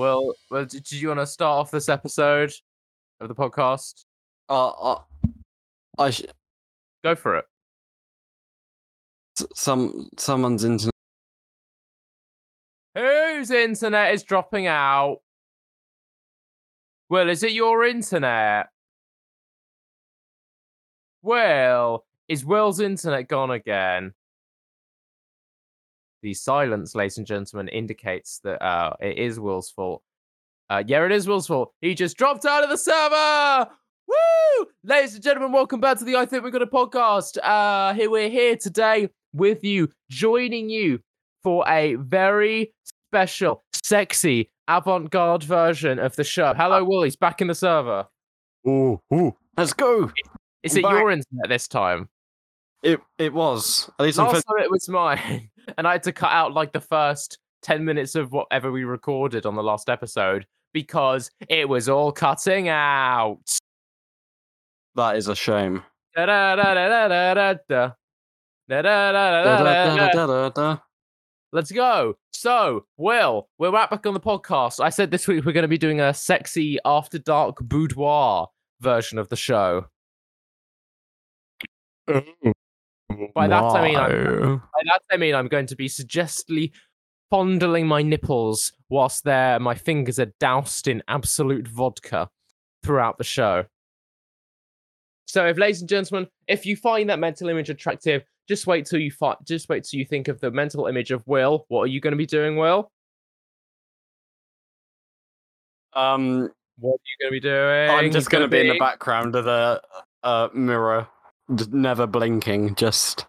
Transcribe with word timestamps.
Well, 0.00 0.32
well, 0.50 0.64
do 0.64 0.96
you 0.96 1.08
want 1.08 1.20
to 1.20 1.26
start 1.26 1.58
off 1.60 1.70
this 1.70 1.90
episode 1.90 2.50
of 3.20 3.28
the 3.28 3.34
podcast? 3.34 4.06
Uh, 4.48 4.68
uh, 4.70 5.02
I 5.98 6.08
sh- 6.08 6.22
Go 7.04 7.14
for 7.14 7.36
it. 7.36 7.44
s- 9.38 9.46
some 9.54 10.08
someone's 10.16 10.64
internet. 10.64 10.94
Whose 12.94 13.50
internet 13.50 14.14
is 14.14 14.22
dropping 14.22 14.66
out? 14.66 15.18
Well, 17.10 17.28
is 17.28 17.42
it 17.42 17.52
your 17.52 17.84
internet? 17.84 18.70
Well, 21.20 22.06
is 22.26 22.42
Will's 22.42 22.80
internet 22.80 23.28
gone 23.28 23.50
again? 23.50 24.14
The 26.22 26.34
silence, 26.34 26.94
ladies 26.94 27.16
and 27.16 27.26
gentlemen, 27.26 27.68
indicates 27.68 28.40
that 28.44 28.62
uh, 28.62 28.94
it 29.00 29.16
is 29.16 29.40
Will's 29.40 29.70
fault. 29.70 30.02
Uh, 30.68 30.82
yeah, 30.86 31.02
it 31.06 31.12
is 31.12 31.26
Will's 31.26 31.46
fault. 31.46 31.72
He 31.80 31.94
just 31.94 32.18
dropped 32.18 32.44
out 32.44 32.62
of 32.62 32.68
the 32.68 32.76
server. 32.76 33.70
Woo! 34.06 34.66
Ladies 34.84 35.14
and 35.14 35.24
gentlemen, 35.24 35.50
welcome 35.50 35.80
back 35.80 35.98
to 35.98 36.04
the 36.04 36.16
I 36.16 36.26
Think 36.26 36.44
We're 36.44 36.50
Gonna 36.50 36.66
podcast. 36.66 37.38
Uh, 37.42 37.94
here 37.94 38.10
we're 38.10 38.28
here 38.28 38.54
today 38.54 39.08
with 39.32 39.64
you, 39.64 39.88
joining 40.10 40.68
you 40.68 41.00
for 41.42 41.64
a 41.66 41.94
very 41.94 42.74
special, 42.84 43.64
sexy, 43.72 44.50
avant-garde 44.68 45.42
version 45.42 45.98
of 45.98 46.16
the 46.16 46.24
show. 46.24 46.52
Hello, 46.52 46.84
Will. 46.84 47.02
He's 47.02 47.16
back 47.16 47.40
in 47.40 47.46
the 47.46 47.54
server. 47.54 48.06
Ooh, 48.68 49.00
ooh, 49.14 49.34
let's 49.56 49.72
go. 49.72 50.12
Is 50.62 50.76
I'm 50.76 50.84
it 50.84 50.88
your 50.90 51.10
internet 51.10 51.48
this 51.48 51.66
time? 51.66 52.10
It 52.82 53.00
it 53.18 53.32
was 53.32 53.90
at 53.98 54.04
least 54.04 54.18
Last 54.18 54.34
first. 54.34 54.46
time 54.46 54.64
it 54.64 54.70
was 54.70 54.88
mine, 54.88 55.50
and 55.78 55.86
I 55.86 55.92
had 55.92 56.02
to 56.04 56.12
cut 56.12 56.32
out 56.32 56.54
like 56.54 56.72
the 56.72 56.80
first 56.80 57.38
ten 57.62 57.84
minutes 57.84 58.14
of 58.14 58.32
whatever 58.32 58.72
we 58.72 58.84
recorded 58.84 59.44
on 59.46 59.54
the 59.54 59.62
last 59.62 59.90
episode 59.90 60.46
because 60.72 61.30
it 61.48 61.68
was 61.68 61.88
all 61.88 62.12
cutting 62.12 62.68
out. 62.68 63.40
That 64.94 65.16
is 65.16 65.28
a 65.28 65.36
shame. 65.36 65.82
Let's 71.52 71.72
go. 71.72 72.14
So, 72.32 72.86
Will, 72.96 73.48
we're 73.58 73.72
right 73.72 73.90
back 73.90 74.06
on 74.06 74.14
the 74.14 74.20
podcast. 74.20 74.80
I 74.80 74.90
said 74.90 75.10
this 75.10 75.26
week 75.26 75.44
we're 75.44 75.52
going 75.52 75.62
to 75.62 75.68
be 75.68 75.78
doing 75.78 76.00
a 76.00 76.14
sexy 76.14 76.78
after 76.84 77.18
dark 77.18 77.58
boudoir 77.60 78.48
version 78.80 79.18
of 79.18 79.28
the 79.28 79.36
show. 79.36 79.86
By 83.34 83.48
that 83.48 83.62
I 83.62 83.82
mean 83.82 83.96
I'm- 83.96 84.56
By 84.58 84.80
that 84.84 85.02
I 85.10 85.16
mean 85.16 85.34
I'm 85.34 85.48
going 85.48 85.66
to 85.66 85.76
be 85.76 85.88
suggestly 85.88 86.72
fondling 87.30 87.86
my 87.86 88.02
nipples 88.02 88.72
whilst 88.88 89.24
there 89.24 89.58
my 89.60 89.74
fingers 89.74 90.18
are 90.18 90.32
doused 90.40 90.88
in 90.88 91.02
Absolut 91.08 91.68
vodka 91.68 92.28
throughout 92.82 93.18
the 93.18 93.24
show. 93.24 93.64
So, 95.26 95.46
if 95.46 95.58
ladies 95.58 95.80
and 95.80 95.88
gentlemen, 95.88 96.28
if 96.48 96.66
you 96.66 96.74
find 96.74 97.08
that 97.08 97.20
mental 97.20 97.48
image 97.48 97.70
attractive, 97.70 98.24
just 98.48 98.66
wait 98.66 98.84
till 98.86 98.98
you 98.98 99.12
fi- 99.12 99.36
just 99.44 99.68
wait 99.68 99.84
till 99.84 99.98
you 100.00 100.04
think 100.04 100.26
of 100.26 100.40
the 100.40 100.50
mental 100.50 100.86
image 100.88 101.12
of 101.12 101.24
Will. 101.28 101.66
What 101.68 101.82
are 101.82 101.86
you 101.86 102.00
going 102.00 102.10
to 102.12 102.16
be 102.16 102.26
doing, 102.26 102.56
Will? 102.56 102.90
Um, 105.92 106.50
What 106.78 106.94
are 106.94 107.04
you 107.04 107.16
going 107.20 107.28
to 107.28 107.30
be 107.30 107.40
doing? 107.40 107.90
I'm 107.90 108.10
just 108.10 108.30
gonna, 108.30 108.48
be 108.48 108.60
in 108.60 108.68
the 108.68 108.78
background 108.78 109.36
of 109.36 109.44
the 109.44 109.80
uh 110.22 110.48
mirror, 110.54 111.02
just 111.02 111.19
never 111.72 112.06
blinking. 112.06 112.74
Just 112.74 113.26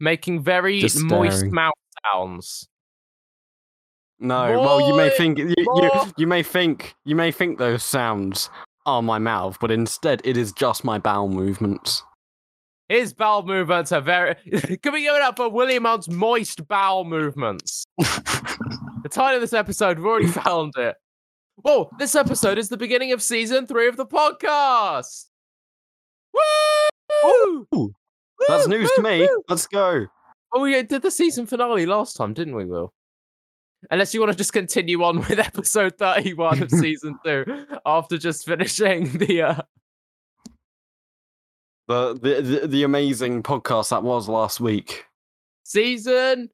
making 0.00 0.42
very 0.42 0.80
Just 0.80 1.02
moist 1.02 1.46
mouth 1.46 1.74
sounds. 2.12 2.68
no. 4.18 4.60
well, 4.60 4.88
you 4.88 4.96
may 4.96 5.10
think 5.10 5.38
you, 5.38 5.54
you 5.56 5.90
you 6.16 6.26
may 6.26 6.42
think 6.42 6.94
you 7.04 7.14
may 7.14 7.30
think 7.32 7.58
those 7.58 7.82
sounds 7.84 8.50
are 8.86 9.02
my 9.02 9.18
mouth, 9.18 9.58
but 9.60 9.70
instead 9.70 10.20
it 10.24 10.36
is 10.36 10.52
just 10.52 10.84
my 10.84 10.98
bowel 10.98 11.28
movements. 11.28 12.02
His 12.88 13.14
bowel 13.14 13.44
movements 13.44 13.92
are 13.92 14.00
very. 14.00 14.34
Can 14.82 14.92
we 14.92 15.02
give 15.02 15.14
it 15.14 15.22
up 15.22 15.36
for 15.36 15.48
William 15.48 15.84
Hunt's 15.84 16.08
moist 16.08 16.66
bowel 16.68 17.04
movements? 17.04 17.84
The 19.02 19.08
title 19.08 19.36
of 19.36 19.40
this 19.40 19.52
episode, 19.52 19.98
we've 19.98 20.06
already 20.06 20.28
found 20.28 20.74
it. 20.76 20.94
Whoa, 21.56 21.90
this 21.98 22.14
episode 22.14 22.56
is 22.56 22.68
the 22.68 22.76
beginning 22.76 23.10
of 23.10 23.20
season 23.20 23.66
three 23.66 23.88
of 23.88 23.96
the 23.96 24.06
podcast. 24.06 25.24
Woo! 26.32 26.40
Ooh, 27.24 27.94
That's 28.48 28.66
Woo, 28.66 28.78
news 28.78 28.90
to 28.96 29.02
me. 29.02 29.20
woo. 29.20 29.42
Let's 29.48 29.66
go. 29.66 30.06
Oh, 30.54 30.60
we 30.60 30.82
did 30.82 31.02
the 31.02 31.10
season 31.10 31.46
finale 31.46 31.86
last 31.86 32.16
time, 32.16 32.34
didn't 32.34 32.54
we, 32.54 32.64
Will? 32.64 32.92
Unless 33.90 34.14
you 34.14 34.20
want 34.20 34.32
to 34.32 34.38
just 34.38 34.52
continue 34.52 35.02
on 35.02 35.18
with 35.28 35.38
episode 35.38 35.96
31 35.98 36.62
of 36.62 36.70
season 36.70 37.18
two 37.24 37.44
after 37.84 38.18
just 38.18 38.44
finishing 38.46 39.16
the. 39.18 39.42
Uh... 39.42 39.62
The, 41.88 42.14
the 42.14 42.40
the 42.42 42.68
the 42.68 42.82
amazing 42.84 43.42
podcast 43.42 43.90
that 43.90 44.02
was 44.02 44.28
last 44.28 44.60
week. 44.60 45.04
Season 45.64 46.48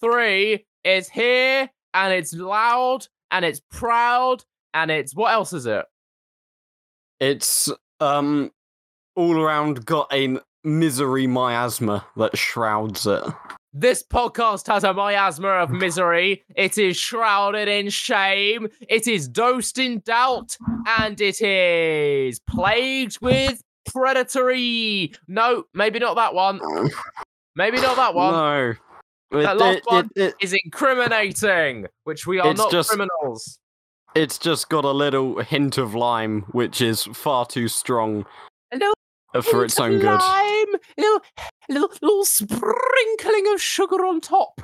three 0.00 0.66
is 0.84 1.08
here 1.08 1.70
and 1.94 2.12
it's 2.12 2.34
loud 2.34 3.06
and 3.30 3.44
it's 3.44 3.62
proud 3.70 4.44
and 4.74 4.90
it's. 4.90 5.14
What 5.14 5.32
else 5.32 5.52
is 5.52 5.66
it? 5.66 5.86
It's 7.18 7.70
um 8.00 8.50
all 9.16 9.40
around 9.40 9.84
got 9.84 10.12
a 10.12 10.38
misery 10.64 11.26
miasma 11.26 12.06
that 12.16 12.36
shrouds 12.36 13.06
it. 13.06 13.22
This 13.72 14.02
podcast 14.04 14.68
has 14.68 14.84
a 14.84 14.94
miasma 14.94 15.48
of 15.48 15.70
misery. 15.70 16.44
It 16.56 16.78
is 16.78 16.96
shrouded 16.96 17.66
in 17.68 17.90
shame. 17.90 18.68
It 18.88 19.08
is 19.08 19.26
dosed 19.28 19.78
in 19.78 19.98
doubt. 20.00 20.56
And 20.98 21.20
it 21.20 21.42
is 21.42 22.38
plagued 22.48 23.18
with 23.20 23.60
predatory. 23.86 25.12
No, 25.26 25.64
maybe 25.74 25.98
not 25.98 26.14
that 26.16 26.34
one. 26.34 26.60
Maybe 27.56 27.78
not 27.80 27.96
that 27.96 28.14
one. 28.14 28.32
no. 28.32 28.74
That 29.42 29.56
It- 29.56 29.58
last 29.60 29.76
it- 29.78 29.86
one 29.86 30.10
it- 30.14 30.34
Is 30.40 30.54
incriminating, 30.64 31.86
which 32.04 32.26
we 32.26 32.38
are 32.38 32.54
not 32.54 32.70
just- 32.70 32.90
criminals. 32.90 33.58
it's 34.14 34.38
just 34.38 34.68
got 34.68 34.84
a 34.84 34.92
little 34.92 35.40
hint 35.40 35.76
of 35.78 35.92
lime, 35.94 36.42
which 36.52 36.80
is 36.80 37.02
far 37.12 37.44
too 37.44 37.66
strong 37.66 38.24
A 38.70 38.76
little 38.76 38.94
for 39.42 39.64
its 39.64 39.78
own 39.80 39.98
good. 39.98 40.18
Lime, 40.20 40.66
little, 40.98 41.20
little, 41.68 41.90
little 42.02 42.24
sprinkling 42.24 43.52
of 43.52 43.60
sugar 43.60 44.04
on 44.04 44.20
top. 44.20 44.60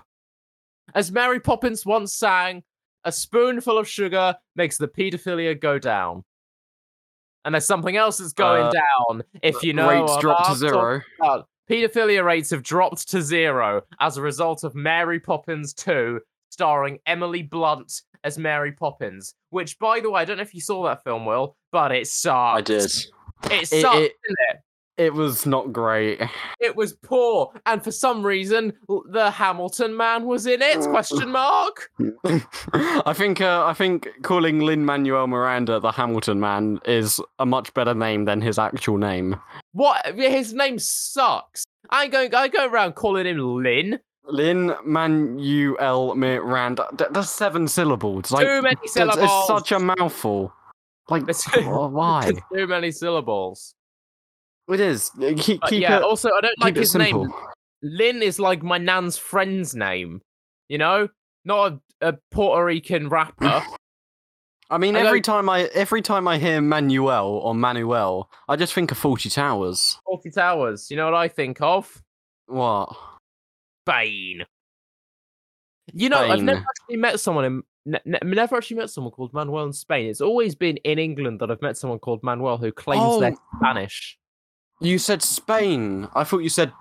As 0.95 1.13
Mary 1.13 1.41
Poppins 1.41 1.87
once 1.87 2.15
sang, 2.15 2.63
a 3.05 3.13
spoonful 3.13 3.79
of 3.79 3.89
sugar 3.89 4.37
makes 4.57 4.77
the 4.77 4.89
paedophilia 4.89 5.59
go 5.59 5.79
down. 5.79 6.25
And 7.45 7.55
there's 7.55 7.67
something 7.67 7.97
else 7.97 8.19
that's 8.19 8.33
going 8.35 8.65
Uh, 8.67 8.73
down. 8.73 9.23
If 9.43 9.63
you 9.63 9.73
know, 9.73 9.89
Rates 9.89 10.25
what 10.25 10.45
to 10.49 10.55
zero. 10.57 11.01
Paedophilia 11.71 12.25
rates 12.25 12.51
have 12.51 12.63
dropped 12.65 13.09
to 13.11 13.23
zero 13.23 13.83
as 14.01 14.17
a 14.17 14.23
result 14.23 14.65
of 14.65 14.75
Mary 14.75 15.21
Poppins 15.21 15.73
2, 15.75 16.21
starring 16.51 16.99
Emily 17.07 17.43
Blunt 17.43 18.03
as 18.25 18.37
Mary 18.37 18.73
Poppins. 18.73 19.35
Which, 19.51 19.79
by 19.79 20.01
the 20.01 20.11
way, 20.11 20.21
I 20.21 20.25
don't 20.25 20.37
know 20.39 20.43
if 20.43 20.53
you 20.55 20.61
saw 20.61 20.83
that 20.87 21.05
film, 21.05 21.25
Will, 21.25 21.57
but 21.71 21.93
it 21.93 22.09
sucked. 22.09 22.59
I 22.59 22.61
did. 22.61 22.93
It 23.51 23.67
sucked, 23.69 23.97
it- 23.97 24.17
didn't 24.23 24.39
it? 24.51 24.61
It 24.97 25.15
was 25.15 25.47
not 25.47 25.73
great. 25.73 26.21
It 26.61 26.77
was 26.77 26.93
poor, 26.93 27.55
and 27.65 27.83
for 27.83 27.91
some 27.91 28.23
reason, 28.27 28.75
the 29.09 29.31
Hamilton 29.31 29.97
man 29.97 30.27
was 30.27 30.45
in 30.45 30.61
it? 30.61 30.79
Question 30.81 31.31
mark. 31.33 31.89
I 32.75 33.15
think 33.15 33.41
uh, 33.41 33.65
I 33.65 33.73
think 33.73 34.09
calling 34.23 34.61
Lin 34.61 34.85
Manuel 34.85 35.27
Miranda 35.27 35.81
the 35.81 35.91
Hamilton 35.93 36.39
Man 36.39 36.81
is 36.85 37.19
a 37.39 37.47
much 37.47 37.73
better 37.73 37.95
name 37.95 38.27
than 38.27 38.43
his 38.43 38.59
actual 38.59 38.99
name. 38.99 39.37
What? 39.73 40.05
His 40.19 40.53
name 40.53 40.79
sucks. 40.79 41.65
I 41.89 42.07
going. 42.09 42.35
I 42.35 42.49
go 42.49 42.67
around 42.69 42.95
calling 42.95 43.25
him 43.25 43.39
Lin. 43.63 44.01
Lin 44.27 44.75
Manuel 44.85 46.15
Miranda. 46.15 46.87
th- 46.99 47.11
That's 47.13 47.31
seven 47.31 47.69
syllables. 47.69 48.31
Like, 48.31 48.47
Too 48.47 48.61
many 48.63 48.77
syllables. 48.87 49.25
It's 49.25 49.47
such 49.47 49.73
a 49.73 49.79
mouthful. 49.79 50.53
Like, 51.11 51.25
why? 51.57 52.33
Too 52.55 52.67
many 52.67 52.91
syllables. 52.91 53.75
It 54.69 54.81
is. 54.81 55.11
Uh, 55.21 55.33
keep, 55.37 55.61
keep 55.63 55.83
yeah. 55.83 55.97
it. 55.99 56.03
also, 56.03 56.31
I 56.31 56.41
don't 56.41 56.59
like 56.61 56.77
his 56.77 56.93
simple. 56.93 57.25
name. 57.25 57.35
Lynn 57.83 58.23
is 58.23 58.39
like 58.39 58.63
my 58.63 58.79
nan's 58.79 59.19
friend's 59.19 59.75
name. 59.75 60.21
You 60.69 60.79
know, 60.79 61.09
not 61.45 61.73
a, 62.01 62.09
a 62.09 62.19
Puerto 62.31 62.65
Rican 62.65 63.09
rapper. 63.09 63.63
I 64.71 64.79
mean, 64.79 64.95
I 64.95 65.01
every 65.01 65.21
don't- 65.21 65.35
time 65.35 65.49
I 65.49 65.63
every 65.75 66.01
time 66.01 66.29
I 66.29 66.39
hear 66.39 66.61
Manuel 66.61 67.27
or 67.27 67.55
Manuel, 67.55 68.31
I 68.49 68.55
just 68.55 68.73
think 68.73 68.93
of 68.93 68.99
Fawlty 69.01 69.33
Towers. 69.33 69.99
Fawlty 70.07 70.33
Towers. 70.33 70.91
You 70.91 70.97
know 70.97 71.07
what 71.07 71.15
I 71.15 71.27
think 71.27 71.61
of? 71.61 72.01
What? 72.47 72.95
Bane. 73.85 74.45
You 75.93 76.09
know, 76.09 76.19
I've 76.19 76.43
never 76.43 76.61
actually 76.61 76.99
met 76.99 77.19
someone 77.19 77.45
in. 77.45 77.63
Ne- 77.87 77.99
ne- 78.05 78.19
never 78.25 78.57
actually 78.57 78.77
met 78.77 78.91
someone 78.91 79.11
called 79.13 79.33
Manuel 79.33 79.65
in 79.65 79.73
Spain. 79.73 80.09
It's 80.11 80.21
always 80.21 80.55
been 80.55 80.77
in 80.79 80.99
England 80.99 81.41
that 81.41 81.51
I've 81.51 81.63
met 81.63 81.77
someone 81.79 81.99
called 81.99 82.23
Manuel 82.23 82.59
who 82.59 82.71
claims 82.73 83.21
they're 83.21 83.33
Oh. 83.33 83.57
Spanish. 83.59 84.19
You 84.81 84.99
said 84.99 85.23
Spain. 85.23 86.09
I 86.15 86.25
thought 86.25 86.39
you 86.39 86.49
said 86.49 86.73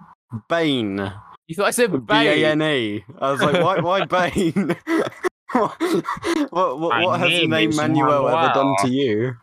Bane. 0.50 1.12
You 1.48 1.56
thought 1.56 1.66
I 1.68 1.72
said 1.72 1.92
B 1.92 1.98
A 1.98 2.00
Bane? 2.36 2.46
N 2.46 2.62
E. 2.62 3.04
I 3.20 3.32
was 3.32 3.42
like, 3.42 3.64
why? 3.64 3.80
Why 3.80 4.06
Bane? 4.32 4.76
what 5.52 6.80
what, 6.80 6.90
My 6.90 7.06
what 7.06 7.20
has 7.20 7.30
the 7.30 7.48
name 7.48 7.70
is 7.72 7.78
Manuel 7.78 8.28
ever 8.30 8.54
done 8.54 8.76
to 8.82 8.90
you? 8.90 9.34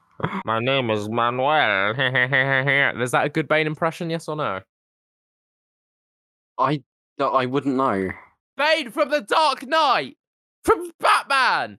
My 0.45 0.61
name 0.61 0.91
is 0.91 1.09
Manuel. 1.09 1.91
is 3.03 3.11
that 3.11 3.25
a 3.27 3.29
good 3.29 3.49
Bane 3.49 3.67
impression? 3.67 4.09
Yes 4.11 4.29
or 4.29 4.37
no? 4.37 4.61
I 6.59 6.83
I 7.19 7.47
wouldn't 7.47 7.77
know. 7.77 8.11
Bane 8.57 8.91
from 8.91 9.11
the 9.11 9.21
Dark 9.21 9.67
Knight, 9.67 10.17
from 10.67 10.91
Batman, 11.01 11.79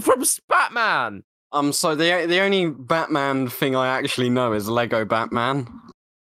from 0.00 0.24
Batman. 0.48 1.22
Um, 1.52 1.72
so 1.72 1.94
the 1.94 2.24
the 2.26 2.40
only 2.40 2.70
Batman 2.70 3.48
thing 3.48 3.76
I 3.76 3.86
actually 3.88 4.30
know 4.30 4.54
is 4.54 4.68
Lego 4.68 5.04
Batman. 5.04 5.68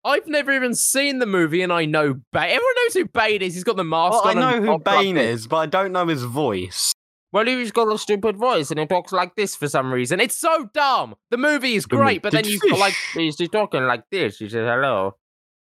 I've 0.04 0.28
never 0.28 0.52
even 0.52 0.74
seen 0.74 1.18
the 1.18 1.26
movie, 1.26 1.60
and 1.60 1.72
I 1.72 1.84
know 1.84 2.14
Bane. 2.32 2.44
Everyone 2.44 2.74
knows 2.76 2.94
who 2.94 3.04
Bane 3.06 3.42
is. 3.42 3.54
He's 3.54 3.64
got 3.64 3.76
the 3.76 3.84
mask 3.84 4.24
Well, 4.24 4.28
I 4.28 4.34
know 4.34 4.62
who 4.62 4.72
like 4.72 4.84
Bane 4.84 5.16
is, 5.16 5.48
but 5.48 5.56
I 5.56 5.66
don't 5.66 5.92
know 5.92 6.06
his 6.06 6.22
voice. 6.22 6.92
Well, 7.32 7.44
he's 7.44 7.72
got 7.72 7.92
a 7.92 7.98
stupid 7.98 8.36
voice, 8.36 8.70
and 8.70 8.80
he 8.80 8.86
talks 8.86 9.12
like 9.12 9.34
this 9.34 9.54
for 9.54 9.68
some 9.68 9.92
reason. 9.92 10.20
It's 10.20 10.36
so 10.36 10.70
dumb. 10.72 11.16
The 11.30 11.36
movie 11.36 11.74
is 11.74 11.84
great, 11.84 12.22
but 12.22 12.32
then 12.32 12.46
you've 12.46 12.62
got 12.62 12.78
like 12.78 12.94
he's 13.12 13.36
talking 13.50 13.82
like 13.82 14.04
this. 14.10 14.38
He 14.38 14.48
says 14.48 14.66
hello. 14.66 15.16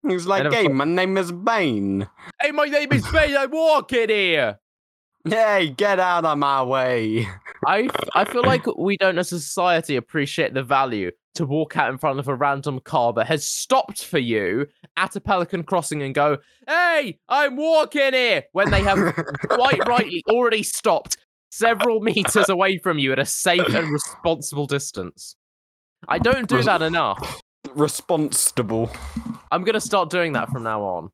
He's 0.06 0.26
like, 0.26 0.52
"Hey, 0.52 0.68
my 0.68 0.86
name 0.86 1.18
is 1.18 1.32
Bane. 1.32 2.08
Hey, 2.42 2.52
my 2.52 2.66
name 2.66 2.92
is 2.92 3.08
Bane. 3.10 3.38
I 3.38 3.46
walk 3.46 3.94
in 3.94 4.10
here. 4.10 4.60
Hey, 5.28 5.74
get 5.76 6.00
out 6.00 6.26
of 6.26 6.38
my 6.38 6.64
way." 6.64 7.28
I 7.66 7.90
I 8.14 8.26
feel 8.26 8.44
like 8.44 8.66
we 8.78 8.98
don't 8.98 9.18
as 9.18 9.32
a 9.32 9.40
society 9.40 9.96
appreciate 9.96 10.54
the 10.54 10.64
value 10.64 11.12
to 11.36 11.46
walk 11.46 11.78
out 11.78 11.92
in 11.92 11.98
front 11.98 12.20
of 12.20 12.28
a 12.28 12.36
random 12.36 12.80
car 12.80 13.12
that 13.14 13.28
has 13.28 13.48
stopped 13.48 14.06
for 14.06 14.20
you 14.20 14.68
at 14.98 15.16
a 15.16 15.22
Pelican 15.22 15.64
Crossing 15.64 16.02
and 16.02 16.14
go, 16.16 16.38
"Hey, 16.68 17.20
I'm 17.28 17.56
walking 17.56 18.14
here," 18.14 18.44
when 18.54 18.72
they 18.72 18.82
have 18.84 19.16
quite 19.50 19.86
rightly 19.88 20.24
already 20.30 20.64
stopped 20.64 21.18
several 21.52 22.02
meters 22.02 22.50
away 22.50 22.78
from 22.78 23.00
you 23.00 23.12
at 23.12 23.20
a 23.20 23.26
safe 23.26 23.74
and 23.74 23.92
responsible 23.92 24.68
distance. 24.68 25.36
I 26.08 26.20
don't 26.20 26.48
do 26.48 26.62
that 26.64 26.82
enough. 26.82 27.42
Responsible. 27.74 28.92
I'm 29.52 29.64
gonna 29.64 29.82
start 29.82 30.10
doing 30.10 30.34
that 30.34 30.50
from 30.50 30.64
now 30.64 30.84
on. 30.84 31.10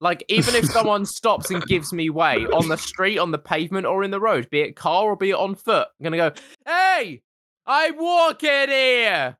Like, 0.00 0.24
even 0.28 0.54
if 0.54 0.64
someone 0.72 1.06
stops 1.06 1.50
and 1.50 1.62
gives 1.66 1.92
me 1.92 2.10
way 2.10 2.46
on 2.46 2.68
the 2.68 2.76
street, 2.76 3.18
on 3.18 3.30
the 3.30 3.38
pavement, 3.38 3.86
or 3.86 4.04
in 4.04 4.10
the 4.10 4.20
road, 4.20 4.48
be 4.50 4.60
it 4.60 4.76
car 4.76 5.04
or 5.04 5.16
be 5.16 5.30
it 5.30 5.36
on 5.36 5.54
foot, 5.54 5.88
I'm 5.98 6.04
gonna 6.04 6.16
go, 6.16 6.32
Hey, 6.66 7.22
I'm 7.66 7.96
walking 7.96 8.68
here. 8.68 9.36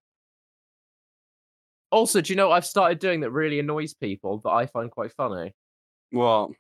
Also, 1.91 2.21
do 2.21 2.33
you 2.33 2.37
know 2.37 2.49
what 2.49 2.57
I've 2.57 2.67
started 2.67 2.99
doing 2.99 3.21
that 3.21 3.31
really 3.31 3.61
annoys 3.61 3.95
people 3.95 4.41
that 4.45 4.51
I 4.51 4.67
find 4.67 4.91
quite 4.91 5.13
funny? 5.13 5.55
What? 6.11 6.51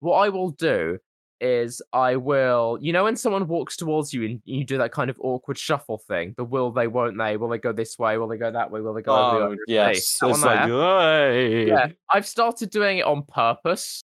What 0.00 0.16
I 0.16 0.28
will 0.28 0.50
do 0.50 0.98
is 1.44 1.82
I 1.92 2.16
will, 2.16 2.78
you 2.80 2.92
know, 2.92 3.04
when 3.04 3.16
someone 3.16 3.46
walks 3.46 3.76
towards 3.76 4.14
you 4.14 4.24
and 4.24 4.40
you 4.46 4.64
do 4.64 4.78
that 4.78 4.92
kind 4.92 5.10
of 5.10 5.18
awkward 5.20 5.58
shuffle 5.58 5.98
thing, 5.98 6.34
the 6.38 6.44
will 6.44 6.72
they, 6.72 6.86
won't 6.86 7.18
they? 7.18 7.36
Will 7.36 7.48
they 7.48 7.58
go 7.58 7.72
this 7.72 7.98
way? 7.98 8.16
Will 8.16 8.28
they 8.28 8.38
go 8.38 8.50
that 8.50 8.70
way? 8.70 8.80
Will 8.80 8.94
they 8.94 9.02
go 9.02 9.12
over 9.12 9.38
the 9.38 9.44
Oh, 9.44 9.46
other 9.48 9.58
yes. 9.66 10.18
It's 10.22 10.42
like, 10.42 10.68
hey. 10.68 11.68
Yeah, 11.68 11.88
I've 12.10 12.26
started 12.26 12.70
doing 12.70 12.98
it 12.98 13.04
on 13.04 13.22
purpose. 13.22 14.02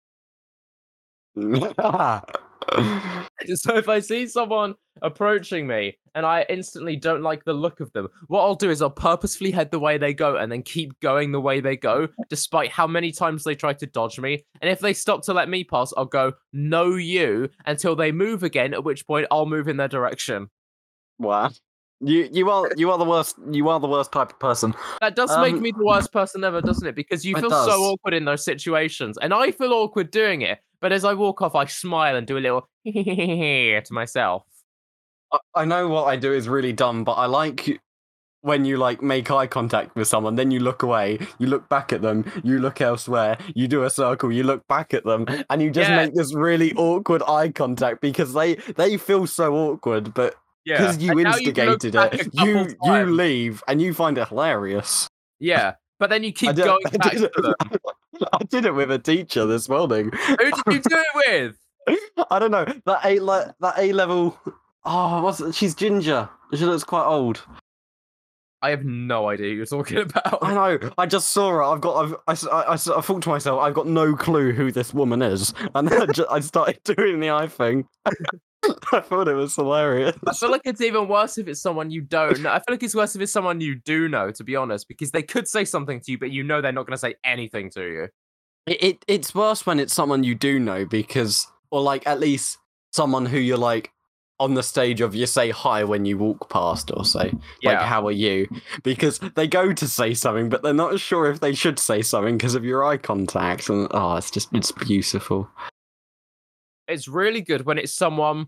So 3.55 3.77
if 3.77 3.87
I 3.87 3.99
see 3.99 4.25
someone 4.27 4.73
approaching 5.03 5.67
me 5.67 5.97
and 6.15 6.25
I 6.25 6.43
instantly 6.49 6.95
don't 6.95 7.21
like 7.21 7.45
the 7.45 7.53
look 7.53 7.79
of 7.79 7.93
them, 7.93 8.07
what 8.27 8.41
I'll 8.41 8.55
do 8.55 8.69
is 8.71 8.81
I'll 8.81 8.89
purposefully 8.89 9.51
head 9.51 9.69
the 9.69 9.79
way 9.79 9.97
they 9.99 10.13
go 10.13 10.35
and 10.37 10.51
then 10.51 10.63
keep 10.63 10.99
going 11.01 11.31
the 11.31 11.39
way 11.39 11.59
they 11.59 11.77
go, 11.77 12.07
despite 12.29 12.71
how 12.71 12.87
many 12.87 13.11
times 13.11 13.43
they 13.43 13.53
try 13.55 13.73
to 13.73 13.85
dodge 13.85 14.19
me. 14.19 14.43
And 14.59 14.71
if 14.71 14.79
they 14.79 14.93
stop 14.93 15.21
to 15.25 15.33
let 15.33 15.49
me 15.49 15.63
pass, 15.63 15.93
I'll 15.95 16.05
go, 16.05 16.33
no, 16.51 16.95
you, 16.95 17.49
until 17.65 17.95
they 17.95 18.11
move 18.11 18.41
again, 18.43 18.73
at 18.73 18.83
which 18.83 19.05
point 19.05 19.27
I'll 19.31 19.45
move 19.45 19.67
in 19.67 19.77
their 19.77 19.87
direction. 19.87 20.49
wow. 21.19 21.51
You 21.99 22.29
you 22.31 22.47
are 22.51 22.69
you 22.75 22.91
are 22.91 22.97
the 22.99 23.05
worst 23.05 23.37
you 23.49 23.69
are 23.69 23.79
the 23.79 23.87
worst 23.87 24.11
type 24.11 24.29
of 24.31 24.39
person. 24.39 24.75
That 25.01 25.15
does 25.15 25.35
make 25.39 25.55
Um, 25.55 25.61
me 25.63 25.71
the 25.71 25.83
worst 25.83 26.11
person 26.13 26.43
ever, 26.43 26.61
doesn't 26.61 26.87
it? 26.87 26.93
Because 26.95 27.25
you 27.25 27.35
feel 27.35 27.49
so 27.49 27.81
awkward 27.85 28.13
in 28.13 28.25
those 28.25 28.45
situations. 28.45 29.17
And 29.19 29.33
I 29.33 29.49
feel 29.51 29.73
awkward 29.73 30.11
doing 30.11 30.41
it. 30.41 30.59
But 30.81 30.91
as 30.91 31.03
I 31.03 31.13
walk 31.13 31.41
off, 31.41 31.55
I 31.55 31.65
smile 31.65 32.15
and 32.15 32.27
do 32.27 32.37
a 32.37 32.39
little 32.39 32.67
to 32.85 33.83
myself. 33.91 34.43
I, 35.55 35.65
know 35.65 35.89
what 35.89 36.05
I 36.05 36.15
do 36.15 36.31
is 36.33 36.47
really 36.47 36.71
dumb, 36.71 37.03
but 37.03 37.13
I 37.13 37.25
like 37.25 37.79
when 38.41 38.63
you 38.63 38.77
like 38.77 39.01
make 39.01 39.29
eye 39.29 39.47
contact 39.47 39.93
with 39.95 40.07
someone, 40.07 40.35
then 40.35 40.51
you 40.51 40.59
look 40.59 40.83
away, 40.83 41.19
you 41.39 41.47
look 41.47 41.67
back 41.67 41.91
at 41.91 42.01
them, 42.01 42.23
you 42.43 42.59
look 42.59 42.79
elsewhere, 42.79 43.37
you 43.55 43.67
do 43.67 43.83
a 43.83 43.89
circle, 43.89 44.31
you 44.31 44.43
look 44.43 44.65
back 44.67 44.93
at 44.93 45.03
them, 45.03 45.25
and 45.49 45.61
you 45.61 45.69
just 45.69 45.89
Yeah. 45.89 45.97
make 45.97 46.13
this 46.13 46.33
really 46.33 46.73
awkward 46.75 47.23
eye 47.27 47.49
contact 47.49 47.99
because 47.99 48.33
they 48.33 48.55
they 48.77 48.95
feel 48.97 49.27
so 49.27 49.53
awkward, 49.55 50.13
but 50.13 50.35
Yeah. 50.63 50.77
because 50.77 50.97
you 50.99 51.11
And 51.11 51.21
instigated 51.27 51.95
it, 51.95 52.31
couple 52.35 52.47
you 52.47 52.67
you 52.83 53.05
leave 53.07 53.63
and 53.67 53.81
you 53.81 53.93
find 53.93 54.17
it 54.17 54.29
hilarious. 54.29 55.09
Yeah. 55.39 55.73
But 55.99 56.09
then 56.09 56.23
you 56.23 56.31
keep 56.31 56.55
going 56.55 56.83
back 56.99 57.15
did 58.17 58.25
to 58.25 58.25
them. 58.25 58.29
it, 58.33 58.41
I 58.41 58.43
did 58.45 58.65
it 58.65 58.71
with 58.73 58.91
a 58.91 58.99
teacher 58.99 59.45
this 59.45 59.67
morning. 59.69 60.11
Who 60.11 60.37
did 60.37 60.53
you 60.67 60.79
do 60.79 61.03
it 61.15 61.55
with? 61.87 61.99
I 62.31 62.39
don't 62.39 62.51
know 62.51 62.65
that 62.85 63.05
A 63.05 63.19
le- 63.19 63.55
that 63.59 63.77
A 63.79 63.91
level. 63.93 64.37
Oh, 64.85 65.21
what's 65.21 65.39
it? 65.39 65.55
she's 65.55 65.75
ginger. 65.75 66.29
She 66.53 66.65
looks 66.65 66.83
quite 66.83 67.05
old. 67.05 67.41
I 68.61 68.71
have 68.71 68.83
no 68.85 69.29
idea 69.29 69.49
who 69.51 69.55
you're 69.57 69.65
talking 69.67 69.97
about. 69.99 70.39
I 70.41 70.53
know. 70.53 70.91
I 70.97 71.05
just 71.05 71.29
saw 71.29 71.49
her. 71.51 71.63
I've 71.63 71.79
got. 71.81 72.15
I've, 72.27 72.45
I, 72.45 72.49
I, 72.51 72.61
I 72.61 72.73
I 72.73 72.77
thought 73.01 73.21
to 73.23 73.29
myself, 73.29 73.61
I've 73.61 73.75
got 73.75 73.85
no 73.87 74.15
clue 74.15 74.51
who 74.51 74.71
this 74.71 74.93
woman 74.93 75.21
is, 75.21 75.53
and 75.75 75.87
then 75.87 76.01
I, 76.01 76.05
ju- 76.11 76.25
I 76.29 76.39
started 76.39 76.79
doing 76.95 77.19
the 77.19 77.29
eye 77.29 77.47
thing. 77.47 77.85
I 78.91 78.99
thought 79.01 79.27
it 79.27 79.33
was 79.33 79.55
hilarious. 79.55 80.15
I 80.27 80.33
feel 80.33 80.51
like 80.51 80.61
it's 80.65 80.81
even 80.81 81.07
worse 81.07 81.37
if 81.37 81.47
it's 81.47 81.61
someone 81.61 81.91
you 81.91 82.01
don't 82.01 82.41
know. 82.41 82.49
I 82.49 82.55
feel 82.59 82.73
like 82.73 82.83
it's 82.83 82.95
worse 82.95 83.15
if 83.15 83.21
it's 83.21 83.31
someone 83.31 83.61
you 83.61 83.75
do 83.75 84.07
know, 84.09 84.31
to 84.31 84.43
be 84.43 84.55
honest, 84.55 84.87
because 84.87 85.11
they 85.11 85.23
could 85.23 85.47
say 85.47 85.65
something 85.65 85.99
to 86.01 86.11
you, 86.11 86.17
but 86.17 86.31
you 86.31 86.43
know 86.43 86.61
they're 86.61 86.71
not 86.71 86.85
going 86.85 86.93
to 86.95 86.97
say 86.97 87.15
anything 87.23 87.69
to 87.71 87.81
you. 87.81 88.07
It, 88.65 88.83
it 88.83 89.05
it's 89.07 89.33
worse 89.33 89.65
when 89.65 89.79
it's 89.79 89.93
someone 89.93 90.23
you 90.23 90.35
do 90.35 90.59
know 90.59 90.85
because, 90.85 91.47
or 91.71 91.81
like 91.81 92.05
at 92.05 92.19
least 92.19 92.57
someone 92.91 93.25
who 93.25 93.37
you're 93.37 93.57
like 93.57 93.91
on 94.39 94.53
the 94.53 94.63
stage 94.63 95.01
of. 95.01 95.15
You 95.15 95.25
say 95.25 95.49
hi 95.51 95.83
when 95.83 96.05
you 96.05 96.17
walk 96.17 96.49
past, 96.49 96.91
or 96.95 97.05
say 97.05 97.31
Yeah. 97.61 97.71
like 97.71 97.81
how 97.81 98.05
are 98.07 98.11
you 98.11 98.47
because 98.83 99.19
they 99.35 99.47
go 99.47 99.73
to 99.73 99.87
say 99.87 100.13
something 100.13 100.49
but 100.49 100.61
they're 100.63 100.73
not 100.73 100.99
sure 100.99 101.31
if 101.31 101.39
they 101.39 101.53
should 101.53 101.79
say 101.79 102.01
something 102.01 102.37
because 102.37 102.55
of 102.55 102.63
your 102.65 102.85
eye 102.85 102.97
contact 102.97 103.69
and 103.69 103.87
oh 103.91 104.15
it's 104.17 104.29
just 104.29 104.49
it's 104.53 104.71
beautiful 104.71 105.49
it's 106.87 107.07
really 107.07 107.41
good 107.41 107.65
when 107.65 107.77
it's 107.77 107.93
someone 107.93 108.47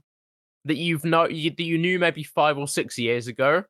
that 0.70 0.78
you've 0.78 1.04
know 1.04 1.28
you, 1.28 1.50
that 1.50 1.64
you 1.64 1.78
knew 1.78 2.00
maybe 2.00 2.24
five 2.24 2.58
or 2.58 2.68
six 2.68 2.98
years 2.98 3.28
ago. 3.28 3.64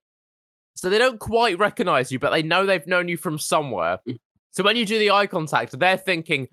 So 0.75 0.89
they 0.89 0.97
don't 0.97 1.19
quite 1.19 1.57
recognize 1.57 2.11
you, 2.11 2.19
but 2.19 2.29
they 2.29 2.43
know 2.43 2.65
they've 2.65 2.85
known 2.85 3.07
you 3.07 3.17
from 3.17 3.39
somewhere. 3.39 3.97
Mm. 4.07 4.17
So 4.51 4.63
when 4.63 4.75
you 4.75 4.85
do 4.85 4.99
the 4.99 5.11
eye 5.11 5.27
contact, 5.27 5.77
they're 5.77 5.97
thinking, 5.97 6.47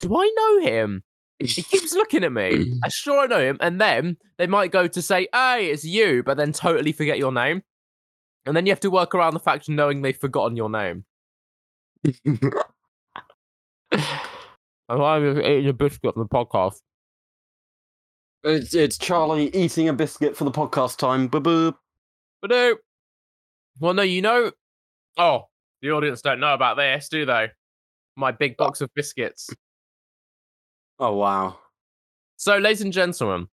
"Do 0.00 0.14
I 0.16 0.30
know 0.36 0.60
him? 0.68 1.02
He 1.38 1.46
keeps 1.62 1.94
looking 1.94 2.24
at 2.24 2.32
me. 2.32 2.74
I 2.84 2.88
sure 2.88 3.20
I 3.20 3.26
know 3.26 3.40
him." 3.40 3.56
And 3.60 3.80
then 3.80 4.18
they 4.36 4.46
might 4.46 4.72
go 4.72 4.86
to 4.86 5.02
say, 5.02 5.28
"Hey, 5.32 5.70
it's 5.70 5.84
you," 5.84 6.22
but 6.22 6.36
then 6.36 6.52
totally 6.52 6.92
forget 6.92 7.18
your 7.18 7.32
name. 7.32 7.62
And 8.46 8.56
then 8.56 8.66
you 8.66 8.72
have 8.72 8.80
to 8.80 8.90
work 8.90 9.14
around 9.14 9.34
the 9.34 9.40
fact 9.40 9.68
of 9.68 9.74
knowing 9.74 10.02
they've 10.02 10.16
forgotten 10.16 10.56
your 10.56 10.68
name. 10.68 11.04
I'm 14.88 15.38
eating 15.38 15.68
a 15.68 15.72
biscuit 15.72 16.14
on 16.16 16.22
the 16.22 16.28
podcast. 16.28 16.80
It's, 18.44 18.74
it's 18.74 18.98
charlie 18.98 19.54
eating 19.54 19.88
a 19.88 19.92
biscuit 19.92 20.36
for 20.36 20.44
the 20.44 20.50
podcast 20.50 20.96
time 20.98 21.28
boo 21.28 21.40
boo 21.40 21.74
But 22.40 22.50
no. 22.50 22.76
Well, 23.80 23.94
no, 23.94 24.02
you 24.02 24.22
know. 24.22 24.52
Oh, 25.16 25.48
the 25.82 25.90
audience 25.90 26.22
don't 26.22 26.38
know 26.40 26.54
about 26.54 26.76
this, 26.76 27.08
do 27.08 27.24
they? 27.26 27.48
My 28.16 28.30
big 28.30 28.56
box 28.56 28.80
of 28.80 28.90
biscuits. 28.94 29.50
oh 31.00 31.14
wow 31.14 31.58
So, 32.36 32.58
ladies 32.58 32.82
and 32.82 32.92
gentlemen, 32.92 33.48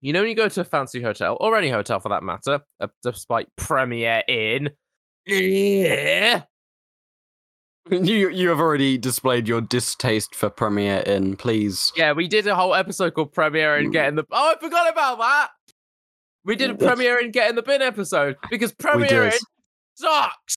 you 0.00 0.12
know 0.12 0.20
when 0.20 0.30
you 0.30 0.34
go 0.36 0.48
to 0.48 0.60
a 0.60 0.64
fancy 0.64 1.02
hotel, 1.02 1.36
or 1.40 1.56
any 1.56 1.68
hotel 1.70 2.00
for 2.00 2.08
that 2.10 2.22
matter, 2.22 2.60
uh, 2.80 2.88
despite 3.02 3.48
Premier 3.56 4.22
Inn, 4.28 4.70
yeah, 5.26 6.42
you 7.90 8.30
you 8.30 8.48
have 8.48 8.60
already 8.60 8.96
displayed 8.96 9.46
your 9.46 9.60
distaste 9.60 10.34
for 10.34 10.48
Premier 10.48 11.02
Inn 11.06 11.36
please 11.36 11.92
yeah, 11.96 12.12
we 12.12 12.28
did 12.28 12.46
a 12.46 12.54
whole 12.54 12.74
episode 12.74 13.12
called 13.14 13.32
Premier 13.32 13.76
Inn 13.78 13.90
Get 13.90 14.08
in 14.08 14.14
the. 14.14 14.24
Oh, 14.30 14.54
I 14.56 14.60
forgot 14.60 14.90
about 14.90 15.18
that. 15.18 15.48
We 16.44 16.56
did 16.56 16.70
a 16.70 16.74
Premier 16.74 17.18
Inn 17.18 17.30
Get 17.30 17.50
in 17.50 17.56
the 17.56 17.62
Bin 17.62 17.82
episode 17.82 18.36
because 18.50 18.72
Premier 18.72 19.08
did. 19.08 19.34
Inn 19.34 19.38
sucks. 19.96 20.56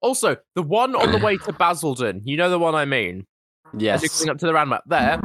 Also, 0.00 0.36
the 0.54 0.62
one 0.62 0.94
on 0.94 1.12
the 1.12 1.18
way 1.18 1.36
to 1.38 1.52
Basildon, 1.58 2.22
you 2.24 2.36
know 2.36 2.48
the 2.48 2.58
one 2.58 2.74
I 2.74 2.84
mean. 2.84 3.26
as 3.74 3.82
you're 3.82 3.82
yes 3.82 4.18
coming 4.18 4.30
up 4.30 4.38
to 4.38 4.46
the 4.46 4.54
roundabout 4.54 4.88
there, 4.88 5.20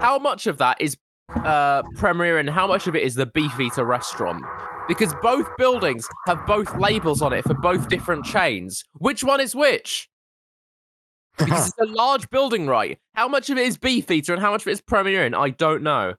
how 0.00 0.18
much 0.18 0.46
of 0.46 0.58
that 0.58 0.80
is 0.80 0.96
uh 1.34 1.82
Premier 1.96 2.38
and 2.38 2.48
how 2.48 2.68
much 2.68 2.86
of 2.86 2.94
it 2.94 3.02
is 3.02 3.16
the 3.16 3.26
Beefeater 3.26 3.84
restaurant? 3.84 4.44
Because 4.88 5.14
both 5.22 5.48
buildings 5.56 6.06
have 6.26 6.46
both 6.46 6.74
labels 6.76 7.22
on 7.22 7.32
it 7.32 7.42
for 7.44 7.54
both 7.54 7.88
different 7.88 8.24
chains. 8.24 8.84
Which 8.94 9.24
one 9.24 9.40
is 9.40 9.54
which? 9.54 10.08
Because 11.38 11.68
it's 11.68 11.78
a 11.78 11.84
large 11.84 12.30
building, 12.30 12.66
right? 12.66 12.98
How 13.14 13.28
much 13.28 13.50
of 13.50 13.58
it 13.58 13.66
is 13.66 13.76
Beefeater 13.76 14.32
and 14.32 14.40
how 14.40 14.52
much 14.52 14.62
of 14.62 14.68
it 14.68 14.72
is 14.72 14.80
Premier 14.80 15.22
Inn? 15.26 15.34
I 15.34 15.50
don't 15.50 15.82
know. 15.82 16.14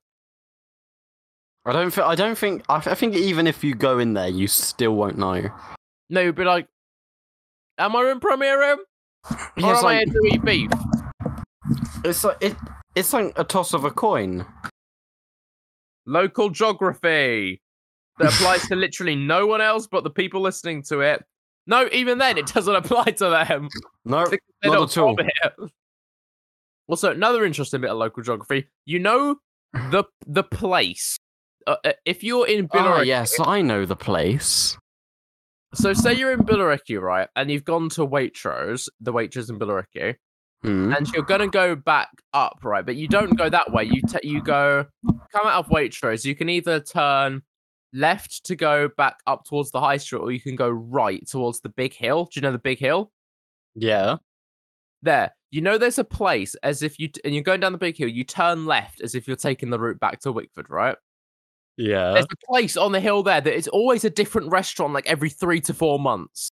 I 1.66 1.74
don't. 1.74 1.92
Th- 1.92 2.06
I 2.06 2.14
don't 2.14 2.38
think. 2.38 2.64
I, 2.70 2.80
th- 2.80 2.88
I 2.88 2.94
think 2.94 3.16
even 3.16 3.48
if 3.48 3.64
you 3.64 3.74
go 3.74 3.98
in 3.98 4.14
there, 4.14 4.28
you 4.28 4.46
still 4.48 4.96
won't 4.96 5.18
know. 5.18 5.50
No, 6.12 6.22
you'd 6.22 6.36
be 6.36 6.44
like, 6.44 6.68
"Am 7.80 7.96
I 7.96 8.12
in 8.12 8.20
Premier 8.20 8.60
room, 8.60 8.80
or 9.32 9.38
Yeah, 9.58 9.70
am 9.70 9.76
I 9.78 9.82
like, 9.82 10.06
here 10.06 10.14
to 10.14 10.36
eat 10.36 10.46
beef?" 10.46 10.70
it's 12.06 12.24
like 12.24 12.38
it, 12.40 12.56
It's 12.96 13.12
like 13.12 13.34
a 13.38 13.44
toss 13.44 13.74
of 13.74 13.86
a 13.86 13.92
coin. 13.92 14.46
Local 16.06 16.50
geography 16.52 17.60
that 18.20 18.34
applies 18.34 18.68
to 18.68 18.76
literally 18.76 19.16
no 19.16 19.46
one 19.48 19.62
else 19.62 19.88
but 19.88 20.04
the 20.04 20.10
people 20.10 20.42
listening 20.42 20.84
to 20.84 21.02
it. 21.02 21.24
No, 21.68 21.88
even 21.92 22.18
then, 22.18 22.38
it 22.38 22.48
doesn't 22.48 22.76
apply 22.76 23.06
to 23.06 23.30
them. 23.30 23.68
No, 24.06 24.26
they're 24.62 24.72
not 24.72 24.90
at 24.90 24.98
all. 24.98 25.16
Also, 26.88 27.12
another 27.12 27.44
interesting 27.46 27.82
bit 27.82 27.90
of 27.90 27.98
local 27.98 28.24
geography. 28.24 28.68
You 28.86 29.00
know 29.00 29.36
the 29.92 30.06
the 30.26 30.44
place. 30.44 31.18
Uh, 31.66 31.76
uh, 31.84 31.92
if 32.06 32.24
you're 32.24 32.48
in 32.48 32.66
Oh 32.72 32.78
Billericay, 32.78 33.06
yes, 33.08 33.38
I 33.42 33.62
know 33.62 33.86
the 33.86 33.98
place. 33.98 34.78
so 35.74 35.92
say 35.94 36.14
you're 36.14 36.32
in 36.32 36.40
Billericay, 36.40 37.02
right, 37.02 37.28
and 37.36 37.52
you've 37.52 37.66
gone 37.66 37.90
to 37.90 38.08
Waitrose, 38.08 38.88
the 39.02 39.12
Waitrose 39.12 39.50
in 39.50 39.60
Billericay, 39.60 40.16
Hmm. 40.64 40.94
and 40.94 41.08
you're 41.10 41.24
gonna 41.26 41.50
go 41.50 41.76
back 41.76 42.08
up, 42.34 42.60
right? 42.64 42.86
But 42.86 42.96
you 42.96 43.10
don't 43.10 43.38
go 43.38 43.50
that 43.50 43.74
way. 43.74 43.84
You 43.84 44.02
ta 44.02 44.20
you 44.24 44.42
go 44.42 44.86
come 45.06 45.46
out 45.46 45.66
of 45.66 45.68
Waitrose. 45.68 46.24
You 46.24 46.36
can 46.36 46.48
either 46.48 46.80
turn 46.80 47.42
left 47.98 48.46
to 48.46 48.56
go 48.56 48.88
back 48.88 49.18
up 49.26 49.46
towards 49.46 49.72
the 49.72 49.80
high 49.80 49.98
street, 49.98 50.20
or 50.20 50.32
you 50.32 50.40
can 50.40 50.56
go 50.56 50.70
right 50.70 51.28
towards 51.28 51.60
the 51.60 51.70
big 51.70 51.94
hill. 51.94 52.26
Do 52.26 52.40
you 52.40 52.42
know 52.42 52.52
the 52.52 52.60
big 52.60 52.80
hill? 52.80 53.12
Yeah. 53.76 54.18
There, 55.02 55.32
you 55.52 55.62
know, 55.62 55.78
there's 55.78 56.00
a 56.00 56.04
place 56.04 56.56
as 56.64 56.84
if 56.84 57.00
you 57.00 57.10
t- 57.10 57.22
and 57.24 57.34
you're 57.34 57.44
going 57.44 57.60
down 57.60 57.72
the 57.72 57.78
big 57.78 57.98
hill. 57.98 58.08
You 58.08 58.24
turn 58.24 58.66
left 58.66 59.02
as 59.02 59.16
if 59.16 59.28
you're 59.28 59.36
taking 59.36 59.70
the 59.70 59.80
route 59.80 60.00
back 60.00 60.20
to 60.22 60.32
Wickford, 60.32 60.70
right? 60.70 60.96
Yeah. 61.78 62.14
There's 62.14 62.26
a 62.26 62.48
place 62.48 62.76
on 62.76 62.92
the 62.92 63.00
hill 63.00 63.24
there 63.24 63.42
that 63.42 63.56
is 63.56 63.68
always 63.68 64.04
a 64.04 64.10
different 64.10 64.52
restaurant, 64.52 64.94
like 64.94 65.08
every 65.08 65.30
three 65.30 65.62
to 65.62 65.74
four 65.74 66.00
months. 66.00 66.52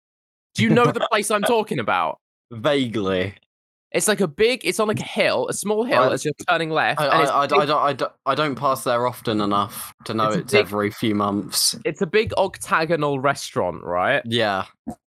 Do 0.54 0.64
you 0.64 0.70
know 0.70 0.92
the 0.92 1.06
place 1.12 1.32
I'm 1.32 1.42
talking 1.44 1.80
about? 1.80 2.20
Vaguely. 2.52 3.36
It's 3.96 4.08
like 4.08 4.20
a 4.22 4.28
big. 4.28 4.62
It's 4.66 4.80
on 4.80 4.88
like 4.88 5.00
a 5.00 5.04
hill, 5.04 5.48
a 5.48 5.54
small 5.54 5.84
hill, 5.86 6.04
I- 6.04 6.14
as 6.14 6.26
you're 6.26 6.34
turning 6.50 6.70
left. 6.70 7.00
I, 7.00 7.06
I, 7.08 7.44
I, 7.44 7.48
don't, 7.48 7.62
I, 7.72 7.94
don't, 7.94 8.12
I 8.26 8.36
don't 8.36 8.56
pass 8.56 8.84
there 8.84 9.08
often 9.08 9.40
enough 9.42 9.94
to 10.06 10.14
know 10.14 10.28
It's 10.28 10.38
it's, 10.38 10.52
big- 10.52 10.62
every 10.62 10.92
few 10.92 11.16
months. 11.16 11.76
it's 11.86 12.02
a 12.02 12.06
big 12.08 12.34
octagonal 12.38 13.20
restaurant, 13.20 13.84
right? 13.84 14.22
Yeah. 14.26 14.66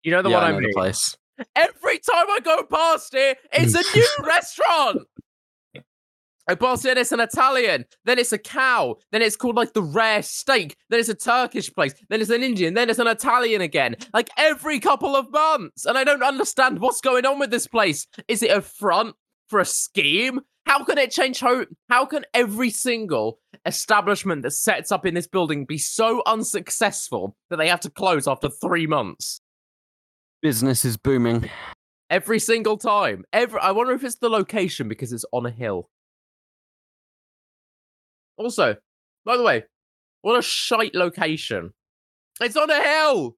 You 0.03 0.11
know 0.13 0.23
the 0.23 0.31
yeah, 0.31 0.37
one 0.37 0.45
I 0.45 0.57
I 0.57 0.61
mean. 0.61 0.93
Every 1.57 1.99
time 1.99 2.27
I 2.31 2.41
go 2.43 2.63
past 2.65 3.15
it, 3.15 3.39
it's 3.53 3.75
a 3.75 3.83
new 3.97 4.09
restaurant. 4.29 5.07
I 6.51 6.75
it, 6.85 6.99
it's 6.99 7.13
an 7.13 7.21
Italian, 7.21 7.85
then 8.05 8.19
it's 8.19 8.33
a 8.33 8.39
cow, 8.39 8.97
then 9.13 9.23
it's 9.23 9.37
called 9.37 9.57
like 9.57 9.73
the 9.73 9.83
rare 9.83 10.23
steak, 10.23 10.77
then 10.89 11.01
it's 11.01 11.09
a 11.09 11.15
Turkish 11.15 11.73
place, 11.73 11.95
then 12.09 12.21
it's 12.21 12.31
an 12.31 12.43
Indian, 12.43 12.75
then 12.75 12.91
it's 12.91 12.99
an 12.99 13.07
Italian 13.07 13.61
again, 13.61 13.97
like 14.13 14.31
every 14.37 14.81
couple 14.81 15.15
of 15.15 15.31
months. 15.31 15.87
And 15.87 15.97
I 15.97 16.05
don't 16.05 16.23
understand 16.23 16.81
what's 16.81 17.01
going 17.01 17.25
on 17.27 17.39
with 17.39 17.51
this 17.51 17.67
place. 17.67 18.07
Is 18.29 18.43
it 18.43 18.51
a 18.51 18.61
front 18.61 19.15
for 19.49 19.61
a 19.61 19.65
scheme? 19.65 20.41
How 20.67 20.85
can 20.85 20.99
it 20.99 21.11
change 21.11 21.41
how 21.41 21.65
how 21.89 22.05
can 22.05 22.25
every 22.35 22.71
single 22.71 23.39
establishment 23.67 24.43
that 24.43 24.53
sets 24.53 24.93
up 24.93 25.07
in 25.07 25.15
this 25.15 25.27
building 25.27 25.65
be 25.65 25.79
so 25.79 26.23
unsuccessful 26.27 27.37
that 27.49 27.57
they 27.57 27.69
have 27.69 27.81
to 27.81 27.91
close 27.91 28.29
after 28.29 28.49
three 28.49 28.87
months? 28.87 29.41
Business 30.43 30.85
is 30.85 30.97
booming. 30.97 31.51
Every 32.09 32.39
single 32.39 32.77
time. 32.77 33.25
Every 33.33 33.61
I 33.61 33.71
wonder 33.71 33.93
if 33.93 34.05
it's 34.05 34.17
the 34.17 34.29
location 34.29 34.89
because 34.89 35.13
it's 35.13 35.25
on 35.33 35.47
a 35.47 35.51
hill. 35.51 35.89
Also, 38.41 38.75
by 39.27 39.37
the 39.37 39.43
way, 39.43 39.65
what 40.23 40.39
a 40.39 40.43
shite 40.43 40.95
location. 40.95 41.75
It's 42.41 42.57
on 42.57 42.71
a 42.71 42.83
hill. 42.83 43.37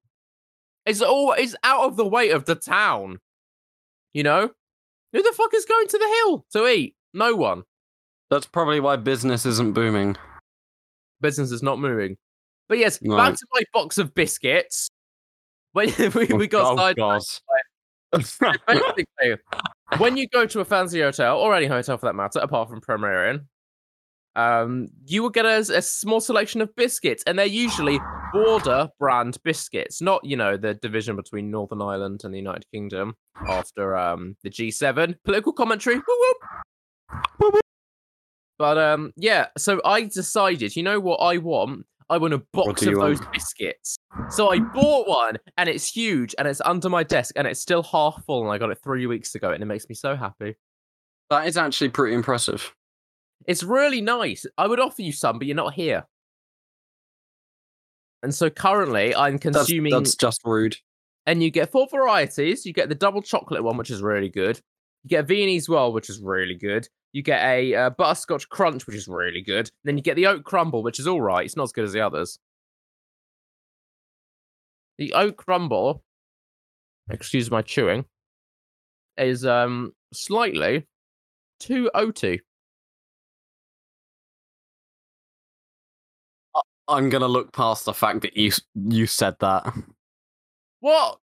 It's 0.86 1.02
all 1.02 1.32
it's 1.32 1.56
out 1.64 1.84
of 1.84 1.96
the 1.96 2.06
way 2.06 2.30
of 2.30 2.44
the 2.44 2.54
town. 2.54 3.18
You 4.14 4.22
know? 4.22 4.50
Who 5.12 5.22
the 5.22 5.32
fuck 5.36 5.52
is 5.54 5.64
going 5.64 5.88
to 5.88 5.98
the 5.98 6.06
hill 6.06 6.46
to 6.52 6.68
eat? 6.68 6.94
No 7.12 7.34
one. 7.34 7.64
That's 8.30 8.46
probably 8.46 8.78
why 8.78 8.96
business 8.96 9.44
isn't 9.44 9.74
booming. 9.74 10.16
Business 11.20 11.50
is 11.50 11.64
not 11.64 11.80
moving. 11.80 12.16
But 12.68 12.78
yes, 12.78 12.98
back 12.98 13.34
to 13.34 13.46
my 13.52 13.62
box 13.74 13.98
of 13.98 14.14
biscuits. 14.14 14.88
When 15.72 15.92
we, 16.14 16.26
we 16.26 16.44
oh, 16.44 16.46
got 16.46 16.72
oh, 16.72 16.76
side 16.76 16.96
basically, 18.68 19.36
when 19.98 20.16
you 20.16 20.28
go 20.28 20.46
to 20.46 20.60
a 20.60 20.64
fancy 20.64 21.00
hotel 21.00 21.38
or 21.38 21.54
any 21.54 21.66
hotel 21.66 21.98
for 21.98 22.06
that 22.06 22.14
matter, 22.14 22.38
apart 22.38 22.68
from 22.68 22.80
Premier 22.80 23.30
Inn, 23.30 23.48
um, 24.36 24.88
you 25.06 25.22
will 25.22 25.30
get 25.30 25.44
a, 25.44 25.58
a 25.58 25.82
small 25.82 26.20
selection 26.20 26.60
of 26.60 26.74
biscuits, 26.76 27.22
and 27.26 27.38
they're 27.38 27.46
usually 27.46 28.00
border 28.32 28.88
brand 28.98 29.36
biscuits, 29.44 30.00
not 30.00 30.24
you 30.24 30.36
know 30.36 30.56
the 30.56 30.74
division 30.74 31.16
between 31.16 31.50
Northern 31.50 31.82
Ireland 31.82 32.22
and 32.24 32.32
the 32.32 32.38
United 32.38 32.64
Kingdom 32.72 33.14
after 33.48 33.96
um 33.96 34.36
the 34.42 34.50
G7 34.50 35.16
political 35.24 35.52
commentary. 35.52 36.00
But 38.58 38.78
um, 38.78 39.12
yeah. 39.16 39.46
So 39.58 39.80
I 39.84 40.04
decided, 40.04 40.76
you 40.76 40.82
know 40.84 41.00
what 41.00 41.16
I 41.16 41.38
want? 41.38 41.84
I 42.08 42.18
want 42.18 42.34
a 42.34 42.42
box 42.52 42.82
of 42.82 42.94
those 42.94 43.18
want? 43.18 43.32
biscuits. 43.32 43.96
So 44.30 44.50
I 44.50 44.58
bought 44.60 45.08
one, 45.08 45.38
and 45.56 45.68
it's 45.68 45.90
huge, 45.90 46.34
and 46.38 46.46
it's 46.46 46.60
under 46.60 46.88
my 46.88 47.02
desk, 47.02 47.32
and 47.36 47.46
it's 47.46 47.60
still 47.60 47.82
half 47.82 48.22
full, 48.24 48.42
and 48.44 48.52
I 48.52 48.58
got 48.58 48.70
it 48.70 48.78
three 48.84 49.06
weeks 49.06 49.34
ago, 49.34 49.50
and 49.50 49.62
it 49.62 49.66
makes 49.66 49.88
me 49.88 49.94
so 49.94 50.14
happy. 50.14 50.54
that 51.30 51.48
is 51.48 51.56
actually 51.56 51.88
pretty 51.88 52.14
impressive. 52.14 52.74
It's 53.46 53.62
really 53.62 54.00
nice. 54.00 54.46
I 54.56 54.66
would 54.66 54.80
offer 54.80 55.02
you 55.02 55.12
some, 55.12 55.38
but 55.38 55.46
you're 55.46 55.56
not 55.56 55.74
here. 55.74 56.04
And 58.22 58.34
so 58.34 58.50
currently, 58.50 59.14
I'm 59.14 59.38
consuming, 59.38 59.92
that's 59.92 60.14
just 60.14 60.40
rude. 60.44 60.76
and 61.26 61.42
you 61.42 61.50
get 61.50 61.72
four 61.72 61.88
varieties. 61.90 62.64
You 62.64 62.72
get 62.72 62.88
the 62.88 62.94
double 62.94 63.20
chocolate 63.22 63.64
one, 63.64 63.76
which 63.76 63.90
is 63.90 64.00
really 64.00 64.28
good. 64.28 64.60
You 65.02 65.08
get 65.08 65.24
a 65.24 65.26
Viennese 65.26 65.68
whirl, 65.68 65.92
which 65.92 66.08
is 66.08 66.20
really 66.20 66.54
good. 66.54 66.86
You 67.12 67.22
get 67.22 67.42
a 67.44 67.74
uh, 67.74 67.90
butterscotch 67.90 68.48
crunch, 68.48 68.86
which 68.86 68.96
is 68.96 69.08
really 69.08 69.42
good. 69.42 69.68
Then 69.84 69.96
you 69.98 70.02
get 70.02 70.14
the 70.16 70.26
oat 70.26 70.44
crumble, 70.44 70.82
which 70.84 71.00
is 71.00 71.06
all 71.08 71.20
right. 71.20 71.44
It's 71.44 71.56
not 71.56 71.64
as 71.64 71.72
good 71.72 71.84
as 71.84 71.92
the 71.92 72.00
others. 72.00 72.38
The 74.98 75.12
oat 75.14 75.36
crumble, 75.36 76.04
excuse 77.10 77.50
my 77.50 77.62
chewing, 77.62 78.04
is 79.18 79.44
um 79.44 79.92
slightly 80.14 80.86
too 81.58 81.90
oaty. 81.94 82.40
I'm 86.92 87.08
gonna 87.08 87.28
look 87.28 87.52
past 87.52 87.84
the 87.84 87.94
fact 87.94 88.22
that 88.22 88.36
you 88.36 88.52
you 88.74 89.06
said 89.06 89.36
that. 89.40 89.72
What? 90.80 91.18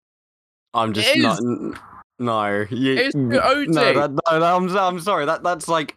I'm 0.75 0.93
just 0.93 1.09
It 1.09 1.23
not. 1.23 1.39
is- 1.39 1.79
No, 2.19 2.67
you, 2.71 2.93
It's 2.95 3.15
too 3.15 3.21
no, 3.21 3.65
that, 3.65 4.11
no, 4.11 4.39
no, 4.39 4.57
I'm, 4.57 4.77
I'm 4.77 5.01
sorry. 5.01 5.27
That 5.27 5.43
that's 5.43 5.69
like 5.69 5.97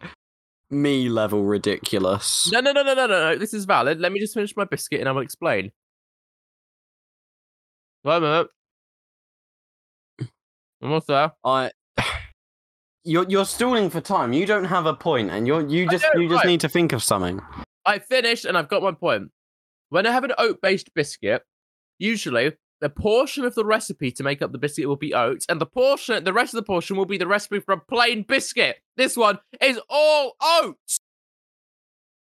me 0.70 1.08
level 1.08 1.44
ridiculous. 1.44 2.50
No, 2.52 2.60
no, 2.60 2.72
no, 2.72 2.82
no, 2.82 2.94
no, 2.94 3.06
no, 3.06 3.18
no. 3.30 3.36
This 3.36 3.54
is 3.54 3.64
valid. 3.64 4.00
Let 4.00 4.12
me 4.12 4.20
just 4.20 4.34
finish 4.34 4.56
my 4.56 4.64
biscuit 4.64 5.00
and 5.00 5.08
I 5.08 5.12
will 5.12 5.22
explain. 5.22 5.72
Wait 8.04 8.16
a 8.16 8.20
minute. 8.20 8.48
Almost 10.82 11.06
there. 11.08 11.32
I. 11.44 11.70
You're 13.04 13.24
you're 13.28 13.46
stalling 13.46 13.88
for 13.88 14.02
time. 14.02 14.34
You 14.34 14.44
don't 14.44 14.64
have 14.64 14.84
a 14.84 14.94
point, 14.94 15.30
and 15.30 15.46
you're 15.46 15.66
you 15.66 15.88
just 15.88 16.04
you 16.14 16.28
just 16.28 16.44
right. 16.44 16.46
need 16.46 16.60
to 16.60 16.68
think 16.68 16.92
of 16.92 17.02
something. 17.02 17.40
I 17.86 17.98
finished 17.98 18.44
and 18.44 18.58
I've 18.58 18.68
got 18.68 18.82
my 18.82 18.92
point. 18.92 19.30
When 19.90 20.06
I 20.06 20.12
have 20.12 20.24
an 20.24 20.32
oat 20.38 20.60
based 20.62 20.92
biscuit, 20.94 21.42
usually 21.98 22.52
the 22.80 22.88
portion 22.88 23.44
of 23.44 23.54
the 23.54 23.64
recipe 23.64 24.10
to 24.12 24.22
make 24.22 24.40
up 24.40 24.52
the 24.52 24.58
biscuit 24.58 24.88
will 24.88 24.96
be 24.96 25.12
oats, 25.12 25.44
and 25.48 25.60
the 25.60 25.66
portion, 25.66 26.24
the 26.24 26.32
rest 26.32 26.54
of 26.54 26.58
the 26.58 26.64
portion 26.64 26.96
will 26.96 27.04
be 27.04 27.18
the 27.18 27.26
recipe 27.26 27.60
for 27.60 27.72
a 27.72 27.80
plain 27.80 28.22
biscuit. 28.22 28.78
This 28.96 29.16
one 29.16 29.38
is 29.60 29.78
all 29.90 30.34
oats. 30.40 30.98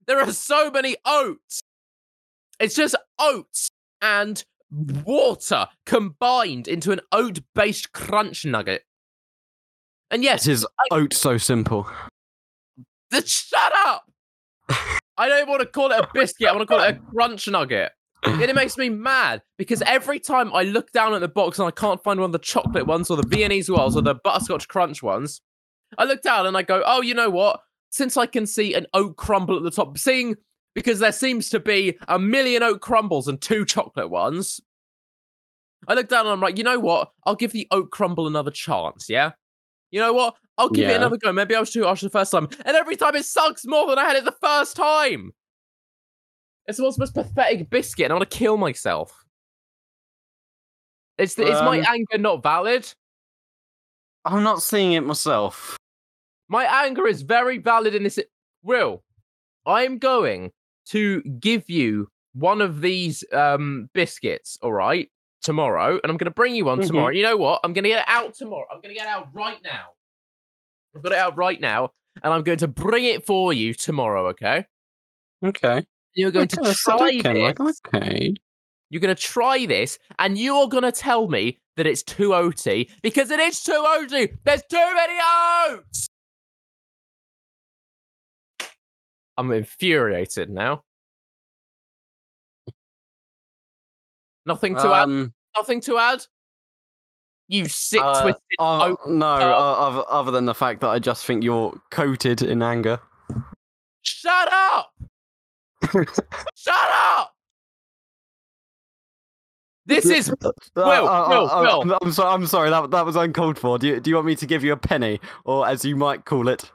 There 0.05 0.21
are 0.21 0.31
so 0.31 0.71
many 0.71 0.95
oats. 1.05 1.61
It's 2.59 2.75
just 2.75 2.95
oats 3.19 3.69
and 4.01 4.43
water 4.71 5.67
combined 5.85 6.67
into 6.67 6.91
an 6.91 7.01
oat 7.11 7.39
based 7.53 7.91
crunch 7.91 8.45
nugget. 8.45 8.83
And 10.09 10.23
yes, 10.23 10.45
This 10.45 10.59
is 10.59 10.67
oat 10.91 11.13
so 11.13 11.37
simple. 11.37 11.87
Th- 13.11 13.27
shut 13.27 13.73
up! 13.85 14.09
I 15.17 15.27
don't 15.29 15.49
want 15.49 15.61
to 15.61 15.67
call 15.67 15.91
it 15.91 15.99
a 15.99 16.07
biscuit. 16.13 16.47
I 16.47 16.51
want 16.53 16.67
to 16.67 16.67
call 16.67 16.83
it 16.83 16.95
a 16.95 16.99
crunch 17.11 17.47
nugget. 17.47 17.91
And 18.23 18.41
it 18.41 18.55
makes 18.55 18.77
me 18.77 18.89
mad 18.89 19.41
because 19.57 19.81
every 19.83 20.19
time 20.19 20.51
I 20.53 20.63
look 20.63 20.91
down 20.91 21.13
at 21.13 21.21
the 21.21 21.27
box 21.27 21.59
and 21.59 21.67
I 21.67 21.71
can't 21.71 22.03
find 22.03 22.19
one 22.19 22.29
of 22.29 22.31
the 22.33 22.39
chocolate 22.39 22.87
ones 22.87 23.09
or 23.09 23.17
the 23.17 23.27
Viennese 23.27 23.69
ones 23.69 23.95
or 23.95 24.01
the 24.01 24.15
butterscotch 24.15 24.67
crunch 24.67 25.01
ones, 25.01 25.41
I 25.97 26.03
look 26.03 26.21
down 26.21 26.45
and 26.45 26.57
I 26.57 26.63
go, 26.63 26.83
oh, 26.85 27.01
you 27.01 27.13
know 27.13 27.29
what? 27.29 27.61
Since 27.89 28.17
I 28.17 28.25
can 28.25 28.45
see 28.45 28.73
an 28.73 28.85
oat 28.93 29.17
crumble 29.17 29.57
at 29.57 29.63
the 29.63 29.71
top, 29.71 29.97
seeing 29.97 30.35
because 30.75 30.99
there 30.99 31.11
seems 31.11 31.49
to 31.49 31.59
be 31.59 31.97
a 32.07 32.19
million 32.19 32.63
oat 32.63 32.81
crumbles 32.81 33.27
and 33.27 33.41
two 33.41 33.65
chocolate 33.65 34.09
ones, 34.09 34.59
I 35.87 35.93
look 35.93 36.09
down 36.09 36.25
and 36.25 36.29
I'm 36.29 36.41
like, 36.41 36.57
you 36.57 36.63
know 36.63 36.79
what? 36.79 37.11
I'll 37.25 37.35
give 37.35 37.53
the 37.53 37.67
oat 37.71 37.91
crumble 37.91 38.27
another 38.27 38.51
chance, 38.51 39.07
yeah? 39.09 39.31
You 39.91 39.99
know 40.01 40.13
what? 40.13 40.35
I'll 40.57 40.69
give 40.69 40.89
it 40.89 40.95
another 40.95 41.17
go. 41.17 41.31
Maybe 41.31 41.55
I 41.55 41.59
was 41.59 41.71
too 41.71 41.83
harsh 41.83 42.01
the 42.01 42.09
first 42.09 42.31
time. 42.31 42.49
And 42.65 42.75
every 42.75 42.95
time 42.95 43.15
it 43.15 43.25
sucks 43.25 43.65
more 43.65 43.87
than 43.87 43.99
I 43.99 44.05
had 44.05 44.15
it 44.15 44.25
the 44.25 44.35
first 44.41 44.75
time. 44.75 45.31
It's 46.65 46.77
the 46.77 46.83
world's 46.83 46.97
most 46.97 47.13
pathetic 47.13 47.69
biscuit, 47.69 48.05
and 48.05 48.11
I 48.11 48.15
want 48.15 48.29
to 48.29 48.37
kill 48.37 48.57
myself. 48.57 49.23
It's 51.17 51.35
the, 51.35 51.43
is 51.43 51.61
my 51.61 51.79
Um, 51.79 51.85
anger 51.87 52.17
not 52.17 52.43
valid? 52.43 52.91
I'm 54.25 54.43
not 54.43 54.61
seeing 54.61 54.91
it 54.93 55.01
myself. 55.01 55.77
My 56.49 56.65
anger 56.85 57.07
is 57.07 57.21
very 57.21 57.57
valid 57.57 57.95
in 57.95 58.03
this. 58.03 58.19
Will, 58.63 59.03
I'm 59.65 59.97
going 59.97 60.51
to 60.87 61.21
give 61.39 61.69
you 61.69 62.09
one 62.33 62.61
of 62.61 62.81
these 62.81 63.23
um 63.31 63.89
biscuits, 63.93 64.57
all 64.61 64.73
right, 64.73 65.09
tomorrow, 65.51 65.99
and 66.03 66.11
I'm 66.11 66.17
going 66.17 66.25
to 66.25 66.31
bring 66.31 66.53
you 66.55 66.65
one 66.65 66.79
Mhm. 66.79 66.87
tomorrow. 66.87 67.13
You 67.13 67.23
know 67.23 67.37
what? 67.37 67.61
I'm 67.63 67.71
going 67.71 67.83
to 67.85 67.89
get 67.89 67.99
it 68.01 68.09
out 68.09 68.33
tomorrow. 68.35 68.67
I'm 68.69 68.81
going 68.81 68.93
to 68.93 68.99
get 68.99 69.07
it 69.07 69.09
out 69.09 69.29
right 69.33 69.57
now. 69.63 69.85
I've 70.93 71.01
got 71.01 71.13
it 71.13 71.17
out 71.17 71.37
right 71.37 71.59
now, 71.61 71.91
and 72.21 72.33
I'm 72.33 72.43
going 72.43 72.57
to 72.59 72.67
bring 72.67 73.05
it 73.05 73.25
for 73.25 73.53
you 73.53 73.73
tomorrow. 73.73 74.27
Okay? 74.27 74.65
Okay. 75.43 75.85
You're 76.13 76.31
going 76.31 76.49
to 76.49 76.59
Okay, 76.59 76.73
so 76.73 76.97
try 76.97 77.07
okay, 77.19 77.53
this. 77.53 77.81
okay. 77.87 78.33
You're 78.89 78.99
going 79.01 79.15
to 79.15 79.21
try 79.21 79.65
this, 79.65 79.97
and 80.19 80.37
you're 80.37 80.67
going 80.67 80.83
to 80.83 80.91
tell 80.91 81.27
me 81.29 81.59
that 81.77 81.87
it's 81.87 82.03
too 82.03 82.33
OT 82.33 82.89
because 83.01 83.31
it 83.31 83.39
is 83.39 83.61
too 83.63 83.83
OT. 83.87 84.31
There's 84.43 84.63
too 84.69 84.93
many 84.95 85.19
oats. 85.69 86.07
I'm 89.37 89.51
infuriated 89.51 90.49
now. 90.49 90.83
Nothing 94.45 94.75
to 94.75 94.87
add. 94.93 95.31
Nothing 95.57 95.81
to 95.81 95.97
add. 95.97 96.25
You 97.49 97.67
sick, 97.67 98.01
uh, 98.03 98.21
twisted 98.21 98.41
uh, 98.59 98.93
no, 99.07 99.25
uh, 99.25 100.03
other, 100.09 100.31
than 100.31 100.45
the 100.45 100.53
fact 100.53 100.81
that 100.81 100.89
I 100.89 100.99
just 100.99 101.25
think 101.25 101.43
you're 101.43 101.79
coated 101.91 102.41
in 102.41 102.61
anger. 102.61 102.99
Shut 104.01 104.51
up! 104.51 104.93
Shut 106.55 106.75
up! 106.75 107.33
This 109.85 110.05
is 110.05 110.29
Uh, 110.43 110.51
Will, 110.75 111.07
uh, 111.07 111.29
Will, 111.29 111.49
uh, 111.49 111.61
Will. 111.61 111.81
I'm, 111.81 111.93
I'm 112.01 112.11
sorry. 112.11 112.33
I'm 112.33 112.45
sorry. 112.45 112.69
That 112.69 112.91
that 112.91 113.05
was 113.05 113.15
uncalled 113.15 113.57
for. 113.57 113.79
Do 113.79 113.87
you 113.87 113.99
do 114.01 114.09
you 114.09 114.17
want 114.17 114.27
me 114.27 114.35
to 114.35 114.45
give 114.45 114.63
you 114.63 114.73
a 114.73 114.77
penny, 114.77 115.21
or 115.45 115.65
as 115.65 115.85
you 115.85 115.95
might 115.95 116.25
call 116.25 116.49
it, 116.49 116.69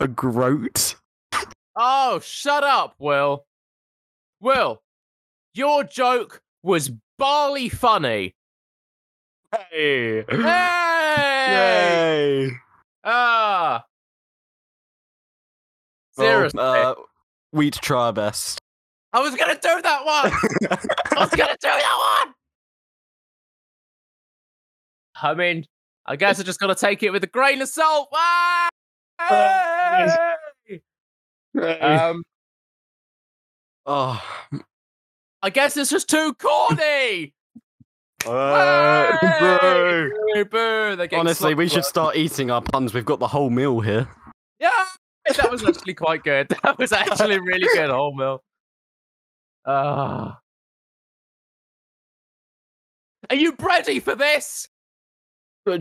a 0.00 0.08
groat? 0.08 0.96
Oh, 1.76 2.20
shut 2.20 2.64
up, 2.64 2.94
Will. 2.98 3.44
Will, 4.40 4.82
your 5.52 5.84
joke 5.84 6.42
was 6.62 6.90
barley 7.18 7.68
funny. 7.68 8.34
Hey! 9.70 10.24
Hey! 10.28 11.46
Yay! 11.48 12.50
Ah. 13.04 13.84
Well, 16.16 16.26
Seriously. 16.26 16.60
uh, 16.60 16.94
we 17.52 17.70
to 17.70 17.78
try 17.80 18.06
our 18.06 18.12
best. 18.12 18.58
I 19.12 19.20
was 19.20 19.34
gonna 19.36 19.54
do 19.54 19.82
that 19.82 20.04
one. 20.04 20.32
I 21.16 21.20
was 21.20 21.30
gonna 21.30 21.52
do 21.60 21.68
that 21.68 22.22
one. 22.24 22.34
I 25.22 25.34
mean, 25.34 25.66
I 26.06 26.16
guess 26.16 26.40
I 26.40 26.42
just 26.42 26.58
gotta 26.58 26.74
take 26.74 27.02
it 27.02 27.10
with 27.10 27.22
a 27.22 27.28
grain 27.28 27.62
of 27.62 27.68
salt. 27.68 28.08
Ah! 28.12 28.68
Hey! 29.28 30.80
Um, 31.60 32.24
oh, 33.86 34.20
I 35.44 35.50
guess 35.50 35.76
it's 35.76 35.90
just 35.90 36.08
too 36.08 36.32
corny. 36.40 37.34
uh, 38.26 39.12
bro. 39.20 40.10
Hey, 40.34 40.42
boo, 40.42 40.96
Honestly, 41.12 41.54
we 41.54 41.68
sloppy. 41.68 41.74
should 41.74 41.84
start 41.84 42.16
eating 42.16 42.50
our 42.50 42.62
puns. 42.62 42.94
We've 42.94 43.04
got 43.04 43.18
the 43.18 43.28
whole 43.28 43.50
meal 43.50 43.80
here. 43.80 44.08
Yeah, 44.58 44.70
that 45.36 45.50
was 45.50 45.62
actually 45.62 45.92
quite 45.92 46.22
good. 46.24 46.48
That 46.62 46.78
was 46.78 46.92
actually 46.92 47.38
really 47.40 47.68
good, 47.74 47.90
whole 47.90 48.16
meal. 48.16 48.42
Ah. 49.66 50.38
Are 53.28 53.36
you 53.36 53.54
ready 53.60 54.00
for 54.00 54.14
this? 54.14 54.66
Hey! 55.66 55.78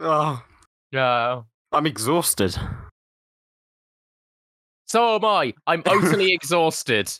oh, 0.00 0.44
No. 0.92 1.46
I'm 1.72 1.86
exhausted. 1.86 2.56
So 4.90 5.14
am 5.14 5.24
I. 5.24 5.54
I'm 5.68 5.84
utterly 5.86 6.32
exhausted. 6.34 7.12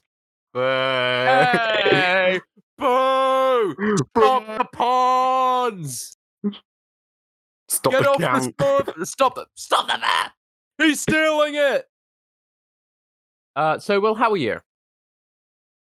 Hey! 0.52 2.40
Boo! 2.76 3.96
Stop 4.16 4.46
the 4.58 4.66
pawns! 4.72 6.16
Stop 7.68 7.92
Get 7.92 8.02
the 8.02 8.10
off 8.10 8.18
count. 8.18 8.56
the 8.58 8.64
sport! 8.64 9.06
Stop 9.06 9.34
the 9.36 9.46
stop 9.54 9.86
the 9.86 9.98
map! 9.98 10.32
He's 10.78 11.02
stealing 11.02 11.54
it! 11.54 11.84
Uh, 13.54 13.78
so 13.78 14.00
Will, 14.00 14.16
how 14.16 14.32
are 14.32 14.36
you? 14.36 14.58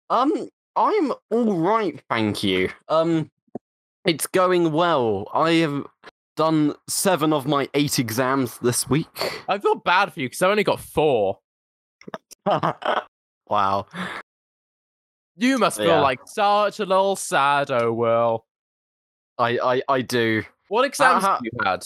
Um, 0.08 0.48
I'm 0.76 1.12
all 1.30 1.52
right, 1.52 2.02
thank 2.08 2.42
you. 2.42 2.70
Um, 2.88 3.30
it's 4.06 4.26
going 4.26 4.72
well. 4.72 5.28
I 5.34 5.50
have 5.56 5.84
done 6.34 6.76
seven 6.88 7.34
of 7.34 7.46
my 7.46 7.68
eight 7.74 7.98
exams 7.98 8.56
this 8.60 8.88
week. 8.88 9.42
I 9.50 9.58
feel 9.58 9.74
bad 9.74 10.14
for 10.14 10.20
you 10.20 10.28
because 10.30 10.40
I 10.40 10.48
only 10.48 10.64
got 10.64 10.80
four. 10.80 11.40
wow. 13.48 13.87
You 15.37 15.59
must 15.59 15.78
feel 15.78 15.87
Yeah. 15.88 16.00
like 16.00 16.20
such 16.26 16.78
a 16.80 16.85
little 16.85 17.16
sad, 17.16 17.70
oh 17.70 17.92
well. 17.92 18.44
I, 19.38 19.59
I, 19.59 19.83
I 19.88 20.00
do. 20.02 20.44
What 20.68 20.85
exams 20.85 21.24
Uh-huh. 21.24 21.35
have 21.35 21.40
you 21.42 21.50
had? 21.64 21.85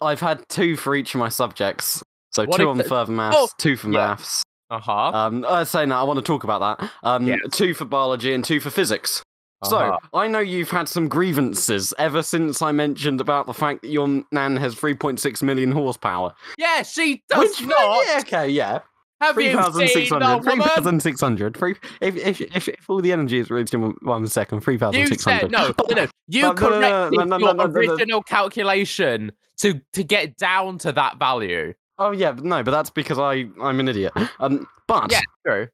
I've 0.00 0.20
had 0.20 0.48
two 0.48 0.76
for 0.76 0.94
each 0.96 1.14
of 1.14 1.20
my 1.20 1.28
subjects. 1.28 2.02
So 2.32 2.44
What 2.44 2.56
two 2.58 2.68
on 2.68 2.78
exa- 2.78 2.88
further 2.88 3.12
maths, 3.12 3.36
Oh, 3.38 3.48
two 3.58 3.76
for 3.76 3.88
yeah. 3.88 4.08
maths. 4.08 4.42
Uh-huh. 4.70 4.92
Um, 4.92 5.44
I 5.48 5.64
say 5.64 5.86
now 5.86 6.00
I 6.00 6.04
want 6.04 6.16
to 6.18 6.22
talk 6.24 6.44
about 6.44 6.78
that. 6.80 6.90
Um, 7.04 7.26
Yes. 7.26 7.38
two 7.52 7.74
for 7.74 7.84
biology 7.84 8.32
and 8.34 8.44
two 8.44 8.58
for 8.58 8.70
physics. 8.70 9.22
uh-huh. 9.62 9.70
So 9.70 10.18
I 10.18 10.26
know 10.26 10.40
you've 10.40 10.70
had 10.70 10.88
some 10.88 11.06
grievances 11.08 11.94
ever 11.98 12.22
since 12.22 12.60
I 12.62 12.72
mentioned 12.72 13.20
about 13.20 13.46
the 13.46 13.54
fact 13.54 13.82
that 13.82 13.88
your 13.90 14.24
nan 14.32 14.56
has 14.56 14.74
3.6 14.74 15.42
million 15.42 15.70
horsepower. 15.70 16.34
Yeah, 16.58 16.82
she 16.82 17.22
does 17.28 17.60
Which- 17.60 17.68
not. 17.68 18.04
Yeah, 18.06 18.18
okay, 18.20 18.48
yeah. 18.48 18.80
Have 19.22 19.36
you 19.40 19.52
seen 19.52 19.56
the 19.56 19.70
3,600. 19.70 20.44
woman? 20.44 20.62
3,600. 20.62 21.56
Three- 21.56 21.74
If, 22.00 22.16
if, 22.16 22.40
if, 22.40 22.68
if 22.68 22.90
all 22.90 23.00
the 23.00 23.12
energy 23.12 23.38
is 23.38 23.50
reached 23.50 23.72
in 23.72 23.80
one 24.02 24.26
second, 24.26 24.56
You 24.56 24.60
3,600. 24.62 25.18
said 25.40 25.50
no, 25.50 25.72
no, 25.88 25.94
no. 25.94 26.06
You 26.28 26.42
No, 26.42 26.52
no, 26.52 26.54
no, 26.54 26.68
no, 26.68 27.10
corrected 27.10 27.18
no, 27.18 27.24
no, 27.24 27.38
your 27.38 27.54
no, 27.54 27.64
no, 27.64 27.66
no, 27.66 27.66
no. 27.66 27.92
original 27.92 28.22
calculation 28.22 29.32
to 29.58 29.80
to 29.92 30.02
get 30.04 30.36
down 30.36 30.78
to 30.78 30.92
that 30.92 31.18
value. 31.18 31.72
Oh 31.98 32.10
yeah, 32.10 32.32
but 32.32 32.44
no, 32.44 32.62
but 32.62 32.70
that's 32.72 32.90
because 32.90 33.18
I 33.18 33.46
I'm 33.60 33.78
an 33.80 33.88
idiot. 33.88 34.12
Um, 34.40 34.66
but 34.88 35.12
Yeah, 35.12 35.20
true. 35.46 35.68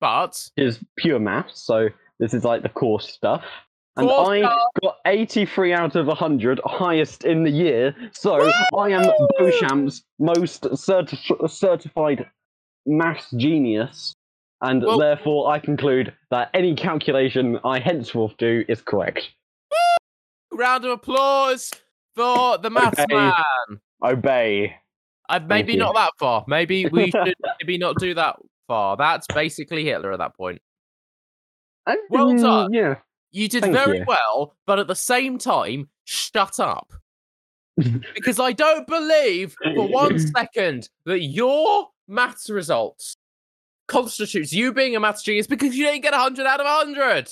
But 0.00 0.50
is 0.56 0.82
pure 0.96 1.18
maths, 1.18 1.60
so 1.64 1.88
this 2.18 2.34
is 2.34 2.44
like 2.44 2.62
the 2.62 2.68
core 2.68 3.00
stuff. 3.00 3.42
And 3.98 4.08
Course 4.08 4.28
I 4.28 4.40
got 4.82 4.96
83 5.06 5.72
out 5.72 5.96
of 5.96 6.06
100, 6.06 6.60
highest 6.66 7.24
in 7.24 7.44
the 7.44 7.50
year. 7.50 7.94
So 8.12 8.50
I 8.76 8.90
am 8.90 9.04
Beauchamp's 9.40 10.02
most 10.18 10.64
certif- 10.64 11.50
certified 11.50 12.28
maths 12.84 13.30
genius. 13.36 14.12
And 14.60 14.82
Well- 14.82 14.98
therefore, 14.98 15.50
I 15.50 15.58
conclude 15.58 16.14
that 16.30 16.50
any 16.54 16.74
calculation 16.74 17.58
I 17.64 17.78
henceforth 17.78 18.36
do 18.38 18.64
is 18.68 18.82
correct. 18.82 19.30
round 20.52 20.84
of 20.86 20.90
applause 20.92 21.70
for 22.14 22.56
the 22.56 22.70
maths 22.70 23.04
man. 23.10 23.32
Obey. 24.02 24.74
Uh, 25.28 25.40
maybe 25.46 25.76
not 25.76 25.94
that 25.94 26.12
far. 26.18 26.44
Maybe 26.48 26.86
we 26.86 27.10
should 27.10 27.34
maybe 27.60 27.76
not 27.78 27.96
do 27.98 28.14
that 28.14 28.36
far. 28.68 28.96
That's 28.96 29.26
basically 29.26 29.84
Hitler 29.84 30.12
at 30.12 30.18
that 30.18 30.34
point. 30.36 30.60
Well 32.10 32.34
done. 32.36 32.72
Yeah. 32.72 32.96
You 33.32 33.48
did 33.48 33.62
Thank 33.62 33.74
very 33.74 33.98
you. 33.98 34.04
well, 34.06 34.56
but 34.66 34.78
at 34.78 34.86
the 34.86 34.94
same 34.94 35.38
time, 35.38 35.88
shut 36.04 36.58
up. 36.60 36.92
because 38.14 38.40
I 38.40 38.52
don't 38.52 38.86
believe 38.86 39.54
for 39.74 39.86
one 39.88 40.18
second 40.18 40.88
that 41.04 41.20
your 41.20 41.88
maths 42.08 42.48
results 42.48 43.16
constitutes 43.88 44.52
you 44.52 44.72
being 44.72 44.96
a 44.96 45.00
maths 45.00 45.22
genius 45.22 45.46
because 45.46 45.76
you 45.76 45.84
didn't 45.84 46.02
get 46.02 46.12
100 46.12 46.46
out 46.46 46.60
of 46.60 46.64
100. 46.66 47.28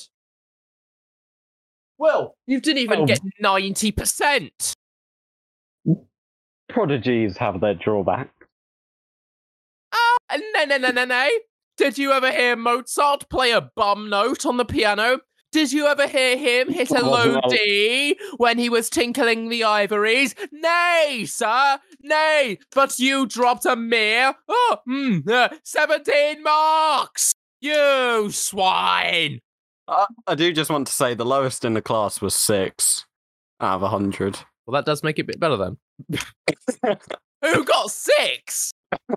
Well, 1.97 2.37
you 2.47 2.61
didn't 2.61 2.79
even 2.83 3.01
Oh. 3.01 3.07
get 3.07 3.21
90%. 3.43 4.75
Prodigies 6.69 7.37
have 7.39 7.61
their 7.61 7.75
drawback. 7.75 8.31
Ah, 9.93 10.17
no, 10.55 10.65
no, 10.65 10.77
no, 10.77 10.91
no, 10.91 11.05
no. 11.05 11.29
Did 11.77 11.99
you 11.99 12.13
ever 12.13 12.31
hear 12.31 12.57
Mozart 12.57 13.29
play 13.31 13.53
a 13.53 13.61
bum 13.61 14.11
note 14.11 14.45
on 14.45 14.57
the 14.57 14.65
piano? 14.65 15.21
Did 15.55 15.73
you 15.73 15.87
ever 15.87 16.09
hear 16.09 16.37
him 16.37 16.69
hit 16.69 16.91
a 16.91 17.09
low 17.09 17.41
D 17.49 18.19
when 18.39 18.59
he 18.59 18.69
was 18.69 18.91
tinkling 18.91 19.51
the 19.51 19.63
ivories? 19.63 20.35
Nay, 20.51 21.27
sir, 21.29 21.79
nay, 22.03 22.59
but 22.75 22.99
you 22.99 23.25
dropped 23.25 23.65
a 23.65 23.77
mere 23.77 24.35
oh, 24.49 24.79
hmm, 24.85 25.19
uh, 25.31 25.51
17 25.63 26.43
marks! 26.43 27.35
You 27.61 28.33
swine! 28.33 29.39
I, 29.87 30.07
I 30.27 30.35
do 30.35 30.53
just 30.53 30.71
want 30.71 30.89
to 30.89 30.93
say 30.93 31.15
the 31.15 31.25
lowest 31.25 31.65
in 31.65 31.75
the 31.75 31.83
class 31.83 32.21
was 32.21 32.35
six 32.35 33.07
out 33.61 33.77
of 33.77 33.83
100. 33.83 34.37
Well, 34.67 34.73
that 34.73 34.87
does 34.87 35.05
make 35.05 35.21
it 35.21 35.23
a 35.23 35.27
bit 35.27 35.39
better 35.39 35.57
then. 35.57 35.77
Who 37.43 37.65
got 37.65 37.93
six? 37.93 38.73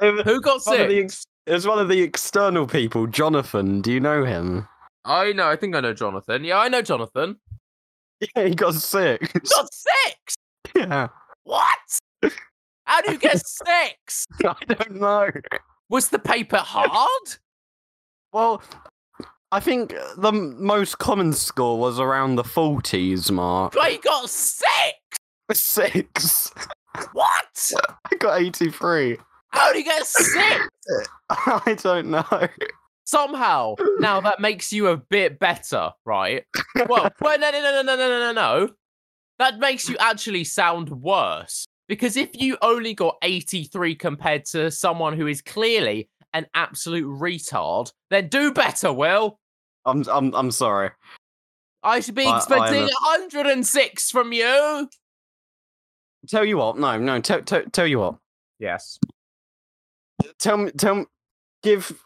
Who 0.00 0.40
got 0.40 0.54
was 0.54 0.66
one 0.66 0.80
of 0.80 0.88
the 0.88 1.00
six? 1.02 1.26
It 1.46 1.52
was 1.52 1.66
one 1.66 1.78
of 1.78 1.88
the 1.88 2.00
external 2.02 2.66
people, 2.66 3.06
Jonathan. 3.06 3.80
Do 3.80 3.92
you 3.92 4.00
know 4.00 4.24
him? 4.24 4.68
I 5.04 5.32
know. 5.32 5.48
I 5.48 5.56
think 5.56 5.74
I 5.74 5.80
know 5.80 5.92
Jonathan. 5.94 6.44
Yeah, 6.44 6.58
I 6.58 6.68
know 6.68 6.82
Jonathan. 6.82 7.36
Yeah, 8.36 8.44
he 8.46 8.54
got 8.54 8.74
six. 8.74 9.32
Got 9.32 9.74
six. 9.74 10.36
yeah. 10.76 11.08
What? 11.42 11.78
How 12.84 13.00
do 13.00 13.10
you 13.10 13.18
get 13.18 13.44
six? 13.66 14.26
I 14.44 14.54
don't 14.68 14.94
know. 15.00 15.28
Was 15.88 16.10
the 16.10 16.20
paper 16.20 16.58
hard? 16.58 17.36
Well, 18.32 18.62
I 19.50 19.58
think 19.58 19.92
the 20.16 20.28
m- 20.28 20.64
most 20.64 21.00
common 21.00 21.32
score 21.32 21.80
was 21.80 21.98
around 21.98 22.36
the 22.36 22.44
40s 22.44 23.32
mark. 23.32 23.72
But 23.72 23.90
he 23.90 23.98
got 23.98 24.30
six. 24.30 24.70
Six. 25.52 26.52
What? 27.12 27.72
I 28.12 28.16
got 28.20 28.40
83. 28.40 29.16
How 29.52 29.72
do 29.72 29.78
you 29.78 29.84
get 29.84 30.06
sick? 30.06 30.62
I 31.28 31.76
don't 31.80 32.08
know. 32.08 32.48
Somehow, 33.04 33.74
now 33.98 34.20
that 34.20 34.40
makes 34.40 34.72
you 34.72 34.88
a 34.88 34.96
bit 34.96 35.38
better, 35.38 35.92
right? 36.04 36.44
Well, 36.88 37.10
well 37.20 37.38
no, 37.38 37.50
no, 37.50 37.60
no, 37.60 37.82
no, 37.82 37.96
no, 37.96 37.96
no, 37.96 38.20
no, 38.20 38.32
no. 38.32 38.68
That 39.38 39.58
makes 39.58 39.88
you 39.88 39.96
actually 39.98 40.44
sound 40.44 40.88
worse. 40.88 41.66
Because 41.88 42.16
if 42.16 42.30
you 42.34 42.56
only 42.62 42.94
got 42.94 43.16
83 43.22 43.96
compared 43.96 44.44
to 44.46 44.70
someone 44.70 45.14
who 45.14 45.26
is 45.26 45.42
clearly 45.42 46.08
an 46.32 46.46
absolute 46.54 47.04
retard, 47.04 47.92
then 48.08 48.28
do 48.28 48.52
better, 48.52 48.92
Will. 48.92 49.38
I'm 49.84 50.04
I'm 50.08 50.34
I'm 50.34 50.50
sorry. 50.50 50.90
I 51.82 52.00
should 52.00 52.14
be 52.14 52.28
expecting 52.28 52.84
I, 52.84 53.18
106 53.18 54.10
from 54.10 54.32
you. 54.32 54.88
Tell 56.28 56.44
you 56.44 56.56
what, 56.56 56.78
no, 56.78 56.98
no, 56.98 57.20
tell 57.20 57.42
t- 57.42 57.66
tell 57.72 57.86
you 57.86 57.98
what. 57.98 58.14
Yes. 58.60 58.98
Tell 60.38 60.56
me 60.56 60.70
tell 60.72 60.94
me 60.96 61.04
give 61.62 62.00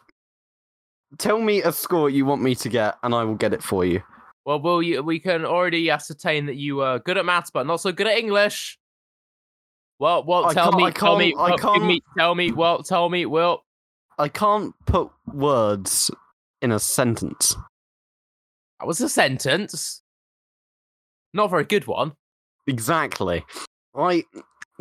tell 1.17 1.39
me 1.39 1.61
a 1.61 1.71
score 1.71 2.09
you 2.09 2.25
want 2.25 2.41
me 2.41 2.55
to 2.55 2.69
get 2.69 2.95
and 3.03 3.13
I 3.15 3.23
will 3.23 3.35
get 3.35 3.53
it 3.53 3.63
for 3.63 3.85
you. 3.85 4.01
Well, 4.45 4.61
Will, 4.61 4.81
you, 4.81 5.03
we 5.03 5.19
can 5.19 5.43
already 5.43 5.89
ascertain 5.89 6.45
that 6.45 6.55
you 6.55 6.79
are 6.81 6.99
good 6.99 7.17
at 7.17 7.25
maths, 7.25 7.51
but 7.51 7.67
not 7.67 7.81
so 7.81 7.91
good 7.91 8.07
at 8.07 8.17
English. 8.17 8.79
Well, 9.99 10.23
well, 10.23 10.53
tell 10.53 10.71
me, 10.71 10.89
tell 10.91 11.17
me, 11.17 11.33
I 11.37 11.55
well, 11.61 11.79
me, 11.79 12.01
tell 12.17 12.33
me, 12.33 12.51
well, 12.53 12.81
tell 12.81 13.09
me, 13.09 13.25
Will. 13.25 13.65
I 14.17 14.29
can't 14.29 14.73
put 14.85 15.09
words 15.25 16.09
in 16.61 16.71
a 16.71 16.79
sentence. 16.79 17.57
That 18.79 18.87
was 18.87 19.01
a 19.01 19.09
sentence. 19.09 20.01
Not 21.33 21.45
a 21.45 21.49
very 21.49 21.65
good 21.65 21.87
one. 21.87 22.13
Exactly. 22.67 23.43
I 23.95 24.23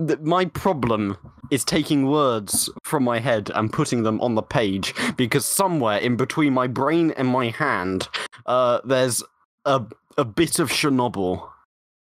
th- 0.05 0.21
my 0.21 0.45
problem 0.47 1.17
is 1.51 1.65
taking 1.65 2.07
words 2.07 2.69
from 2.85 3.05
my 3.05 3.19
head 3.21 3.51
and 3.55 3.73
putting 3.73 4.03
them 4.03 4.21
on 4.21 4.35
the 4.35 4.43
page 4.43 4.95
because 5.17 5.45
somewhere 5.45 5.99
in 5.99 6.17
between 6.17 6.53
my 6.53 6.67
brain 6.67 7.13
and 7.13 7.29
my 7.29 7.51
hand, 7.51 8.09
uh, 8.47 8.81
there's 8.85 9.23
a 9.65 9.83
a 10.19 10.25
bit 10.25 10.59
of 10.59 10.71
Chernobyl. 10.71 11.49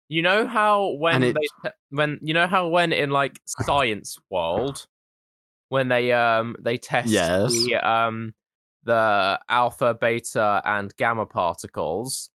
You 0.10 0.22
know 0.24 0.48
how 0.48 0.96
when 1.00 1.24
it- 1.24 1.36
they 1.63 1.70
when 1.91 2.20
you 2.22 2.34
know 2.34 2.48
how 2.48 2.67
when 2.67 2.91
in 2.94 3.10
like 3.12 3.39
science 3.46 4.17
world 4.30 4.86
when 5.70 5.88
they 5.88 6.12
um 6.12 6.56
they 6.60 6.78
test 6.78 7.08
Yes. 7.10 7.52
the 7.52 7.76
um 7.76 8.34
the 8.84 9.39
alpha, 9.48 9.94
beta, 9.94 10.62
and 10.65 10.94
gamma 10.98 11.26
particles, 11.28 12.30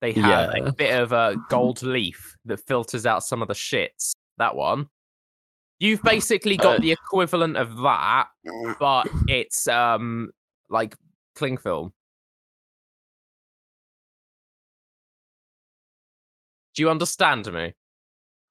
they 0.00 0.12
have 0.12 0.54
Yeah. 0.54 0.64
a 0.66 0.72
bit 0.72 1.00
of 1.00 1.12
a 1.12 1.36
gold 1.48 1.82
leaf 1.82 2.36
that 2.44 2.58
filters 2.66 3.06
out 3.06 3.22
some 3.24 3.40
of 3.40 3.46
the 3.48 3.54
shits. 3.54 4.12
That 4.42 4.56
one. 4.56 4.88
You've 5.78 6.02
basically 6.02 6.56
got 6.56 6.78
Uh, 6.78 6.80
the 6.80 6.90
equivalent 6.90 7.56
of 7.56 7.76
that, 7.76 8.26
but 8.80 9.06
it's 9.28 9.68
um 9.68 10.32
like 10.68 10.96
cling 11.36 11.58
film. 11.58 11.92
Do 16.74 16.82
you 16.82 16.90
understand 16.90 17.52
me? 17.52 17.74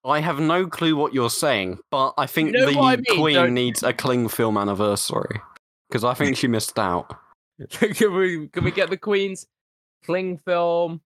I 0.05 0.21
have 0.21 0.39
no 0.39 0.65
clue 0.67 0.95
what 0.95 1.13
you're 1.13 1.29
saying, 1.29 1.79
but 1.89 2.13
I 2.17 2.25
think 2.25 2.51
know 2.51 2.71
the 2.71 2.79
I 2.79 2.95
mean, 2.95 3.05
Queen 3.19 3.35
don't- 3.35 3.53
needs 3.53 3.83
a 3.83 3.91
cling 3.91 4.29
film 4.29 4.57
anniversary 4.57 5.41
because 5.89 6.05
I 6.05 6.13
think 6.13 6.37
she 6.37 6.47
missed 6.47 6.79
out. 6.79 7.13
can 7.69 8.13
we 8.13 8.47
can 8.47 8.63
we 8.63 8.71
get 8.71 8.89
the 8.89 8.97
Queen's 8.97 9.45
cling 10.05 10.37
film 10.37 11.01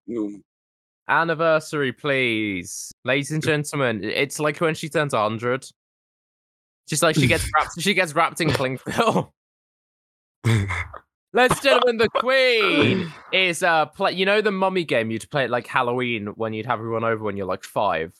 anniversary, 1.07 1.91
please, 1.93 2.91
ladies 3.03 3.31
and 3.31 3.43
gentlemen? 3.45 4.03
It's 4.03 4.39
like 4.39 4.59
when 4.59 4.75
she 4.75 4.89
turns 4.89 5.13
hundred. 5.13 5.65
Just 6.87 7.01
like 7.01 7.15
she 7.15 7.27
gets 7.27 7.49
wrapped, 7.55 7.81
she 7.81 7.93
gets 7.93 8.13
wrapped 8.13 8.41
in 8.41 8.51
cling 8.51 8.77
film. 8.77 9.27
And 11.37 11.61
gentlemen, 11.61 11.97
the 11.97 12.07
Queen 12.09 13.11
is 13.33 13.61
uh 13.61 13.87
play. 13.87 14.13
You 14.13 14.25
know 14.25 14.39
the 14.41 14.51
Mummy 14.51 14.85
game 14.85 15.11
you'd 15.11 15.29
play 15.29 15.43
at 15.43 15.49
like 15.49 15.67
Halloween 15.67 16.27
when 16.35 16.53
you'd 16.53 16.65
have 16.65 16.79
everyone 16.79 17.03
over 17.03 17.23
when 17.23 17.35
you're 17.35 17.45
like 17.45 17.63
five. 17.63 18.13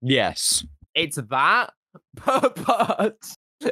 yes. 0.00 0.64
It's 0.94 1.16
that, 1.16 1.72
but, 2.24 2.54
but 2.64 3.18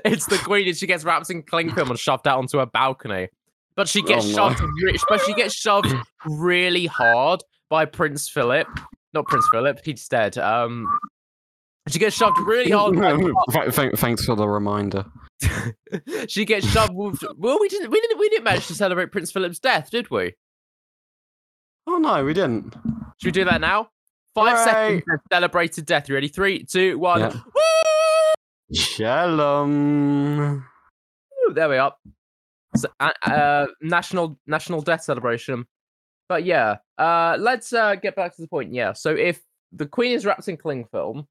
it's 0.04 0.26
the 0.26 0.38
Queen 0.38 0.66
and 0.68 0.76
she 0.76 0.86
gets 0.86 1.04
wrapped 1.04 1.30
in 1.30 1.44
cling 1.44 1.70
film 1.72 1.90
and 1.90 1.98
shoved 1.98 2.26
out 2.26 2.38
onto 2.38 2.58
a 2.58 2.66
balcony. 2.66 3.28
But 3.74 3.88
she 3.88 4.02
gets 4.02 4.26
Oh, 4.26 4.50
shoved, 4.52 4.60
re- 4.82 4.96
but 5.08 5.20
she 5.22 5.34
gets 5.34 5.54
shoved 5.54 5.92
really 6.26 6.86
hard 6.86 7.40
by 7.70 7.84
Prince 7.86 8.28
Philip. 8.28 8.66
Not 9.14 9.26
Prince 9.26 9.46
Philip, 9.50 9.80
he's 9.84 10.06
dead. 10.08 10.36
Um, 10.38 10.86
she 11.88 11.98
gets 11.98 12.16
shoved 12.16 12.38
really 12.38 12.70
hard. 12.70 12.96
by- 12.96 13.16
Th- 13.64 13.74
th- 13.74 13.94
thanks 13.96 14.24
for 14.24 14.34
the 14.36 14.46
reminder. 14.48 15.04
she 16.28 16.44
gets 16.44 16.66
shoved. 16.70 16.92
Well, 16.94 17.58
we 17.60 17.68
didn't, 17.68 17.90
we 17.90 18.00
didn't, 18.00 18.18
we 18.18 18.28
didn't 18.28 18.44
manage 18.44 18.66
to 18.68 18.74
celebrate 18.74 19.10
Prince 19.10 19.32
Philip's 19.32 19.58
death, 19.58 19.90
did 19.90 20.10
we? 20.10 20.34
Oh 21.86 21.96
no, 21.98 22.24
we 22.24 22.32
didn't. 22.34 22.74
Should 23.20 23.26
we 23.26 23.30
do 23.32 23.44
that 23.44 23.60
now? 23.60 23.88
Five 24.34 24.56
Hooray. 24.56 24.64
seconds 24.64 25.02
of 25.12 25.20
celebrated 25.32 25.86
death. 25.86 26.08
You 26.08 26.14
ready? 26.14 26.28
Three, 26.28 26.64
two, 26.64 26.98
one. 26.98 27.20
Yeah. 27.20 27.32
Woo! 27.32 28.74
Shalom. 28.74 30.64
Ooh, 31.48 31.52
there 31.54 31.68
we 31.68 31.76
are. 31.76 31.94
Uh, 33.00 33.10
uh, 33.26 33.66
national 33.82 34.38
national 34.46 34.80
death 34.80 35.02
celebration. 35.02 35.66
But 36.28 36.44
yeah, 36.44 36.76
uh, 36.98 37.36
let's 37.38 37.72
uh, 37.72 37.96
get 37.96 38.16
back 38.16 38.34
to 38.36 38.42
the 38.42 38.48
point. 38.48 38.72
Yeah, 38.72 38.94
so 38.94 39.14
if 39.14 39.42
the 39.72 39.86
Queen 39.86 40.12
is 40.12 40.24
wrapped 40.24 40.48
in 40.48 40.56
cling 40.56 40.86
film, 40.86 41.26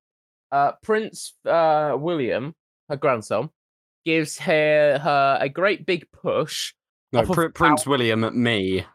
uh, 0.51 0.73
Prince 0.83 1.33
uh, 1.45 1.95
William, 1.97 2.53
her 2.89 2.97
grandson, 2.97 3.49
gives 4.05 4.37
her, 4.39 4.99
her 4.99 5.37
a 5.41 5.49
great 5.49 5.85
big 5.85 6.05
push. 6.11 6.73
No, 7.13 7.21
of 7.21 7.29
Pr- 7.29 7.47
Prince 7.47 7.85
William, 7.85 8.29
me. 8.41 8.85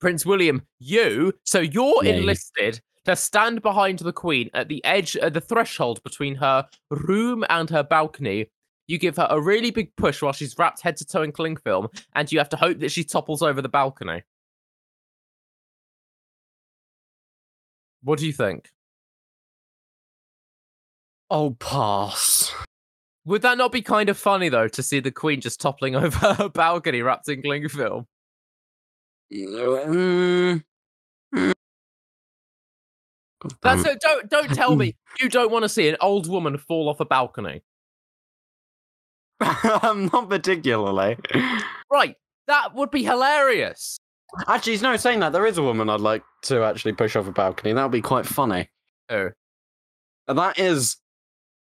Prince 0.00 0.26
William, 0.26 0.62
you, 0.78 1.32
so 1.44 1.60
you're 1.60 2.02
Me. 2.02 2.10
enlisted 2.10 2.80
to 3.06 3.16
stand 3.16 3.62
behind 3.62 3.98
the 4.00 4.12
Queen 4.12 4.50
at 4.54 4.68
the 4.68 4.84
edge, 4.84 5.16
at 5.16 5.34
the 5.34 5.40
threshold 5.40 6.02
between 6.02 6.34
her 6.36 6.66
room 6.90 7.44
and 7.48 7.70
her 7.70 7.82
balcony. 7.82 8.50
You 8.88 8.98
give 8.98 9.16
her 9.16 9.26
a 9.28 9.40
really 9.40 9.70
big 9.70 9.94
push 9.96 10.22
while 10.22 10.32
she's 10.32 10.56
wrapped 10.58 10.82
head 10.82 10.96
to 10.98 11.04
toe 11.04 11.22
in 11.22 11.32
cling 11.32 11.56
film, 11.56 11.88
and 12.14 12.30
you 12.30 12.38
have 12.38 12.48
to 12.50 12.56
hope 12.56 12.78
that 12.78 12.92
she 12.92 13.04
topples 13.04 13.42
over 13.42 13.60
the 13.60 13.68
balcony. 13.68 14.22
What 18.02 18.18
do 18.20 18.26
you 18.26 18.32
think? 18.32 18.70
Oh, 21.28 21.56
pass. 21.58 22.52
Would 23.24 23.42
that 23.42 23.58
not 23.58 23.72
be 23.72 23.82
kind 23.82 24.08
of 24.08 24.16
funny 24.16 24.48
though 24.48 24.68
to 24.68 24.82
see 24.82 25.00
the 25.00 25.10
Queen 25.10 25.40
just 25.40 25.60
toppling 25.60 25.96
over 26.04 26.34
her 26.34 26.48
balcony 26.48 27.02
wrapped 27.02 27.28
in 27.28 27.42
cling 27.42 27.68
film? 27.68 28.06
Mm. 29.32 30.62
That's 33.62 33.84
it. 33.84 33.96
it. 33.96 34.00
Don't 34.00 34.30
don't 34.30 34.54
tell 34.54 34.76
me 34.76 34.96
you 35.20 35.28
don't 35.28 35.50
want 35.50 35.64
to 35.64 35.68
see 35.68 35.88
an 35.88 35.96
old 36.00 36.28
woman 36.28 36.56
fall 36.58 36.88
off 36.88 37.00
a 37.00 37.04
balcony. 37.04 37.62
Um, 39.82 40.10
Not 40.12 40.30
particularly. 40.30 41.18
Right, 41.90 42.16
that 42.46 42.74
would 42.74 42.90
be 42.90 43.04
hilarious. 43.04 43.98
Actually, 44.48 44.72
there's 44.72 44.82
no, 44.82 44.96
saying 44.96 45.20
that, 45.20 45.32
there 45.32 45.46
is 45.46 45.58
a 45.58 45.62
woman 45.62 45.88
I'd 45.88 46.00
like 46.00 46.22
to 46.42 46.62
actually 46.62 46.92
push 46.92 47.16
off 47.16 47.28
a 47.28 47.32
balcony. 47.32 47.72
That 47.72 47.82
would 47.82 47.92
be 47.92 48.00
quite 48.00 48.26
funny. 48.26 48.68
Oh. 49.08 49.30
And 50.28 50.38
that 50.38 50.58
is 50.58 50.96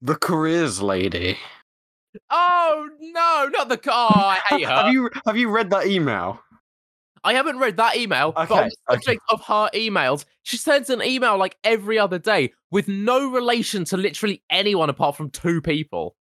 the 0.02 0.16
careers 0.16 0.82
lady. 0.82 1.38
Oh 2.30 2.90
no, 3.00 3.50
not 3.54 3.70
the 3.70 3.78
car. 3.78 4.12
Oh, 4.14 4.20
I 4.20 4.40
hate 4.50 4.64
her. 4.68 4.76
have 4.76 4.94
you 4.94 5.10
have 5.26 5.38
you 5.38 5.50
read 5.50 5.70
that 5.70 5.88
email? 5.88 6.42
I 7.24 7.34
haven't 7.34 7.60
read 7.60 7.78
that 7.78 7.98
email, 7.98 8.32
but 8.32 8.50
on 8.50 8.60
Okay, 8.60 8.70
the 8.88 8.94
subject 8.94 9.22
of 9.30 9.42
her 9.44 9.70
emails, 9.74 10.26
she 10.44 10.58
sends 10.58 10.90
an 10.90 11.02
email 11.04 11.38
like 11.38 11.58
every 11.64 12.00
other 12.00 12.18
day 12.18 12.54
with 12.72 12.88
no 12.88 13.30
relation 13.30 13.84
to 13.86 13.98
literally 13.98 14.42
anyone 14.50 14.90
apart 14.90 15.18
from 15.18 15.30
two 15.30 15.62
people. 15.62 16.16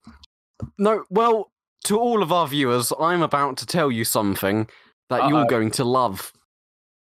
No, 0.78 1.04
well, 1.10 1.50
to 1.84 1.98
all 1.98 2.22
of 2.22 2.32
our 2.32 2.46
viewers, 2.48 2.92
I'm 2.98 3.22
about 3.22 3.56
to 3.58 3.66
tell 3.66 3.90
you 3.90 4.04
something 4.04 4.68
that 5.10 5.22
Uh-oh. 5.22 5.28
you're 5.28 5.46
going 5.46 5.70
to 5.72 5.84
love. 5.84 6.32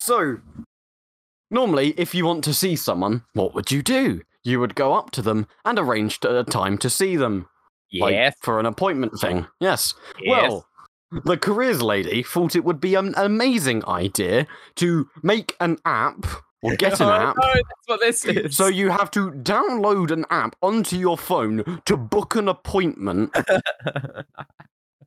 So, 0.01 0.39
normally, 1.51 1.95
if 1.97 2.15
you 2.15 2.25
want 2.27 2.45
to 2.45 2.55
see 2.55 2.77
someone, 2.77 3.25
what 3.35 3.55
would 3.55 3.71
you 3.71 3.83
do? 3.83 4.23
you 4.45 4.59
would 4.61 4.75
go 4.75 4.95
up 4.95 5.11
to 5.11 5.21
them 5.21 5.47
and 5.67 5.79
arrange 5.79 6.19
a 6.25 6.43
time 6.45 6.79
to 6.79 6.89
see 6.89 7.17
them. 7.17 7.47
like, 7.93 8.13
Yes. 8.15 8.35
for 8.41 8.59
an 8.61 8.65
appointment 8.67 9.19
thing. 9.21 9.47
Yes. 9.61 9.95
yes. 10.21 10.41
Well, 10.51 10.67
the 11.25 11.37
careers 11.37 11.83
lady 11.83 12.23
thought 12.23 12.57
it 12.57 12.65
would 12.65 12.81
be 12.81 12.95
an 12.95 13.13
amazing 13.17 13.85
idea 13.87 14.47
to 14.77 15.09
make 15.23 15.55
an 15.61 15.77
app 15.85 16.25
or 16.63 16.75
get 16.77 17.01
oh, 17.01 17.07
an 17.09 17.11
Oh, 17.11 17.29
app. 17.31 17.37
no, 17.37 17.53
that's 17.55 17.87
what 17.87 18.01
this 18.01 18.25
is. 18.27 18.57
So 18.57 18.67
you 18.67 18.91
have 18.91 19.11
to 19.13 19.31
download 19.33 20.11
an 20.11 20.25
app 20.31 20.57
onto 20.63 20.97
your 20.97 21.17
phone 21.19 21.81
to 21.87 21.97
book 21.97 22.35
an 22.37 22.49
appointment 22.49 23.31
with 23.37 23.45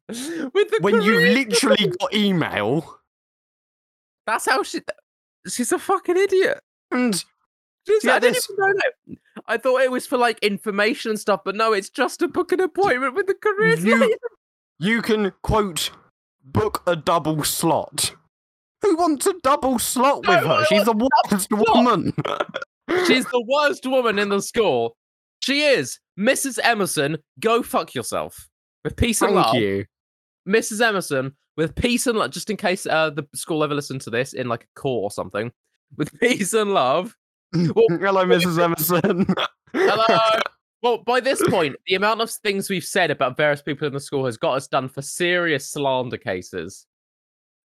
the 0.08 0.78
when 0.82 1.02
you 1.02 1.20
literally 1.20 1.88
got 2.00 2.14
email 2.14 3.00
That's 4.26 4.46
how 4.50 4.64
she. 4.64 4.82
She's 5.48 5.72
a 5.72 5.80
fucking 5.80 6.18
idiot. 6.18 6.60
and 6.92 7.16
She's, 7.88 8.04
Yeah, 8.04 8.16
I 8.16 8.20
didn't 8.20 8.36
this- 8.36 8.48
even 8.52 8.60
know 8.60 8.74
that. 8.76 9.18
I 9.48 9.58
thought 9.58 9.82
it 9.82 9.90
was 9.92 10.06
for 10.06 10.18
like 10.18 10.38
information 10.44 11.10
and 11.10 11.20
stuff, 11.20 11.42
but 11.44 11.56
no, 11.56 11.74
it's 11.74 11.90
just 11.90 12.20
to 12.20 12.28
book 12.28 12.52
an 12.52 12.60
appointment 12.60 13.16
with 13.16 13.26
the 13.26 13.34
careers 13.34 13.84
You- 13.84 14.16
you 14.80 15.02
can 15.02 15.32
quote 15.42 15.90
book 16.44 16.84
a 16.86 16.96
double 16.96 17.44
slot. 17.44 18.14
Who 18.82 18.96
wants 18.96 19.28
a 19.28 19.34
double 19.44 19.80
slot 19.80 20.24
No, 20.26 20.36
with 20.36 20.46
her? 20.46 20.65
She's 20.65 20.88
a 20.88 20.94
worst 20.94 21.52
woman. 21.52 22.13
She's 23.08 23.26
the 23.26 23.44
worst 23.48 23.86
woman 23.86 24.20
in 24.20 24.30
the 24.30 24.41
school. 24.41 24.98
She 25.41 25.62
is 25.62 26.00
Mrs. 26.20 26.60
Emerson. 26.63 27.17
Go 27.39 27.63
fuck 27.63 27.94
yourself 27.96 28.50
with 28.84 28.96
peace 28.96 29.22
and 29.22 29.34
Thank 29.34 29.46
love. 29.48 29.56
you. 29.56 29.86
Mrs. 30.48 30.82
Emerson 30.82 31.36
with 31.58 31.76
peace 31.76 32.08
and 32.08 32.17
love. 32.17 32.32
Just 32.32 32.50
in 32.50 32.58
case 32.58 32.86
uh, 32.86 33.10
the 33.12 33.28
school 33.36 33.63
ever 33.63 33.76
listened 33.76 34.02
to 34.02 34.10
this 34.10 34.34
in 34.34 34.48
like 34.48 34.63
a 34.63 34.80
court 34.80 35.04
or 35.04 35.12
something, 35.12 35.52
with 35.98 36.12
peace 36.20 36.54
and 36.54 36.74
love. 36.74 37.15
Well, 37.54 37.86
Hello, 37.89 38.26
Mrs. 38.26 38.62
Emerson. 38.62 39.26
Hello. 39.74 40.39
well, 40.82 40.98
by 41.06 41.20
this 41.20 41.41
point, 41.50 41.76
the 41.88 41.96
amount 41.96 42.22
of 42.22 42.32
things 42.32 42.70
we've 42.70 42.84
said 42.84 43.12
about 43.12 43.38
various 43.38 43.62
people 43.62 43.88
in 43.88 43.94
the 43.94 44.00
school 44.00 44.26
has 44.26 44.38
got 44.38 44.54
us 44.54 44.67
done 44.67 44.89
for 44.89 45.02
serious 45.02 45.70
slander 45.70 46.17
cases. 46.17 46.86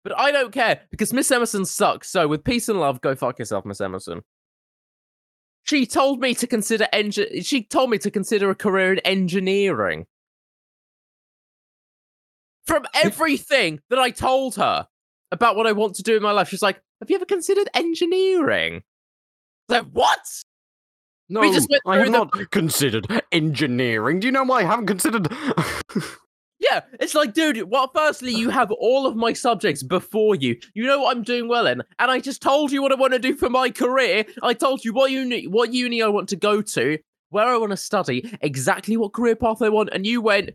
But 0.05 0.17
I 0.19 0.31
don't 0.31 0.51
care 0.53 0.81
because 0.91 1.11
Miss 1.13 1.31
Emerson 1.31 1.65
sucks. 1.65 2.11
So, 2.11 2.27
with 2.27 2.43
peace 2.43 2.69
and 2.69 2.79
love, 2.79 3.01
go 3.01 3.15
fuck 3.15 3.39
yourself, 3.39 3.65
Miss 3.65 3.81
Emerson. 3.81 4.21
She 5.63 5.87
told 5.87 6.19
me 6.19 6.35
to 6.35 6.45
consider 6.45 6.87
engi- 6.93 7.43
She 7.43 7.63
told 7.63 7.89
me 7.89 7.97
to 7.97 8.11
consider 8.11 8.51
a 8.51 8.55
career 8.55 8.93
in 8.93 8.99
engineering. 8.99 10.05
From 12.67 12.85
everything 12.93 13.81
that 13.89 13.97
I 13.97 14.11
told 14.11 14.57
her 14.57 14.87
about 15.31 15.55
what 15.55 15.65
I 15.65 15.71
want 15.71 15.95
to 15.95 16.03
do 16.03 16.15
in 16.15 16.21
my 16.21 16.31
life, 16.31 16.49
she's 16.49 16.61
like, 16.61 16.79
"Have 17.01 17.09
you 17.09 17.15
ever 17.15 17.25
considered 17.25 17.67
engineering?" 17.73 18.83
I 19.69 19.73
was 19.73 19.81
like, 19.81 19.91
what? 19.91 20.19
No, 21.29 21.41
just 21.51 21.67
went 21.67 21.81
I 21.87 21.97
have 21.97 22.05
the- 22.05 22.11
not 22.11 22.51
considered 22.51 23.07
engineering. 23.31 24.19
Do 24.19 24.27
you 24.27 24.31
know 24.31 24.43
why 24.43 24.59
I 24.59 24.65
haven't 24.65 24.85
considered? 24.85 25.27
Yeah, 26.69 26.81
it's 26.99 27.13
like, 27.13 27.33
dude, 27.33 27.69
well, 27.69 27.91
firstly, 27.93 28.33
you 28.33 28.49
have 28.49 28.71
all 28.71 29.05
of 29.05 29.15
my 29.15 29.33
subjects 29.33 29.83
before 29.83 30.35
you. 30.35 30.57
You 30.73 30.85
know 30.85 30.99
what 30.99 31.15
I'm 31.15 31.23
doing 31.23 31.47
well 31.47 31.67
in. 31.67 31.83
And 31.99 32.09
I 32.09 32.19
just 32.19 32.41
told 32.41 32.71
you 32.71 32.81
what 32.81 32.91
I 32.91 32.95
want 32.95 33.13
to 33.13 33.19
do 33.19 33.35
for 33.35 33.49
my 33.49 33.69
career. 33.69 34.25
I 34.41 34.53
told 34.53 34.83
you 34.83 34.93
what 34.93 35.11
uni, 35.11 35.47
what 35.47 35.73
uni 35.73 36.01
I 36.01 36.07
want 36.07 36.29
to 36.29 36.35
go 36.35 36.61
to, 36.61 36.97
where 37.29 37.45
I 37.45 37.57
want 37.57 37.71
to 37.71 37.77
study, 37.77 38.37
exactly 38.41 38.97
what 38.97 39.13
career 39.13 39.35
path 39.35 39.61
I 39.61 39.69
want. 39.69 39.89
And 39.91 40.07
you 40.07 40.21
went, 40.21 40.51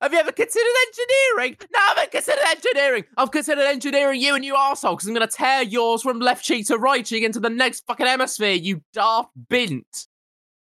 Have 0.00 0.12
you 0.12 0.18
ever 0.18 0.32
considered 0.32 0.66
engineering? 0.88 1.56
No, 1.72 1.78
I 1.78 1.94
haven't 1.94 2.10
considered 2.10 2.44
engineering. 2.48 3.04
I've 3.16 3.30
considered 3.30 3.64
engineering 3.64 4.20
you 4.20 4.34
and 4.34 4.44
you 4.44 4.54
arsehole, 4.54 4.96
because 4.96 5.06
I'm 5.06 5.14
going 5.14 5.28
to 5.28 5.36
tear 5.36 5.62
yours 5.62 6.02
from 6.02 6.18
left 6.18 6.44
cheek 6.44 6.66
to 6.68 6.78
right 6.78 7.04
cheek 7.04 7.22
into 7.22 7.40
the 7.40 7.50
next 7.50 7.86
fucking 7.86 8.06
hemisphere, 8.06 8.54
you 8.54 8.82
daft 8.92 9.30
bint. 9.48 10.06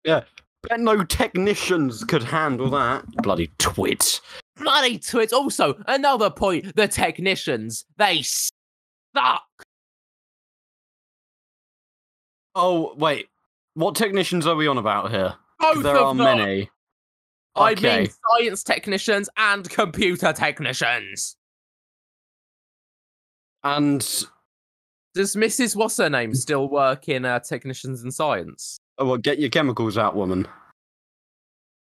Yeah, 0.05 0.23
Bet 0.69 0.81
no 0.81 1.05
technicians 1.05 2.03
could 2.03 2.23
handle 2.23 2.69
that. 2.71 3.07
Bloody 3.23 3.51
twit. 3.59 4.21
Bloody 4.59 4.99
twits. 4.99 5.33
Also, 5.33 5.75
another 5.87 6.31
point 6.31 6.75
the 6.77 6.89
technicians, 6.89 7.85
they 7.97 8.23
suck. 8.23 9.43
Oh 12.55 12.95
wait, 12.97 13.29
what 13.75 13.95
technicians 13.95 14.47
are 14.47 14.57
we 14.57 14.67
on 14.67 14.79
about 14.79 15.11
here? 15.11 15.35
Both 15.61 15.83
there 15.83 15.97
of 15.97 16.03
are 16.07 16.15
them. 16.15 16.39
many. 16.39 16.71
I 17.57 17.73
Okay. 17.73 18.01
mean 18.03 18.11
science 18.39 18.63
technicians 18.63 19.29
and 19.37 19.69
computer 19.69 20.33
technicians. 20.33 21.37
And 23.65 24.01
Does 25.15 25.35
Mrs. 25.35 25.75
What's 25.75 25.97
her 25.97 26.09
name 26.09 26.35
still 26.35 26.69
work 26.69 27.09
in 27.09 27.25
uh, 27.25 27.41
technicians 27.41 28.03
and 28.03 28.15
science? 28.15 28.79
oh, 28.99 29.07
well, 29.07 29.17
get 29.17 29.39
your 29.39 29.51
chemicals 29.51 29.97
out, 29.99 30.15
woman. 30.17 30.47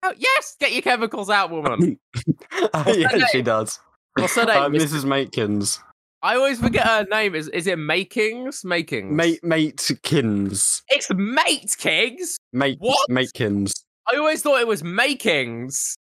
Oh 0.07 0.13
yes, 0.19 0.57
get 0.61 0.73
your 0.73 0.83
chemicals 0.83 1.31
out, 1.31 1.51
woman. 1.51 1.99
yeah, 2.87 3.27
she 3.33 3.41
does. 3.43 3.81
What's 4.17 4.37
her 4.37 4.45
name? 4.45 4.63
Uh, 4.63 4.69
Miss- 4.69 4.93
Mrs. 4.93 5.05
Matkins. 5.07 5.79
I 6.23 6.37
always 6.37 6.61
forget 6.61 6.87
her 6.87 7.07
name. 7.11 7.35
Is 7.35 7.49
is 7.49 7.67
it 7.67 7.79
Makings? 7.79 8.65
Makings. 8.65 9.11
Mate, 9.13 9.41
Matekins. 9.43 10.83
It's 10.89 11.09
Mate 11.15 11.75
Kings. 11.79 12.39
Mate, 12.53 12.77
What? 12.81 13.09
Matekins. 13.11 13.73
I 14.13 14.17
always 14.17 14.43
thought 14.43 14.61
it 14.61 14.67
was 14.67 14.83
Makings. 14.85 15.97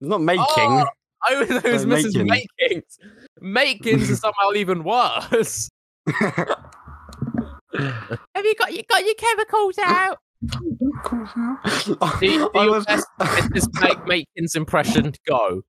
It's 0.00 0.08
not 0.08 0.20
making. 0.20 0.44
Oh, 0.48 0.86
I 1.28 1.34
always 1.34 1.48
thought 1.48 1.64
it 1.64 1.72
was 1.72 1.86
No, 1.86 1.96
Mrs. 1.96 2.12
Makins. 2.14 2.48
Makings. 2.60 2.98
Makings 3.40 4.10
is 4.10 4.18
somehow 4.20 4.52
even 4.54 4.84
worse. 4.84 5.68
Have 7.74 8.44
you 8.44 8.54
got 8.58 8.72
you 8.72 8.82
got 8.88 9.04
your 9.04 9.14
chemicals 9.14 9.78
out? 9.78 10.18
Do 10.46 10.58
you- 10.64 10.78
do 10.80 12.50
I 12.54 12.64
your 12.64 12.70
was 12.70 12.84
best 12.86 13.06
Mrs. 13.20 13.96
Make 14.06 14.26
Makins 14.36 14.56
impression 14.56 15.12
go. 15.26 15.62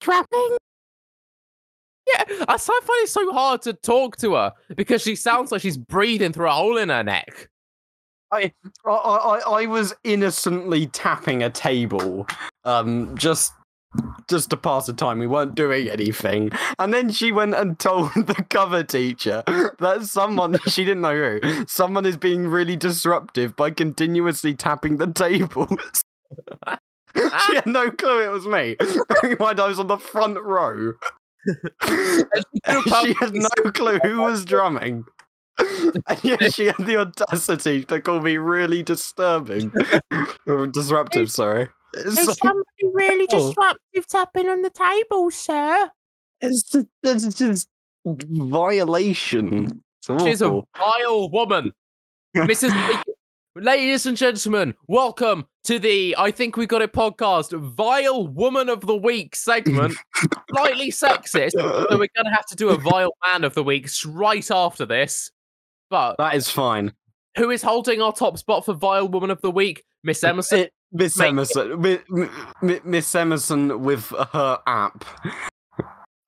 Trapping? 0.00 0.56
Yeah, 2.06 2.24
I 2.48 2.56
find 2.58 3.02
it 3.02 3.08
so 3.08 3.32
hard 3.32 3.62
to 3.62 3.72
talk 3.72 4.16
to 4.18 4.34
her 4.34 4.52
because 4.76 5.00
she 5.02 5.16
sounds 5.16 5.50
like 5.50 5.62
she's 5.62 5.78
breathing 5.78 6.32
through 6.32 6.48
a 6.48 6.52
hole 6.52 6.76
in 6.76 6.90
her 6.90 7.02
neck. 7.02 7.48
I, 8.30 8.52
I, 8.86 8.90
I, 8.90 9.62
I 9.62 9.66
was 9.66 9.94
innocently 10.04 10.86
tapping 10.88 11.42
a 11.42 11.48
table, 11.50 12.26
um, 12.64 13.16
just, 13.16 13.52
just 14.28 14.50
to 14.50 14.56
pass 14.56 14.86
the 14.86 14.92
time. 14.92 15.18
We 15.18 15.26
weren't 15.26 15.54
doing 15.54 15.88
anything, 15.88 16.50
and 16.78 16.92
then 16.92 17.10
she 17.10 17.32
went 17.32 17.54
and 17.54 17.78
told 17.78 18.12
the 18.14 18.44
cover 18.50 18.82
teacher 18.82 19.42
that 19.46 20.02
someone 20.04 20.58
she 20.66 20.84
didn't 20.84 21.02
know 21.02 21.38
who, 21.40 21.64
someone 21.66 22.06
is 22.06 22.16
being 22.16 22.48
really 22.48 22.76
disruptive 22.76 23.56
by 23.56 23.70
continuously 23.70 24.54
tapping 24.54 24.96
the 24.98 25.06
tables. 25.06 26.02
she 27.16 27.54
had 27.54 27.66
no 27.66 27.90
clue 27.90 28.24
it 28.24 28.30
was 28.30 28.46
me. 28.46 28.76
Mind 29.38 29.60
I 29.60 29.68
was 29.68 29.78
on 29.78 29.86
the 29.86 29.98
front 29.98 30.40
row. 30.40 30.94
she 31.82 33.14
had 33.20 33.34
no 33.34 33.70
clue 33.72 33.98
who 34.02 34.20
was 34.20 34.44
drumming. 34.44 35.04
And 35.58 36.24
yet 36.24 36.52
she 36.52 36.66
had 36.66 36.78
the 36.78 36.96
audacity 36.96 37.84
to 37.84 38.00
call 38.00 38.20
me 38.20 38.38
really 38.38 38.82
disturbing. 38.82 39.72
Disruptive, 40.72 41.30
sorry. 41.30 41.68
It's, 41.96 42.18
Is 42.18 42.36
somebody 42.38 42.64
really 42.92 43.26
Oh. 43.32 43.48
disruptive 43.48 44.06
tapping 44.08 44.48
on 44.48 44.62
the 44.62 44.70
table, 44.70 45.30
sir? 45.30 45.90
it's, 46.40 46.62
just, 46.64 46.86
it's 47.02 47.38
just 47.38 47.68
violation. 48.04 49.82
It's 50.08 50.22
She's 50.24 50.42
a 50.42 50.60
vile 50.76 51.30
woman. 51.30 51.72
Mrs. 52.36 53.02
Ladies 53.56 54.04
and 54.06 54.16
gentlemen, 54.16 54.74
welcome 54.88 55.46
to 55.62 55.78
the 55.78 56.16
I 56.18 56.32
Think 56.32 56.56
We 56.56 56.66
Got 56.66 56.82
It 56.82 56.92
podcast, 56.92 57.56
Vile 57.56 58.26
Woman 58.26 58.68
of 58.68 58.80
the 58.80 58.96
Week 58.96 59.36
segment. 59.36 59.94
Slightly 60.50 60.90
sexist, 60.90 61.52
so 61.52 61.86
we're 61.90 62.08
going 62.16 62.24
to 62.24 62.30
have 62.34 62.46
to 62.46 62.56
do 62.56 62.70
a 62.70 62.76
Vile 62.76 63.12
Man 63.24 63.44
of 63.44 63.54
the 63.54 63.62
Week 63.62 63.88
right 64.06 64.50
after 64.50 64.84
this. 64.84 65.30
But 65.90 66.16
That 66.18 66.34
is 66.34 66.50
fine. 66.50 66.92
who 67.38 67.50
is 67.50 67.62
holding 67.62 68.02
our 68.02 68.12
top 68.12 68.36
spot 68.38 68.64
for 68.64 68.74
Vile 68.74 69.06
Woman 69.08 69.30
of 69.30 69.40
the 69.40 69.50
Week? 69.52 69.84
Miss 70.02 70.24
uh, 70.24 70.28
Emerson. 70.30 70.58
It- 70.60 70.72
Miss 70.94 71.18
Make- 71.18 71.28
Emerson, 71.28 71.80
Mi- 71.82 71.98
Mi- 72.08 72.28
Mi- 72.62 72.80
Miss 72.84 73.14
Emerson 73.14 73.82
with 73.82 74.08
her 74.32 74.58
app. 74.66 75.04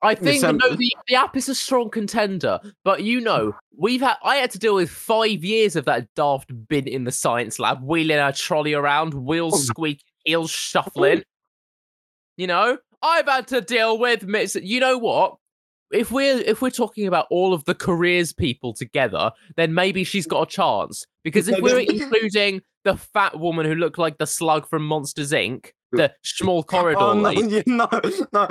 I 0.03 0.13
think 0.13 0.43
Em- 0.43 0.57
no, 0.57 0.75
the, 0.75 0.93
the 1.07 1.15
app 1.15 1.35
is 1.35 1.49
a 1.49 1.55
strong 1.55 1.89
contender, 1.89 2.59
but 2.85 3.01
you 3.03 3.19
know, 3.19 3.53
we've 3.75 4.01
had 4.01 4.17
I 4.23 4.35
had 4.35 4.51
to 4.51 4.59
deal 4.59 4.75
with 4.75 4.91
five 4.91 5.43
years 5.43 5.75
of 5.75 5.85
that 5.85 6.07
daft 6.15 6.51
bin 6.67 6.87
in 6.87 7.05
the 7.05 7.11
science 7.11 7.57
lab, 7.57 7.81
wheeling 7.81 8.19
our 8.19 8.31
trolley 8.31 8.75
around, 8.75 9.15
wheels 9.15 9.53
Oh. 9.55 9.57
squeaking, 9.57 10.03
heels 10.23 10.51
shuffling. 10.51 11.23
You 12.35 12.45
know, 12.45 12.77
I've 13.01 13.25
had 13.25 13.47
to 13.47 13.61
deal 13.61 13.97
with 13.97 14.23
miss. 14.23 14.55
You 14.61 14.79
know 14.79 14.97
what? 14.99 15.37
If 15.91 16.11
we're 16.11 16.39
if 16.41 16.61
we're 16.61 16.69
talking 16.69 17.07
about 17.07 17.25
all 17.31 17.53
of 17.53 17.65
the 17.65 17.73
careers 17.73 18.33
people 18.33 18.73
together, 18.73 19.31
then 19.55 19.73
maybe 19.73 20.03
she's 20.03 20.27
got 20.27 20.43
a 20.43 20.51
chance. 20.51 21.07
Because 21.23 21.47
if 21.47 21.59
we're 21.59 21.79
including 21.79 22.61
the 22.87 22.95
fat 22.95 23.37
woman 23.37 23.65
who 23.65 23.75
looked 23.75 23.97
like 23.97 24.17
the 24.17 24.25
slug 24.25 24.67
from 24.69 24.87
Monsters 24.87 25.33
Inc., 25.33 25.71
the 25.91 26.13
small 26.23 26.59
oh, 26.59 26.63
corridor 26.63 26.99
Oh, 27.01 27.13
no, 27.13 27.29
yeah, 27.31 27.63
no, 27.65 27.87
no. 28.33 28.47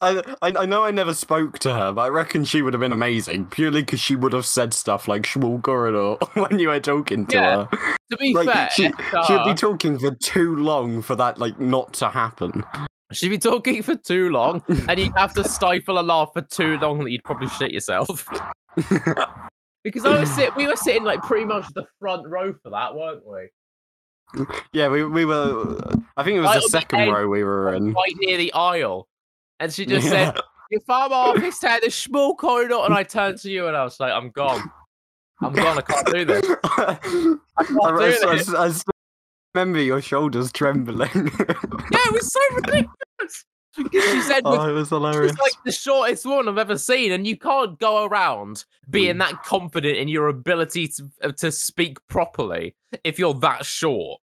I, 0.00 0.22
I, 0.42 0.52
I 0.60 0.66
know 0.66 0.84
I 0.84 0.92
never 0.92 1.12
spoke 1.12 1.58
to 1.60 1.72
her, 1.74 1.92
but 1.92 2.02
I 2.02 2.08
reckon 2.08 2.44
she 2.44 2.62
would 2.62 2.72
have 2.72 2.80
been 2.80 2.92
amazing 2.92 3.46
purely 3.46 3.82
because 3.82 3.98
she 4.00 4.14
would 4.14 4.32
have 4.32 4.46
said 4.46 4.72
stuff 4.72 5.08
like 5.08 5.26
"small 5.26 5.60
corridor" 5.60 6.14
when 6.34 6.58
you 6.60 6.68
were 6.68 6.78
talking 6.80 7.26
to 7.26 7.36
Yeah. 7.36 7.66
her. 7.66 7.94
To 8.10 8.16
be 8.16 8.32
Like 8.32 8.48
fair, 8.48 8.68
she, 8.72 8.92
she'd 9.26 9.44
be 9.44 9.54
talking 9.54 9.98
for 9.98 10.14
too 10.14 10.56
long 10.56 11.02
for 11.02 11.16
that 11.16 11.38
like 11.38 11.58
not 11.60 11.92
to 11.94 12.10
happen. 12.10 12.64
she'd 13.12 13.28
be 13.28 13.38
talking 13.38 13.82
for 13.82 13.96
too 13.96 14.30
long, 14.30 14.62
and 14.88 14.98
you'd 15.00 15.16
have 15.16 15.34
to 15.34 15.44
stifle 15.44 15.98
a 15.98 16.02
laugh 16.02 16.30
for 16.32 16.42
too 16.42 16.76
long 16.78 17.02
that 17.04 17.10
you'd 17.10 17.24
probably 17.24 17.48
shit 17.48 17.72
yourself. 17.72 18.28
Because 19.82 20.04
I 20.04 20.20
was 20.20 20.30
sit, 20.30 20.54
we 20.56 20.66
were 20.66 20.76
sitting 20.76 21.04
like 21.04 21.22
pretty 21.22 21.46
much 21.46 21.64
the 21.74 21.86
front 21.98 22.28
row 22.28 22.52
for 22.62 22.68
that, 22.70 22.94
weren't 22.94 23.26
we? 23.26 23.48
Yeah, 24.72 24.88
we 24.88 25.04
we 25.04 25.24
were. 25.24 25.78
I 26.16 26.22
think 26.24 26.36
it 26.36 26.40
was 26.40 26.50
the 26.50 26.56
on 26.56 26.62
the 26.62 26.68
second 26.68 27.08
row 27.08 27.28
we 27.28 27.42
were 27.44 27.74
in. 27.74 27.92
Right 27.92 28.14
near 28.18 28.36
the 28.36 28.52
aisle, 28.52 29.08
and 29.58 29.72
she 29.72 29.86
just 29.86 30.06
Yeah. 30.06 30.32
said, 30.32 30.40
"Your 30.70 30.80
farm 30.82 31.12
office 31.12 31.60
had 31.60 31.82
a 31.84 31.90
small 31.90 32.34
corridor," 32.34 32.78
and 32.84 32.94
I 32.94 33.02
turned 33.02 33.38
to 33.40 33.50
you 33.50 33.66
and 33.66 33.76
I 33.76 33.84
was 33.84 33.98
like, 34.00 34.12
"I'm 34.12 34.30
gone. 34.30 34.70
I'm 35.42 35.52
gone. 35.52 35.78
I 35.78 35.82
can't 35.82 36.06
do 36.06 36.24
this. 36.24 36.44
I 36.64 36.94
can't 37.02 37.40
I, 37.56 37.64
do 37.64 37.80
I, 37.82 37.88
I, 37.88 38.36
this." 38.36 38.48
I 38.54 38.68
still 38.70 38.92
remember 39.54 39.80
your 39.80 40.00
shoulders 40.00 40.52
trembling. 40.52 41.10
Yeah, 41.92 41.98
it 42.06 42.12
was 42.12 42.32
so 42.32 42.40
ridiculous. 42.54 43.44
Because 43.76 44.04
she 44.04 44.20
said, 44.22 44.42
oh, 44.44 44.68
it 44.68 44.72
was 44.72 44.88
hilarious. 44.88 45.32
It's 45.32 45.40
like 45.40 45.52
the 45.64 45.72
shortest 45.72 46.26
one 46.26 46.48
I've 46.48 46.58
ever 46.58 46.76
seen, 46.76 47.12
and 47.12 47.26
you 47.26 47.36
can't 47.36 47.78
go 47.78 48.04
around 48.04 48.64
being 48.88 49.18
that 49.18 49.44
confident 49.44 49.96
in 49.96 50.08
your 50.08 50.28
ability 50.28 50.88
to 50.88 51.10
uh, 51.22 51.32
to 51.38 51.52
speak 51.52 51.98
properly 52.08 52.74
if 53.04 53.18
you're 53.18 53.34
that 53.34 53.64
short. 53.64 54.20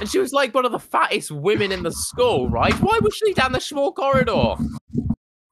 And 0.00 0.08
she 0.10 0.18
was 0.18 0.32
like 0.32 0.54
one 0.54 0.64
of 0.64 0.72
the 0.72 0.78
fattest 0.78 1.30
women 1.30 1.72
in 1.72 1.82
the 1.82 1.92
school, 1.92 2.48
right? 2.48 2.74
Why 2.80 2.98
was 3.02 3.14
she 3.14 3.32
down 3.34 3.52
the 3.52 3.60
small 3.60 3.92
corridor? 3.92 4.56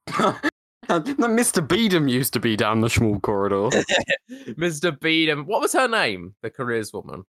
Mr. 0.87 1.65
Beedham 1.65 2.09
used 2.09 2.33
to 2.33 2.39
be 2.39 2.55
down 2.55 2.81
the 2.81 2.89
small 2.89 3.19
corridor. 3.19 3.69
Mr. 4.31 4.97
Beedham. 4.97 5.45
What 5.45 5.61
was 5.61 5.73
her 5.73 5.87
name? 5.87 6.35
The 6.41 6.51
careers 6.51 6.93
woman. 6.93 7.23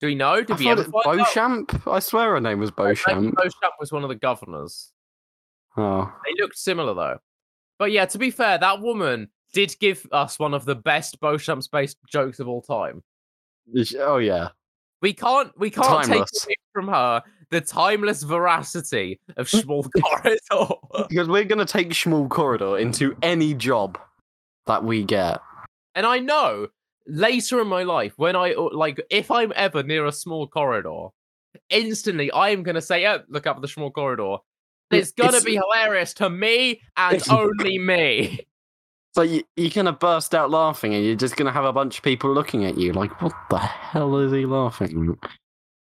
Do 0.00 0.06
we 0.06 0.14
know? 0.14 0.42
Did 0.42 0.52
I 0.52 0.58
we 0.58 0.68
ever 0.68 0.82
it, 0.82 0.90
find 1.04 1.20
out? 1.20 1.26
Beauchamp? 1.26 1.86
I 1.86 1.98
swear 2.00 2.32
her 2.32 2.40
name 2.40 2.60
was 2.60 2.70
Beauchamp. 2.70 3.34
Beauchamp 3.36 3.74
was 3.80 3.92
one 3.92 4.02
of 4.02 4.08
the 4.08 4.14
governors. 4.14 4.92
Oh. 5.76 6.12
They 6.24 6.42
looked 6.42 6.58
similar 6.58 6.94
though. 6.94 7.18
But 7.78 7.92
yeah, 7.92 8.06
to 8.06 8.18
be 8.18 8.30
fair, 8.30 8.58
that 8.58 8.80
woman 8.80 9.28
did 9.52 9.74
give 9.80 10.06
us 10.12 10.38
one 10.38 10.54
of 10.54 10.64
the 10.64 10.74
best 10.74 11.20
Beauchamp's 11.20 11.68
based 11.68 11.96
jokes 12.10 12.40
of 12.40 12.48
all 12.48 12.62
time. 12.62 13.02
Oh, 13.98 14.18
yeah. 14.18 14.48
We 15.02 15.12
can't 15.12 15.52
we 15.58 15.70
can't 15.70 16.04
Timeless. 16.04 16.30
take 16.30 16.46
away 16.46 16.54
from 16.72 16.88
her 16.88 17.22
the 17.50 17.60
timeless 17.60 18.22
veracity 18.22 19.20
of 19.36 19.48
Small 19.48 19.82
Corridor. 20.00 20.74
Because 21.08 21.28
we're 21.28 21.44
going 21.44 21.64
to 21.64 21.64
take 21.64 21.94
small 21.94 22.28
corridor 22.28 22.78
into 22.78 23.16
any 23.22 23.54
job 23.54 23.98
that 24.66 24.82
we 24.84 25.04
get. 25.04 25.40
And 25.94 26.06
I 26.06 26.18
know 26.18 26.68
later 27.06 27.60
in 27.60 27.68
my 27.68 27.82
life, 27.82 28.14
when 28.16 28.36
I 28.36 28.54
like 28.54 29.00
if 29.10 29.30
I'm 29.30 29.52
ever 29.56 29.82
near 29.82 30.06
a 30.06 30.12
small 30.12 30.46
corridor, 30.46 31.08
instantly 31.70 32.30
I 32.32 32.50
am 32.50 32.62
gonna 32.62 32.80
say, 32.82 33.06
Oh, 33.06 33.20
look 33.28 33.46
up 33.46 33.60
the 33.60 33.68
small 33.68 33.90
corridor. 33.90 34.36
It's 34.90 35.12
gonna 35.12 35.28
It's- 35.30 35.44
be 35.44 35.54
hilarious 35.56 36.14
to 36.14 36.30
me 36.30 36.80
and 36.96 37.22
only 37.30 37.78
me. 37.78 38.40
So 39.14 39.22
you, 39.22 39.42
you're 39.56 39.70
going 39.70 39.86
to 39.86 39.92
burst 39.92 40.34
out 40.34 40.50
laughing 40.50 40.92
and 40.92 41.02
you're 41.02 41.14
just 41.16 41.36
going 41.36 41.46
to 41.46 41.52
have 41.52 41.64
a 41.64 41.72
bunch 41.72 41.96
of 41.96 42.04
people 42.04 42.30
looking 42.34 42.66
at 42.66 42.76
you 42.76 42.92
like, 42.92 43.22
what 43.22 43.32
the 43.48 43.56
hell 43.56 44.18
is 44.18 44.30
he 44.30 44.44
laughing? 44.44 45.16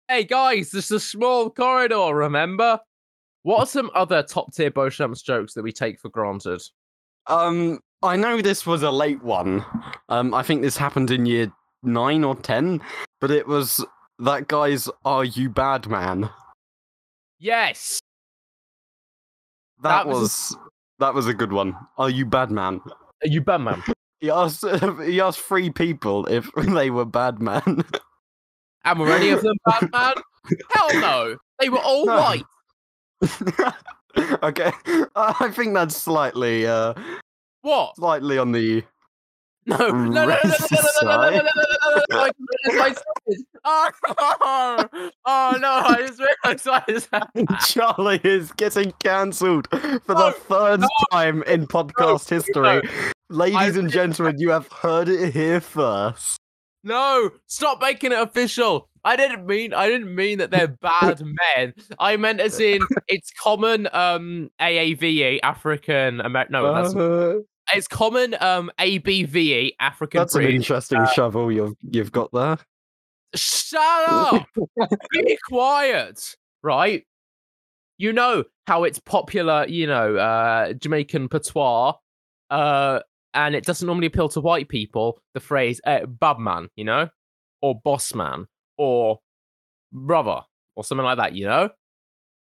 Hey 0.06 0.24
guys, 0.24 0.70
this 0.70 0.84
is 0.84 0.90
a 0.90 1.00
small 1.00 1.48
corridor, 1.48 2.14
remember? 2.14 2.78
What 3.42 3.60
are 3.60 3.66
some 3.66 3.90
other 3.94 4.22
top 4.22 4.52
tier 4.52 4.70
Beauchamp's 4.70 5.22
jokes 5.22 5.54
that 5.54 5.62
we 5.62 5.72
take 5.72 5.98
for 5.98 6.10
granted? 6.10 6.60
Um, 7.26 7.78
I 8.06 8.16
know 8.16 8.40
this 8.40 8.64
was 8.66 8.82
a 8.82 8.90
late 8.90 9.22
one. 9.22 9.64
Um, 10.08 10.32
I 10.34 10.42
think 10.42 10.62
this 10.62 10.76
happened 10.76 11.10
in 11.10 11.26
year 11.26 11.52
nine 11.82 12.24
or 12.24 12.34
ten, 12.36 12.80
but 13.20 13.30
it 13.30 13.46
was 13.46 13.84
that 14.18 14.48
guy's 14.48 14.88
"Are 15.04 15.24
you 15.24 15.50
bad 15.50 15.88
man?" 15.88 16.30
Yes. 17.38 18.00
That, 19.82 20.04
That 20.04 20.06
was 20.08 20.54
a- 20.56 20.68
that 21.00 21.12
was 21.14 21.26
a 21.26 21.34
good 21.34 21.52
one. 21.52 21.76
Are 21.98 22.08
you 22.08 22.24
bad 22.24 22.50
man? 22.50 22.80
Are 23.22 23.28
you 23.28 23.40
Batman? 23.42 23.82
He 24.20 24.30
asked 24.30 24.64
he 25.04 25.20
asked 25.20 25.40
three 25.40 25.68
people 25.70 26.24
if 26.26 26.50
they 26.56 26.90
were 26.90 27.04
bad 27.04 27.40
man. 27.40 27.84
And 28.84 28.98
were 29.00 29.10
any 29.12 29.30
of 29.30 29.42
them 29.42 29.56
bad 29.66 29.90
man? 29.92 30.14
Hell 30.70 31.00
no. 31.00 31.36
They 31.60 31.68
were 31.68 31.78
all 31.80 32.06
No. 32.06 32.16
white. 32.16 32.44
okay, 34.42 34.72
I 35.16 35.50
think 35.50 35.74
that's 35.74 35.96
slightly 35.96 36.66
uh 36.66 36.94
What? 37.66 37.96
slightly 37.96 38.38
on 38.38 38.52
the 38.52 38.84
No, 39.66 39.76
no, 39.76 39.88
no, 39.88 40.08
no, 40.08 40.24
no, 40.24 40.30
no, 40.30 40.38
no, 41.02 41.02
no, 41.02 41.30
no, 41.30 41.30
no, 41.30 41.30
no, 41.30 41.40
no, 41.40 41.40
no, 41.40 41.94
no, 41.96 42.04
no, 42.10 42.20
I 42.20 42.30
just 42.30 42.68
realised 42.70 43.02
I 43.18 43.32
said- 43.32 43.44
Oh, 43.68 44.88
oh 45.26 45.58
no, 45.60 45.68
I 45.84 46.06
just 46.06 46.20
realised 46.20 46.68
I 46.68 46.84
just 46.88 47.74
Charlie 47.74 48.20
is 48.22 48.52
getting 48.52 48.92
cancelled 49.02 49.66
for 49.68 50.14
No, 50.14 50.30
the 50.30 50.32
third 50.48 50.82
time 51.10 51.42
in 51.42 51.66
podcast 51.66 52.28
history. 52.30 52.88
Ladies 53.28 53.76
and 53.76 53.90
gentlemen, 53.90 54.36
you 54.38 54.50
have 54.50 54.70
heard 54.70 55.08
it 55.08 55.32
here 55.32 55.60
first. 55.60 56.38
No, 56.84 57.30
stop 57.48 57.80
making 57.80 58.12
it 58.12 58.20
official. 58.20 58.88
I 59.04 59.16
didn't 59.16 59.46
mean 59.46 59.74
I 59.74 59.88
didn't 59.88 60.14
mean 60.14 60.38
that 60.38 60.52
they're 60.52 60.68
bad 60.68 61.20
men. 61.20 61.74
I 61.98 62.16
meant 62.16 62.38
as 62.40 62.60
in 62.60 62.80
it's 63.08 63.32
common 63.42 63.88
um 63.92 64.50
AAVE 64.60 65.40
African 65.42 66.20
American 66.20 66.52
no 66.52 66.72
that's 66.74 66.94
Uh, 66.94 67.38
it's 67.74 67.88
common 67.88 68.36
um 68.40 68.70
ABVE 68.78 69.72
African 69.80 70.18
that's 70.18 70.34
an 70.34 70.42
British. 70.42 70.56
interesting 70.56 71.04
shovel 71.14 71.50
you've 71.50 71.74
you've 71.82 72.12
got 72.12 72.30
there. 72.32 72.58
Shut 73.34 74.08
up. 74.08 74.46
Be 75.12 75.38
quiet, 75.48 76.36
right? 76.62 77.04
You 77.98 78.12
know 78.12 78.44
how 78.66 78.84
it's 78.84 78.98
popular, 78.98 79.66
you 79.68 79.86
know, 79.86 80.16
uh 80.16 80.72
Jamaican 80.74 81.28
patois 81.28 81.94
uh 82.50 83.00
and 83.34 83.54
it 83.54 83.64
doesn't 83.64 83.86
normally 83.86 84.06
appeal 84.06 84.30
to 84.30 84.40
white 84.40 84.68
people, 84.68 85.20
the 85.34 85.40
phrase 85.40 85.80
uh, 85.86 86.00
bubman, 86.00 86.68
you 86.74 86.84
know, 86.84 87.10
or 87.60 87.78
boss 87.84 88.14
man, 88.14 88.46
or 88.78 89.18
brother, 89.92 90.40
or 90.74 90.82
something 90.82 91.04
like 91.04 91.18
that, 91.18 91.34
you 91.34 91.44
know? 91.46 91.68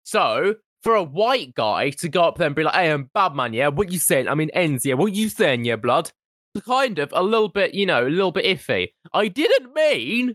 So, 0.04 0.54
for 0.82 0.94
a 0.94 1.02
white 1.02 1.54
guy 1.54 1.90
to 1.90 2.08
go 2.08 2.22
up 2.22 2.38
there 2.38 2.46
and 2.46 2.56
be 2.56 2.62
like, 2.62 2.74
hey, 2.74 2.90
I'm 2.90 3.10
Babman, 3.14 3.54
yeah, 3.54 3.68
what 3.68 3.90
you 3.90 3.98
saying? 3.98 4.28
I 4.28 4.34
mean, 4.34 4.50
ends, 4.50 4.84
yeah, 4.86 4.94
what 4.94 5.14
you 5.14 5.28
saying, 5.28 5.64
yeah, 5.64 5.76
blood? 5.76 6.12
Kind 6.66 6.98
of 6.98 7.12
a 7.12 7.22
little 7.22 7.48
bit, 7.48 7.74
you 7.74 7.86
know, 7.86 8.06
a 8.06 8.08
little 8.08 8.32
bit 8.32 8.44
iffy. 8.44 8.88
I 9.12 9.28
didn't 9.28 9.74
mean, 9.74 10.34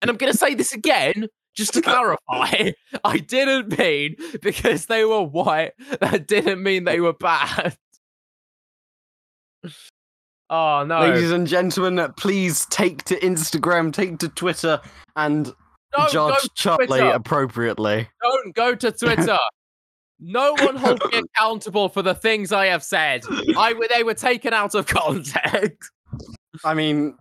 and 0.00 0.10
I'm 0.10 0.16
going 0.16 0.32
to 0.32 0.38
say 0.38 0.54
this 0.54 0.72
again, 0.72 1.28
just 1.54 1.74
to 1.74 1.82
clarify, 1.82 2.72
I 3.04 3.18
didn't 3.18 3.78
mean 3.78 4.16
because 4.40 4.86
they 4.86 5.04
were 5.04 5.22
white, 5.22 5.72
that 6.00 6.26
didn't 6.26 6.62
mean 6.62 6.84
they 6.84 7.00
were 7.00 7.14
bad. 7.14 7.76
Oh 10.50 10.84
no! 10.84 11.00
Ladies 11.00 11.30
and 11.30 11.46
gentlemen, 11.46 12.12
please 12.18 12.66
take 12.66 13.04
to 13.04 13.18
Instagram, 13.20 13.90
take 13.90 14.18
to 14.18 14.28
Twitter, 14.28 14.82
and 15.16 15.50
Don't 15.96 16.12
judge 16.12 16.46
Charlie 16.54 16.86
Twitter. 16.88 17.08
appropriately. 17.08 18.06
Don't 18.20 18.54
go 18.54 18.74
to 18.74 18.92
Twitter. 18.92 19.38
no 20.22 20.54
one 20.60 20.76
holds 20.76 21.02
me 21.12 21.18
accountable 21.36 21.88
for 21.88 22.02
the 22.02 22.14
things 22.14 22.52
I 22.52 22.66
have 22.66 22.82
said. 22.84 23.22
I 23.56 23.74
they 23.94 24.04
were 24.04 24.14
taken 24.14 24.54
out 24.54 24.74
of 24.74 24.86
context. 24.86 25.90
I 26.64 26.74
mean, 26.74 27.14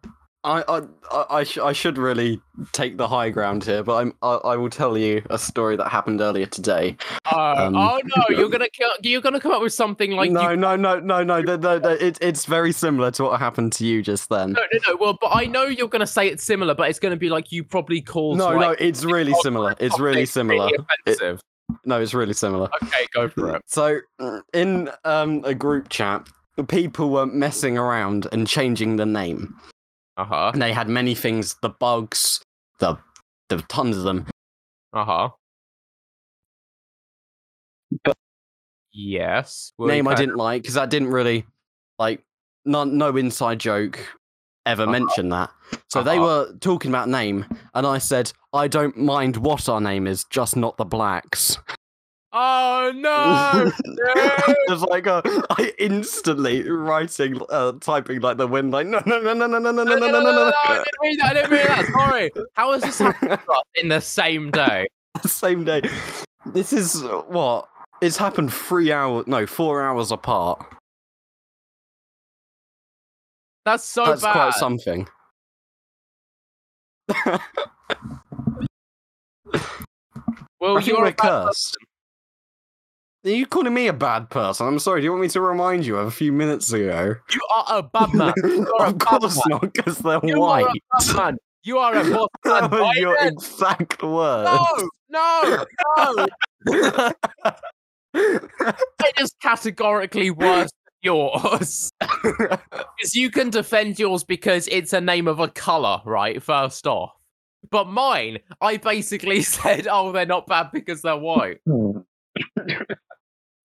I 0.44 0.64
I 0.68 1.26
I, 1.30 1.44
sh- 1.44 1.60
I 1.60 1.72
should 1.72 1.98
really 1.98 2.42
take 2.72 2.98
the 2.98 3.08
high 3.08 3.30
ground 3.30 3.64
here, 3.64 3.84
but 3.84 3.96
I'm 3.96 4.14
I, 4.22 4.34
I 4.36 4.56
will 4.58 4.70
tell 4.70 4.98
you 4.98 5.22
a 5.30 5.38
story 5.38 5.76
that 5.76 5.88
happened 5.90 6.20
earlier 6.20 6.48
today. 6.48 6.98
Oh, 7.32 7.68
Um, 7.68 7.76
oh 7.76 8.00
no! 8.04 8.24
You're 8.36 8.50
gonna 8.50 8.68
you're 9.04 9.22
gonna 9.22 9.40
come 9.40 9.52
up 9.52 9.62
with 9.62 9.74
something 9.74 10.12
like 10.12 10.32
no, 10.32 10.52
you, 10.52 10.58
no, 10.58 10.76
no, 10.76 11.00
no, 11.00 11.22
no, 11.24 11.42
no, 11.42 11.56
no, 11.56 11.78
no, 11.80 11.90
It, 11.90 12.18
it's 12.22 12.46
very 12.46 12.72
similar 12.72 13.12
to 13.12 13.24
what 13.24 13.40
happened 13.40 13.72
to 13.74 13.86
you 13.86 14.02
just 14.02 14.30
then. 14.30 14.54
no, 14.54 14.62
no, 14.74 14.80
no. 14.88 14.98
Well, 15.00 15.18
but 15.20 15.30
I 15.34 15.46
know 15.46 15.66
you're 15.66 15.88
gonna 15.88 16.08
say 16.08 16.28
it's 16.28 16.44
similar, 16.44 16.74
but 16.74 16.90
it's 16.90 17.00
gonna 17.00 17.18
be 17.18 17.30
like 17.30 17.52
you 17.52 17.64
probably 17.64 18.02
called. 18.02 18.38
No, 18.40 18.58
no, 18.58 18.72
it's 18.72 19.04
really 19.06 19.34
similar. 19.42 19.76
It's 19.80 20.00
really 20.00 20.26
similar. 20.26 20.66
really 20.66 20.86
offensive. 21.06 21.42
No, 21.86 22.02
it's 22.02 22.14
really 22.14 22.34
similar. 22.34 22.70
Okay, 22.84 23.06
go 23.14 23.30
for 23.30 23.56
it. 23.56 23.62
So, 23.66 24.00
in 24.54 24.90
um, 25.06 25.42
a 25.46 25.54
group 25.54 25.90
chat, 25.90 26.28
the 26.58 26.64
people 26.64 27.10
were 27.10 27.26
messing 27.26 27.78
around 27.78 28.28
and 28.32 28.48
changing 28.48 28.96
the 28.98 29.06
name. 29.06 29.56
Uh 30.18 30.26
huh. 30.26 30.52
And 30.54 30.62
they 30.62 30.74
had 30.74 30.90
many 30.90 31.16
things 31.16 31.56
the 31.62 31.70
bugs, 31.70 32.42
the, 32.80 32.98
the 33.50 33.58
tons 33.70 33.98
of 33.98 34.04
them. 34.04 34.28
Uh 34.94 35.06
huh. 35.06 35.30
But- 38.04 38.18
yes. 38.92 39.74
Well, 39.78 39.88
name 39.90 40.08
I 40.08 40.16
didn't 40.16 40.36
like 40.38 40.62
because 40.62 40.78
I 40.78 40.86
didn't 40.86 41.10
really, 41.10 41.46
like, 42.00 42.24
no, 42.66 42.84
no 42.84 43.16
inside 43.18 43.60
joke 43.60 44.00
ever 44.66 44.84
Uh-huh. 44.84 44.92
mentioned 44.92 45.32
that. 45.32 45.52
So 45.88 46.04
they 46.04 46.18
Uh-huh. 46.18 46.26
were 46.26 46.54
talking 46.60 46.92
about 46.92 47.10
name, 47.10 47.46
and 47.74 47.88
I 47.88 47.98
said, 47.98 48.32
I 48.54 48.68
don't 48.68 48.98
mind 48.98 49.38
what 49.38 49.70
our 49.70 49.80
name 49.80 50.08
is, 50.08 50.26
just 50.26 50.58
not 50.58 50.78
the 50.78 50.86
blacks. 50.86 51.58
Oh 52.34 52.92
no! 52.96 53.72
no! 53.86 54.54
It's 54.70 54.82
like 54.84 55.06
uh, 55.08 55.22
I 55.50 55.74
instantly 55.80 56.68
writing, 56.70 57.42
uh, 57.50 57.74
typing 57.82 58.22
like 58.22 58.38
the 58.38 58.48
wind, 58.48 58.72
like 58.72 58.88
no, 58.88 59.02
no, 59.06 59.20
no, 59.22 59.34
no, 59.34 59.48
no, 59.48 59.60
no, 59.60 59.72
no, 59.72 59.84
no, 59.84 59.84
no, 59.84 59.96
no, 59.96 60.08
no, 60.08 60.22
no, 60.22 60.32
no. 60.32 60.54
I 60.66 60.76
didn't 60.76 60.88
read 61.02 61.20
that. 61.20 61.30
I 61.30 61.34
didn't 61.34 61.52
read 61.52 61.68
that. 61.68 61.86
Sorry. 61.92 62.32
How 62.54 62.72
has 62.72 62.84
this 62.84 63.00
happened 63.00 63.40
in 63.76 63.90
the 63.90 64.00
same 64.00 64.50
day? 64.52 64.88
Same 65.26 65.66
day. 65.66 65.82
This 66.46 66.72
is 66.72 67.04
uh, 67.04 67.22
what 67.28 67.68
it's 68.02 68.18
happened 68.18 68.54
three 68.54 68.92
hours, 68.92 69.28
no, 69.28 69.46
four 69.46 69.84
hours 69.84 70.12
apart. 70.12 70.66
That's 73.66 73.84
so 73.84 74.06
That's 74.06 74.22
bad. 74.22 74.32
quite 74.32 74.54
something. 74.54 75.08
Well, 80.60 80.78
I 80.78 80.82
think 80.82 80.88
you 80.88 80.98
are 80.98 81.02
we're 81.02 81.08
a 81.08 81.12
bad 81.14 81.18
cursed. 81.48 81.78
Are 83.24 83.30
you 83.30 83.46
calling 83.46 83.74
me 83.74 83.88
a 83.88 83.94
bad 83.94 84.30
person? 84.32 84.66
I'm 84.68 84.80
sorry. 84.80 85.02
Do 85.02 85.06
you 85.06 85.12
want 85.12 85.22
me 85.22 85.28
to 85.30 85.42
remind 85.42 85.86
you 85.86 85.98
of 85.98 86.08
a 86.08 86.12
few 86.12 86.32
minutes 86.32 86.74
ago? 86.74 87.16
You 87.32 87.42
are 87.56 87.66
a 87.80 87.84
bad 87.84 88.14
man. 88.14 88.34
of 88.80 88.98
bad 88.98 89.00
course 89.00 89.36
man. 89.48 89.60
not, 89.62 89.62
because 89.74 90.00
they're 90.00 90.20
You 90.24 90.40
white. 90.40 90.66
are 90.66 90.70
a 90.70 91.00
bad 91.04 91.16
man. 91.16 91.38
You 91.64 91.78
are 91.78 91.96
a 91.96 92.04
boss 92.04 92.30
man. 92.46 92.62
That 92.62 92.72
was 92.72 92.96
your 92.98 93.16
then? 93.20 93.28
exact 93.34 94.02
words. 94.02 94.50
No, 95.12 95.66
no, 95.98 96.28
no. 96.66 97.12
It 98.14 99.20
is 99.20 99.34
categorically 99.42 100.32
worse 100.32 100.72
yours. 101.02 101.92
Because 102.22 103.16
you 103.16 103.32
can 103.32 103.50
defend 103.50 103.98
yours 103.98 104.24
because 104.24 104.68
it's 104.68 104.94
a 104.94 105.02
name 105.02 105.28
of 105.28 105.40
a 105.40 105.48
colour, 105.48 106.02
right? 106.06 106.42
First 106.42 106.86
off. 106.86 107.12
But 107.72 107.88
mine, 107.88 108.38
I 108.62 108.78
basically 108.78 109.42
said, 109.44 109.88
oh, 109.90 110.12
they're 110.12 110.28
not 110.28 110.46
bad 110.46 110.70
because 110.72 111.02
they're 111.02 111.18
white. 111.18 111.62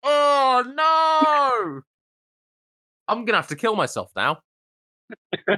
Oh, 0.02 0.64
no! 0.74 1.82
I'm 3.08 3.18
going 3.18 3.26
to 3.26 3.34
have 3.34 3.48
to 3.48 3.56
kill 3.56 3.76
myself 3.76 4.10
now. 4.16 4.38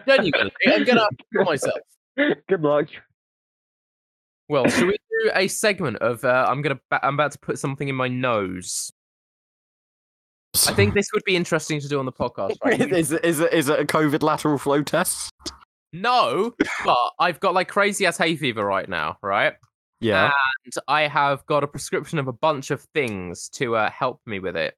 Genuinely, 0.07 0.53
I'm 0.67 0.85
going 0.85 0.97
to 0.97 1.03
have 1.03 1.17
to 1.17 1.25
kill 1.33 1.45
myself. 1.45 1.79
Good 2.17 2.63
luck. 2.63 2.89
Well, 4.49 4.67
should 4.69 4.89
we 4.89 4.97
do 5.23 5.31
a 5.35 5.47
segment 5.47 5.99
of 5.99 6.25
uh, 6.25 6.47
I'm 6.49 6.63
gonna 6.63 6.81
ba- 6.91 7.05
I'm 7.07 7.15
about 7.15 7.33
to 7.33 7.39
put 7.39 7.59
something 7.59 7.87
in 7.87 7.95
my 7.95 8.09
nose. 8.09 8.91
I 10.67 10.75
think 10.75 10.95
this 10.95 11.09
would 11.13 11.25
be 11.25 11.37
interesting 11.37 11.81
to 11.81 11.89
do 11.89 11.99
on 11.99 12.07
the 12.07 12.13
podcast. 12.13 12.57
Right? 12.65 12.81
is, 12.93 13.13
it, 13.13 13.25
is, 13.25 13.41
it, 13.41 13.53
is 13.53 13.69
it 13.69 13.79
a 13.79 13.85
COVID 13.85 14.23
lateral 14.23 14.59
flow 14.59 14.83
test? 14.83 15.31
no, 15.93 16.55
but 16.85 17.11
I've 17.19 17.41
got 17.41 17.55
like 17.55 17.69
crazy 17.69 18.07
ass 18.07 18.19
hay 18.19 18.37
fever 18.37 18.65
right 18.65 18.89
now, 18.89 19.17
right? 19.23 19.55
Yeah. 20.01 20.31
And 20.65 20.75
I 20.87 21.03
have 21.03 21.45
got 21.47 21.65
a 21.65 21.67
prescription 21.67 22.19
of 22.19 22.29
a 22.29 22.33
bunch 22.33 22.71
of 22.71 22.83
things 22.95 23.49
to 23.51 23.77
uh, 23.77 23.91
help 23.91 24.21
me 24.27 24.39
with 24.39 24.57
it. 24.57 24.75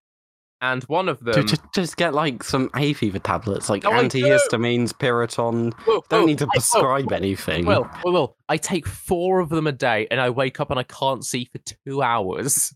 And 0.62 0.82
one 0.84 1.08
of 1.08 1.20
them. 1.20 1.46
just, 1.46 1.62
just 1.74 1.96
get 1.96 2.12
like 2.12 2.44
some 2.44 2.70
hay 2.76 2.92
fever 2.92 3.18
tablets, 3.18 3.70
like 3.70 3.84
No, 3.84 3.92
antihistamines, 3.92 4.92
Piriton. 4.92 5.72
Will, 5.86 6.04
Don't 6.10 6.20
Will, 6.20 6.26
need 6.26 6.38
to 6.38 6.44
Will, 6.44 6.50
prescribe 6.52 7.12
anything. 7.12 7.64
Well, 7.64 7.90
Will, 8.04 8.12
Will, 8.12 8.36
I 8.48 8.58
take 8.58 8.86
four 8.86 9.40
of 9.40 9.48
them 9.48 9.66
a 9.66 9.72
day, 9.72 10.06
and 10.10 10.20
I 10.20 10.28
wake 10.28 10.60
up 10.60 10.70
and 10.70 10.78
I 10.78 10.82
can't 10.82 11.24
see 11.24 11.46
for 11.50 11.58
two 11.86 12.02
hours. 12.02 12.74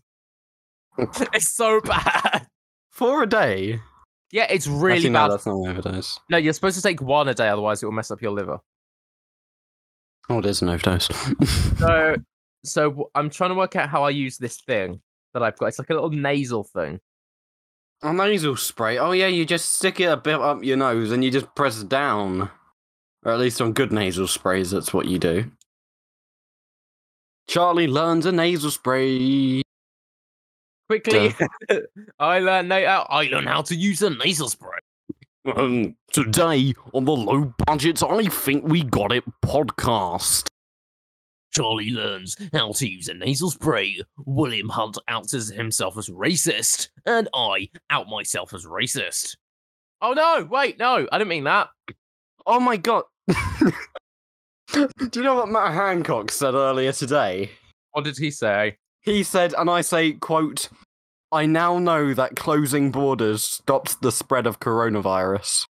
it's 0.97 1.55
so 1.55 1.79
bad. 1.81 2.47
For 2.95 3.23
a 3.23 3.27
day. 3.27 3.79
Yeah, 4.31 4.47
it's 4.49 4.67
really 4.67 4.95
Actually, 4.95 5.09
bad. 5.11 5.25
no, 5.27 5.31
that's 5.31 5.45
not 5.45 5.55
an 5.55 5.67
overdose. 5.69 6.19
No, 6.29 6.37
you're 6.37 6.53
supposed 6.53 6.77
to 6.77 6.81
take 6.81 7.01
one 7.01 7.27
a 7.27 7.33
day, 7.33 7.49
otherwise 7.49 7.83
it 7.83 7.85
will 7.85 7.93
mess 7.93 8.09
up 8.09 8.21
your 8.21 8.31
liver. 8.31 8.57
Oh, 10.29 10.39
it 10.39 10.45
is 10.45 10.61
an 10.61 10.69
overdose. 10.69 11.09
So, 11.77 12.15
so 12.63 13.09
I'm 13.13 13.29
trying 13.29 13.49
to 13.51 13.55
work 13.55 13.75
out 13.75 13.89
how 13.89 14.03
I 14.03 14.09
use 14.11 14.37
this 14.37 14.57
thing 14.61 15.01
that 15.33 15.43
I've 15.43 15.57
got. 15.57 15.67
It's 15.67 15.77
like 15.77 15.89
a 15.89 15.93
little 15.93 16.09
nasal 16.09 16.63
thing. 16.63 17.01
a 18.01 18.13
nasal 18.13 18.55
spray. 18.55 18.97
Oh 18.97 19.11
yeah, 19.11 19.27
you 19.27 19.45
just 19.45 19.73
stick 19.73 19.99
it 19.99 20.05
a 20.05 20.15
bit 20.17 20.39
up 20.39 20.63
your 20.63 20.77
nose 20.77 21.11
and 21.11 21.21
you 21.23 21.29
just 21.31 21.53
press 21.53 21.83
down. 21.83 22.49
Or 23.23 23.33
at 23.33 23.39
least 23.39 23.59
on 23.61 23.73
good 23.73 23.91
nasal 23.91 24.27
sprays, 24.27 24.71
that's 24.71 24.93
what 24.93 25.05
you 25.07 25.19
do. 25.19 25.51
Charlie 27.49 27.87
learns 27.87 28.25
a 28.25 28.31
nasal 28.31 28.71
spray. 28.71 29.61
Quickly, 30.87 31.33
I 32.19 32.39
learned. 32.39 32.69
na- 32.69 32.75
uh, 32.75 33.05
I 33.09 33.23
learned 33.23 33.47
how 33.47 33.61
to 33.63 33.75
use 33.75 34.01
a 34.01 34.09
nasal 34.11 34.49
spray. 34.49 34.77
Um, 35.55 35.95
today 36.11 36.73
on 36.93 37.05
the 37.05 37.11
low 37.15 37.53
budget, 37.65 38.01
I 38.03 38.25
think 38.25 38.65
we 38.65 38.83
got 38.83 39.11
it 39.11 39.23
podcast. 39.43 40.47
Charlie 41.51 41.91
learns 41.91 42.35
how 42.53 42.73
to 42.73 42.87
use 42.87 43.07
a 43.07 43.13
nasal 43.13 43.49
spray. 43.49 44.01
William 44.25 44.69
Hunt 44.69 44.97
outs 45.07 45.31
himself 45.49 45.97
as 45.97 46.09
racist, 46.09 46.89
and 47.05 47.29
I 47.33 47.69
out 47.89 48.07
myself 48.09 48.53
as 48.53 48.65
racist. 48.65 49.37
Oh 50.01 50.13
no! 50.13 50.47
Wait, 50.49 50.77
no, 50.77 51.07
I 51.11 51.17
didn't 51.17 51.29
mean 51.29 51.45
that. 51.45 51.69
Oh 52.45 52.59
my 52.59 52.77
god. 52.77 53.03
Do 54.73 54.89
you 55.15 55.23
know 55.23 55.35
what 55.35 55.49
Matt 55.49 55.73
Hancock 55.73 56.31
said 56.31 56.53
earlier 56.53 56.91
today? 56.91 57.49
What 57.91 58.03
did 58.03 58.17
he 58.17 58.29
say? 58.29 58.77
He 59.05 59.21
said, 59.21 59.53
and 59.57 59.69
I 59.69 59.81
say, 59.81 60.13
quote, 60.13 60.67
I 61.31 61.45
now 61.45 61.77
know 61.77 62.13
that 62.15 62.35
closing 62.35 62.91
borders 62.91 63.43
stopped 63.43 64.01
the 64.01 64.11
spread 64.11 64.47
of 64.47 64.59
coronavirus. 64.59 65.67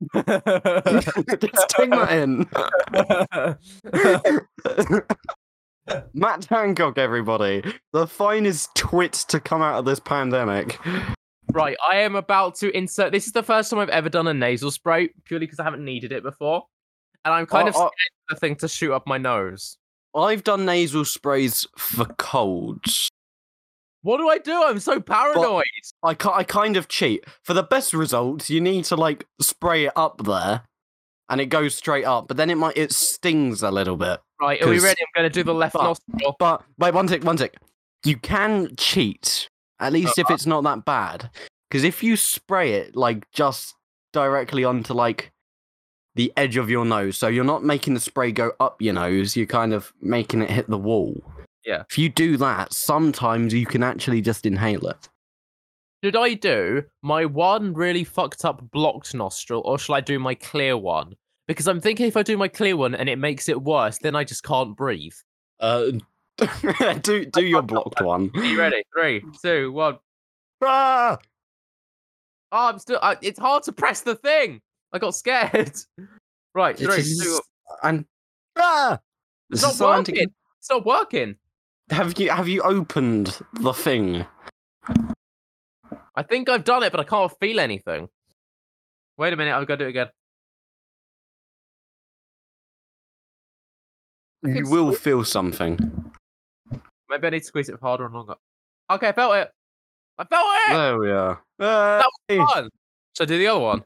Just 0.14 1.70
take 1.70 1.90
that 1.90 2.12
in. 2.12 2.46
Matt 6.14 6.44
Hancock, 6.44 6.98
everybody. 6.98 7.64
The 7.92 8.06
finest 8.06 8.74
twit 8.76 9.12
to 9.28 9.40
come 9.40 9.62
out 9.62 9.78
of 9.78 9.84
this 9.84 10.00
pandemic. 10.00 10.78
right, 11.52 11.76
I 11.90 11.96
am 11.96 12.14
about 12.14 12.56
to 12.56 12.70
insert. 12.76 13.10
This 13.12 13.26
is 13.26 13.32
the 13.32 13.42
first 13.42 13.70
time 13.70 13.80
I've 13.80 13.88
ever 13.88 14.08
done 14.08 14.28
a 14.28 14.34
nasal 14.34 14.70
spray, 14.70 15.08
purely 15.24 15.46
because 15.46 15.58
I 15.58 15.64
haven't 15.64 15.84
needed 15.84 16.12
it 16.12 16.22
before, 16.22 16.64
and 17.24 17.34
I'm 17.34 17.46
kind 17.46 17.66
oh, 17.66 17.70
of 17.70 17.74
I- 17.74 17.78
scared 17.78 17.90
of 17.90 18.28
the 18.30 18.36
thing 18.36 18.56
to 18.56 18.68
shoot 18.68 18.92
up 18.92 19.06
my 19.06 19.18
nose. 19.18 19.78
I've 20.16 20.44
done 20.44 20.64
nasal 20.64 21.04
sprays 21.04 21.66
for 21.76 22.06
colds. 22.18 23.10
What 24.02 24.18
do 24.18 24.28
I 24.28 24.38
do? 24.38 24.62
I'm 24.62 24.78
so 24.78 25.00
paranoid. 25.00 25.64
I, 26.02 26.14
ki- 26.14 26.30
I 26.32 26.44
kind 26.44 26.76
of 26.76 26.88
cheat. 26.88 27.24
For 27.42 27.54
the 27.54 27.62
best 27.62 27.92
results, 27.92 28.48
you 28.48 28.60
need 28.60 28.84
to 28.86 28.96
like 28.96 29.26
spray 29.40 29.86
it 29.86 29.92
up 29.96 30.24
there, 30.24 30.62
and 31.28 31.40
it 31.40 31.46
goes 31.46 31.74
straight 31.74 32.04
up. 32.04 32.28
But 32.28 32.36
then 32.36 32.48
it 32.48 32.54
might 32.54 32.76
it 32.76 32.92
stings 32.92 33.62
a 33.62 33.70
little 33.70 33.96
bit. 33.96 34.20
Right, 34.40 34.62
are 34.62 34.68
we 34.68 34.78
ready? 34.78 35.00
I'm 35.00 35.22
going 35.22 35.30
to 35.30 35.34
do 35.34 35.42
the 35.42 35.54
left 35.54 35.74
but- 35.74 35.82
nostril. 35.82 36.36
But 36.38 36.62
wait, 36.78 36.94
one 36.94 37.08
tick, 37.08 37.24
one 37.24 37.36
tick. 37.36 37.56
You 38.04 38.16
can 38.16 38.76
cheat, 38.76 39.48
at 39.80 39.92
least 39.92 40.18
if 40.18 40.26
uh-huh. 40.26 40.34
it's 40.34 40.46
not 40.46 40.62
that 40.64 40.84
bad. 40.84 41.28
Because 41.68 41.82
if 41.82 42.02
you 42.02 42.16
spray 42.16 42.74
it 42.74 42.94
like 42.94 43.28
just 43.32 43.74
directly 44.12 44.62
onto 44.62 44.94
like 44.94 45.32
the 46.16 46.32
edge 46.36 46.56
of 46.56 46.68
your 46.68 46.84
nose, 46.84 47.16
so 47.16 47.28
you're 47.28 47.44
not 47.44 47.62
making 47.62 47.94
the 47.94 48.00
spray 48.00 48.32
go 48.32 48.52
up 48.58 48.80
your 48.80 48.94
nose, 48.94 49.36
you're 49.36 49.46
kind 49.46 49.72
of 49.72 49.92
making 50.00 50.42
it 50.42 50.50
hit 50.50 50.68
the 50.68 50.78
wall. 50.78 51.22
Yeah. 51.64 51.82
If 51.88 51.98
you 51.98 52.08
do 52.08 52.36
that, 52.38 52.72
sometimes 52.72 53.52
you 53.52 53.66
can 53.66 53.82
actually 53.82 54.22
just 54.22 54.46
inhale 54.46 54.86
it. 54.88 55.08
Should 56.02 56.16
I 56.16 56.34
do 56.34 56.84
my 57.02 57.26
one 57.26 57.74
really 57.74 58.04
fucked 58.04 58.44
up 58.44 58.70
blocked 58.70 59.14
nostril, 59.14 59.62
or 59.64 59.78
shall 59.78 59.94
I 59.94 60.00
do 60.00 60.18
my 60.18 60.34
clear 60.34 60.76
one? 60.76 61.14
Because 61.48 61.68
I'm 61.68 61.80
thinking 61.80 62.06
if 62.06 62.16
I 62.16 62.22
do 62.22 62.36
my 62.36 62.48
clear 62.48 62.76
one 62.76 62.94
and 62.94 63.08
it 63.08 63.16
makes 63.18 63.48
it 63.48 63.62
worse, 63.62 63.98
then 63.98 64.16
I 64.16 64.24
just 64.24 64.42
can't 64.42 64.76
breathe. 64.76 65.14
Uh, 65.60 65.92
do 67.02 67.26
do 67.26 67.44
your 67.44 67.62
blocked 67.62 68.00
one. 68.00 68.30
Are 68.34 68.44
you 68.44 68.58
ready? 68.58 68.82
Three, 68.94 69.22
two, 69.42 69.72
one. 69.72 69.98
Ah! 70.62 71.18
Oh, 72.52 72.68
I'm 72.68 72.78
still. 72.78 72.98
I, 73.02 73.16
it's 73.20 73.38
hard 73.38 73.64
to 73.64 73.72
press 73.72 74.00
the 74.00 74.14
thing. 74.14 74.60
I 74.92 74.98
got 74.98 75.14
scared. 75.14 75.72
Right, 76.54 76.74
three, 76.74 76.94
is- 76.94 77.20
two. 77.22 77.38
and 77.82 78.06
ah! 78.58 78.98
It's 79.50 79.60
not 79.60 79.72
is 79.72 79.76
so 79.76 79.92
anti- 79.92 80.12
working. 80.12 80.34
It's 80.58 80.70
not 80.70 80.86
working. 80.86 81.36
Have 81.90 82.18
you 82.18 82.30
have 82.30 82.48
you 82.48 82.62
opened 82.62 83.38
the 83.60 83.74
thing? 83.74 84.24
I 86.14 86.22
think 86.22 86.48
I've 86.48 86.64
done 86.64 86.82
it, 86.82 86.92
but 86.92 87.00
I 87.00 87.04
can't 87.04 87.30
feel 87.38 87.60
anything. 87.60 88.08
Wait 89.18 89.34
a 89.34 89.36
minute. 89.36 89.54
I've 89.54 89.66
got 89.66 89.74
to 89.76 89.84
do 89.84 89.86
it 89.86 89.90
again. 89.90 90.08
You 94.44 94.68
will 94.70 94.92
feel 94.92 95.24
something. 95.24 95.78
Maybe 97.10 97.26
I 97.26 97.30
need 97.30 97.40
to 97.40 97.44
squeeze 97.44 97.68
it 97.68 97.78
harder 97.82 98.06
and 98.06 98.14
longer. 98.14 98.36
Okay, 98.90 99.08
I 99.08 99.12
felt 99.12 99.34
it. 99.34 99.50
I 100.18 100.24
felt 100.24 100.46
it. 100.68 100.72
There 100.72 100.98
we 100.98 101.10
are. 101.10 101.42
Uh, 101.58 102.02
That 102.28 102.46
Fun. 102.48 102.70
So 103.14 103.24
do 103.26 103.36
the 103.38 103.48
other 103.48 103.60
one. 103.60 103.82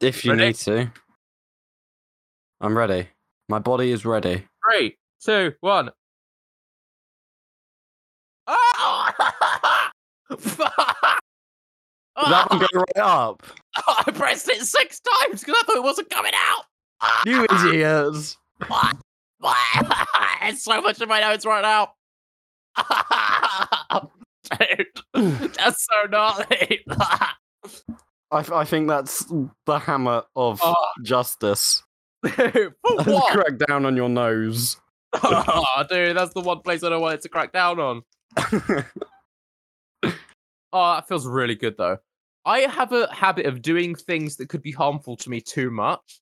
If 0.00 0.24
you 0.24 0.32
Ready? 0.32 0.46
need 0.46 0.54
to. 0.56 0.90
I'm 2.60 2.76
ready. 2.76 3.08
My 3.48 3.58
body 3.58 3.90
is 3.92 4.04
ready. 4.04 4.44
Three, 4.72 4.96
two, 5.24 5.54
one. 5.60 5.90
Ah! 8.46 9.90
That 12.20 12.50
one 12.50 12.58
go 12.58 12.66
right 12.74 12.96
up. 12.96 13.44
I 13.76 14.10
pressed 14.10 14.48
it 14.48 14.60
six 14.62 14.98
times 15.00 15.40
because 15.40 15.54
I 15.56 15.62
thought 15.64 15.76
it 15.76 15.82
wasn't 15.84 16.10
coming 16.10 16.32
out. 16.34 16.64
You 17.26 17.44
idiots. 17.44 18.36
it's 20.42 20.64
so 20.64 20.82
much 20.82 21.00
in 21.00 21.08
my 21.08 21.20
notes 21.20 21.46
right 21.46 21.62
now. 21.62 21.92
Dude, 24.58 25.54
that's 25.54 25.86
so 25.86 26.08
gnarly. 26.10 26.84
I, 28.30 28.44
I 28.52 28.64
think 28.64 28.88
that's 28.88 29.24
the 29.66 29.78
hammer 29.78 30.22
of 30.36 30.60
Oh. 30.62 30.74
justice. 31.02 31.82
For? 32.26 32.72
Crack 33.30 33.58
down 33.66 33.86
on 33.86 33.96
your 33.96 34.08
nose. 34.08 34.76
oh, 35.22 35.84
dude, 35.88 36.16
that's 36.16 36.34
the 36.34 36.40
one 36.40 36.60
place 36.60 36.82
I 36.82 36.90
don't 36.90 37.00
want 37.00 37.14
it 37.14 37.22
to 37.22 37.28
crack 37.30 37.52
down 37.52 37.80
on. 37.80 38.02
Oh, 38.34 38.84
that 40.72 41.08
feels 41.08 41.26
really 41.26 41.54
good 41.54 41.76
though. 41.78 41.98
I 42.44 42.60
have 42.60 42.92
a 42.92 43.12
habit 43.14 43.46
of 43.46 43.62
doing 43.62 43.94
things 43.94 44.36
that 44.36 44.48
could 44.48 44.62
be 44.62 44.72
harmful 44.72 45.16
to 45.16 45.30
me 45.30 45.40
too 45.40 45.70
much. 45.70 46.20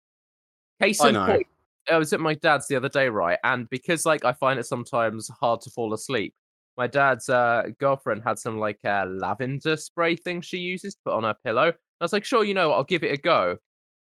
Case 0.81 1.01
I 1.01 1.09
in 1.09 1.15
know. 1.15 1.27
point, 1.27 1.47
I 1.91 1.97
was 1.99 2.13
at 2.13 2.21
my 2.21 2.35
dad's 2.35 2.67
the 2.69 2.77
other 2.77 2.89
day, 2.89 3.09
right? 3.09 3.39
And 3.45 3.69
because 3.71 4.05
like 4.07 4.25
I 4.25 4.33
find 4.33 4.59
it 4.59 4.67
sometimes 4.67 5.29
hard 5.41 5.61
to 5.63 5.71
fall 5.71 5.93
asleep, 5.95 6.35
my 6.77 6.87
dad's 6.87 7.29
uh, 7.29 7.65
girlfriend 7.79 8.23
had 8.25 8.39
some 8.39 8.59
like 8.59 8.79
uh, 8.85 9.07
lavender 9.09 9.77
spray 9.77 10.15
thing 10.17 10.41
she 10.43 10.59
uses 10.59 10.95
to 10.95 11.01
put 11.07 11.15
on 11.15 11.25
her 11.25 11.35
pillow. 11.45 11.73
I 12.01 12.05
was 12.05 12.13
like, 12.13 12.25
sure, 12.25 12.45
you 12.45 12.55
know, 12.55 12.71
what, 12.71 12.77
I'll 12.77 12.85
give 12.85 13.05
it 13.05 13.13
a 13.13 13.17
go. 13.17 13.57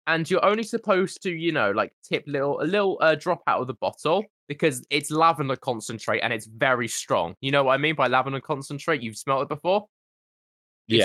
And 0.06 0.28
you're 0.28 0.44
only 0.44 0.64
supposed 0.64 1.22
to, 1.22 1.30
you 1.30 1.52
know, 1.52 1.70
like 1.70 1.92
tip 2.02 2.24
little 2.26 2.60
a 2.60 2.64
little 2.64 2.98
uh, 3.00 3.14
drop 3.14 3.42
out 3.46 3.60
of 3.60 3.66
the 3.66 3.74
bottle 3.74 4.24
because 4.48 4.84
it's 4.90 5.10
lavender 5.10 5.56
concentrate 5.56 6.20
and 6.20 6.32
it's 6.32 6.46
very 6.46 6.88
strong. 6.88 7.34
You 7.40 7.52
know 7.52 7.64
what 7.64 7.72
I 7.74 7.78
mean 7.78 7.94
by 7.94 8.08
lavender 8.08 8.40
concentrate? 8.40 9.02
You've 9.02 9.16
smelled 9.16 9.42
it 9.42 9.48
before. 9.48 9.86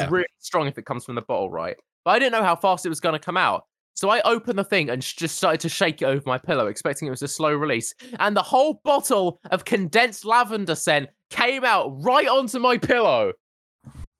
It's 0.04 0.12
really 0.12 0.28
strong 0.40 0.68
if 0.68 0.78
it 0.78 0.86
comes 0.86 1.06
from 1.06 1.16
the 1.16 1.22
bottle, 1.22 1.50
right? 1.50 1.78
But 2.04 2.12
I 2.12 2.20
didn't 2.20 2.34
know 2.34 2.44
how 2.44 2.56
fast 2.56 2.86
it 2.86 2.90
was 2.90 3.00
going 3.00 3.14
to 3.14 3.20
come 3.20 3.38
out. 3.38 3.64
So 3.94 4.10
I 4.10 4.22
opened 4.22 4.58
the 4.58 4.64
thing 4.64 4.90
and 4.90 5.02
just 5.02 5.36
started 5.38 5.60
to 5.62 5.70
shake 5.70 6.02
it 6.02 6.06
over 6.06 6.24
my 6.26 6.38
pillow, 6.38 6.68
expecting 6.68 7.08
it 7.08 7.12
was 7.12 7.22
a 7.22 7.28
slow 7.28 7.54
release. 7.54 7.94
And 8.20 8.36
the 8.36 8.42
whole 8.42 8.82
bottle 8.84 9.40
of 9.52 9.66
condensed 9.66 10.24
lavender 10.24 10.76
scent 10.76 11.10
came 11.30 11.66
out 11.66 12.02
right 12.02 12.28
onto 12.28 12.60
my 12.60 12.78
pillow. 12.78 13.34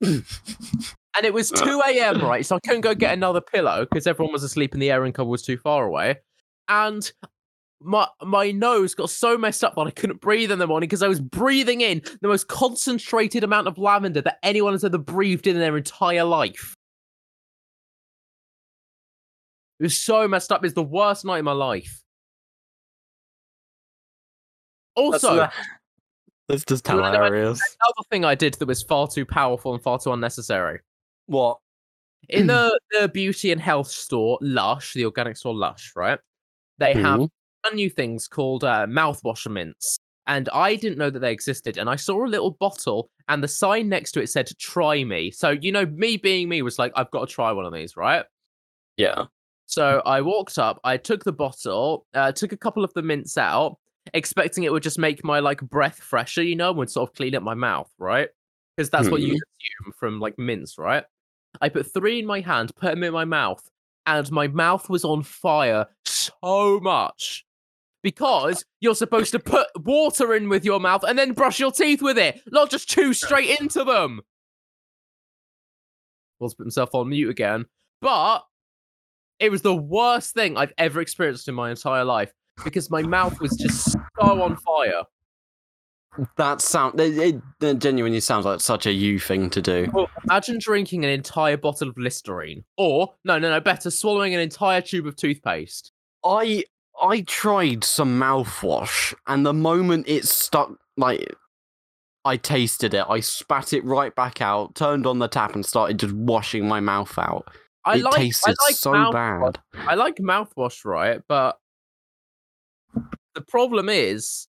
and 1.16 1.26
it 1.26 1.32
was 1.34 1.52
uh. 1.52 1.56
2 1.64 1.82
a.m., 1.88 2.20
right? 2.22 2.44
So 2.46 2.56
I 2.56 2.60
couldn't 2.60 2.82
go 2.82 2.94
get 2.94 3.12
another 3.14 3.40
pillow 3.40 3.84
because 3.84 4.06
everyone 4.06 4.32
was 4.32 4.42
asleep 4.42 4.72
and 4.72 4.82
the 4.82 4.90
airing 4.90 5.12
cover 5.12 5.28
was 5.30 5.42
too 5.42 5.56
far 5.58 5.84
away. 5.84 6.16
And 6.68 7.10
my 7.82 8.06
my 8.22 8.50
nose 8.50 8.94
got 8.94 9.08
so 9.10 9.38
messed 9.38 9.64
up 9.64 9.74
that 9.74 9.80
I 9.86 9.90
couldn't 9.90 10.20
breathe 10.20 10.50
in 10.52 10.58
the 10.58 10.66
morning 10.66 10.86
because 10.86 11.02
I 11.02 11.08
was 11.08 11.18
breathing 11.20 11.80
in 11.80 12.02
the 12.20 12.28
most 12.28 12.46
concentrated 12.48 13.42
amount 13.42 13.68
of 13.68 13.78
lavender 13.78 14.20
that 14.20 14.38
anyone 14.42 14.72
has 14.74 14.84
ever 14.84 14.98
breathed 14.98 15.46
in 15.46 15.58
their 15.58 15.76
entire 15.76 16.24
life. 16.24 16.74
It 19.78 19.84
was 19.84 19.98
so 19.98 20.28
messed 20.28 20.52
up. 20.52 20.62
It's 20.64 20.74
the 20.74 20.82
worst 20.82 21.24
night 21.24 21.38
of 21.38 21.44
my 21.46 21.52
life. 21.52 22.02
Also, 24.94 25.34
la- 25.36 25.50
that's 26.48 26.64
just 26.64 26.86
You 26.86 26.96
wanna 26.96 27.12
know 27.14 27.20
what- 27.20 27.32
hilarious. 27.32 27.60
another 27.80 28.08
thing 28.10 28.24
I 28.26 28.34
did 28.34 28.54
that 28.54 28.66
was 28.66 28.82
far 28.82 29.08
too 29.08 29.24
powerful 29.24 29.72
and 29.72 29.82
far 29.82 29.98
too 29.98 30.12
unnecessary. 30.12 30.80
What? 31.30 31.58
In 32.28 32.48
the, 32.48 32.78
the 32.90 33.08
beauty 33.08 33.52
and 33.52 33.60
health 33.60 33.86
store, 33.88 34.36
Lush, 34.40 34.94
the 34.94 35.04
organic 35.04 35.36
store 35.36 35.54
Lush, 35.54 35.92
right? 35.94 36.18
They 36.78 36.94
have 36.94 37.20
Mhm. 37.20 37.28
new 37.74 37.88
things 37.88 38.26
called 38.26 38.64
uh, 38.64 38.86
mouthwash 38.86 39.48
mints. 39.50 39.98
And 40.26 40.48
I 40.50 40.74
didn't 40.74 40.98
know 40.98 41.10
that 41.10 41.20
they 41.20 41.32
existed. 41.32 41.76
And 41.78 41.88
I 41.88 41.96
saw 41.96 42.24
a 42.24 42.26
little 42.26 42.50
bottle, 42.52 43.10
and 43.28 43.42
the 43.42 43.48
sign 43.48 43.88
next 43.88 44.12
to 44.12 44.20
it 44.20 44.28
said, 44.28 44.50
Try 44.58 45.04
me. 45.04 45.30
So, 45.30 45.50
you 45.50 45.70
know, 45.72 45.86
me 45.86 46.16
being 46.16 46.48
me 46.48 46.62
was 46.62 46.78
like, 46.78 46.92
I've 46.96 47.10
got 47.10 47.28
to 47.28 47.32
try 47.34 47.52
one 47.52 47.64
of 47.64 47.72
these, 47.72 47.96
right? 47.96 48.24
Yeah. 48.96 49.26
So 49.66 50.02
I 50.04 50.20
walked 50.20 50.58
up, 50.58 50.80
I 50.82 50.96
took 50.96 51.22
the 51.22 51.32
bottle, 51.32 52.06
uh, 52.14 52.32
took 52.32 52.52
a 52.52 52.56
couple 52.56 52.82
of 52.82 52.92
the 52.94 53.02
mints 53.02 53.38
out, 53.38 53.78
expecting 54.14 54.64
it 54.64 54.72
would 54.72 54.82
just 54.82 54.98
make 54.98 55.22
my 55.24 55.38
like 55.38 55.60
breath 55.60 56.00
fresher, 56.00 56.42
you 56.42 56.56
know, 56.56 56.72
would 56.72 56.90
sort 56.90 57.08
of 57.08 57.14
clean 57.14 57.36
up 57.36 57.42
my 57.44 57.54
mouth, 57.54 57.90
right? 57.98 58.28
Because 58.76 58.90
that's 58.90 59.10
what 59.10 59.20
you 59.20 59.34
assume 59.34 59.92
from 59.98 60.18
like 60.20 60.38
mints, 60.38 60.76
right? 60.78 61.04
I 61.60 61.68
put 61.68 61.92
three 61.92 62.20
in 62.20 62.26
my 62.26 62.40
hand, 62.40 62.74
put 62.76 62.90
them 62.90 63.02
in 63.02 63.12
my 63.12 63.24
mouth, 63.24 63.68
and 64.06 64.30
my 64.30 64.48
mouth 64.48 64.88
was 64.88 65.04
on 65.04 65.22
fire 65.22 65.86
so 66.04 66.80
much. 66.80 67.44
Because 68.02 68.64
you're 68.80 68.94
supposed 68.94 69.32
to 69.32 69.38
put 69.38 69.66
water 69.76 70.34
in 70.34 70.48
with 70.48 70.64
your 70.64 70.80
mouth 70.80 71.04
and 71.04 71.18
then 71.18 71.32
brush 71.32 71.60
your 71.60 71.70
teeth 71.70 72.00
with 72.00 72.16
it, 72.16 72.40
not 72.50 72.70
just 72.70 72.88
chew 72.88 73.12
straight 73.12 73.60
into 73.60 73.84
them. 73.84 74.22
Will's 76.38 76.54
put 76.54 76.64
himself 76.64 76.94
on 76.94 77.10
mute 77.10 77.28
again. 77.28 77.66
But 78.00 78.40
it 79.38 79.50
was 79.50 79.60
the 79.60 79.76
worst 79.76 80.32
thing 80.32 80.56
I've 80.56 80.72
ever 80.78 81.00
experienced 81.02 81.48
in 81.48 81.54
my 81.54 81.70
entire 81.70 82.04
life 82.04 82.32
because 82.64 82.90
my 82.90 83.02
mouth 83.02 83.38
was 83.40 83.54
just 83.56 83.92
so 83.92 84.42
on 84.42 84.56
fire. 84.56 85.02
That 86.36 86.60
sound 86.60 86.98
it, 87.00 87.40
it, 87.60 87.78
genuinely 87.78 88.20
sounds 88.20 88.44
like 88.44 88.60
such 88.60 88.86
a 88.86 88.92
you 88.92 89.20
thing 89.20 89.48
to 89.50 89.62
do. 89.62 89.88
Well, 89.92 90.10
imagine 90.24 90.58
drinking 90.58 91.04
an 91.04 91.10
entire 91.10 91.56
bottle 91.56 91.88
of 91.88 91.96
Listerine, 91.96 92.64
or 92.76 93.14
no, 93.24 93.38
no, 93.38 93.48
no, 93.50 93.60
better, 93.60 93.90
swallowing 93.90 94.34
an 94.34 94.40
entire 94.40 94.80
tube 94.80 95.06
of 95.06 95.14
toothpaste. 95.14 95.92
I 96.24 96.64
I 97.00 97.20
tried 97.22 97.84
some 97.84 98.18
mouthwash, 98.18 99.14
and 99.28 99.46
the 99.46 99.52
moment 99.52 100.08
it 100.08 100.26
stuck, 100.26 100.72
like 100.96 101.32
I 102.24 102.36
tasted 102.36 102.92
it, 102.92 103.06
I 103.08 103.20
spat 103.20 103.72
it 103.72 103.84
right 103.84 104.14
back 104.14 104.42
out, 104.42 104.74
turned 104.74 105.06
on 105.06 105.20
the 105.20 105.28
tap, 105.28 105.54
and 105.54 105.64
started 105.64 106.00
just 106.00 106.14
washing 106.14 106.66
my 106.66 106.80
mouth 106.80 107.16
out. 107.18 107.48
I 107.84 107.96
it 107.96 108.02
like, 108.02 108.14
tasted 108.14 108.56
I 108.58 108.66
like 108.66 108.74
so 108.74 108.92
mouthwash. 108.92 109.52
bad. 109.54 109.60
I 109.88 109.94
like 109.94 110.16
mouthwash, 110.16 110.84
right? 110.84 111.22
But 111.28 111.56
the 113.34 113.40
problem 113.42 113.88
is 113.88 114.48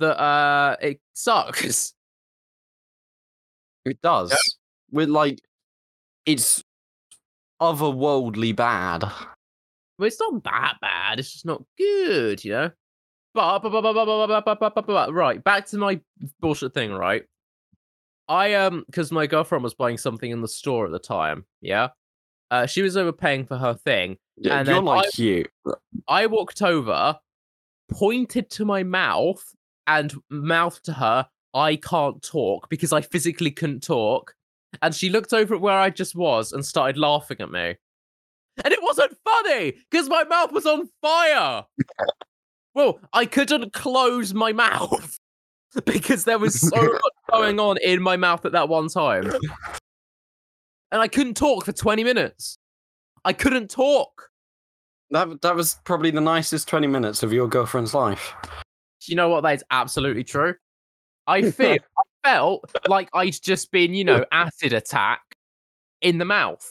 that 0.00 0.20
uh 0.20 0.76
it 0.80 1.00
sucks. 1.14 1.94
It 3.84 4.02
does. 4.02 4.30
Yeah. 4.92 5.04
Like 5.06 5.40
it's 6.26 6.62
otherworldly 7.60 8.54
bad. 8.54 9.02
Well, 9.02 10.06
it's 10.06 10.20
not 10.20 10.42
that 10.44 10.78
bad. 10.80 11.18
It's 11.18 11.32
just 11.32 11.46
not 11.46 11.62
good, 11.76 12.44
you 12.44 12.52
know. 12.52 12.70
But, 13.32 13.60
but, 13.60 13.80
but, 13.80 15.12
right, 15.12 15.44
back 15.44 15.66
to 15.66 15.78
my 15.78 16.00
bullshit 16.40 16.74
thing, 16.74 16.92
right? 16.92 17.24
I 18.28 18.54
um, 18.54 18.84
because 18.86 19.12
my 19.12 19.26
girlfriend 19.26 19.62
was 19.62 19.74
buying 19.74 19.98
something 19.98 20.30
in 20.30 20.40
the 20.40 20.48
store 20.48 20.86
at 20.86 20.92
the 20.92 20.98
time. 20.98 21.44
Yeah, 21.60 21.88
uh, 22.50 22.66
she 22.66 22.82
was 22.82 22.96
overpaying 22.96 23.46
for 23.46 23.56
her 23.56 23.74
thing. 23.74 24.16
Yeah, 24.36 24.58
and 24.58 24.68
you're 24.68 24.82
like 24.82 25.06
I, 25.06 25.22
you. 25.22 25.44
I 26.08 26.26
walked 26.26 26.62
over, 26.62 27.18
pointed 27.90 28.50
to 28.50 28.64
my 28.64 28.82
mouth, 28.82 29.44
and 29.98 30.14
mouthed 30.30 30.84
to 30.84 30.92
her, 30.94 31.28
"I 31.54 31.76
can't 31.76 32.22
talk," 32.22 32.68
because 32.68 32.92
I 32.92 33.00
physically 33.00 33.50
couldn't 33.50 33.82
talk. 33.82 34.34
And 34.82 34.94
she 34.94 35.10
looked 35.10 35.32
over 35.32 35.54
at 35.54 35.60
where 35.60 35.78
I 35.78 35.90
just 35.90 36.14
was 36.14 36.52
and 36.52 36.64
started 36.64 36.96
laughing 36.96 37.38
at 37.40 37.50
me. 37.50 37.76
And 38.64 38.72
it 38.72 38.82
wasn't 38.82 39.16
funny 39.24 39.72
because 39.90 40.08
my 40.08 40.24
mouth 40.24 40.52
was 40.52 40.66
on 40.66 40.88
fire. 41.02 41.64
well, 42.74 43.00
I 43.12 43.26
couldn't 43.26 43.72
close 43.72 44.32
my 44.32 44.52
mouth 44.52 45.18
because 45.86 46.24
there 46.24 46.38
was 46.38 46.60
so 46.60 46.76
much 46.82 47.12
going 47.30 47.58
on 47.58 47.78
in 47.78 48.02
my 48.02 48.16
mouth 48.16 48.44
at 48.44 48.52
that 48.52 48.68
one 48.68 48.88
time. 48.88 49.32
And 50.92 51.00
I 51.00 51.08
couldn't 51.08 51.36
talk 51.36 51.64
for 51.64 51.72
20 51.72 52.04
minutes. 52.04 52.58
I 53.24 53.32
couldn't 53.32 53.70
talk. 53.70 54.30
That 55.10 55.42
that 55.42 55.56
was 55.56 55.78
probably 55.84 56.10
the 56.10 56.20
nicest 56.20 56.68
twenty 56.68 56.86
minutes 56.86 57.22
of 57.22 57.32
your 57.32 57.48
girlfriend's 57.48 57.94
life. 57.94 58.32
You 59.06 59.16
know 59.16 59.28
what? 59.28 59.42
That 59.42 59.54
is 59.56 59.64
absolutely 59.70 60.24
true. 60.24 60.54
I 61.26 61.42
feel 61.50 61.72
I 61.98 62.28
felt 62.28 62.70
like 62.88 63.08
I'd 63.14 63.36
just 63.42 63.70
been, 63.70 63.94
you 63.94 64.04
know, 64.04 64.24
acid 64.32 64.72
attack 64.72 65.20
in 66.02 66.18
the 66.18 66.24
mouth. 66.24 66.66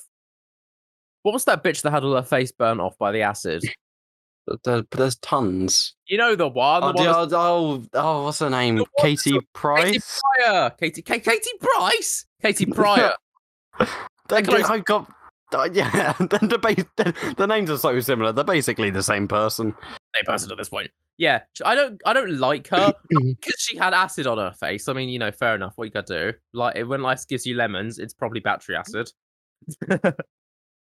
What 1.24 1.34
was 1.34 1.46
that 1.46 1.64
bitch 1.64 1.82
that 1.84 1.92
had 1.92 2.04
all 2.04 2.16
her 2.16 2.24
face 2.24 2.52
burnt 2.52 2.80
off 2.80 2.98
by 2.98 3.12
the 3.12 3.22
acid? 3.22 3.64
There, 4.64 4.84
there's 4.92 5.16
tons. 5.18 5.94
You 6.08 6.18
know 6.18 6.36
the 6.36 6.48
one. 6.48 6.82
The 6.82 6.88
Oh, 6.88 6.92
one 6.94 7.30
the- 7.30 7.38
oh, 7.38 7.40
oh, 7.42 7.86
oh, 7.94 8.24
what's 8.24 8.40
her 8.40 8.50
name? 8.50 8.84
Katie 9.00 9.32
Katie 9.34 9.48
Price. 9.54 10.20
Piper. 10.40 10.76
Katie, 10.80 11.02
Ka- 11.04 11.20
Katie 11.20 11.58
Price. 11.60 12.26
Katie 12.42 12.66
Piper. 12.66 13.14
Then 14.30 14.46
close. 14.46 14.64
I 14.66 14.80
got. 14.80 15.12
Uh, 15.54 15.68
yeah, 15.74 16.14
the, 16.20 16.28
the, 16.42 16.86
the, 16.96 17.34
the 17.38 17.48
names 17.48 17.70
are 17.70 17.78
so 17.78 18.00
similar. 18.00 18.32
They're 18.32 18.44
basically 18.44 18.90
the 18.90 19.04
same 19.04 19.28
person. 19.28 19.76
Same 20.20 20.26
person 20.26 20.52
at 20.52 20.58
this 20.58 20.70
point. 20.70 20.92
Yeah, 21.18 21.42
I 21.66 21.76
don't. 21.76 22.02
I 22.06 22.14
don't 22.14 22.38
like 22.40 22.68
her 22.70 22.94
because 23.10 23.56
she 23.60 23.78
had 23.78 23.94
acid 23.94 24.26
on 24.26 24.38
her 24.38 24.54
face. 24.54 24.88
I 24.88 24.94
mean, 24.94 25.10
you 25.10 25.20
know, 25.20 25.32
fair 25.32 25.54
enough. 25.56 25.74
What 25.76 25.86
you 25.86 25.92
gotta 25.92 26.32
do? 26.32 26.38
Like 26.54 26.78
eh, 26.78 26.84
when 26.84 27.02
life 27.02 27.28
gives 27.28 27.46
you 27.46 27.56
lemons, 27.56 28.00
it's 28.00 28.14
probably 28.14 28.40
battery 28.40 28.78
acid. 28.78 29.12
but 29.90 30.16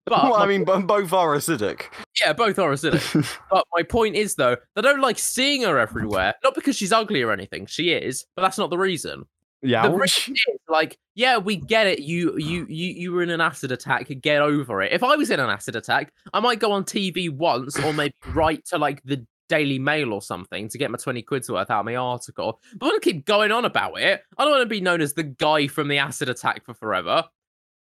well, 0.07 0.35
I 0.35 0.47
mean, 0.47 0.65
bo- 0.65 0.83
both 0.83 1.13
are 1.15 1.35
acidic. 1.35 1.85
Yeah, 2.21 2.35
both 2.35 2.59
are 2.59 2.71
acidic. 2.71 3.39
but 3.51 3.65
my 3.75 3.83
point 3.83 4.15
is, 4.15 4.35
though, 4.35 4.57
I 4.77 4.81
don't 4.83 5.01
like 5.01 5.19
seeing 5.19 5.63
her 5.63 5.79
everywhere. 5.79 6.35
Not 6.45 6.55
because 6.55 6.77
she's 6.77 6.93
ugly 6.93 7.23
or 7.23 7.33
anything. 7.33 7.65
She 7.65 7.91
is, 7.91 8.27
but 8.37 8.43
that's 8.43 8.59
not 8.59 8.69
the 8.69 8.79
reason. 8.79 9.25
Yeah, 9.63 9.89
The 9.89 10.03
is, 10.03 10.31
like, 10.69 10.97
yeah, 11.15 11.37
we 11.37 11.57
get 11.57 11.87
it. 11.87 11.99
You, 11.99 12.37
you, 12.39 12.67
you, 12.69 12.87
you 12.95 13.13
were 13.13 13.23
in 13.23 13.31
an 13.31 13.41
acid 13.41 13.71
attack. 13.73 14.09
Get 14.23 14.41
over 14.41 14.81
it. 14.81 14.93
If 14.93 15.03
I 15.03 15.17
was 15.17 15.31
in 15.31 15.39
an 15.39 15.51
acid 15.51 15.77
attack, 15.77 16.13
I 16.33 16.41
might 16.41 16.61
go 16.61 16.73
on 16.73 16.85
TV 16.85 17.29
once, 17.31 17.79
or 17.79 17.93
maybe 17.93 18.15
write 18.33 18.65
to 18.67 18.79
like 18.79 19.03
the 19.05 19.27
Daily 19.51 19.79
Mail 19.79 20.13
or 20.13 20.23
something 20.23 20.69
to 20.69 20.79
get 20.79 20.91
my 20.91 20.97
20 20.97 21.23
quid's 21.23 21.51
worth 21.51 21.71
out 21.71 21.81
of 21.81 21.85
my 21.87 21.97
article. 21.97 22.61
But 22.79 22.87
I 22.87 22.89
want 22.91 23.03
to 23.03 23.13
keep 23.13 23.27
going 23.27 23.53
on 23.53 23.65
about 23.65 24.01
it. 24.01 24.23
I 24.39 24.45
don't 24.45 24.53
want 24.53 24.63
to 24.63 24.67
be 24.67 24.81
known 24.81 25.01
as 25.01 25.13
the 25.15 25.25
guy 25.25 25.67
from 25.67 25.89
the 25.89 25.99
acid 25.99 26.29
attack 26.31 26.65
for 26.65 26.73
forever. 26.73 27.25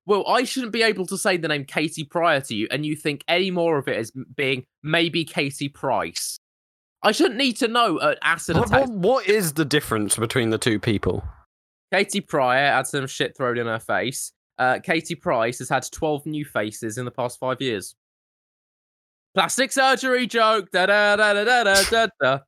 Well, 0.05 0.27
I 0.27 0.43
shouldn't 0.43 0.73
be 0.73 0.81
able 0.81 1.05
to 1.05 1.17
say 1.17 1.37
the 1.37 1.47
name 1.47 1.65
Katie 1.65 2.03
Piper 2.03 2.43
to 2.47 2.55
you, 2.55 2.67
and 2.71 2.85
you 2.85 2.95
think 2.95 3.23
any 3.27 3.51
more 3.51 3.77
of 3.77 3.87
it 3.87 3.95
as 3.97 4.11
being 4.35 4.65
maybe 4.81 5.23
Katie 5.23 5.69
Price. 5.69 6.39
I 7.03 7.11
shouldn't 7.11 7.37
need 7.37 7.57
to 7.57 7.67
know 7.67 7.99
an 7.99 8.15
acid 8.23 8.57
What, 8.57 8.67
attack. 8.67 8.81
what, 8.81 8.89
what 8.89 9.27
is 9.29 9.53
the 9.53 9.63
difference 9.63 10.17
between 10.17 10.49
the 10.49 10.57
two 10.57 10.79
people? 10.79 11.23
Katie 11.91 12.21
Piper 12.21 12.53
had 12.53 12.87
some 12.87 13.07
shit 13.07 13.35
thrown 13.35 13.57
in 13.57 13.67
her 13.67 13.79
face. 13.79 14.31
Uh, 14.57 14.79
Katie 14.83 15.15
Price 15.15 15.59
has 15.59 15.69
had 15.69 15.85
12 15.91 16.25
new 16.25 16.45
faces 16.45 16.97
in 16.97 17.05
the 17.05 17.11
past 17.11 17.39
five 17.39 17.61
years. 17.61 17.95
Plastic 19.33 19.71
surgery 19.71 20.27
joke. 20.27 20.69
Da 20.71 20.85
da 20.85 21.15
da 21.15 21.33
da 21.33 21.43
da 21.43 21.63
da 21.63 21.83
da 21.89 22.07
da. 22.21 22.39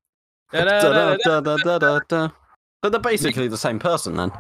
Da, 0.52 0.66
da, 0.66 0.82
da, 0.82 0.92
da, 0.92 1.16
da. 1.16 1.40
Da-da-da-da-da-da. 1.40 2.30
But 2.82 2.92
they're 2.92 3.00
basically 3.00 3.48
the 3.48 3.58
same 3.58 3.80
person 3.80 4.16
then. 4.18 4.32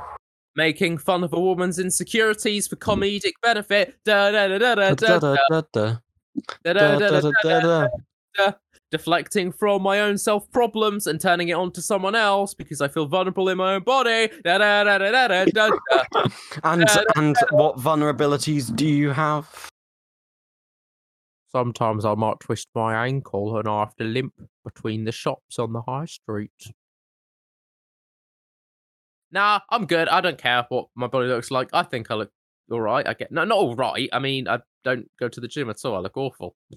Making 0.55 0.97
fun 0.97 1.23
of 1.23 1.31
a 1.31 1.39
woman's 1.39 1.79
insecurities 1.79 2.67
for 2.67 2.75
comedic 2.75 3.31
benefit. 3.41 3.95
Da 4.03 4.31
da 4.31 4.47
da 4.49 4.57
da 4.57 4.75
da 4.75 4.93
da 4.93 4.95
da 4.95 5.19
Da-da-da-da. 5.19 5.97
da 6.63 6.73
da 6.73 6.97
da 6.97 7.21
da 7.21 7.59
da. 7.61 7.87
Da-da-da-da-da. 8.43 8.53
Deflecting 8.91 9.53
from 9.53 9.81
my 9.83 10.01
own 10.01 10.17
self 10.17 10.51
problems 10.51 11.07
and 11.07 11.19
turning 11.19 11.47
it 11.47 11.53
onto 11.53 11.79
someone 11.79 12.13
else 12.13 12.53
because 12.53 12.81
I 12.81 12.89
feel 12.89 13.05
vulnerable 13.05 13.47
in 13.47 13.57
my 13.57 13.75
own 13.75 13.83
body. 13.83 14.29
Da 14.43 14.57
da 14.57 14.83
da 14.83 14.97
da 14.97 15.11
da 15.11 15.27
da 15.27 15.45
da. 15.53 15.69
da. 16.13 16.27
And 16.65 16.89
and 17.15 17.37
what 17.51 17.77
vulnerabilities 17.77 18.75
do 18.75 18.85
you 18.85 19.11
have? 19.11 19.69
Sometimes 21.51 22.05
I 22.05 22.15
might 22.15 22.39
twist 22.41 22.67
my 22.75 23.05
ankle 23.05 23.57
and 23.57 23.67
I 23.67 23.79
have 23.79 23.95
to 23.95 24.03
limp 24.03 24.33
between 24.63 25.05
the 25.05 25.11
shops 25.11 25.57
on 25.57 25.73
the 25.73 25.81
high 25.81 26.05
street. 26.05 26.51
Nah, 29.31 29.59
I'm 29.69 29.85
good. 29.85 30.09
I 30.09 30.19
don't 30.21 30.37
care 30.37 30.65
what 30.69 30.87
my 30.95 31.07
body 31.07 31.27
looks 31.27 31.51
like. 31.51 31.69
I 31.71 31.83
think 31.83 32.11
I 32.11 32.15
look 32.15 32.31
all 32.69 32.81
right. 32.81 33.07
I 33.07 33.13
get 33.13 33.31
no, 33.31 33.43
not 33.45 33.57
all 33.57 33.75
right. 33.75 34.09
I 34.11 34.19
mean, 34.19 34.47
I 34.47 34.59
don't 34.83 35.09
go 35.19 35.29
to 35.29 35.39
the 35.39 35.47
gym 35.47 35.69
at 35.69 35.83
all. 35.85 35.95
I 35.95 35.99
look 35.99 36.17
awful. 36.17 36.55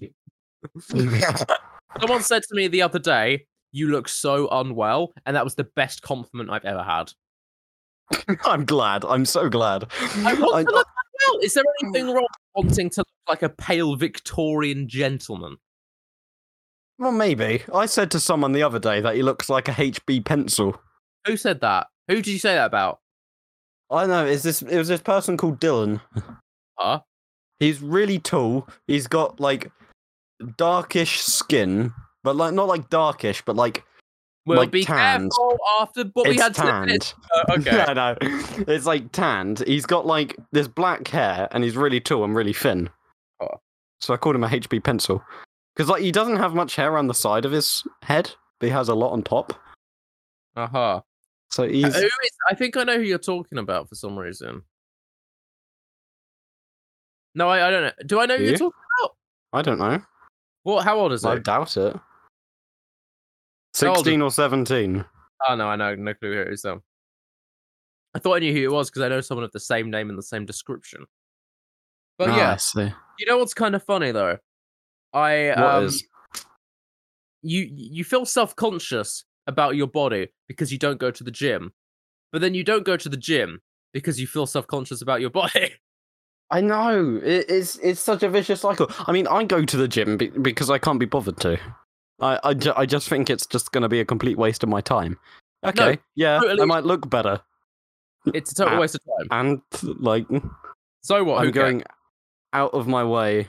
Someone 2.01 2.21
said 2.21 2.43
to 2.43 2.55
me 2.55 2.67
the 2.67 2.81
other 2.81 2.99
day, 2.99 3.45
"You 3.71 3.89
look 3.89 4.07
so 4.07 4.47
unwell," 4.49 5.13
and 5.25 5.35
that 5.35 5.43
was 5.43 5.55
the 5.55 5.63
best 5.75 6.01
compliment 6.01 6.49
I've 6.49 6.65
ever 6.65 6.83
had. 6.83 7.11
I'm 8.45 8.65
glad. 8.65 9.05
I'm 9.05 9.25
so 9.25 9.49
glad. 9.49 9.87
I 10.17 10.33
want 10.33 10.55
I- 10.55 10.63
to 10.63 10.71
look 10.71 10.87
unwell. 11.27 11.41
Is 11.43 11.53
there 11.53 11.63
anything 11.81 12.05
mm. 12.05 12.13
wrong 12.15 12.27
with 12.55 12.65
wanting 12.65 12.89
to 12.91 12.99
look 12.99 13.29
like 13.29 13.43
a 13.43 13.49
pale 13.49 13.95
Victorian 13.95 14.87
gentleman? 14.87 15.57
well, 16.97 17.11
maybe. 17.11 17.63
I 17.73 17.87
said 17.87 18.11
to 18.11 18.19
someone 18.19 18.53
the 18.53 18.63
other 18.63 18.79
day 18.79 19.01
that 19.01 19.15
he 19.15 19.23
looks 19.23 19.49
like 19.49 19.67
a 19.67 19.73
HB 19.73 20.23
pencil. 20.23 20.79
Who 21.25 21.35
said 21.37 21.61
that? 21.61 21.87
Who 22.07 22.15
did 22.15 22.27
you 22.27 22.39
say 22.39 22.55
that 22.55 22.67
about? 22.67 22.99
I 23.91 24.01
don't 24.01 24.09
know. 24.09 24.25
Is 24.25 24.43
this? 24.43 24.61
It 24.61 24.77
was 24.77 24.87
this 24.87 25.01
person 25.01 25.37
called 25.37 25.59
Dylan. 25.59 26.01
Huh? 26.77 27.01
He's 27.59 27.81
really 27.81 28.19
tall. 28.19 28.67
He's 28.87 29.07
got 29.07 29.39
like 29.39 29.71
darkish 30.57 31.21
skin, 31.21 31.93
but 32.23 32.35
like 32.35 32.53
not 32.53 32.67
like 32.67 32.89
darkish, 32.89 33.41
but 33.45 33.55
like 33.55 33.83
We'll 34.47 34.59
Like 34.59 34.69
be 34.69 34.83
tanned. 34.83 35.31
careful 35.31 35.57
after 35.79 36.03
what 36.13 36.27
we 36.27 36.37
had 36.37 36.53
to 36.53 36.61
tanned. 36.61 37.13
Oh, 37.33 37.43
okay. 37.57 37.81
I 37.81 37.93
know. 37.93 38.15
It's 38.21 38.85
like 38.85 39.11
tanned. 39.11 39.63
He's 39.65 39.87
got 39.87 40.05
like 40.05 40.35
this 40.51 40.67
black 40.67 41.07
hair, 41.07 41.47
and 41.49 41.63
he's 41.63 41.75
really 41.75 41.99
tall 41.99 42.23
and 42.23 42.35
really 42.35 42.53
thin. 42.53 42.91
Oh. 43.41 43.47
So 43.99 44.13
I 44.13 44.17
called 44.17 44.35
him 44.35 44.43
a 44.43 44.47
HB 44.47 44.83
pencil 44.83 45.23
because 45.75 45.89
like 45.89 46.03
he 46.03 46.11
doesn't 46.11 46.35
have 46.35 46.53
much 46.53 46.75
hair 46.75 46.95
on 46.95 47.07
the 47.07 47.15
side 47.15 47.43
of 47.43 47.51
his 47.51 47.83
head, 48.03 48.31
but 48.59 48.67
he 48.67 48.71
has 48.71 48.87
a 48.87 48.93
lot 48.93 49.13
on 49.13 49.23
top. 49.23 49.51
Uh 50.55 50.67
huh. 50.67 51.01
So 51.49 51.67
he's 51.67 51.95
is? 51.95 52.05
I 52.47 52.53
think 52.53 52.77
I 52.77 52.83
know 52.83 52.97
who 52.97 53.03
you're 53.03 53.17
talking 53.17 53.57
about 53.57 53.89
for 53.89 53.95
some 53.95 54.15
reason. 54.15 54.61
No, 57.33 57.49
I, 57.49 57.67
I 57.67 57.71
don't 57.71 57.81
know. 57.83 57.91
Do 58.05 58.19
I 58.19 58.27
know 58.27 58.37
who 58.37 58.43
You? 58.43 58.49
you're 58.49 58.57
talking? 58.59 58.79
About? 59.01 59.15
I 59.53 59.61
don't 59.63 59.79
know. 59.79 60.01
What? 60.65 60.83
How 60.83 60.97
old 60.99 61.13
is 61.13 61.21
that? 61.21 61.29
I 61.29 61.35
he? 61.35 61.41
doubt 61.41 61.77
it. 61.77 61.93
How 63.79 63.87
old 63.89 63.97
is- 63.97 64.03
Sixteen 64.03 64.21
or 64.21 64.31
seventeen. 64.31 65.05
Oh 65.47 65.55
no, 65.55 65.67
I 65.67 65.75
know 65.75 65.93
no 65.95 66.13
clue 66.15 66.33
who 66.33 66.41
it 66.41 66.53
is 66.53 66.63
though. 66.63 66.81
I 68.15 68.19
thought 68.19 68.37
I 68.37 68.39
knew 68.39 68.51
who 68.53 68.63
it 68.63 68.71
was 68.71 68.89
because 68.89 69.03
I 69.03 69.09
know 69.09 69.21
someone 69.21 69.43
of 69.43 69.51
the 69.51 69.59
same 69.59 69.91
name 69.91 70.09
and 70.09 70.17
the 70.17 70.23
same 70.23 70.45
description. 70.45 71.05
But 72.17 72.29
Ah, 72.29 72.37
yeah, 72.37 72.53
I 72.53 72.57
see. 72.57 72.91
you 73.19 73.25
know 73.27 73.37
what's 73.37 73.53
kind 73.53 73.75
of 73.75 73.83
funny 73.83 74.11
though? 74.11 74.37
I 75.13 75.49
What 75.49 75.59
um, 75.59 75.83
is? 75.85 76.03
you 77.43 77.69
you 77.71 78.03
feel 78.03 78.25
self 78.25 78.55
conscious 78.55 79.23
about 79.45 79.75
your 79.75 79.87
body 79.87 80.29
because 80.47 80.71
you 80.71 80.79
don't 80.79 80.97
go 80.97 81.11
to 81.11 81.23
the 81.23 81.29
gym, 81.31 81.73
but 82.31 82.41
then 82.41 82.55
you 82.55 82.63
don't 82.63 82.85
go 82.85 82.97
to 82.97 83.07
the 83.09 83.17
gym 83.17 83.61
because 83.93 84.19
you 84.19 84.25
feel 84.25 84.47
self 84.47 84.65
conscious 84.65 85.01
about 85.03 85.21
your 85.21 85.29
body. 85.41 85.73
I 86.51 86.61
know 86.61 87.19
it, 87.23 87.45
it's 87.49 87.77
it's 87.77 87.99
such 87.99 88.23
a 88.23 88.29
vicious 88.29 88.61
cycle. 88.61 88.89
I 89.07 89.11
mean, 89.11 89.27
I 89.27 89.43
go 89.43 89.63
to 89.65 89.77
the 89.77 89.87
gym 89.87 90.17
be- 90.17 90.27
because 90.29 90.69
I 90.69 90.77
can't 90.77 90.99
be 90.99 91.05
bothered 91.05 91.39
to. 91.41 91.57
I 92.21 92.39
I, 92.43 92.53
ju- 92.53 92.73
I 92.75 92.85
just 92.85 93.09
think 93.09 93.29
it's 93.29 93.45
just 93.45 93.71
going 93.71 93.81
to 93.81 93.89
be 93.89 93.99
a 93.99 94.05
complete 94.05 94.37
waste 94.37 94.63
of 94.63 94.69
my 94.69 94.81
time. 94.81 95.17
Okay, 95.65 95.97
yeah, 96.15 96.39
I 96.43 96.65
might 96.65 96.83
look 96.83 97.09
better, 97.09 97.41
It's 98.33 98.51
a 98.51 98.55
total 98.55 98.79
waste 98.79 98.95
of 98.95 99.01
time. 99.03 99.27
and 99.31 99.61
like 99.99 100.27
So 101.01 101.23
what? 101.23 101.43
I'm 101.43 101.51
going 101.51 101.83
out 102.53 102.73
of 102.75 102.87
my 102.87 103.03
way 103.03 103.47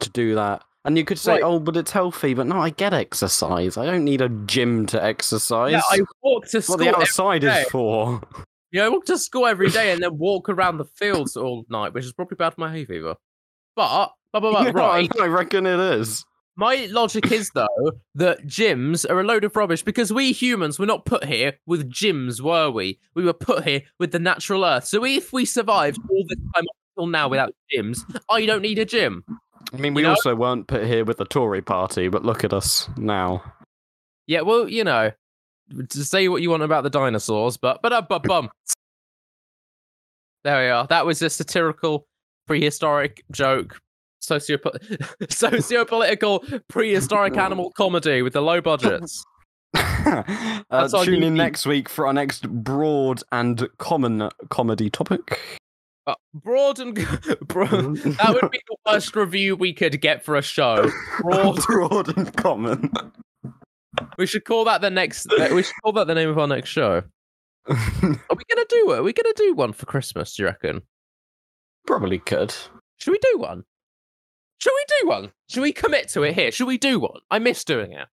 to 0.00 0.10
do 0.10 0.34
that. 0.34 0.64
And 0.84 0.98
you 0.98 1.04
could 1.04 1.18
say, 1.18 1.34
Right. 1.34 1.42
"Oh, 1.44 1.60
but 1.60 1.76
it's 1.78 1.92
healthy." 1.92 2.34
But 2.34 2.46
no, 2.48 2.58
I 2.58 2.68
get 2.70 2.92
exercise. 2.92 3.76
I 3.78 3.86
don't 3.86 4.04
need 4.04 4.20
a 4.20 4.28
gym 4.28 4.84
to 4.86 5.02
exercise. 5.02 5.72
Yeah, 5.72 5.80
I 5.88 6.00
walk 6.22 6.46
to 6.48 6.60
school. 6.60 6.76
what 6.76 6.84
the 6.84 6.94
outside 6.98 7.44
is 7.44 7.66
for. 7.70 8.20
Yeah, 8.74 8.86
I 8.86 8.88
walk 8.88 9.04
to 9.04 9.16
school 9.16 9.46
every 9.46 9.70
day 9.70 9.92
and 9.92 10.02
then 10.02 10.18
walk 10.18 10.48
around 10.48 10.78
the 10.78 10.84
fields 10.84 11.36
all 11.36 11.64
night, 11.68 11.94
which 11.94 12.04
is 12.04 12.12
probably 12.12 12.34
bad 12.34 12.54
for 12.54 12.60
my 12.60 12.72
hay 12.72 12.84
fever. 12.84 13.14
But, 13.76 14.10
but, 14.32 14.40
but, 14.40 14.52
but 14.52 14.64
Yeah, 14.64 14.72
right. 14.72 15.10
I 15.20 15.26
reckon 15.26 15.64
it 15.64 15.78
is. 15.78 16.24
My 16.56 16.88
logic 16.90 17.30
is 17.30 17.52
though 17.54 17.92
that 18.16 18.44
gyms 18.46 19.08
are 19.08 19.20
a 19.20 19.22
load 19.22 19.44
of 19.44 19.54
rubbish 19.54 19.84
because 19.84 20.12
we 20.12 20.32
humans 20.32 20.80
were 20.80 20.86
not 20.86 21.04
put 21.04 21.22
here 21.24 21.52
with 21.66 21.88
gyms, 21.88 22.40
were 22.40 22.68
we? 22.68 22.98
We 23.14 23.24
were 23.24 23.32
put 23.32 23.62
here 23.62 23.82
with 24.00 24.10
the 24.10 24.18
natural 24.18 24.64
earth. 24.64 24.86
So 24.86 25.04
if 25.04 25.32
we 25.32 25.44
survived 25.44 26.00
all 26.10 26.24
this 26.28 26.38
time 26.56 26.64
until 26.96 27.06
now 27.06 27.28
without 27.28 27.54
gyms, 27.72 28.00
I 28.28 28.44
don't 28.44 28.62
need 28.62 28.80
a 28.80 28.84
gym. 28.84 29.22
I 29.72 29.76
mean, 29.76 29.94
we 29.94 30.02
know? 30.02 30.10
also 30.10 30.34
weren't 30.34 30.66
put 30.66 30.84
here 30.84 31.04
with 31.04 31.18
the 31.18 31.26
Tory 31.26 31.62
party, 31.62 32.08
but 32.08 32.24
look 32.24 32.42
at 32.42 32.52
us 32.52 32.88
now. 32.96 33.44
Yeah, 34.26 34.40
well, 34.40 34.68
you 34.68 34.82
know, 34.82 35.12
to 35.88 36.04
say 36.04 36.28
what 36.28 36.42
you 36.42 36.50
want 36.50 36.62
about 36.62 36.84
the 36.84 36.90
dinosaurs, 36.90 37.56
but 37.56 37.80
but 37.82 37.92
uh, 37.92 38.02
but 38.02 38.22
bum. 38.24 38.50
There 40.44 40.62
we 40.62 40.68
are. 40.68 40.86
That 40.88 41.06
was 41.06 41.22
a 41.22 41.30
satirical, 41.30 42.06
prehistoric 42.46 43.24
joke, 43.30 43.80
sociopo- 44.22 45.30
socio-political 45.30 46.44
prehistoric 46.68 47.36
animal 47.38 47.70
comedy 47.70 48.20
with 48.20 48.34
the 48.34 48.42
low 48.42 48.60
budgets. 48.60 49.24
uh, 49.74 50.88
tune 51.02 51.22
in 51.22 51.34
next 51.34 51.64
week 51.66 51.88
for 51.88 52.06
our 52.06 52.12
next 52.12 52.48
broad 52.48 53.22
and 53.32 53.66
common 53.78 54.28
comedy 54.50 54.90
topic. 54.90 55.40
Uh, 56.06 56.14
broad 56.34 56.78
and 56.78 56.94
broad. 57.48 57.96
That 57.96 58.38
would 58.40 58.50
be 58.50 58.60
the 58.68 58.76
worst 58.86 59.16
review 59.16 59.56
we 59.56 59.72
could 59.72 59.98
get 60.02 60.22
for 60.22 60.36
a 60.36 60.42
show. 60.42 60.90
Broad. 61.22 61.56
broad 61.66 62.16
and 62.16 62.36
common. 62.36 62.92
We 64.18 64.26
should 64.26 64.44
call 64.44 64.64
that 64.64 64.80
the 64.80 64.90
next. 64.90 65.26
Uh, 65.32 65.48
we 65.54 65.62
should 65.62 65.74
call 65.82 65.92
that 65.92 66.06
the 66.06 66.14
name 66.14 66.28
of 66.28 66.38
our 66.38 66.46
next 66.46 66.70
show. 66.70 67.02
Are 67.68 67.76
we 68.02 68.44
gonna 68.50 68.66
do 68.68 68.92
it? 68.92 68.98
Are 68.98 69.02
we 69.02 69.12
gonna 69.12 69.32
do 69.36 69.54
one 69.54 69.72
for 69.72 69.86
Christmas? 69.86 70.34
Do 70.36 70.42
you 70.42 70.48
reckon? 70.48 70.82
Probably 71.86 72.18
could. 72.18 72.54
Should 72.98 73.12
we 73.12 73.18
do 73.32 73.38
one? 73.38 73.64
Should 74.58 74.72
we 74.74 74.84
do 75.00 75.08
one? 75.08 75.32
Should 75.48 75.62
we 75.62 75.72
commit 75.72 76.08
to 76.10 76.22
it 76.22 76.34
here? 76.34 76.50
Should 76.52 76.66
we 76.68 76.78
do 76.78 76.98
one? 77.00 77.20
I 77.30 77.38
miss 77.38 77.64
doing 77.64 77.92
it. 77.92 78.06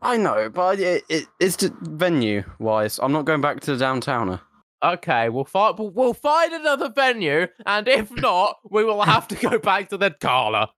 I 0.00 0.16
know, 0.16 0.48
but 0.48 0.80
it, 0.80 1.04
it, 1.08 1.26
it's 1.38 1.56
venue 1.82 2.42
wise. 2.58 2.98
I'm 3.00 3.12
not 3.12 3.24
going 3.24 3.40
back 3.40 3.60
to 3.60 3.76
the 3.76 3.84
downtowner. 3.84 4.40
Okay, 4.84 5.28
we'll 5.28 5.44
find 5.44 5.78
we'll- 5.78 5.90
we'll 5.90 6.14
find 6.14 6.52
another 6.52 6.88
venue, 6.88 7.46
and 7.66 7.86
if 7.86 8.10
not, 8.10 8.56
we 8.68 8.82
will 8.84 9.02
have 9.02 9.28
to 9.28 9.36
go 9.36 9.58
back 9.58 9.90
to 9.90 9.96
the 9.96 10.10
Carla. 10.10 10.70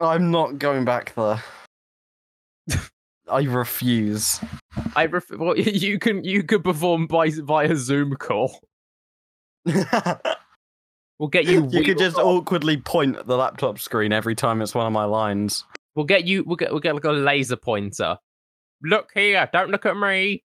I'm 0.00 0.30
not 0.30 0.58
going 0.58 0.84
back 0.84 1.14
there. 1.16 1.42
I 3.28 3.42
refuse. 3.42 4.40
I 4.96 5.06
ref- 5.06 5.30
well, 5.30 5.56
you 5.58 5.98
can 5.98 6.24
you 6.24 6.42
can 6.42 6.62
perform 6.62 7.06
by 7.06 7.30
via 7.30 7.74
Zoom 7.76 8.14
call. 8.16 8.60
We'll 11.18 11.28
get 11.28 11.46
you. 11.46 11.68
you 11.70 11.84
could 11.84 11.98
just 11.98 12.16
on. 12.16 12.24
awkwardly 12.24 12.76
point 12.76 13.16
at 13.16 13.26
the 13.26 13.36
laptop 13.36 13.78
screen 13.78 14.12
every 14.12 14.34
time 14.34 14.60
it's 14.60 14.74
one 14.74 14.86
of 14.86 14.92
my 14.92 15.04
lines. 15.04 15.64
We'll 15.94 16.06
get 16.06 16.24
you. 16.26 16.42
We'll 16.42 16.56
get. 16.56 16.72
We'll 16.72 16.80
get 16.80 16.94
like 16.94 17.04
a 17.04 17.12
laser 17.12 17.56
pointer. 17.56 18.18
Look 18.82 19.10
here! 19.14 19.48
Don't 19.52 19.70
look 19.70 19.86
at 19.86 19.96
me. 19.96 20.42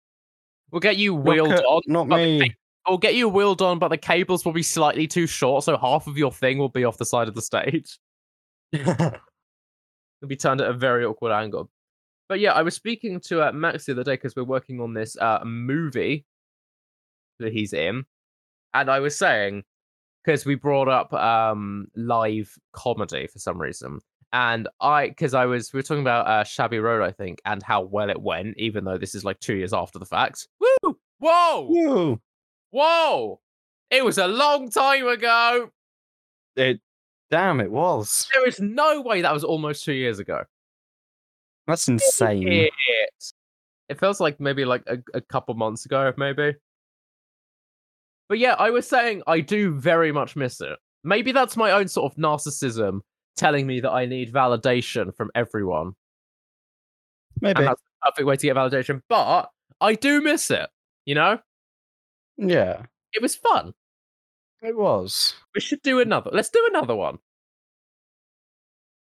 We'll 0.69 0.81
get 0.81 0.97
you 0.97 1.15
wheeled 1.15 1.53
at- 1.53 1.63
on. 1.63 1.81
Not 1.87 2.09
but 2.09 2.17
the 2.17 2.39
me. 2.39 2.55
We'll 2.85 2.97
get 2.97 3.15
you 3.15 3.29
wheeled 3.29 3.61
on, 3.61 3.79
but 3.79 3.87
the 3.87 3.97
cables 3.97 4.43
will 4.45 4.51
be 4.53 4.61
slightly 4.63 5.07
too 5.07 5.25
short, 5.25 5.63
so 5.63 5.77
half 5.77 6.05
of 6.05 6.17
your 6.17 6.31
thing 6.31 6.57
will 6.57 6.69
be 6.69 6.83
off 6.83 6.97
the 6.97 7.05
side 7.05 7.27
of 7.29 7.35
the 7.35 7.41
stage. 7.41 7.97
It'll 8.73 9.11
be 10.27 10.35
turned 10.35 10.61
at 10.61 10.69
a 10.69 10.73
very 10.73 11.05
awkward 11.05 11.31
angle. 11.31 11.69
But 12.29 12.39
yeah, 12.39 12.51
I 12.51 12.61
was 12.61 12.75
speaking 12.75 13.19
to 13.21 13.47
uh, 13.47 13.51
Max 13.51 13.85
the 13.85 13.93
other 13.93 14.03
day 14.03 14.13
because 14.13 14.35
we're 14.35 14.43
working 14.43 14.81
on 14.81 14.93
this 14.93 15.17
uh, 15.17 15.39
movie 15.45 16.25
that 17.39 17.53
he's 17.53 17.73
in, 17.73 18.03
and 18.73 18.89
I 18.89 18.99
was 18.99 19.17
saying 19.17 19.63
because 20.23 20.45
we 20.45 20.55
brought 20.55 20.89
up 20.89 21.13
um, 21.13 21.87
live 21.95 22.53
comedy 22.73 23.27
for 23.27 23.39
some 23.39 23.59
reason, 23.59 23.99
and 24.33 24.67
I 24.81 25.09
because 25.09 25.33
I 25.33 25.45
was 25.45 25.71
we 25.71 25.77
were 25.77 25.83
talking 25.83 26.01
about 26.01 26.27
uh, 26.27 26.43
Shabby 26.43 26.79
Road, 26.79 27.01
I 27.01 27.11
think, 27.11 27.39
and 27.45 27.63
how 27.63 27.81
well 27.81 28.09
it 28.09 28.21
went, 28.21 28.55
even 28.57 28.83
though 28.83 28.97
this 28.97 29.15
is 29.15 29.23
like 29.23 29.39
two 29.39 29.55
years 29.55 29.73
after 29.73 29.99
the 29.99 30.05
fact. 30.05 30.47
Woo! 30.59 30.97
Whoa! 31.19 31.67
Woo! 31.69 32.21
Whoa! 32.71 33.39
It 33.89 34.03
was 34.03 34.17
a 34.17 34.27
long 34.27 34.69
time 34.69 35.07
ago. 35.07 35.69
It, 36.57 36.81
damn, 37.31 37.61
it 37.61 37.71
was. 37.71 38.27
There 38.33 38.47
is 38.47 38.59
no 38.59 39.01
way 39.01 39.21
that 39.21 39.33
was 39.33 39.45
almost 39.45 39.85
two 39.85 39.93
years 39.93 40.19
ago. 40.19 40.43
That's 41.67 41.87
insane. 41.87 42.47
It, 42.47 42.71
it 43.89 43.99
feels 43.99 44.19
like 44.19 44.39
maybe 44.39 44.65
like 44.65 44.83
a, 44.87 44.97
a 45.13 45.21
couple 45.21 45.53
months 45.55 45.85
ago, 45.85 46.13
maybe. 46.17 46.55
But 48.29 48.39
yeah, 48.39 48.55
I 48.57 48.69
was 48.71 48.87
saying 48.87 49.23
I 49.27 49.39
do 49.41 49.73
very 49.73 50.11
much 50.11 50.35
miss 50.35 50.59
it. 50.61 50.77
Maybe 51.03 51.31
that's 51.31 51.55
my 51.55 51.71
own 51.71 51.87
sort 51.87 52.11
of 52.11 52.17
narcissism 52.17 53.01
telling 53.37 53.67
me 53.67 53.79
that 53.81 53.91
I 53.91 54.05
need 54.05 54.33
validation 54.33 55.15
from 55.15 55.29
everyone. 55.35 55.93
Maybe. 57.39 57.59
And 57.59 57.67
that's 57.67 57.81
the 57.81 58.09
perfect 58.09 58.25
way 58.27 58.35
to 58.35 58.47
get 58.47 58.55
validation. 58.55 59.01
But 59.07 59.49
I 59.79 59.93
do 59.95 60.21
miss 60.21 60.49
it, 60.51 60.69
you 61.05 61.15
know? 61.15 61.39
Yeah, 62.37 62.83
It 63.13 63.21
was 63.21 63.35
fun. 63.35 63.73
it 64.61 64.75
was. 64.75 65.33
We 65.55 65.61
should 65.61 65.81
do 65.81 65.99
another. 65.99 66.29
Let's 66.33 66.49
do 66.49 66.65
another 66.69 66.95
one. 66.95 67.19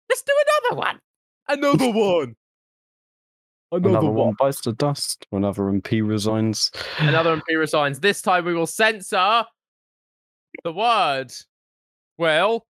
Let's 0.09 0.23
do 0.23 0.33
another 0.71 0.81
one. 0.81 1.01
Another 1.49 1.91
one. 1.99 2.37
Another 3.73 4.11
one 4.11 4.35
bites 4.39 4.61
the 4.61 4.73
dust. 4.75 5.27
Another 5.33 5.63
MP 5.63 6.07
resigns. 6.07 6.71
Another 6.99 7.37
MP 7.37 7.57
resigns. 7.59 8.01
This 8.01 8.21
time 8.21 8.45
we 8.45 8.53
will 8.55 8.67
censor 8.67 9.45
the 10.63 10.73
word. 10.73 11.33
Well, 12.19 12.67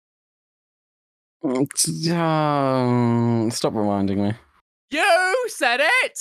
Um, 1.45 3.51
stop 3.51 3.75
reminding 3.75 4.23
me. 4.23 4.33
you 4.91 5.45
said 5.49 5.81
it. 5.81 6.19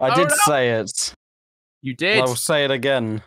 I 0.00 0.10
Oh, 0.10 0.14
did 0.14 0.28
no. 0.28 0.34
say 0.46 0.70
it. 0.72 1.14
You 1.80 1.94
did. 1.94 2.18
I 2.18 2.24
will 2.24 2.36
say 2.36 2.64
it 2.64 2.70
again. 2.70 3.22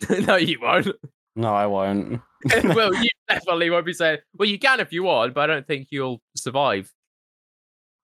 no, 0.26 0.36
you 0.36 0.58
won't. 0.60 0.88
No, 1.36 1.54
I 1.54 1.66
won't. 1.66 2.20
well, 2.64 2.94
you 3.02 3.08
definitely 3.28 3.70
won't 3.70 3.86
be 3.86 3.92
saying. 3.92 4.18
Well, 4.34 4.48
you 4.48 4.58
can 4.58 4.80
if 4.80 4.92
you 4.92 5.02
want, 5.02 5.34
but 5.34 5.50
I 5.50 5.54
don't 5.54 5.66
think 5.66 5.88
you'll 5.90 6.20
survive. 6.36 6.92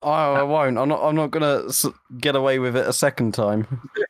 I, 0.03 0.09
I 0.35 0.43
won't. 0.43 0.79
I'm 0.79 0.89
not. 0.89 1.03
I'm 1.03 1.17
not 1.17 1.31
gonna 1.31 1.65
get 2.19 2.37
away 2.37 2.59
with 2.59 2.77
it 2.77 2.87
a 2.87 2.93
second 2.93 3.35
time. 3.35 3.67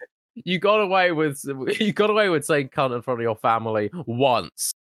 You 0.44 0.58
got 0.58 0.82
away 0.82 1.12
with 1.12 1.40
you 1.80 1.94
got 1.94 2.10
away 2.10 2.28
with 2.28 2.44
saying 2.44 2.68
cunt 2.68 2.94
in 2.94 3.00
front 3.00 3.20
of 3.20 3.22
your 3.22 3.36
family 3.36 3.90
once. 4.06 4.70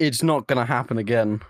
It's 0.00 0.24
not 0.24 0.48
gonna 0.48 0.64
happen 0.64 0.98
again. 0.98 1.40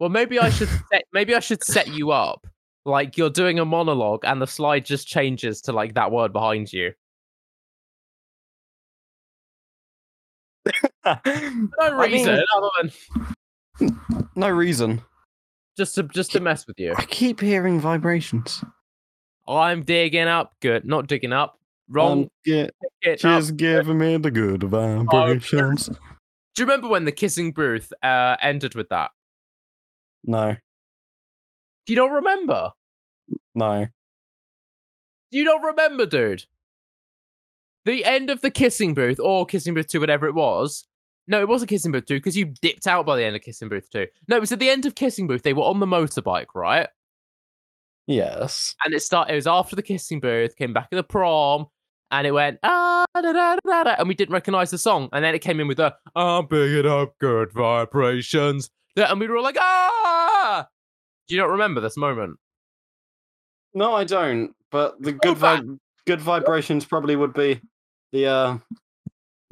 Well, 0.00 0.10
maybe 0.10 0.40
I 0.40 0.50
should 0.50 0.68
set, 0.92 1.04
maybe 1.12 1.32
I 1.36 1.38
should 1.38 1.62
set 1.62 1.86
you 1.86 2.10
up 2.10 2.44
like 2.84 3.16
you're 3.16 3.30
doing 3.30 3.60
a 3.60 3.64
monologue 3.64 4.24
and 4.24 4.42
the 4.42 4.48
slide 4.48 4.84
just 4.84 5.06
changes 5.06 5.60
to 5.62 5.72
like 5.72 5.94
that 5.94 6.10
word 6.10 6.32
behind 6.32 6.72
you. 6.72 6.92
No 11.04 11.20
I 11.24 12.06
reason 12.06 12.42
mean- 13.80 13.92
no 14.34 14.48
reason. 14.50 15.02
Just 15.76 15.94
to 15.96 16.02
just 16.04 16.32
to 16.32 16.40
mess 16.40 16.66
with 16.66 16.78
you. 16.78 16.94
I 16.96 17.04
keep 17.04 17.40
hearing 17.40 17.80
vibrations. 17.80 18.62
I'm 19.48 19.82
digging 19.82 20.28
up. 20.28 20.54
Good, 20.60 20.84
not 20.84 21.06
digging 21.06 21.32
up. 21.32 21.58
Wrong. 21.88 22.22
Um, 22.24 22.28
yeah, 22.46 22.68
Pick 23.02 23.24
up. 23.24 23.40
she's 23.42 23.50
giving 23.50 23.98
me 23.98 24.16
the 24.16 24.30
good 24.30 24.62
vibrations. 24.62 25.86
Do 25.88 25.94
you 26.62 26.64
remember 26.66 26.88
when 26.88 27.04
the 27.04 27.12
kissing 27.12 27.52
booth 27.52 27.92
uh, 28.02 28.36
ended 28.40 28.74
with 28.74 28.88
that? 28.90 29.10
No, 30.24 30.56
Do 31.86 31.92
you 31.92 31.96
not 31.98 32.10
remember? 32.12 32.70
no. 33.54 33.86
Do 35.32 35.38
you 35.38 35.44
not 35.44 35.62
remember, 35.64 36.04
dude? 36.06 36.44
The 37.86 38.04
end 38.04 38.30
of 38.30 38.42
the 38.42 38.50
kissing 38.50 38.94
booth 38.94 39.18
or 39.18 39.46
kissing 39.46 39.74
booth 39.74 39.88
two, 39.88 39.98
whatever 39.98 40.26
it 40.26 40.34
was. 40.34 40.86
No, 41.28 41.40
it 41.40 41.48
wasn't 41.48 41.68
kissing 41.70 41.92
booth 41.92 42.06
two 42.06 42.16
because 42.16 42.36
you 42.36 42.46
dipped 42.62 42.86
out 42.86 43.06
by 43.06 43.16
the 43.16 43.24
end 43.24 43.36
of 43.36 43.42
kissing 43.42 43.68
booth 43.68 43.88
two. 43.90 44.06
No, 44.28 44.36
it 44.36 44.40
was 44.40 44.52
at 44.52 44.58
the 44.58 44.70
end 44.70 44.86
of 44.86 44.94
kissing 44.94 45.26
booth. 45.26 45.42
They 45.42 45.52
were 45.52 45.62
on 45.62 45.80
the 45.80 45.86
motorbike, 45.86 46.46
right? 46.54 46.88
Yes. 48.06 48.74
and 48.84 48.92
it 48.94 49.00
started. 49.00 49.32
It 49.32 49.36
was 49.36 49.46
after 49.46 49.76
the 49.76 49.82
kissing 49.82 50.20
booth, 50.20 50.56
came 50.56 50.72
back 50.72 50.88
at 50.90 50.96
the 50.96 51.04
prom, 51.04 51.66
and 52.10 52.26
it 52.26 52.32
went 52.32 52.58
ah 52.62 53.04
da, 53.14 53.20
da, 53.20 53.32
da, 53.32 53.56
da, 53.64 53.84
da, 53.84 53.94
and 53.98 54.08
we 54.08 54.14
didn't 54.14 54.32
recognize 54.32 54.70
the 54.70 54.78
song, 54.78 55.08
and 55.12 55.24
then 55.24 55.34
it 55.34 55.38
came 55.40 55.60
in 55.60 55.68
with 55.68 55.76
the 55.76 55.94
I'm 56.16 56.46
picking 56.48 56.86
up 56.90 57.16
good 57.20 57.52
vibrations, 57.52 58.68
Yeah, 58.96 59.10
and 59.10 59.20
we 59.20 59.28
were 59.28 59.36
all 59.36 59.44
like 59.44 59.56
ah. 59.58 60.66
Do 61.28 61.34
you 61.36 61.40
not 61.40 61.50
remember 61.50 61.80
this 61.80 61.96
moment? 61.96 62.36
No, 63.74 63.94
I 63.94 64.04
don't. 64.04 64.54
But 64.70 65.00
the 65.00 65.12
good 65.12 65.38
vi- 65.38 65.62
good 66.06 66.20
vibrations 66.20 66.84
probably 66.84 67.14
would 67.14 67.32
be 67.32 67.60
the 68.10 68.26
uh, 68.26 68.58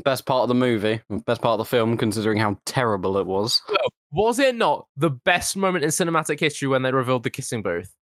best 0.05 0.27
part 0.27 0.43
of 0.43 0.49
the 0.49 0.55
movie, 0.55 1.01
best 1.27 1.41
part 1.43 1.53
of 1.53 1.59
the 1.59 1.65
film, 1.65 1.97
considering 1.97 2.39
how 2.39 2.59
terrible 2.67 3.17
it 3.19 3.27
was. 3.27 3.61
Was 4.13 4.39
it 4.39 4.55
not 4.57 4.87
the 4.97 5.11
best 5.11 5.57
moment 5.57 5.85
in 5.85 5.91
cinematic 5.91 6.41
history 6.41 6.69
when 6.69 6.83
they 6.83 6.93
revealed 6.93 7.23
the 7.23 7.31
kissing 7.31 7.63
booth? 7.63 7.93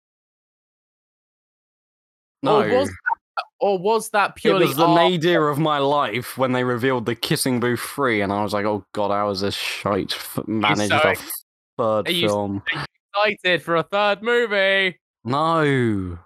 No, 2.42 2.62
Or 2.62 2.68
was 2.78 2.88
that, 2.88 3.44
or 3.60 3.78
was 3.78 4.10
that 4.10 4.30
it 4.30 4.36
purely 4.36 4.66
was 4.66 4.76
the 4.76 4.86
our- 4.86 5.10
nadir 5.10 5.48
of 5.48 5.58
my 5.58 5.78
life 5.78 6.38
when 6.38 6.52
they 6.52 6.62
revealed 6.64 7.04
the 7.06 7.14
Kissing 7.16 7.58
Booth 7.60 7.80
three, 7.80 8.20
and 8.20 8.32
I 8.32 8.42
was 8.42 8.52
like, 8.52 8.64
"Oh 8.64 8.84
God, 8.92 9.10
how 9.10 9.28
is 9.30 9.40
this 9.40 9.54
shite 9.56 10.12
f- 10.14 10.38
managed 10.46 10.90
so 10.92 11.00
a 11.04 11.16
third 11.76 12.08
you- 12.08 12.28
film?" 12.28 12.62
excited 13.14 13.62
for 13.62 13.74
a 13.76 13.82
third 13.82 14.22
movie? 14.22 14.98
No, 15.24 16.18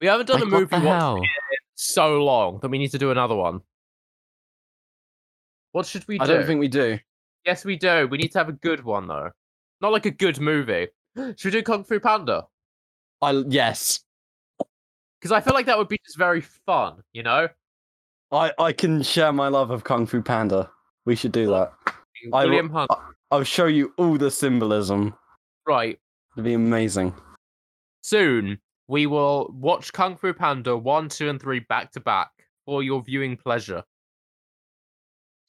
We 0.00 0.06
haven't 0.06 0.26
done 0.26 0.40
like, 0.40 0.70
a 0.72 0.78
movie 0.78 1.28
so 1.74 2.22
long 2.22 2.60
that 2.60 2.68
we 2.68 2.78
need 2.78 2.92
to 2.92 2.98
do 2.98 3.10
another 3.10 3.34
one. 3.34 3.60
What 5.72 5.86
should 5.86 6.06
we 6.08 6.18
do? 6.18 6.24
I 6.24 6.26
don't 6.26 6.46
think 6.46 6.60
we 6.60 6.68
do. 6.68 6.98
Yes, 7.44 7.64
we 7.64 7.76
do. 7.76 8.06
We 8.10 8.18
need 8.18 8.32
to 8.32 8.38
have 8.38 8.48
a 8.48 8.52
good 8.52 8.84
one 8.84 9.06
though. 9.06 9.30
Not 9.80 9.92
like 9.92 10.06
a 10.06 10.10
good 10.10 10.40
movie. 10.40 10.88
Should 11.16 11.44
we 11.44 11.50
do 11.50 11.62
Kung 11.62 11.84
Fu 11.84 12.00
Panda? 12.00 12.46
I 13.22 13.42
yes, 13.48 14.00
Because 15.20 15.32
I 15.32 15.40
feel 15.40 15.54
like 15.54 15.66
that 15.66 15.78
would 15.78 15.88
be 15.88 15.98
just 16.04 16.18
very 16.18 16.40
fun, 16.40 17.02
you 17.12 17.22
know? 17.22 17.48
I 18.30 18.52
I 18.58 18.72
can 18.72 19.02
share 19.02 19.32
my 19.32 19.48
love 19.48 19.70
of 19.70 19.84
Kung 19.84 20.06
Fu 20.06 20.20
Panda. 20.22 20.70
We 21.06 21.16
should 21.16 21.32
do 21.32 21.46
that. 21.50 21.72
I 21.86 21.92
will- 22.44 22.50
William 22.50 22.70
Hunt. 22.70 22.90
I'll 23.30 23.44
show 23.44 23.66
you 23.66 23.92
all 23.98 24.16
the 24.18 24.30
symbolism. 24.30 25.14
Right. 25.66 25.98
It'd 26.34 26.44
be 26.44 26.54
amazing. 26.54 27.14
Soon 28.02 28.58
we 28.88 29.06
will 29.06 29.50
watch 29.52 29.92
Kung 29.92 30.16
Fu 30.16 30.32
Panda 30.32 30.76
1, 30.76 31.08
2, 31.08 31.28
and 31.28 31.40
3 31.40 31.60
back 31.60 31.92
to 31.92 32.00
back 32.00 32.30
for 32.64 32.82
your 32.82 33.02
viewing 33.02 33.36
pleasure. 33.36 33.84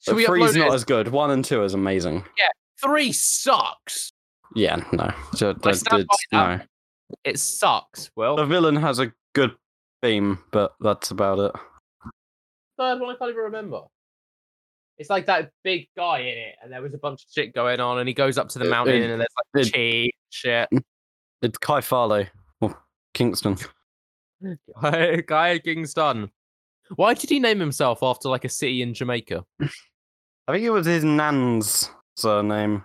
Should 0.00 0.12
But 0.12 0.16
we 0.16 0.26
three's 0.26 0.52
upload 0.52 0.58
not 0.58 0.68
it? 0.68 0.74
as 0.74 0.84
good. 0.84 1.08
One 1.08 1.30
and 1.30 1.44
two 1.44 1.62
is 1.62 1.74
amazing. 1.74 2.24
Yeah, 2.38 2.48
Three 2.82 3.12
sucks. 3.12 4.12
Yeah, 4.54 4.76
no. 4.92 5.12
So, 5.34 5.50
I 5.50 5.52
that- 5.52 6.00
it's- 6.00 6.06
no. 6.32 6.60
It 7.24 7.38
sucks. 7.38 8.10
Well, 8.16 8.36
The 8.36 8.46
villain 8.46 8.76
has 8.76 8.98
a 9.00 9.12
good 9.34 9.54
theme, 10.02 10.38
but 10.52 10.74
that's 10.80 11.10
about 11.10 11.38
it. 11.40 11.52
third 12.78 13.00
one 13.00 13.14
I 13.14 13.18
can't 13.18 13.30
even 13.30 13.42
remember. 13.44 13.82
It's 14.96 15.10
like 15.10 15.26
that 15.26 15.50
big 15.64 15.88
guy 15.96 16.20
in 16.20 16.38
it, 16.38 16.54
and 16.62 16.72
there 16.72 16.80
was 16.82 16.94
a 16.94 16.98
bunch 16.98 17.22
of 17.24 17.30
shit 17.30 17.54
going 17.54 17.80
on, 17.80 17.98
and 17.98 18.08
he 18.08 18.14
goes 18.14 18.38
up 18.38 18.48
to 18.50 18.58
the 18.58 18.66
It- 18.66 18.70
mountain, 18.70 19.02
it- 19.02 19.10
and 19.10 19.20
there's 19.20 19.28
like 19.54 19.66
it- 19.66 19.72
cheese 19.72 20.12
shit. 20.30 20.68
It's 21.42 21.56
Kai 21.58 21.80
Farley 21.80 22.28
or 22.60 22.76
Kingston. 23.14 23.56
Guy 24.82 25.16
Guy 25.26 25.58
Kingston. 25.58 26.30
Why 26.96 27.14
did 27.14 27.30
he 27.30 27.38
name 27.40 27.58
himself 27.60 28.02
after 28.02 28.28
like 28.28 28.44
a 28.44 28.48
city 28.50 28.82
in 28.82 28.92
Jamaica? 28.94 29.44
I 30.50 30.54
think 30.54 30.64
it 30.64 30.70
was 30.70 30.86
his 30.86 31.04
nan's 31.04 31.92
surname. 32.16 32.84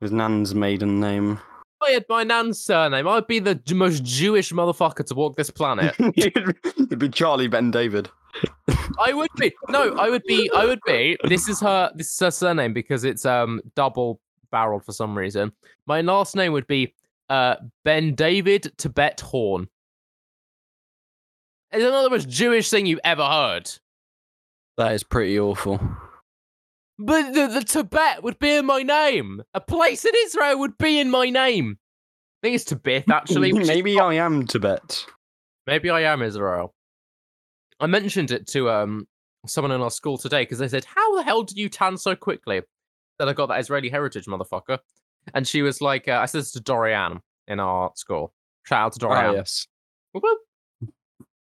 His 0.00 0.12
nan's 0.12 0.54
maiden 0.54 1.00
name. 1.00 1.32
If 1.32 1.88
I 1.88 1.90
had 1.90 2.04
my 2.08 2.22
nan's 2.22 2.60
surname, 2.60 3.08
I'd 3.08 3.26
be 3.26 3.40
the 3.40 3.60
most 3.74 4.04
Jewish 4.04 4.52
motherfucker 4.52 5.04
to 5.04 5.14
walk 5.16 5.34
this 5.34 5.50
planet. 5.50 5.96
It'd 6.16 6.98
be 7.00 7.08
Charlie 7.08 7.48
Ben 7.48 7.72
David. 7.72 8.08
I 9.00 9.12
would 9.12 9.30
be. 9.36 9.52
No, 9.68 9.96
I 9.96 10.08
would 10.08 10.22
be. 10.28 10.48
I 10.54 10.64
would 10.64 10.78
be. 10.86 11.16
This 11.24 11.48
is 11.48 11.58
her. 11.58 11.90
This 11.96 12.12
is 12.12 12.20
her 12.20 12.30
surname 12.30 12.72
because 12.72 13.02
it's 13.02 13.26
um 13.26 13.60
double 13.74 14.20
barreled 14.52 14.84
for 14.84 14.92
some 14.92 15.18
reason. 15.18 15.50
My 15.88 16.02
last 16.02 16.36
name 16.36 16.52
would 16.52 16.68
be 16.68 16.94
uh 17.28 17.56
Ben 17.84 18.14
David 18.14 18.72
Tibet 18.78 19.20
Horn. 19.22 19.66
It's 21.72 21.82
not 21.82 22.04
the 22.04 22.10
most 22.10 22.28
Jewish 22.28 22.70
thing 22.70 22.86
you've 22.86 23.00
ever 23.02 23.24
heard. 23.24 23.68
That 24.76 24.92
is 24.92 25.02
pretty 25.02 25.40
awful. 25.40 25.80
But 26.98 27.32
the, 27.34 27.46
the 27.48 27.62
Tibet 27.62 28.22
would 28.22 28.38
be 28.38 28.56
in 28.56 28.66
my 28.66 28.82
name. 28.82 29.42
A 29.54 29.60
place 29.60 30.04
in 30.04 30.12
Israel 30.24 30.58
would 30.60 30.78
be 30.78 30.98
in 30.98 31.10
my 31.10 31.28
name. 31.28 31.78
I 32.42 32.46
think 32.46 32.54
it's 32.54 32.64
Tibet 32.64 33.10
actually. 33.10 33.52
Maybe 33.52 33.98
I 33.98 34.14
am 34.14 34.46
Tibet. 34.46 35.04
Maybe 35.66 35.90
I 35.90 36.02
am 36.02 36.22
Israel. 36.22 36.74
I 37.80 37.86
mentioned 37.86 38.30
it 38.30 38.46
to 38.48 38.70
um 38.70 39.06
someone 39.46 39.72
in 39.72 39.80
our 39.80 39.90
school 39.90 40.16
today 40.16 40.42
because 40.42 40.58
they 40.58 40.68
said, 40.68 40.84
"How 40.84 41.16
the 41.16 41.22
hell 41.22 41.42
did 41.42 41.58
you 41.58 41.68
tan 41.68 41.96
so 41.98 42.16
quickly?" 42.16 42.62
That 43.18 43.28
I 43.28 43.32
got 43.32 43.46
that 43.46 43.60
Israeli 43.60 43.88
heritage, 43.88 44.26
motherfucker. 44.26 44.78
And 45.34 45.46
she 45.46 45.62
was 45.62 45.80
like, 45.80 46.08
uh, 46.08 46.20
"I 46.22 46.26
said 46.26 46.42
this 46.42 46.52
to 46.52 46.60
Dorian 46.60 47.20
in 47.48 47.60
our 47.60 47.90
school. 47.96 48.32
Shout 48.64 48.86
out 48.86 48.92
to 48.94 48.98
Dorian. 48.98 49.26
Oh, 49.26 49.34
yes. 49.34 49.66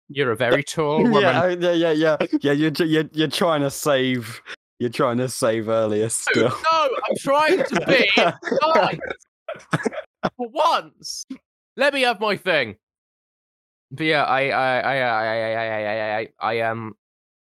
You're 0.09 0.32
a 0.32 0.37
very 0.37 0.62
tall 0.64 1.03
woman. 1.03 1.22
Yeah, 1.22 1.43
oh, 1.43 1.49
yeah, 1.49 1.72
yeah, 1.72 1.91
yeah, 1.93 2.16
yeah. 2.41 2.53
You're, 2.53 2.72
you're 2.87 3.09
you're 3.12 3.28
trying 3.28 3.62
to 3.62 3.70
save. 3.70 4.41
You're 4.79 4.91
trying 4.91 5.16
to 5.18 5.29
save 5.29 5.68
earlier 5.68 6.05
No, 6.05 6.09
still. 6.09 6.49
no, 6.49 6.89
I'm 7.09 7.16
trying 7.18 7.64
to 7.64 7.85
be 7.87 8.11
nice 8.16 8.99
for 10.37 10.49
once. 10.49 11.27
Let 11.77 11.95
me 11.95 12.03
have 12.03 12.20
my 12.20 12.37
thing. 12.37 12.77
But 13.91 14.05
yeah, 14.05 14.24
I, 14.24 14.49
I, 14.49 14.81
I, 14.81 14.97
I, 14.97 15.07
I, 15.07 15.37
I, 15.37 15.64
I, 15.64 16.16
I, 16.16 16.18
I, 16.18 16.29
I 16.41 16.61
um, 16.61 16.95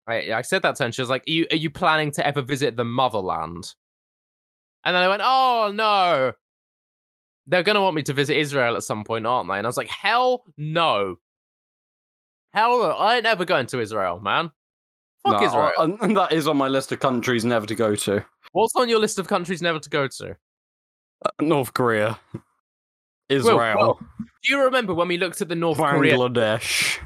I, 0.07 0.33
I 0.33 0.41
said 0.41 0.61
that 0.63 0.75
to 0.75 0.83
her, 0.83 0.85
and 0.85 0.93
she 0.93 1.01
was 1.01 1.09
like, 1.09 1.23
are 1.27 1.31
you, 1.31 1.47
"Are 1.51 1.55
you 1.55 1.69
planning 1.69 2.11
to 2.11 2.27
ever 2.27 2.41
visit 2.41 2.75
the 2.75 2.83
motherland?" 2.83 3.73
And 4.83 4.95
then 4.95 5.01
I 5.01 5.07
went, 5.07 5.21
"Oh 5.23 5.71
no, 5.73 6.33
they're 7.47 7.63
gonna 7.63 7.81
want 7.81 7.95
me 7.95 8.03
to 8.03 8.13
visit 8.13 8.37
Israel 8.37 8.75
at 8.75 8.83
some 8.83 9.05
point, 9.05 9.25
aren't 9.25 9.49
they?" 9.49 9.57
And 9.57 9.65
I 9.65 9.69
was 9.69 9.77
like, 9.77 9.89
"Hell 9.89 10.43
no, 10.57 11.15
hell 12.53 12.79
no, 12.79 12.91
I 12.91 13.15
ain't 13.17 13.25
ever 13.25 13.45
going 13.45 13.67
to 13.67 13.79
Israel, 13.79 14.19
man. 14.19 14.51
Fuck 15.25 15.39
No, 15.41 15.45
Israel. 15.47 15.71
I- 15.77 16.05
and 16.05 16.17
that 16.17 16.31
is 16.33 16.47
on 16.47 16.57
my 16.57 16.67
list 16.67 16.91
of 16.91 16.99
countries 16.99 17.45
never 17.45 17.65
to 17.65 17.75
go 17.75 17.95
to. 17.95 18.25
What's 18.51 18.75
on 18.75 18.89
your 18.89 18.99
list 18.99 19.19
of 19.19 19.27
countries 19.27 19.61
never 19.61 19.79
to 19.79 19.89
go 19.89 20.07
to?" 20.07 20.35
Uh, 21.25 21.29
North 21.41 21.73
Korea, 21.73 22.19
Israel, 23.29 23.77
well, 23.77 23.99
Do 24.19 24.53
you 24.53 24.61
remember 24.63 24.93
when 24.93 25.07
we 25.07 25.17
looked 25.17 25.41
at 25.41 25.47
the 25.47 25.55
North 25.55 25.77
Korea? 25.77 26.17
Bangladesh. 26.17 26.99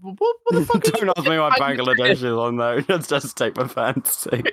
What, 0.00 0.14
what 0.18 0.36
the 0.50 0.64
fuck? 0.64 0.84
is- 0.86 0.92
Don't 0.92 1.08
ask 1.18 1.28
me 1.28 1.38
why 1.38 1.50
Bangladesh? 1.58 1.96
Bangladesh 1.96 2.10
is 2.12 2.22
on 2.24 2.56
there. 2.56 2.80
Just, 2.88 3.10
just 3.10 3.36
take 3.36 3.56
my 3.56 3.66
fancy. 3.66 4.44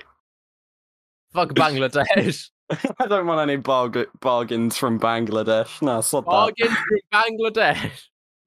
Fuck 1.33 1.49
Bangladesh. 1.49 2.49
I 2.99 3.05
don't 3.05 3.27
want 3.27 3.47
any 3.47 3.61
barg- 3.61 4.07
bargains 4.21 4.75
from 4.75 4.99
Bangladesh. 4.99 5.79
No, 5.83 6.01
stop 6.01 6.25
Bargain 6.25 6.69
from 6.69 6.97
Bangladesh. 7.13 7.91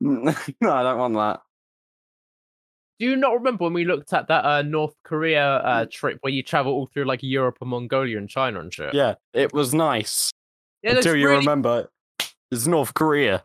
no, 0.01 0.35
I 0.73 0.83
don't 0.83 0.99
want 0.99 1.14
that. 1.14 1.41
Do 2.99 3.07
you 3.07 3.14
not 3.16 3.34
remember 3.34 3.64
when 3.64 3.72
we 3.74 3.84
looked 3.84 4.12
at 4.12 4.26
that 4.28 4.44
uh, 4.44 4.62
North 4.62 4.94
Korea 5.05 5.57
uh, 5.59 5.84
Mm. 5.84 5.90
trip 5.90 6.18
where 6.22 6.32
you 6.32 6.42
travel 6.42 6.72
all 6.72 6.86
through 6.92 7.05
like 7.05 7.20
Europe 7.22 7.59
and 7.61 7.70
Mongolia 7.70 8.18
and 8.18 8.28
China 8.28 8.61
and 8.61 8.72
shit? 8.74 8.92
Yeah, 8.94 9.14
it 9.32 9.53
was 9.53 9.72
nice 9.72 10.32
yeah, 10.82 10.96
until 10.96 11.14
you 11.16 11.26
really- 11.28 11.38
remember 11.38 11.88
it's 12.51 12.66
North 12.66 12.94
Korea. 12.94 13.44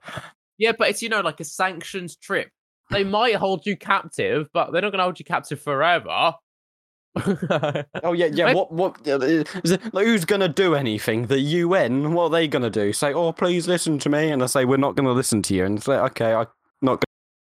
Yeah, 0.57 0.71
but 0.77 0.89
it's 0.89 1.01
you 1.01 1.09
know 1.09 1.21
like 1.21 1.39
a 1.39 1.43
sanctions 1.43 2.15
trip. 2.15 2.49
They 2.89 3.03
might 3.03 3.35
hold 3.35 3.65
you 3.65 3.75
captive, 3.77 4.47
but 4.53 4.71
they're 4.71 4.81
not 4.81 4.91
going 4.91 4.99
to 4.99 5.03
hold 5.03 5.17
you 5.19 5.25
captive 5.25 5.59
forever. 5.61 6.33
Oh 7.15 8.13
yeah, 8.13 8.25
yeah. 8.33 8.53
What? 8.53 8.71
What? 8.71 9.07
uh, 9.07 9.19
it, 9.21 9.93
like, 9.93 10.05
who's 10.05 10.25
gonna 10.25 10.47
do 10.49 10.75
anything? 10.75 11.27
The 11.27 11.39
UN? 11.39 12.13
What 12.13 12.25
are 12.25 12.29
they 12.29 12.47
gonna 12.47 12.69
do? 12.69 12.91
Say, 12.93 13.13
oh, 13.13 13.31
please 13.31 13.67
listen 13.67 13.99
to 13.99 14.09
me, 14.09 14.31
and 14.31 14.41
I 14.41 14.47
say, 14.47 14.65
we're 14.65 14.77
not 14.77 14.95
gonna 14.95 15.11
listen 15.11 15.41
to 15.43 15.53
you, 15.53 15.65
and 15.65 15.81
say, 15.81 15.93
okay, 15.93 16.33
I'm 16.33 16.47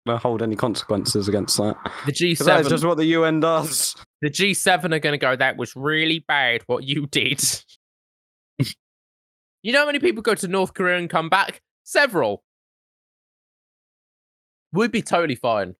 gonna 0.05 0.17
hold 0.19 0.41
any 0.41 0.55
consequences 0.55 1.27
against 1.27 1.57
that. 1.57 1.75
The 2.05 2.11
G7, 2.11 2.45
that's 2.45 2.69
just 2.69 2.83
what 2.83 2.97
the 2.97 3.05
UN 3.05 3.39
does. 3.39 3.95
the 4.21 4.29
G7 4.29 4.85
are 4.93 4.99
going 4.99 5.13
to 5.13 5.17
go. 5.17 5.35
That 5.35 5.57
was 5.57 5.75
really 5.75 6.23
bad. 6.27 6.63
What 6.67 6.83
you 6.83 7.07
did. 7.07 7.41
you 8.59 9.71
know 9.73 9.79
how 9.79 9.85
many 9.85 9.99
people 9.99 10.21
go 10.23 10.35
to 10.35 10.47
North 10.47 10.73
Korea 10.73 10.97
and 10.97 11.09
come 11.09 11.29
back? 11.29 11.61
Several. 11.83 12.43
We'd 14.73 14.91
be 14.91 15.01
totally 15.01 15.35
fine. 15.35 15.75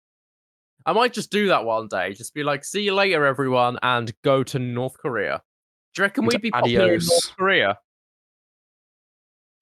I 0.86 0.94
might 0.94 1.14
just 1.14 1.32
do 1.32 1.48
that 1.48 1.64
one 1.64 1.88
day. 1.88 2.14
Just 2.14 2.34
be 2.34 2.44
like, 2.44 2.64
see 2.66 2.82
you 2.82 2.94
later, 2.94 3.26
everyone, 3.26 3.78
and 3.84 4.12
go 4.24 4.44
to 4.44 4.60
North 4.60 4.98
Korea. 4.98 5.42
Do 5.94 6.02
you 6.02 6.06
reckon 6.06 6.26
we'd 6.26 6.42
be 6.42 6.52
popular 6.52 6.94
in 6.94 7.00
North 7.06 7.38
Korea? 7.38 7.78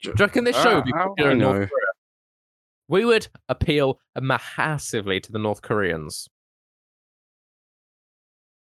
Do 0.01 0.09
you 0.09 0.15
reckon 0.17 0.45
this 0.45 0.55
show 0.61 0.75
would 0.75 0.85
be 0.85 0.93
Uh, 0.93 1.03
popular 1.07 1.29
I 1.29 1.33
in 1.33 1.39
North 1.39 1.59
know. 1.59 1.67
Korea? 1.67 1.78
We 2.89 3.05
would 3.05 3.27
appeal 3.47 3.99
massively 4.19 5.19
to 5.21 5.31
the 5.31 5.39
North 5.39 5.61
Koreans. 5.61 6.27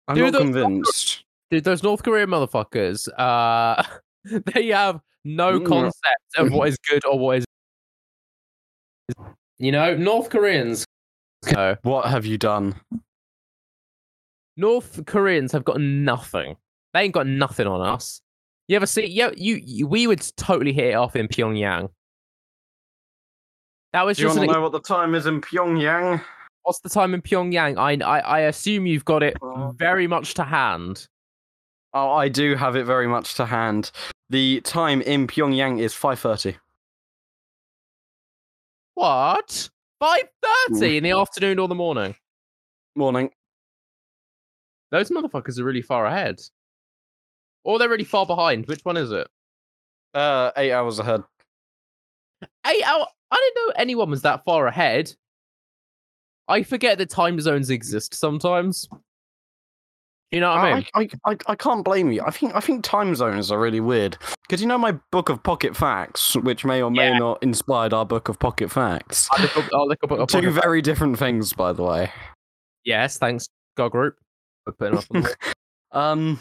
I'm 0.06 0.18
not 0.18 0.32
those- 0.32 0.42
convinced. 0.42 1.24
Dude, 1.50 1.64
those 1.64 1.82
North 1.82 2.02
Korean 2.04 2.28
motherfuckers, 2.30 3.08
uh, 3.18 3.82
they 4.54 4.68
have 4.68 5.00
no 5.24 5.58
Mm. 5.58 5.66
concept 5.66 6.36
of 6.36 6.52
what 6.52 6.68
is 6.68 6.76
good 6.88 7.04
or 7.04 7.18
what 7.18 7.38
is. 7.38 7.44
You 9.58 9.72
know, 9.72 9.96
North 9.96 10.30
Koreans. 10.30 10.84
No, 11.52 11.76
What 11.82 12.06
have 12.08 12.24
you 12.24 12.38
done? 12.38 12.74
North 14.56 15.04
Koreans 15.06 15.52
have 15.52 15.64
got 15.64 15.80
nothing. 15.80 16.56
They 16.92 17.00
ain't 17.00 17.14
got 17.14 17.26
nothing 17.26 17.66
on 17.66 17.80
us. 17.80 18.20
You 18.68 18.76
ever 18.76 18.86
see? 18.86 19.06
Yeah, 19.06 19.30
you, 19.36 19.56
you 19.64 19.86
we 19.86 20.06
would 20.06 20.20
totally 20.36 20.72
hit 20.72 20.88
it 20.90 20.94
off 20.94 21.16
in 21.16 21.26
Pyongyang. 21.28 21.88
That 23.92 24.06
was 24.06 24.16
Do 24.16 24.22
you 24.22 24.28
want 24.28 24.40
to 24.40 24.46
know 24.46 24.60
what 24.60 24.72
the 24.72 24.80
time 24.80 25.14
is 25.14 25.26
in 25.26 25.40
Pyongyang? 25.40 26.22
what's 26.62 26.80
the 26.80 26.88
time 26.88 27.14
in 27.14 27.22
Pyongyang? 27.22 27.76
I, 27.78 28.04
I 28.06 28.18
I 28.20 28.38
assume 28.40 28.86
you've 28.86 29.04
got 29.04 29.22
it 29.22 29.36
Uh, 29.42 29.72
very 29.72 30.06
much 30.06 30.34
to 30.34 30.44
hand. 30.44 31.08
Oh, 31.92 32.12
I 32.12 32.28
do 32.28 32.54
have 32.54 32.76
it 32.76 32.84
very 32.84 33.08
much 33.08 33.34
to 33.34 33.46
hand. 33.46 33.90
The 34.28 34.60
time 34.60 35.00
in 35.02 35.26
Pyongyang 35.26 35.80
is 35.80 35.92
five 35.94 36.20
thirty. 36.20 36.56
What? 38.94 39.70
Five 39.98 40.28
thirty 40.42 40.96
in 40.98 41.04
the 41.04 41.10
afternoon 41.12 41.58
or 41.58 41.66
the 41.68 41.74
morning? 41.74 42.14
Morning. 42.94 43.30
Those 44.90 45.10
motherfuckers 45.10 45.58
are 45.58 45.64
really 45.64 45.82
far 45.82 46.06
ahead. 46.06 46.40
Or 47.64 47.78
they're 47.78 47.88
really 47.88 48.04
far 48.04 48.26
behind. 48.26 48.66
Which 48.66 48.84
one 48.84 48.96
is 48.96 49.12
it? 49.12 49.28
Uh, 50.14 50.50
eight 50.56 50.72
hours 50.72 50.98
ahead. 50.98 51.22
Eight 52.66 52.82
hour. 52.84 53.06
I 53.30 53.36
didn't 53.36 53.66
know 53.68 53.72
anyone 53.76 54.10
was 54.10 54.22
that 54.22 54.44
far 54.44 54.66
ahead. 54.66 55.12
I 56.48 56.62
forget 56.62 56.98
that 56.98 57.10
time 57.10 57.40
zones 57.40 57.70
exist 57.70 58.14
sometimes. 58.14 58.88
You 60.32 60.40
know 60.40 60.50
what 60.50 60.58
I 60.58 60.74
mean? 60.74 60.84
I, 60.94 61.00
I, 61.00 61.32
I, 61.32 61.36
I 61.48 61.54
can't 61.56 61.84
blame 61.84 62.12
you. 62.12 62.22
I 62.24 62.30
think 62.30 62.54
I 62.54 62.60
think 62.60 62.84
time 62.84 63.14
zones 63.16 63.50
are 63.50 63.58
really 63.58 63.80
weird. 63.80 64.16
Because 64.42 64.60
you 64.60 64.68
know 64.68 64.78
my 64.78 64.92
book 65.10 65.28
of 65.28 65.42
pocket 65.42 65.76
facts, 65.76 66.36
which 66.36 66.64
may 66.64 66.82
or 66.82 66.90
may 66.90 67.10
Yeah. 67.10 67.18
not 67.18 67.42
inspired 67.42 67.92
our 67.92 68.06
book 68.06 68.28
of 68.28 68.38
pocket 68.38 68.70
facts. 68.70 69.28
I'll 69.32 69.42
look 69.42 69.56
up, 69.56 69.64
I'll 69.72 69.88
look 69.88 69.98
up, 70.04 70.12
up 70.12 70.28
Two 70.28 70.50
very 70.50 70.82
different 70.82 71.18
things, 71.18 71.52
by 71.52 71.72
the 71.72 71.82
way. 71.82 72.12
Yes, 72.84 73.18
thanks, 73.18 73.48
God 73.76 73.90
Group, 73.90 74.16
for 74.64 74.72
putting 74.72 74.98
up 74.98 75.04
Um, 75.92 76.40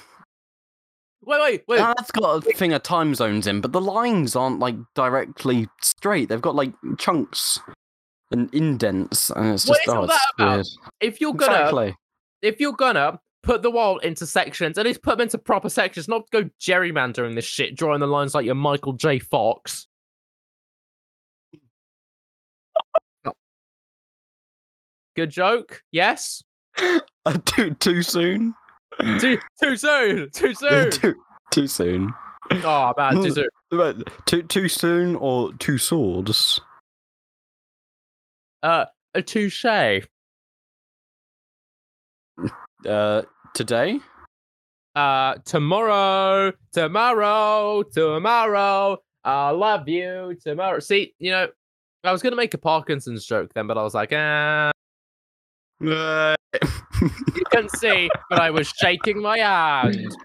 Wait, 1.21 1.41
wait, 1.41 1.63
wait. 1.67 1.77
now 1.79 1.93
that's 1.97 2.11
got 2.11 2.47
a 2.47 2.53
thing 2.53 2.73
of 2.73 2.81
time 2.83 3.13
zones 3.13 3.45
in, 3.45 3.59
but 3.61 3.73
the 3.73 3.81
lines 3.81 4.35
aren't 4.35 4.59
like 4.59 4.75
directly 4.95 5.67
straight. 5.81 6.29
They've 6.29 6.41
got 6.41 6.55
like 6.55 6.73
chunks 6.97 7.59
and 8.31 8.53
indents, 8.53 9.29
and 9.29 9.53
it's 9.53 9.65
just 9.65 9.81
is 9.81 9.93
oh, 9.93 9.97
all 9.97 10.07
that 10.07 10.65
if 11.01 11.19
you're 11.19 11.33
gonna, 11.33 11.53
Exactly. 11.53 11.95
if 12.41 12.59
you're 12.59 12.73
gonna 12.73 13.19
put 13.43 13.61
the 13.61 13.71
world 13.71 14.03
into 14.03 14.25
sections, 14.25 14.77
at 14.77 14.85
least 14.85 15.01
put 15.01 15.17
them 15.17 15.25
into 15.25 15.37
proper 15.37 15.69
sections, 15.69 16.07
not 16.07 16.29
go 16.31 16.49
gerrymandering 16.59 17.35
this 17.35 17.45
shit, 17.45 17.75
drawing 17.75 17.99
the 17.99 18.07
lines 18.07 18.33
like 18.33 18.45
you're 18.45 18.55
Michael 18.55 18.93
J. 18.93 19.19
Fox. 19.19 19.87
Good 25.15 25.31
joke. 25.31 25.83
Yes. 25.91 26.43
Too 27.45 27.73
too 27.75 28.01
soon. 28.03 28.53
Too 29.19 29.37
too 29.61 29.77
soon. 29.77 30.29
Too 30.31 30.53
soon. 30.55 30.91
too 30.91 31.15
too 31.51 31.67
soon. 31.67 32.13
Oh 32.51 32.93
man, 32.97 33.15
too 33.15 33.31
soon. 33.31 33.47
But 33.71 34.25
Too 34.25 34.43
too 34.43 34.67
soon 34.67 35.15
or 35.15 35.53
two 35.53 35.77
swords? 35.77 36.59
Uh, 38.63 38.85
a 39.13 39.21
touche. 39.21 39.65
Uh, 42.85 43.21
today. 43.53 43.99
Uh, 44.95 45.35
tomorrow, 45.45 46.51
tomorrow, 46.73 47.83
tomorrow. 47.83 48.97
I 49.23 49.51
love 49.51 49.87
you 49.87 50.35
tomorrow. 50.43 50.79
See, 50.79 51.13
you 51.19 51.31
know, 51.31 51.47
I 52.03 52.11
was 52.11 52.21
gonna 52.21 52.35
make 52.35 52.53
a 52.53 52.57
Parkinson's 52.57 53.25
joke 53.25 53.51
then, 53.53 53.67
but 53.67 53.77
I 53.77 53.83
was 53.83 53.93
like, 53.93 54.11
ah. 54.13 54.71
Uh, 55.85 56.35
You 57.01 57.45
can 57.51 57.69
see, 57.69 58.09
but 58.29 58.39
I 58.41 58.49
was 58.51 58.67
shaking 58.67 59.21
my 59.21 59.37
hand. 59.37 60.15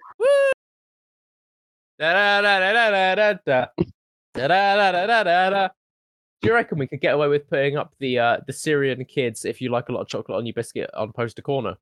Do 6.42 6.48
you 6.48 6.54
reckon 6.54 6.78
we 6.78 6.86
could 6.86 7.00
get 7.00 7.14
away 7.14 7.28
with 7.28 7.48
putting 7.48 7.76
up 7.76 7.94
the 8.00 8.18
uh, 8.18 8.36
the 8.46 8.52
Syrian 8.52 9.04
kids 9.04 9.44
if 9.44 9.60
you 9.60 9.70
like 9.70 9.88
a 9.88 9.92
lot 9.92 10.00
of 10.02 10.08
chocolate 10.08 10.36
on 10.36 10.44
your 10.46 10.54
biscuit 10.54 10.90
on 10.94 11.12
poster 11.12 11.42
corner? 11.42 11.76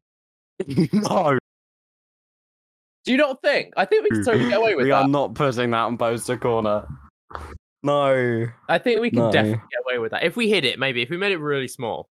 no, 0.93 1.39
Do 3.05 3.11
you 3.13 3.17
not 3.17 3.43
think? 3.43 3.73
I 3.77 3.85
think 3.85 4.05
we 4.05 4.11
could 4.11 4.25
totally 4.25 4.49
get 4.51 4.59
away 4.59 4.75
with 4.77 4.85
we 4.85 4.91
that. 4.91 4.99
We 5.01 5.05
are 5.05 5.09
not 5.09 5.35
putting 5.35 5.71
that 5.71 5.79
on 5.79 5.99
poster 5.99 6.37
corner. 6.37 6.87
No. 7.83 8.47
I 8.69 8.79
think 8.79 9.01
we 9.01 9.11
can 9.11 9.19
No. 9.21 9.33
definitely 9.33 9.63
get 9.71 9.81
away 9.87 9.99
with 9.99 10.13
that. 10.13 10.23
If 10.23 10.37
we 10.37 10.49
hit 10.49 10.65
it, 10.65 10.79
maybe. 10.79 11.03
If 11.03 11.11
we 11.11 11.17
made 11.17 11.33
it 11.33 11.39
really 11.39 11.67
small. 11.69 12.09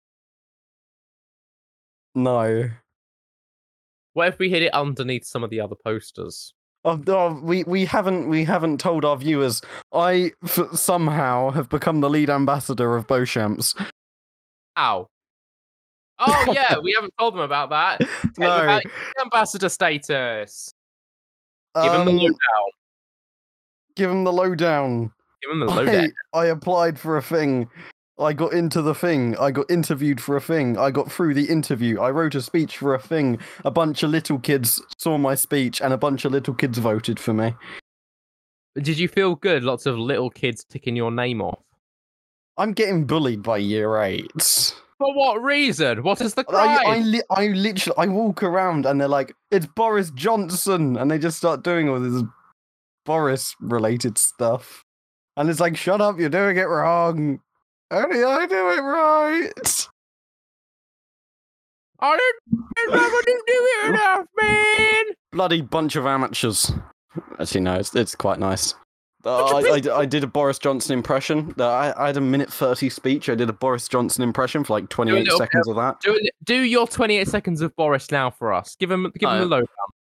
No. 2.16 2.70
What 4.14 4.28
if 4.28 4.38
we 4.38 4.48
hid 4.50 4.62
it 4.62 4.72
underneath 4.74 5.24
some 5.26 5.44
of 5.44 5.50
the 5.50 5.60
other 5.60 5.76
posters? 5.76 6.54
Oh, 6.84 7.00
oh, 7.08 7.40
we 7.42 7.64
we 7.64 7.84
haven't 7.84 8.28
we 8.28 8.44
haven't 8.44 8.80
told 8.80 9.04
our 9.04 9.16
viewers. 9.16 9.60
I 9.92 10.32
f- 10.44 10.70
somehow 10.74 11.50
have 11.50 11.68
become 11.68 12.00
the 12.00 12.08
lead 12.08 12.30
ambassador 12.30 12.96
of 12.96 13.06
Beauchamps. 13.06 13.74
Ow. 14.78 15.06
Oh 16.18 16.44
yeah, 16.52 16.78
we 16.82 16.92
haven't 16.94 17.12
told 17.18 17.34
them 17.34 17.40
about 17.40 17.70
that. 17.70 18.00
Tell 18.38 18.56
No. 18.56 18.62
about 18.62 18.82
ambassador 19.22 19.68
status. 19.68 20.72
Give 21.74 21.92
them 21.92 22.06
the 22.06 22.10
Um, 22.12 22.16
lowdown. 22.16 22.70
give 23.96 24.10
him 24.10 24.24
the 24.24 24.32
lowdown. 24.32 25.12
Give 25.42 25.50
them 25.50 25.60
the 25.60 25.66
lowdown. 25.66 26.12
I, 26.32 26.38
I 26.38 26.46
applied 26.46 26.98
for 26.98 27.18
a 27.18 27.22
thing. 27.22 27.68
I 28.18 28.32
got 28.32 28.54
into 28.54 28.80
the 28.80 28.94
thing. 28.94 29.36
I 29.36 29.50
got 29.50 29.70
interviewed 29.70 30.20
for 30.20 30.36
a 30.36 30.40
thing. 30.40 30.78
I 30.78 30.90
got 30.90 31.12
through 31.12 31.34
the 31.34 31.44
interview. 31.50 32.00
I 32.00 32.10
wrote 32.10 32.34
a 32.34 32.40
speech 32.40 32.78
for 32.78 32.94
a 32.94 32.98
thing. 32.98 33.38
A 33.64 33.70
bunch 33.70 34.02
of 34.02 34.10
little 34.10 34.38
kids 34.38 34.80
saw 34.98 35.18
my 35.18 35.34
speech, 35.34 35.82
and 35.82 35.92
a 35.92 35.98
bunch 35.98 36.24
of 36.24 36.32
little 36.32 36.54
kids 36.54 36.78
voted 36.78 37.20
for 37.20 37.34
me. 37.34 37.54
Did 38.76 38.98
you 38.98 39.08
feel 39.08 39.34
good? 39.34 39.64
Lots 39.64 39.86
of 39.86 39.98
little 39.98 40.30
kids 40.30 40.64
ticking 40.64 40.96
your 40.96 41.10
name 41.10 41.42
off. 41.42 41.60
I'm 42.56 42.72
getting 42.72 43.06
bullied 43.06 43.42
by 43.42 43.58
year 43.58 43.98
eights. 44.02 44.74
For 44.98 45.14
what 45.14 45.42
reason? 45.42 46.02
What 46.02 46.22
is 46.22 46.32
the 46.32 46.44
I. 46.48 46.82
I, 46.86 46.98
li- 47.00 47.22
I 47.28 47.48
literally, 47.48 47.98
I 47.98 48.06
walk 48.06 48.42
around 48.42 48.86
and 48.86 48.98
they're 48.98 49.08
like, 49.08 49.34
"It's 49.50 49.66
Boris 49.66 50.10
Johnson," 50.12 50.96
and 50.96 51.10
they 51.10 51.18
just 51.18 51.36
start 51.36 51.62
doing 51.62 51.90
all 51.90 52.00
this 52.00 52.22
Boris-related 53.04 54.16
stuff, 54.16 54.82
and 55.36 55.50
it's 55.50 55.60
like, 55.60 55.76
"Shut 55.76 56.00
up! 56.00 56.18
You're 56.18 56.30
doing 56.30 56.56
it 56.56 56.62
wrong." 56.62 57.40
Only 57.90 58.24
I 58.24 58.46
do 58.46 58.70
it 58.70 58.80
right. 58.80 59.88
I 61.98 62.18
didn't, 62.18 62.64
I 62.92 63.22
didn't 63.24 63.46
do 63.46 63.52
it 63.54 63.88
enough, 63.88 64.26
man. 64.40 65.04
Bloody 65.32 65.60
bunch 65.62 65.96
of 65.96 66.06
amateurs. 66.06 66.72
Actually, 67.38 67.62
no, 67.62 67.74
it's 67.76 67.94
it's 67.94 68.14
quite 68.14 68.38
nice. 68.38 68.74
Uh, 69.24 69.44
I, 69.56 69.58
I, 69.72 69.80
d- 69.80 69.90
I 69.90 70.04
did 70.04 70.22
a 70.22 70.26
Boris 70.28 70.58
Johnson 70.58 70.92
impression. 70.92 71.52
Uh, 71.58 71.66
I, 71.68 72.04
I 72.04 72.06
had 72.08 72.16
a 72.16 72.20
minute 72.20 72.52
thirty 72.52 72.88
speech. 72.90 73.28
I 73.28 73.34
did 73.34 73.48
a 73.48 73.52
Boris 73.52 73.88
Johnson 73.88 74.22
impression 74.22 74.62
for 74.62 74.74
like 74.74 74.88
twenty 74.88 75.12
eight 75.12 75.24
little 75.24 75.38
seconds 75.38 75.66
of 75.68 75.76
that. 75.76 76.00
Do, 76.00 76.20
do 76.44 76.60
your 76.62 76.86
28 76.86 77.26
seconds 77.26 77.60
of 77.60 77.74
Boris 77.76 78.10
now 78.10 78.30
for 78.30 78.52
us. 78.52 78.76
Give 78.78 78.90
him, 78.90 79.10
give 79.18 79.28
him 79.28 79.36
Uh, 79.36 79.38
the 79.40 79.46
lowdown. 79.46 79.66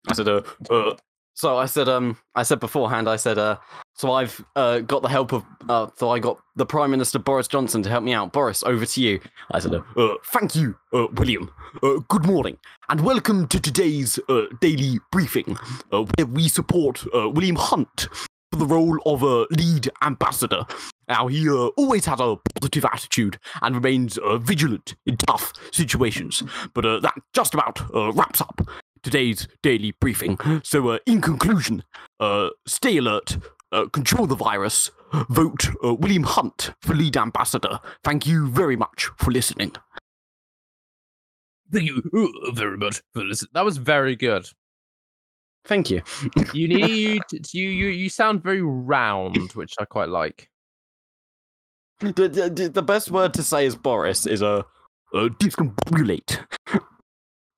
I 0.09 0.13
said, 0.13 0.27
uh, 0.27 0.41
uh, 0.69 0.95
so 1.39 1.57
I 1.57 1.67
said, 1.67 1.87
um, 1.87 2.17
I 2.35 2.43
said 2.43 2.59
beforehand, 2.59 3.07
I 3.07 3.15
said, 3.15 3.37
uh, 3.37 3.59
so 3.95 4.11
I've 4.11 4.43
uh, 4.57 4.79
got 4.79 5.03
the 5.03 5.07
help 5.07 5.31
of, 5.31 5.45
uh, 5.69 5.87
so 5.95 6.09
I 6.09 6.19
got 6.19 6.37
the 6.57 6.65
Prime 6.65 6.91
Minister 6.91 7.17
Boris 7.17 7.47
Johnson 7.47 7.81
to 7.83 7.89
help 7.89 8.03
me 8.03 8.11
out. 8.11 8.33
Boris, 8.33 8.61
over 8.63 8.85
to 8.85 9.01
you. 9.01 9.21
I 9.51 9.59
said, 9.59 9.73
uh, 9.73 9.81
uh, 9.95 10.15
thank 10.25 10.53
you, 10.53 10.75
uh, 10.93 11.07
William. 11.13 11.49
Uh, 11.81 11.99
good 12.09 12.25
morning, 12.25 12.57
and 12.89 12.99
welcome 13.05 13.47
to 13.47 13.59
today's 13.61 14.19
uh, 14.27 14.47
daily 14.59 14.99
briefing, 15.13 15.57
uh, 15.93 16.03
where 16.17 16.27
we 16.27 16.49
support 16.49 17.05
uh, 17.15 17.29
William 17.29 17.55
Hunt 17.55 18.09
for 18.51 18.59
the 18.59 18.65
role 18.65 18.99
of 19.05 19.23
uh, 19.23 19.45
lead 19.51 19.89
ambassador. 20.01 20.65
Now, 21.07 21.27
he 21.27 21.47
uh, 21.47 21.67
always 21.77 22.05
had 22.05 22.19
a 22.19 22.35
positive 22.55 22.83
attitude 22.83 23.39
and 23.61 23.75
remains 23.75 24.17
uh, 24.17 24.37
vigilant 24.39 24.95
in 25.05 25.15
tough 25.15 25.53
situations. 25.71 26.43
But 26.73 26.85
uh, 26.85 26.99
that 26.99 27.13
just 27.33 27.53
about 27.53 27.79
uh, 27.95 28.11
wraps 28.11 28.41
up 28.41 28.61
today's 29.03 29.47
daily 29.61 29.91
briefing. 29.99 30.37
So, 30.63 30.89
uh, 30.89 30.99
in 31.05 31.21
conclusion, 31.21 31.83
uh, 32.19 32.49
stay 32.65 32.97
alert, 32.97 33.37
uh, 33.71 33.85
control 33.87 34.27
the 34.27 34.35
virus, 34.35 34.91
vote 35.29 35.67
uh, 35.83 35.93
William 35.95 36.23
Hunt 36.23 36.73
for 36.81 36.93
lead 36.95 37.17
ambassador. 37.17 37.79
Thank 38.03 38.25
you 38.27 38.47
very 38.49 38.75
much 38.75 39.09
for 39.17 39.31
listening. 39.31 39.73
Thank 41.71 41.87
you 41.87 42.01
very 42.53 42.77
much 42.77 43.01
for 43.13 43.23
listening. 43.23 43.51
That 43.53 43.65
was 43.65 43.77
very 43.77 44.15
good. 44.15 44.47
Thank 45.65 45.91
you. 45.91 46.01
You 46.53 46.67
need 46.67 47.21
you 47.53 47.69
you 47.69 47.87
you 47.87 48.09
sound 48.09 48.41
very 48.41 48.61
round, 48.61 49.51
which 49.53 49.73
I 49.79 49.85
quite 49.85 50.09
like. 50.09 50.49
The, 51.99 52.29
the, 52.29 52.69
the- 52.69 52.81
best 52.81 53.11
word 53.11 53.33
to 53.33 53.43
say 53.43 53.65
is 53.65 53.75
Boris 53.75 54.25
is 54.25 54.41
a 54.41 54.65
uh, 55.13 55.27
uh, 55.27 55.29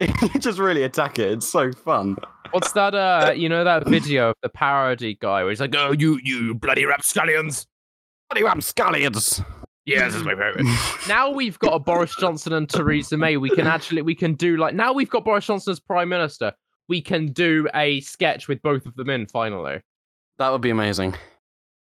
discombobulate. 0.08 0.42
Just 0.42 0.60
really 0.60 0.84
attack 0.84 1.20
it. 1.20 1.32
It's 1.32 1.48
so 1.48 1.72
fun. 1.72 2.18
What's 2.52 2.72
that? 2.74 2.96
Uh, 2.96 3.34
you 3.36 3.48
know 3.48 3.64
that 3.64 3.88
video 3.88 4.32
of 4.32 4.36
the 4.42 4.50
parody 4.50 5.18
guy 5.20 5.44
where 5.44 5.50
he's 5.50 5.62
like, 5.62 5.76
"Oh, 5.76 5.92
you 5.92 6.20
you 6.24 6.56
bloody 6.56 6.86
rapscallions!" 6.86 7.68
Bloody 8.30 8.44
ramscallions. 8.44 9.44
Yeah, 9.86 10.06
this 10.06 10.16
is 10.16 10.24
my 10.24 10.36
favorite. 10.36 10.66
now 11.08 11.30
we've 11.32 11.58
got 11.60 11.74
a 11.74 11.80
Boris 11.80 12.16
Johnson 12.20 12.54
and 12.54 12.70
Theresa 12.70 13.18
May. 13.18 13.38
We 13.38 13.50
can 13.50 13.68
actually 13.68 14.02
we 14.02 14.16
can 14.16 14.36
do 14.36 14.58
like 14.58 14.76
now 14.76 14.94
we've 14.94 15.10
got 15.10 15.26
Boris 15.26 15.46
Johnson 15.46 15.72
as 15.72 15.80
prime 15.80 16.10
minister. 16.10 16.54
We 16.88 17.02
can 17.02 17.28
do 17.28 17.68
a 17.74 18.02
sketch 18.02 18.48
with 18.48 18.62
both 18.62 18.86
of 18.86 18.96
them 18.96 19.10
in 19.10 19.28
finally. 19.28 19.82
That 20.38 20.50
would 20.50 20.62
be 20.62 20.72
amazing. 20.72 21.16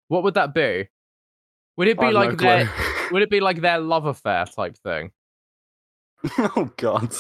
What 0.09 0.23
would 0.23 0.35
that 0.35 0.55
be? 0.55 0.89
Would 1.77 1.89
it 1.89 1.99
be 1.99 2.11
like 2.11 2.31
no 2.31 2.37
their 2.37 2.73
would 3.11 3.23
it 3.23 3.31
be 3.31 3.41
like 3.41 3.61
their 3.61 3.81
love 3.81 4.07
affair 4.07 4.45
type 4.47 4.77
thing? 4.79 5.11
oh 6.39 6.71
God. 6.77 7.15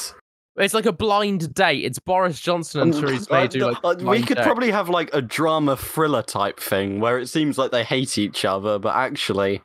It's 0.56 0.74
like 0.74 0.86
a 0.86 0.92
blind 0.92 1.52
date. 1.54 1.84
It's 1.84 1.98
Boris 1.98 2.38
Johnson 2.40 2.80
and 2.82 2.94
Theresa 2.94 3.32
May 3.32 3.48
do 3.48 3.70
like 3.70 3.78
Uh, 3.82 3.96
we 4.04 4.22
could 4.22 4.36
date. 4.36 4.44
probably 4.44 4.70
have 4.70 4.88
like 4.88 5.10
a 5.12 5.20
drama 5.20 5.76
thriller 5.76 6.22
type 6.22 6.60
thing 6.60 7.00
where 7.00 7.18
it 7.18 7.26
seems 7.28 7.58
like 7.58 7.72
they 7.72 7.82
hate 7.82 8.18
each 8.18 8.44
other, 8.44 8.78
but 8.78 8.94
actually 8.94 9.60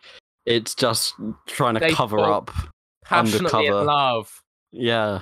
it's 0.48 0.74
just 0.74 1.14
trying 1.46 1.76
to 1.76 1.80
They 1.80 1.92
cover 1.92 2.20
up. 2.20 2.50
passionately 3.06 3.68
in 3.68 3.74
undercover. 3.74 3.84
love. 3.86 4.42
Yeah. 4.72 5.20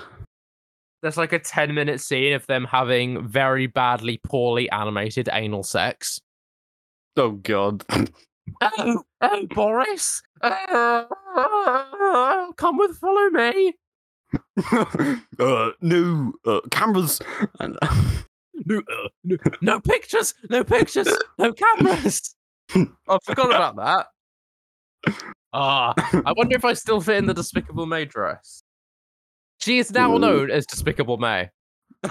There's 1.01 1.17
like 1.17 1.33
a 1.33 1.39
10 1.39 1.75
minute 1.75 1.99
scene 1.99 2.31
of 2.33 2.45
them 2.47 2.63
having 2.65 3.27
very 3.27 3.67
badly, 3.67 4.19
poorly 4.23 4.69
animated 4.71 5.27
anal 5.31 5.63
sex. 5.63 6.19
Oh 7.17 7.31
God. 7.31 7.83
Oh, 8.61 9.03
oh 9.21 9.45
Boris, 9.53 10.23
uh, 10.41 11.03
come 12.55 12.77
with, 12.77 12.97
follow 12.97 13.29
me. 13.29 13.73
uh, 15.39 15.71
no 15.81 16.33
uh, 16.45 16.61
cameras. 16.71 17.21
And 17.59 17.77
No, 18.65 18.77
uh, 18.79 19.07
no, 19.23 19.37
no 19.61 19.79
pictures, 19.79 20.33
no 20.49 20.63
pictures, 20.63 21.07
no 21.37 21.53
cameras. 21.53 22.35
I 22.75 23.17
forgot 23.23 23.49
about 23.49 23.75
that. 23.77 24.07
Ah, 25.53 25.93
I 26.25 26.33
wonder 26.35 26.55
if 26.55 26.65
I 26.65 26.73
still 26.73 26.99
fit 26.99 27.17
in 27.17 27.27
the 27.27 27.33
Despicable 27.33 27.85
May 27.85 28.05
dress. 28.05 28.63
She 29.59 29.77
is 29.77 29.91
now 29.91 30.15
Ooh. 30.15 30.19
known 30.19 30.51
as 30.51 30.65
Despicable 30.65 31.17
May. 31.17 31.49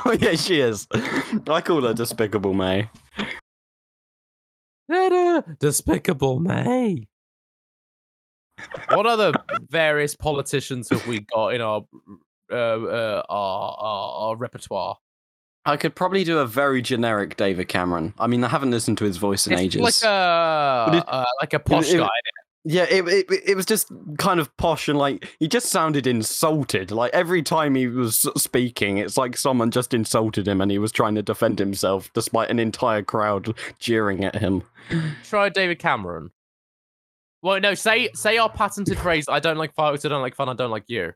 oh 0.05 0.13
yeah, 0.13 0.35
she 0.35 0.61
is. 0.61 0.87
I 1.49 1.61
call 1.61 1.83
her 1.83 1.95
Despicable 1.95 2.55
May. 2.55 2.89
Despicable 5.59 6.39
Me. 6.39 7.09
What 8.91 9.07
other 9.07 9.33
various 9.71 10.15
politicians 10.15 10.89
have 10.91 11.07
we 11.07 11.21
got 11.21 11.49
in 11.55 11.61
our 11.61 11.83
uh, 12.51 12.55
uh, 12.55 13.23
our, 13.29 13.77
our, 13.79 14.13
our 14.29 14.37
repertoire? 14.37 14.97
I 15.65 15.77
could 15.77 15.95
probably 15.97 16.23
do 16.23 16.39
a 16.39 16.47
very 16.47 16.81
generic 16.81 17.37
David 17.37 17.67
Cameron. 17.69 18.15
I 18.21 18.29
mean, 18.29 18.45
I 18.45 18.49
haven't 18.49 18.71
listened 18.71 18.99
to 18.99 19.05
his 19.05 19.17
voice 19.17 19.47
in 19.49 19.53
It's 19.55 19.63
ages. 19.63 19.81
like 19.83 19.95
a 20.05 20.97
it- 20.99 21.05
uh, 21.09 21.25
like 21.41 21.55
a 21.55 21.59
posh 21.59 21.93
it- 21.93 21.99
guy. 21.99 22.09
Yeah, 22.69 22.83
it, 22.91 23.07
it 23.07 23.27
it 23.51 23.57
was 23.57 23.65
just 23.65 23.93
kind 24.19 24.41
of 24.41 24.55
posh 24.57 24.89
and 24.89 24.99
like 24.99 25.29
he 25.39 25.47
just 25.47 25.67
sounded 25.69 26.05
insulted. 26.05 26.91
Like 26.91 27.13
every 27.15 27.41
time 27.41 27.77
he 27.77 27.87
was 27.87 28.29
speaking, 28.37 28.99
it's 28.99 29.17
like 29.17 29.37
someone 29.37 29.71
just 29.71 29.95
insulted 29.95 30.49
him 30.49 30.61
and 30.61 30.69
he 30.69 30.79
was 30.79 30.91
trying 30.91 31.15
to 31.15 31.23
defend 31.23 31.61
himself 31.61 32.13
despite 32.13 32.51
an 32.51 32.59
entire 32.59 33.03
crowd 33.05 33.57
jeering 33.79 34.25
at 34.25 34.35
him. 34.35 34.65
Try 35.23 35.49
David 35.49 35.79
Cameron. 35.79 36.33
Well, 37.47 37.61
no, 37.61 37.75
say 37.75 38.09
say 38.13 38.39
our 38.39 38.51
patented 38.51 38.99
phrase. 38.99 39.27
I 39.29 39.39
don't 39.39 39.57
like 39.57 39.73
fireworks. 39.73 40.05
I 40.05 40.09
don't 40.09 40.21
like 40.21 40.35
fun. 40.35 40.49
I 40.49 40.55
don't 40.55 40.73
like 40.73 40.83
you. 40.89 41.13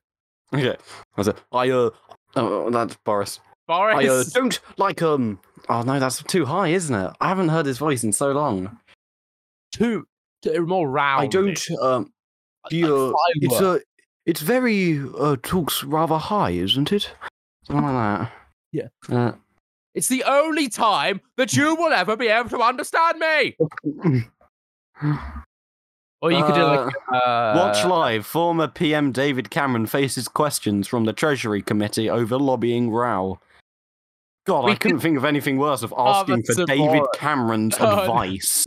Okay, 0.54 0.76
I 1.16 1.22
said, 1.22 1.34
I 1.50 1.70
uh, 1.70 1.90
oh, 2.36 2.70
that's 2.70 2.96
Boris. 3.04 3.40
Boris. 3.66 3.96
I 3.98 4.06
uh, 4.06 4.22
don't 4.32 4.60
like 4.76 5.02
um. 5.02 5.40
Oh 5.68 5.82
no, 5.82 5.98
that's 5.98 6.22
too 6.22 6.46
high, 6.46 6.68
isn't 6.68 6.94
it? 6.94 7.12
I 7.20 7.28
haven't 7.28 7.48
heard 7.48 7.66
his 7.66 7.78
voice 7.78 8.04
in 8.04 8.12
so 8.12 8.30
long. 8.30 8.78
too, 9.72 10.06
too 10.42 10.64
more 10.66 10.88
round. 10.88 11.22
I 11.22 11.26
don't 11.26 11.60
um. 11.82 12.12
Uh, 12.64 13.12
it's 13.34 13.60
uh, 13.60 13.78
it's 14.24 14.40
very 14.40 15.02
uh 15.18 15.34
talks 15.42 15.82
rather 15.82 16.16
high, 16.16 16.50
isn't 16.50 16.92
it? 16.92 17.10
Something 17.64 17.84
like 17.86 18.20
that. 18.20 18.32
Yeah. 18.70 18.88
Uh, 19.08 19.32
It's 19.96 20.06
the 20.06 20.22
only 20.22 20.68
time 20.68 21.22
that 21.36 21.54
you 21.54 21.74
will 21.74 21.92
ever 21.92 22.16
be 22.16 22.28
able 22.28 22.50
to 22.50 22.60
understand 22.60 23.18
me. 23.18 23.56
Or 26.22 26.30
you 26.30 26.44
could 26.44 26.54
do 26.54 26.62
like 26.62 26.94
uh, 27.12 27.54
Watch 27.56 27.84
live. 27.84 28.26
Former 28.26 28.68
PM 28.68 29.10
David 29.10 29.50
Cameron 29.50 29.86
faces 29.86 30.28
questions 30.28 30.86
from 30.86 31.04
the 31.04 31.12
Treasury 31.14 31.62
Committee 31.62 32.10
over 32.10 32.36
lobbying 32.36 32.90
row. 32.90 33.40
God, 34.46 34.64
We 34.66 34.72
I 34.72 34.74
couldn't 34.74 35.00
think 35.00 35.16
of 35.16 35.24
anything 35.24 35.56
worse 35.58 35.82
of 35.82 35.94
asking 35.96 36.36
that's 36.36 36.48
for 36.48 36.54
so 36.54 36.66
David 36.66 36.86
boring. 36.86 37.06
Cameron's 37.14 37.76
Oh, 37.80 37.84
no. 37.84 38.00
advice. 38.02 38.66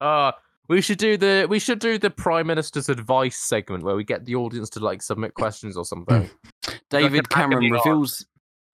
Uh, 0.00 0.32
We 0.68 0.80
should 0.80 0.98
do 0.98 1.16
the 1.16 1.46
we 1.48 1.58
should 1.60 1.78
do 1.78 1.98
the 1.98 2.10
prime 2.10 2.46
minister's 2.48 2.88
advice 2.88 3.38
segment 3.38 3.84
where 3.84 3.94
we 3.96 4.04
get 4.04 4.24
the 4.24 4.34
audience 4.34 4.68
to 4.70 4.80
like 4.80 5.00
submit 5.02 5.34
questions 5.34 5.76
or 5.76 5.84
something. 5.84 6.28
David 6.90 7.28
Cameron 7.30 7.70
reveals 7.70 8.26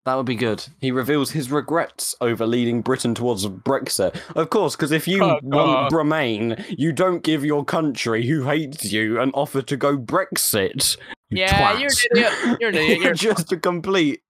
that 0.04 0.14
would 0.16 0.26
be 0.26 0.34
good. 0.34 0.64
He 0.80 0.90
reveals 0.90 1.30
his 1.30 1.50
regrets 1.50 2.14
over 2.20 2.46
leading 2.46 2.82
Britain 2.82 3.14
towards 3.14 3.46
Brexit. 3.46 4.20
Of 4.36 4.50
course, 4.50 4.76
because 4.76 4.92
if 4.92 5.08
you 5.08 5.22
Oh, 5.24 5.38
want. 5.42 5.92
Remain, 5.92 6.62
you 6.68 6.92
don't 6.92 7.22
give 7.22 7.44
your 7.44 7.64
country 7.64 8.26
who 8.26 8.44
hates 8.44 8.92
you 8.92 9.20
an 9.20 9.30
offer 9.32 9.62
to 9.62 9.76
go 9.76 9.96
Brexit. 9.96 10.96
you 11.30 11.38
yeah, 11.40 11.78
you're 11.78 11.88
an 11.88 11.96
idiot. 12.12 12.58
You're 12.60 12.68
an 12.70 12.74
idiot. 12.76 12.88
You're 12.98 13.04
You're... 13.06 13.14
just 13.14 13.52
a 13.52 13.56
complete 13.56 14.20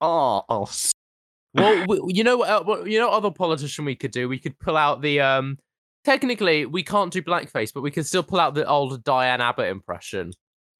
arse. 0.00 0.92
well, 1.54 1.84
we, 1.88 2.00
you 2.08 2.24
know 2.24 2.36
what? 2.38 2.66
what- 2.66 2.86
You 2.90 2.98
know, 2.98 3.08
what 3.08 3.16
other 3.16 3.30
politician 3.30 3.84
we 3.84 3.94
could 3.96 4.10
do. 4.10 4.28
We 4.28 4.38
could 4.38 4.58
pull 4.58 4.76
out 4.76 5.00
the 5.02 5.20
um. 5.20 5.58
Technically, 6.04 6.66
we 6.66 6.82
can't 6.82 7.10
do 7.10 7.22
blackface, 7.22 7.72
but 7.72 7.80
we 7.80 7.90
can 7.90 8.04
still 8.04 8.22
pull 8.22 8.38
out 8.38 8.54
the 8.54 8.66
old 8.66 9.02
Diane 9.04 9.40
Abbott 9.40 9.68
impression. 9.70 10.32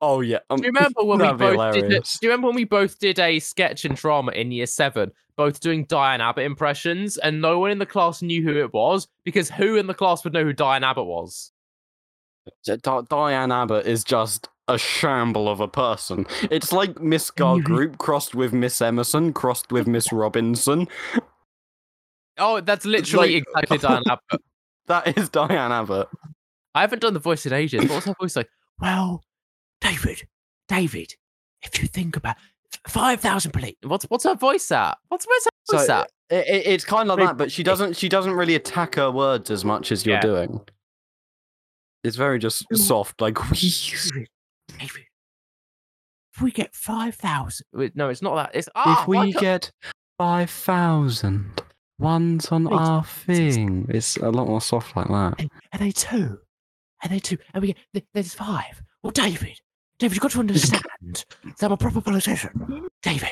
Oh 0.06 0.20
yeah. 0.20 0.38
Um, 0.50 0.58
Do 0.60 0.66
you 0.66 0.72
remember 0.72 1.02
when 1.04 1.18
we 1.18 1.26
both 1.32 1.38
did? 1.74 1.82
hilarious. 1.84 2.18
Do 2.18 2.26
you 2.26 2.30
remember 2.30 2.46
when 2.48 2.56
we 2.56 2.64
both 2.64 2.98
did 2.98 3.18
a 3.18 3.38
sketch 3.38 3.84
and 3.84 3.96
drama 3.96 4.32
in 4.32 4.52
year 4.52 4.66
seven, 4.66 5.12
both 5.36 5.60
doing 5.60 5.84
Diane 5.86 6.20
Abbott 6.20 6.44
impressions, 6.44 7.16
and 7.16 7.40
no 7.40 7.58
one 7.58 7.70
in 7.70 7.78
the 7.78 7.86
class 7.86 8.20
knew 8.22 8.42
who 8.42 8.56
it 8.58 8.72
was 8.72 9.08
because 9.24 9.50
who 9.50 9.76
in 9.76 9.86
the 9.86 9.94
class 9.94 10.22
would 10.24 10.32
know 10.32 10.44
who 10.44 10.52
Diane 10.52 10.84
Abbott 10.84 11.06
was? 11.06 11.52
Di- 12.64 13.02
Diane 13.08 13.50
Abbott 13.52 13.86
is 13.86 14.04
just 14.04 14.48
a 14.68 14.76
shamble 14.78 15.48
of 15.48 15.60
a 15.60 15.68
person. 15.68 16.26
It's 16.50 16.72
like 16.72 17.00
Miss 17.00 17.30
Gargroup 17.36 17.96
crossed 17.98 18.34
with 18.34 18.52
Miss 18.52 18.82
Emerson, 18.82 19.32
crossed 19.32 19.72
with 19.72 19.86
Miss 19.86 20.12
Robinson. 20.12 20.88
Oh, 22.38 22.60
that's 22.60 22.84
literally 22.84 23.34
like- 23.34 23.44
exactly 23.68 23.78
Diane 23.78 24.02
Abbott. 24.08 24.42
That 24.86 25.16
is 25.16 25.30
Diane 25.30 25.72
Abbott. 25.72 26.08
I 26.74 26.82
haven't 26.82 27.00
done 27.00 27.14
the 27.14 27.18
voice 27.20 27.46
in 27.46 27.54
ages. 27.54 27.80
What 27.88 27.94
was 27.94 28.04
her 28.04 28.14
voice 28.20 28.36
like? 28.36 28.48
Well, 28.82 29.24
David, 29.84 30.26
David, 30.68 31.14
if 31.62 31.80
you 31.80 31.86
think 31.86 32.16
about 32.16 32.36
five 32.88 33.20
thousand 33.20 33.52
police, 33.52 33.76
what's 33.84 34.04
what's 34.06 34.24
her 34.24 34.34
voice 34.34 34.70
at? 34.72 34.98
What's 35.08 35.26
where's 35.26 35.44
her 35.44 35.76
voice 35.78 35.86
So 35.86 35.94
at? 36.00 36.10
it, 36.30 36.48
it- 36.48 36.66
it's 36.66 36.84
kind 36.84 37.10
of 37.10 37.18
like 37.18 37.28
that, 37.28 37.36
but 37.36 37.52
she 37.52 37.62
doesn't. 37.62 37.96
She 37.96 38.08
doesn't 38.08 38.32
really 38.32 38.54
attack 38.56 38.94
her 38.96 39.10
words 39.10 39.50
as 39.50 39.64
much 39.64 39.92
as 39.92 40.04
you're 40.06 40.16
Yeah. 40.16 40.20
doing. 40.22 40.60
It's 42.02 42.16
very 42.16 42.38
just 42.38 42.64
soft, 42.76 43.20
like 43.20 43.34
David, 43.52 44.28
David, 44.78 45.04
if 46.34 46.42
we 46.42 46.50
get 46.50 46.74
five 46.74 47.14
thousand, 47.14 47.66
no, 47.94 48.08
it's 48.08 48.22
not 48.22 48.34
that. 48.36 48.50
It's 48.54 48.68
ah, 48.74 49.02
if 49.02 49.08
we 49.08 49.16
why 49.16 49.30
can't- 49.32 49.40
get 49.40 49.72
five 50.18 50.50
thousand 50.50 51.62
ones 51.98 52.48
on 52.52 52.64
Wait, 52.64 52.74
our 52.78 53.04
thing. 53.04 53.86
It's 53.88 54.16
a 54.16 54.30
lot 54.30 54.48
more 54.48 54.60
soft 54.60 54.96
like 54.96 55.08
that. 55.08 55.34
And, 55.38 55.50
and 55.72 55.80
they 55.82 55.92
two. 55.92 56.38
And 57.02 57.12
they 57.12 57.18
two. 57.20 57.38
And 57.52 57.62
we 57.62 57.74
get, 57.94 58.04
there's 58.14 58.34
five. 58.34 58.82
Well, 59.02 59.10
David, 59.12 59.60
David, 59.98 60.16
you've 60.16 60.22
got 60.22 60.32
to 60.32 60.40
understand 60.40 60.82
that 61.44 61.66
I'm 61.66 61.72
a 61.72 61.76
proper 61.76 62.00
politician. 62.00 62.88
David, 63.02 63.28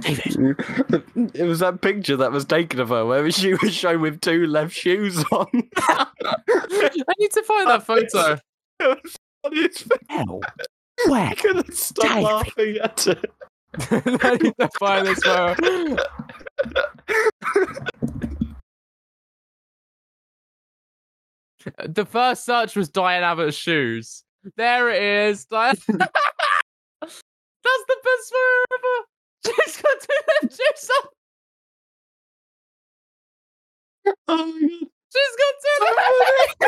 David. 0.00 0.36
it 1.34 1.44
was 1.44 1.58
that 1.58 1.80
picture 1.80 2.16
that 2.16 2.30
was 2.30 2.44
taken 2.44 2.78
of 2.78 2.90
her 2.90 3.04
where 3.04 3.28
she 3.30 3.54
was 3.54 3.74
shown 3.74 4.00
with 4.00 4.20
two 4.20 4.46
left 4.46 4.72
shoes 4.72 5.24
on. 5.32 5.46
I 5.78 6.06
need 7.18 7.32
to 7.32 7.42
find 7.42 7.68
that 7.68 7.84
photo. 7.84 8.38
It 8.82 8.98
was 9.04 9.16
funny 9.42 9.64
as. 9.66 9.84
Hell, 10.08 10.40
where? 11.06 11.26
I 11.26 11.34
couldn't 11.34 11.74
stop 11.74 12.06
David. 12.06 12.22
laughing 12.22 12.76
at 12.82 13.06
it. 13.08 13.30
I 14.22 14.38
need 14.40 14.54
to 14.58 14.70
find 14.78 15.06
this 15.06 15.22
photo. 15.22 15.96
The 21.86 22.06
first 22.06 22.46
search 22.46 22.74
was 22.74 22.88
Diane 22.88 23.22
Abbott's 23.22 23.54
shoes. 23.54 24.24
There 24.56 24.90
it 24.90 25.02
is. 25.02 25.46
That's 25.50 25.84
the 25.86 25.98
best 28.04 28.32
photo 28.32 28.64
ever. 28.74 28.96
She's 29.46 29.76
got 29.82 30.00
two 30.00 30.20
left 30.28 30.52
shoes 30.56 30.90
on. 30.90 31.04
Oh 34.28 34.46
my 34.46 34.60
god. 34.60 34.88
She's 35.12 35.34
got 35.40 35.54
two 35.62 35.76
left 35.84 36.00
shoes. 36.08 36.64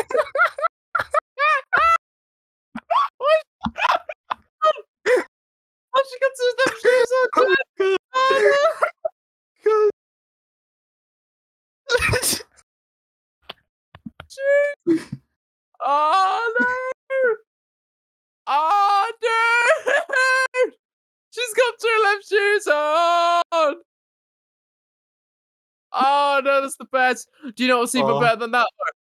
Oh, 5.95 6.03
she 6.09 6.17
got 6.19 6.33
two 6.37 6.51
left 6.59 6.77
shoes 6.81 7.11
on. 7.11 7.27
Oh, 8.15 8.31
no. 8.45 8.53
Oh 15.85 16.55
no! 16.59 16.92
Oh 18.47 19.11
no! 19.23 20.71
She's 21.31 21.53
got 21.53 21.73
two 21.79 22.01
left 22.03 22.27
shoes 22.27 22.67
on. 22.67 23.75
Oh 25.93 26.41
no, 26.43 26.61
that's 26.61 26.75
the 26.77 26.85
best. 26.85 27.29
Do 27.55 27.63
you 27.63 27.69
know 27.69 27.79
what's 27.79 27.95
even 27.95 28.09
Oh. 28.09 28.19
better 28.19 28.37
than 28.37 28.51
that? 28.51 28.67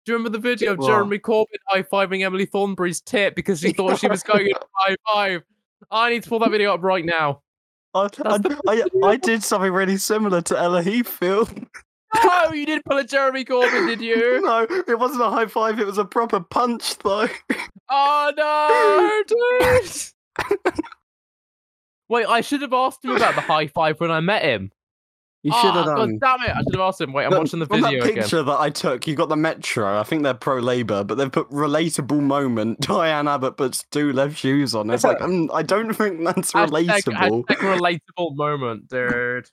Do 0.06 0.12
you 0.12 0.18
remember 0.18 0.36
the 0.36 0.42
video 0.42 0.74
of 0.74 0.80
What? 0.80 0.88
Jeremy 0.88 1.20
Corbyn 1.20 1.46
high 1.68 1.84
fiving 1.84 2.24
Emily 2.26 2.46
Thornberry's 2.46 3.02
tit 3.02 3.36
because 3.36 3.60
she 3.60 3.72
thought 3.74 4.00
she 4.00 4.08
was 4.08 4.24
going 4.24 4.48
in 4.48 4.54
a 4.56 4.60
high 4.74 4.96
five? 5.14 5.44
I 5.92 6.10
need 6.10 6.24
to 6.24 6.30
pull 6.30 6.40
that 6.40 6.52
video 6.52 6.74
up 6.74 6.84
right 6.84 7.06
now. 7.06 7.42
I, 7.94 8.08
I, 8.26 8.40
I, 8.68 8.84
I 9.04 9.16
did 9.18 9.44
something 9.44 9.72
really 9.72 9.98
similar 9.98 10.42
to 10.44 10.58
Ella 10.58 10.82
Heathfield. 10.82 11.68
Oh, 12.16 12.52
you 12.54 12.66
did 12.66 12.84
pull 12.86 12.98
a 12.98 13.04
Jeremy 13.04 13.44
Corbyn, 13.46 13.88
did 13.88 14.02
you? 14.02 14.42
No, 14.42 14.66
it 14.70 14.98
wasn't 14.98 15.22
a 15.22 15.30
high 15.30 15.46
five, 15.48 15.80
it 15.80 15.86
was 15.86 15.98
a 15.98 16.06
proper 16.06 16.40
punch, 16.40 16.98
though. 17.00 17.28
Oh 17.94 18.32
no, 18.38 19.24
dude! 19.28 20.74
Wait, 22.10 22.26
I 22.26 22.42
should 22.42 22.62
have 22.62 22.74
asked 22.74 23.04
him 23.06 23.12
about 23.16 23.36
the 23.36 23.42
high 23.42 23.68
five 23.68 24.00
when 24.00 24.12
I 24.12 24.20
met 24.20 24.44
him. 24.44 24.72
You 25.44 25.52
should 25.54 25.74
have 25.74 25.86
God 25.86 25.96
done. 25.96 26.20
damn 26.22 26.42
it! 26.42 26.50
I 26.52 26.62
should 26.62 26.76
have 26.76 26.82
asked 26.82 27.02
him. 27.02 27.14
Wait, 27.14 27.24
I'm 27.26 27.32
But 27.32 27.40
watching 27.40 27.60
the 27.60 27.66
from 27.66 27.82
video 27.82 28.02
that 28.02 28.10
again. 28.12 28.22
picture 28.24 28.44
that 28.44 28.60
I 28.60 28.70
took, 28.70 29.08
you 29.08 29.16
got 29.16 29.30
the 29.30 29.36
Metro. 29.36 30.00
I 30.00 30.04
think 30.04 30.22
they're 30.24 30.34
pro 30.36 30.60
Labour, 30.60 31.04
but 31.04 31.16
they've 31.16 31.32
put 31.32 31.50
relatable 31.50 32.22
moment. 32.22 32.80
Diane 32.88 33.28
Abbott 33.28 33.58
puts 33.58 33.84
two 33.92 34.14
left 34.14 34.38
shoes 34.38 34.76
on. 34.76 34.90
It's 34.92 35.04
like, 35.04 35.20
um, 35.22 35.50
I 35.54 35.64
don't 35.64 35.94
think 35.94 36.24
that's 36.24 36.52
Hashtag, 36.52 36.70
relatable. 36.70 37.46
hashtag 37.46 38.00
relatable 38.18 38.36
moment, 38.36 38.88
dude. 38.90 39.50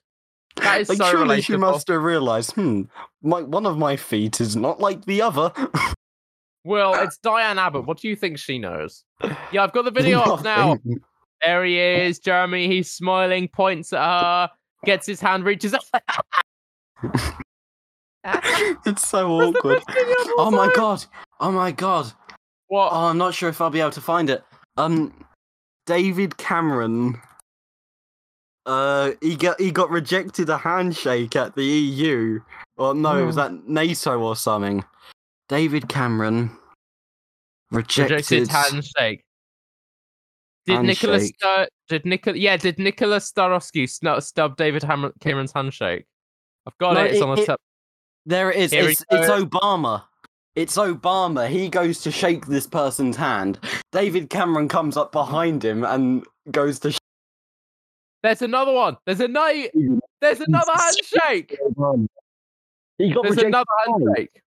That 0.57 0.81
is 0.83 0.89
Like, 0.91 0.99
so 0.99 1.11
surely 1.11 1.39
relatable. 1.39 1.45
she 1.45 1.57
must 1.57 1.89
have 1.89 2.03
realised, 2.03 2.53
hmm, 2.53 2.83
my, 3.23 3.41
one 3.43 3.65
of 3.65 3.79
my 3.79 3.97
feet 3.97 4.41
is 4.43 4.57
not 4.57 4.81
like 4.81 5.07
the 5.07 5.23
other. 5.23 5.53
Well, 6.65 6.95
it's 7.03 7.19
Diane 7.19 7.59
Abbott. 7.59 7.87
What 7.87 7.99
do 7.99 8.09
you 8.09 8.17
think 8.17 8.39
she 8.39 8.59
knows? 8.59 9.05
Yeah, 9.53 9.65
I've 9.65 9.73
got 9.73 9.85
the 9.85 9.91
video 10.01 10.21
up 10.21 10.43
now. 10.43 10.79
There 11.45 11.65
he 11.65 11.79
is, 11.79 12.19
Jeremy. 12.19 12.67
He's 12.67 12.91
smiling, 12.91 13.49
points 13.49 13.93
at 13.93 14.01
her, 14.01 14.51
gets 14.85 15.07
his 15.07 15.21
hand, 15.21 15.45
reaches 15.45 15.75
up. 15.75 15.85
it's 18.87 19.09
so 19.09 19.31
awkward. 19.31 19.85
best 19.87 19.99
video 19.99 20.15
Oh 20.39 20.51
my 20.51 20.73
god. 20.75 21.05
Oh 21.41 21.53
my 21.53 21.71
god. 21.71 22.13
What? 22.67 22.91
Oh, 22.93 23.07
I'm 23.07 23.19
not 23.19 23.35
sure 23.35 23.49
if 23.49 23.61
I'll 23.61 23.71
be 23.71 23.81
able 23.81 23.93
to 23.93 24.01
find 24.01 24.29
it. 24.29 24.43
Um, 24.77 25.13
David 25.87 26.37
Cameron. 26.37 27.21
Uh, 28.67 29.13
he 29.23 29.37
got 29.37 29.59
he 29.59 29.71
got 29.71 29.91
rejected 29.91 30.51
a 30.51 30.59
handshake 30.59 31.35
at 31.37 31.55
the 31.55 31.65
EU. 31.65 32.41
Or 32.77 32.95
no, 32.95 33.17
it 33.17 33.25
was 33.25 33.39
at 33.39 33.67
NATO 33.67 34.21
or 34.21 34.37
something. 34.37 34.85
David 35.49 35.89
Cameron 35.89 36.51
rejected. 37.71 38.15
Rejected 38.15 38.49
handshake. 38.49 39.25
Did 40.67 40.83
Nicholas. 40.83 41.29
Star- 41.29 41.69
did 41.89 42.05
Nicholas 42.05 42.37
yeah 42.39 42.57
did 42.59 42.79
Nicholas 42.79 43.33
Starosky 43.33 43.89
snub, 43.89 44.23
stub 44.23 44.57
David 44.57 44.83
Ham- 44.83 45.13
Cameron's 45.21 45.53
handshake? 45.53 46.05
I've 46.67 46.77
got 46.79 46.95
No, 46.95 47.05
it. 47.05 47.13
It's 47.13 47.17
it- 47.17 47.23
on 47.23 47.37
the 47.37 47.43
it- 47.43 47.47
top. 47.47 47.61
There 48.27 48.51
it 48.51 48.59
is. 48.59 48.73
Here 48.73 48.91
It's, 48.91 49.03
it's. 49.11 49.29
Obama. 49.31 50.05
It's 50.55 50.77
Obama. 50.77 51.49
He 51.49 51.71
goes 51.71 52.01
to 52.03 52.11
shake 52.11 52.45
this 52.47 52.67
person's 52.67 53.17
hand. 53.17 53.59
David 53.93 54.29
Cameron 54.29 54.69
comes 54.69 54.99
up 54.99 55.13
behind 55.13 55.65
him 55.65 55.83
and 55.85 56.27
goes 56.51 56.79
to. 56.81 56.93
Sh- 56.93 56.99
There's 58.23 58.43
another 58.43 58.73
one. 58.73 58.99
There's 59.07 59.21
a 59.21 59.29
night. 59.29 59.71
There's 60.21 60.41
another 60.41 60.73
handshake. 60.77 61.57
He 62.99 63.13
got 63.13 63.23
There's 63.23 63.37
rejected. 63.37 63.47
another 63.47 63.67
handshake. 63.87 64.43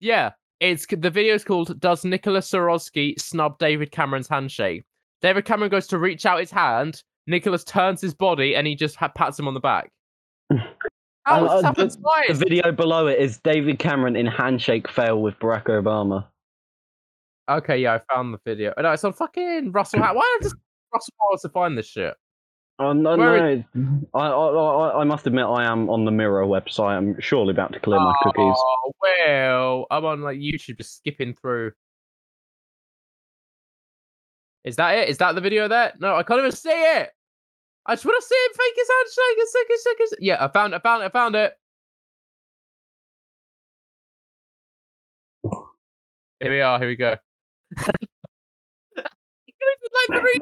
Yeah, 0.00 0.30
it's 0.60 0.86
the 0.86 1.10
video 1.10 1.34
is 1.34 1.44
called 1.44 1.78
"Does 1.80 2.04
Nicolas 2.04 2.50
Sarkozy 2.50 3.18
snub 3.20 3.58
David 3.58 3.90
Cameron's 3.92 4.28
handshake?" 4.28 4.84
David 5.22 5.44
Cameron 5.44 5.70
goes 5.70 5.86
to 5.88 5.98
reach 5.98 6.24
out 6.26 6.40
his 6.40 6.50
hand. 6.50 7.02
Nicholas 7.26 7.62
turns 7.64 8.00
his 8.00 8.14
body 8.14 8.56
and 8.56 8.66
he 8.66 8.74
just 8.74 8.96
ha- 8.96 9.08
pats 9.14 9.38
him 9.38 9.46
on 9.46 9.54
the 9.54 9.60
back. 9.60 9.90
How 11.24 11.44
Uh, 11.46 11.60
uh, 11.62 11.72
The 11.72 11.88
twice? 12.00 12.38
video 12.38 12.72
below 12.72 13.06
it 13.06 13.18
is 13.18 13.38
David 13.44 13.78
Cameron 13.78 14.16
in 14.16 14.26
handshake 14.26 14.88
fail 14.88 15.20
with 15.20 15.38
Barack 15.38 15.64
Obama. 15.64 16.26
Okay, 17.50 17.78
yeah, 17.78 17.94
I 17.94 18.14
found 18.14 18.32
the 18.32 18.40
video. 18.44 18.72
No, 18.78 18.90
it's 18.92 19.04
on 19.04 19.12
fucking 19.12 19.72
Russell. 19.72 20.00
Why 20.00 20.38
does 20.40 20.54
Russell 20.94 21.14
Howard 21.20 21.40
to 21.42 21.48
find 21.50 21.76
this 21.76 21.86
shit? 21.86 22.14
Oh, 22.80 22.94
no, 22.94 23.14
Where 23.14 23.64
no. 23.74 24.08
I, 24.14 24.20
I, 24.20 24.28
I, 24.28 25.00
I 25.02 25.04
must 25.04 25.26
admit, 25.26 25.44
I 25.44 25.70
am 25.70 25.90
on 25.90 26.06
the 26.06 26.10
Mirror 26.10 26.46
website. 26.46 26.96
I'm 26.96 27.20
surely 27.20 27.50
about 27.50 27.74
to 27.74 27.80
clear 27.80 28.00
my 28.00 28.14
oh, 28.18 28.22
cookies. 28.22 28.56
Oh, 28.56 28.92
well, 29.02 29.86
I'm 29.90 30.06
on 30.06 30.22
like 30.22 30.38
YouTube 30.38 30.78
just 30.78 30.96
skipping 30.96 31.34
through. 31.34 31.72
Is 34.64 34.76
that 34.76 34.96
it? 34.96 35.08
Is 35.10 35.18
that 35.18 35.34
the 35.34 35.42
video 35.42 35.68
there? 35.68 35.92
No, 36.00 36.16
I 36.16 36.22
can't 36.22 36.38
even 36.38 36.52
see 36.52 36.70
it. 36.70 37.10
I 37.84 37.94
just 37.94 38.06
want 38.06 38.16
to 38.18 38.26
see 38.26 38.34
him 38.34 38.52
fake 38.56 38.74
his 38.76 38.88
handshake. 38.96 39.44
A 39.44 39.46
second, 39.46 39.78
second, 39.78 40.06
second. 40.08 40.26
Yeah, 40.26 40.44
I 40.44 40.48
found 40.48 40.72
it. 40.72 40.76
I 40.76 40.80
found 40.80 41.02
it. 41.02 41.06
I 41.06 41.08
found 41.10 41.36
it. 41.36 41.52
Here 46.40 46.50
we 46.50 46.60
are. 46.62 46.78
Here 46.78 46.88
we 46.88 46.96
go. 46.96 47.16
he 47.76 47.84
goes 47.84 47.92
in 48.96 50.14
like 50.14 50.22
three 50.22 50.40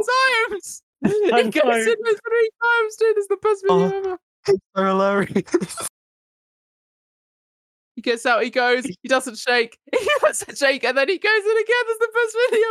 times. 0.51 0.82
He 1.05 1.31
I'm 1.33 1.51
goes 1.51 1.62
sorry. 1.62 1.81
in 1.83 1.97
there 2.05 2.15
three 2.15 2.51
times, 2.62 2.97
dude. 2.97 3.16
It's 3.19 3.29
the 3.29 3.37
best 3.43 3.62
video 3.62 3.77
Oh. 3.77 3.97
ever. 3.99 4.19
So 4.77 4.85
hilarious. 4.85 5.77
He 7.97 8.03
gets 8.03 8.25
out, 8.27 8.43
he 8.45 8.51
goes, 8.51 8.85
he 8.85 9.09
doesn't 9.09 9.37
shake, 9.39 9.77
he 9.93 10.09
doesn't 10.20 10.57
shake, 10.57 10.85
and 10.85 10.97
then 10.97 11.09
he 11.09 11.19
goes 11.19 11.31
in 11.45 11.51
again. 11.51 11.85
It's 11.89 11.99
the 11.99 12.12
best 12.15 12.37
video 12.51 12.66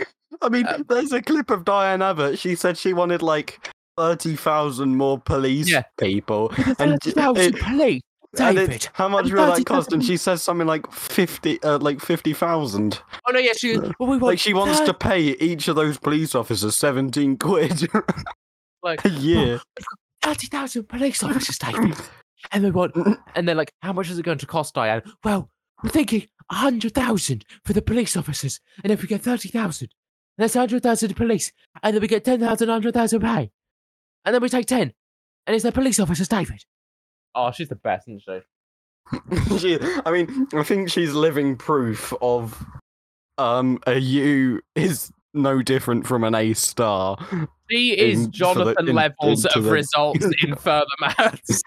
ever. 0.00 0.06
I 0.42 0.48
mean, 0.48 0.66
Um, 0.68 0.84
there's 0.88 1.12
a 1.12 1.20
clip 1.20 1.50
of 1.50 1.64
Diane 1.64 2.02
Abbott. 2.02 2.38
She 2.38 2.54
said 2.54 2.78
she 2.78 2.92
wanted 2.92 3.20
like 3.22 3.58
thirty 3.96 4.36
thousand 4.36 4.96
more 4.96 5.18
police 5.18 5.68
Yeah. 5.70 5.82
people. 5.98 6.50
And 6.78 7.00
Thirty 7.02 7.10
thousand 7.12 7.58
police, 7.58 7.62
And 7.64 8.02
David. 8.36 8.70
it's, 8.70 8.88
how 8.92 9.08
much 9.08 9.30
will 9.30 9.46
that 9.46 9.64
cost? 9.64 9.92
And 9.92 10.04
she 10.04 10.16
says 10.16 10.42
something 10.42 10.66
like 10.66 10.90
fifty, 10.92 11.62
uh, 11.62 11.78
like 11.78 12.00
fifty 12.00 12.34
thousand. 12.34 13.00
Oh 13.26 13.32
no, 13.32 13.38
yeah, 13.38 13.52
she 13.56 13.78
Well, 13.78 13.92
we 14.00 14.06
want 14.06 14.22
Like 14.22 14.38
she 14.38 14.52
wants 14.52 14.80
to 14.80 14.92
pay 14.92 15.20
each 15.20 15.68
of 15.68 15.76
those 15.76 15.98
police 15.98 16.34
officers 16.34 16.76
seventeen 16.76 17.38
quid 17.38 17.88
like 18.82 19.04
a 19.04 19.08
year. 19.08 19.60
thirty 20.22 20.46
thousand 20.48 20.88
police 20.88 21.22
officers, 21.22 21.58
David. 21.58 21.96
And 22.52 22.62
we 22.62 22.70
want, 22.70 22.94
and 23.34 23.48
they're 23.48 23.56
like, 23.56 23.72
how 23.82 23.92
much 23.92 24.10
is 24.10 24.18
it 24.18 24.22
going 24.24 24.38
to 24.38 24.46
cost, 24.46 24.72
Diane? 24.72 25.02
well, 25.24 25.50
we're 25.82 25.90
thinking 25.90 26.28
a 26.48 26.54
hundred 26.54 26.94
thousand 26.94 27.44
for 27.64 27.72
the 27.72 27.82
police 27.82 28.16
officers, 28.16 28.60
and 28.84 28.92
if 28.92 29.02
we 29.02 29.08
get 29.08 29.22
thirty 29.22 29.48
thousand, 29.48 29.88
that's 30.38 30.54
a 30.54 30.60
hundred 30.60 30.84
thousand 30.84 31.16
police, 31.16 31.50
and 31.82 31.94
then 31.94 32.00
we 32.00 32.06
get 32.06 32.24
ten 32.24 32.38
thousand, 32.38 32.68
hundred 32.68 32.94
thousand 32.94 33.20
pay, 33.22 33.50
and 34.24 34.32
then 34.32 34.40
we 34.40 34.48
take 34.48 34.66
ten, 34.66 34.92
and 35.48 35.54
it's 35.56 35.64
the 35.64 35.72
police 35.72 35.98
officers, 35.98 36.28
David. 36.28 36.64
Oh, 37.34 37.50
she's 37.52 37.68
the 37.68 37.76
best, 37.76 38.08
isn't 38.08 38.22
she? 38.22 38.40
she, 39.58 39.78
I 40.04 40.10
mean, 40.10 40.48
I 40.54 40.62
think 40.62 40.90
she's 40.90 41.12
living 41.14 41.56
proof 41.56 42.12
of 42.20 42.62
um 43.38 43.78
a 43.86 43.98
U 43.98 44.60
is 44.74 45.10
no 45.34 45.62
different 45.62 46.06
from 46.06 46.24
an 46.24 46.34
A 46.34 46.52
star. 46.54 47.16
She 47.70 47.92
is 47.98 48.18
In- 48.18 48.24
for 48.24 48.30
the- 48.30 48.32
Jonathan 48.36 48.88
in- 48.88 48.94
levels 48.94 49.44
of 49.46 49.64
the- 49.64 49.70
results 49.70 50.26
in 50.42 50.54
further 50.56 50.86
maths. 51.00 51.62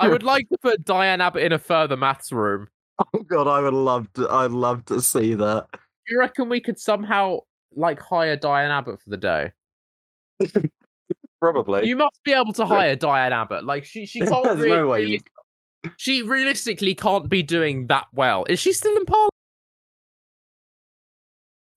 I 0.00 0.08
would 0.08 0.22
like 0.22 0.48
to 0.48 0.56
put 0.62 0.84
Diane 0.84 1.20
Abbott 1.20 1.42
in 1.42 1.52
a 1.52 1.58
further 1.58 1.96
maths 1.96 2.32
room. 2.32 2.68
Oh 3.14 3.20
god, 3.22 3.46
I 3.46 3.60
would 3.60 3.74
love 3.74 4.12
to. 4.14 4.28
I'd 4.28 4.50
love 4.50 4.84
to 4.86 5.00
see 5.02 5.34
that. 5.34 5.66
Do 5.72 5.78
you 6.14 6.18
reckon 6.18 6.48
we 6.48 6.60
could 6.60 6.80
somehow 6.80 7.40
like 7.76 8.00
hire 8.00 8.34
Diane 8.36 8.70
Abbott 8.70 9.00
for 9.00 9.10
the 9.10 9.16
day? 9.18 9.52
Probably. 11.40 11.86
You 11.86 11.96
must 11.96 12.18
be 12.24 12.32
able 12.32 12.52
to 12.54 12.66
hire 12.66 12.96
Diane 12.96 13.32
Abbott. 13.32 13.64
Like 13.64 13.84
she, 13.84 14.06
she 14.06 14.20
can't. 14.26 14.42
There's 14.44 14.58
really, 14.58 14.76
no 14.76 14.86
way 14.88 15.04
you- 15.04 15.20
She 15.96 16.22
realistically 16.22 16.94
can't 16.94 17.28
be 17.28 17.42
doing 17.42 17.86
that 17.88 18.06
well. 18.12 18.44
Is 18.48 18.58
she 18.58 18.72
still 18.72 18.96
in 18.96 19.04
Parliament? 19.04 19.32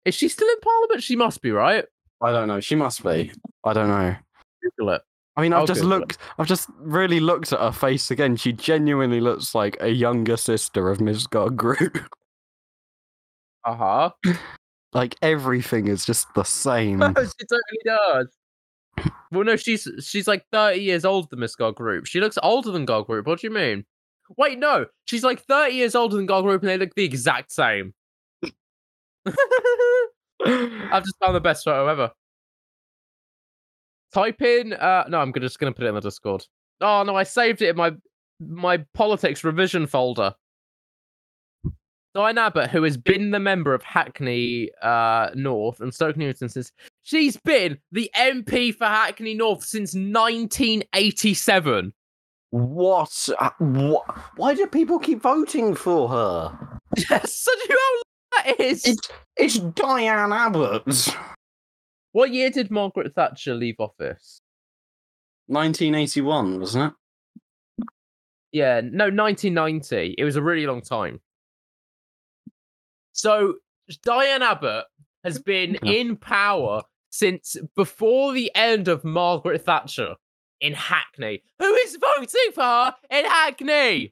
Is 0.06 0.16
she 0.16 0.28
still 0.30 0.50
in 0.50 0.60
Parliament? 0.62 1.04
She 1.04 1.16
must 1.16 1.42
be, 1.42 1.52
right? 1.52 1.86
I 2.22 2.32
don't 2.32 2.48
know. 2.48 2.60
She 2.60 2.76
must 2.76 3.04
be. 3.04 3.32
I 3.64 3.74
don't 3.74 3.88
know. 3.88 4.16
Google 4.78 4.96
it. 4.96 5.02
I 5.38 5.42
mean, 5.42 5.54
I've 5.54 5.62
I'll 5.62 5.68
just 5.68 5.82
Google 5.82 5.98
it. 5.98 6.00
looked. 6.00 6.18
I've 6.40 6.48
just 6.48 6.70
really 6.80 7.20
looked 7.20 7.54
at 7.54 7.60
her 7.60 7.72
face 7.72 8.10
again. 8.12 8.36
She 8.36 8.52
genuinely 8.52 9.22
looks 9.22 9.54
like 9.56 9.78
a 9.80 9.90
younger 9.90 10.38
sister 10.38 10.90
of 10.90 11.00
Miss 11.02 11.28
Group. 11.28 12.00
Uh 13.64 13.76
huh. 13.76 14.34
like 14.92 15.16
everything 15.22 15.88
is 15.88 16.04
just 16.04 16.26
the 16.34 16.42
same. 16.44 16.98
she 17.00 17.04
totally 17.06 17.80
does. 17.86 18.28
Well, 19.32 19.44
no, 19.46 19.56
she's 19.56 19.88
she's 20.02 20.28
like 20.28 20.46
thirty 20.52 20.82
years 20.82 21.06
older 21.06 21.28
than 21.30 21.40
Miss 21.40 21.56
God 21.56 21.76
Group. 21.76 22.06
She 22.06 22.20
looks 22.20 22.38
older 22.44 22.72
than 22.72 22.86
God 22.86 23.08
Group. 23.08 23.28
What 23.28 23.40
do 23.40 23.48
you 23.48 23.54
mean? 23.54 23.86
Wait, 24.38 24.60
no, 24.60 24.86
she's 25.06 25.24
like 25.24 25.42
thirty 25.44 25.76
years 25.76 25.96
older 25.96 26.18
than 26.18 26.26
God 26.26 26.42
Group, 26.42 26.62
and 26.62 26.70
they 26.70 26.78
look 26.78 26.94
the 26.96 27.06
exact 27.06 27.52
same. 27.52 27.94
I've 30.46 31.04
just 31.04 31.18
found 31.20 31.36
the 31.36 31.40
best 31.42 31.64
photo 31.64 31.88
ever. 31.88 32.12
Type 34.14 34.42
in. 34.42 34.74
Uh, 34.74 35.06
no, 35.08 35.20
I'm 35.20 35.34
just 35.34 35.60
gonna 35.60 35.72
put 35.72 35.86
it 35.86 35.90
in 35.90 35.96
the 35.96 36.02
Discord. 36.02 36.46
Oh 36.82 37.04
no, 37.04 37.16
I 37.16 37.24
saved 37.24 37.62
it 37.62 37.70
in 37.70 37.76
my 37.78 37.94
my 38.40 38.84
politics 38.94 39.44
revision 39.44 39.88
folder. 39.88 40.34
Diane 42.14 42.38
Abbott, 42.38 42.70
who 42.70 42.84
has 42.84 42.98
been 42.98 43.32
the 43.32 43.40
member 43.40 43.74
of 43.74 43.84
Hackney 43.84 44.70
uh, 44.82 45.30
North 45.34 45.80
and 45.80 45.94
Stoke 45.94 46.18
Newton 46.18 46.50
since 46.50 46.72
she's 47.04 47.38
been 47.38 47.78
the 47.92 48.12
MP 48.18 48.76
for 48.76 48.86
Hackney 48.86 49.34
North 49.34 49.64
since 49.64 49.94
1987. 49.94 51.94
what? 52.50 53.30
Uh, 53.40 53.50
what? 53.60 54.18
Why 54.36 54.54
do 54.54 54.68
people 54.68 55.00
keep 55.00 55.22
voting 55.22 55.74
for 55.74 56.10
her? 56.10 56.80
Yes, 57.10 57.34
so 57.34 57.52
do 57.56 57.62
you 57.70 57.76
know 57.76 58.02
that 58.44 58.60
is? 58.60 58.86
It's 58.86 59.10
it's 59.38 59.60
Diane 59.60 60.34
Abbott. 60.34 61.16
What 62.12 62.32
year 62.32 62.50
did 62.50 62.70
Margaret 62.70 63.16
Thatcher 63.16 63.54
leave 63.54 63.80
office? 63.80 64.42
1981, 65.48 66.60
wasn't 66.60 66.92
it? 66.92 67.86
Yeah, 68.52 68.82
no, 68.84 69.06
1990. 69.06 70.16
It 70.18 70.26
was 70.26 70.36
a 70.36 70.42
really 70.42 70.66
long 70.66 70.82
time. 70.82 71.22
So 73.22 73.58
Diane 74.02 74.42
Abbott 74.42 74.86
has 75.24 75.38
been 75.38 75.78
Yeah. 75.84 75.92
in 75.92 76.18
power 76.18 76.82
since 77.12 77.56
before 77.76 78.34
the 78.34 78.50
end 78.56 78.88
of 78.88 79.04
Margaret 79.04 79.64
Thatcher 79.64 80.16
in 80.60 80.74
Hackney. 80.74 81.44
Who 81.60 81.72
is 81.72 81.98
voting 81.98 82.52
for 82.56 82.64
her 82.64 82.96
in 83.12 83.26
Hackney? 83.26 84.12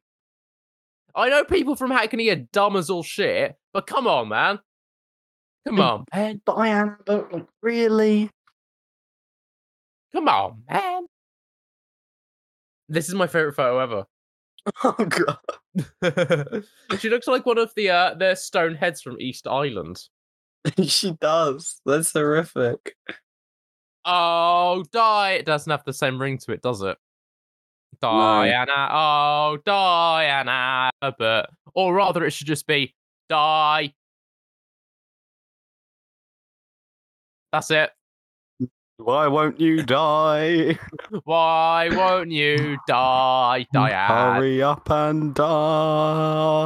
I 1.16 1.30
know 1.30 1.44
people 1.44 1.76
from 1.76 1.90
Hackney 1.90 2.30
are 2.30 2.36
dumb 2.54 2.76
as 2.76 2.92
all 2.92 3.02
shit, 3.02 3.56
but 3.74 3.88
come 3.88 4.06
on, 4.06 4.28
man. 4.28 4.60
Come 5.68 5.80
on, 5.80 6.06
man. 6.14 6.42
Diane 6.46 6.96
Abbott, 7.00 7.34
like, 7.34 7.48
really? 7.64 8.30
Come 10.14 10.28
on, 10.28 10.62
man. 10.70 11.08
This 12.88 13.10
is 13.10 13.16
my 13.16 13.26
favorite 13.26 13.56
photo 13.56 13.80
ever. 13.80 14.06
Oh 14.84 14.94
god, 15.04 15.38
she 17.00 17.10
looks 17.10 17.28
like 17.28 17.46
one 17.46 17.58
of 17.58 17.74
the 17.76 17.90
uh, 17.90 18.14
the 18.14 18.36
stone 18.36 18.76
heads 18.76 19.02
from 19.02 19.20
Easter 19.20 19.50
Island. 19.50 20.02
she 20.84 21.12
does. 21.14 21.82
That's 21.86 22.12
horrific. 22.12 22.96
Oh, 24.06 24.84
die! 24.92 25.32
It 25.34 25.46
doesn't 25.46 25.70
have 25.70 25.84
the 25.86 25.94
same 25.94 26.22
ring 26.22 26.38
to 26.40 26.52
it, 26.52 26.62
does 26.62 26.82
it? 26.82 26.98
Diana. 28.02 28.90
Oh, 28.92 29.58
Diana. 29.66 30.92
But 31.02 31.50
or 31.74 31.94
rather, 31.94 32.26
it 32.26 32.32
should 32.32 32.48
just 32.48 32.68
be 32.68 32.96
die. 33.30 33.94
That's 37.52 37.72
it. 37.72 37.92
Why 39.00 39.28
won't 39.28 39.62
you 39.62 39.82
die? 39.82 40.78
Why 41.24 41.88
won't 41.90 42.32
you 42.32 42.78
die, 42.86 43.66
Diane? 43.72 44.36
Hurry 44.36 44.62
up 44.62 44.90
and 44.90 45.34
die. 45.34 46.66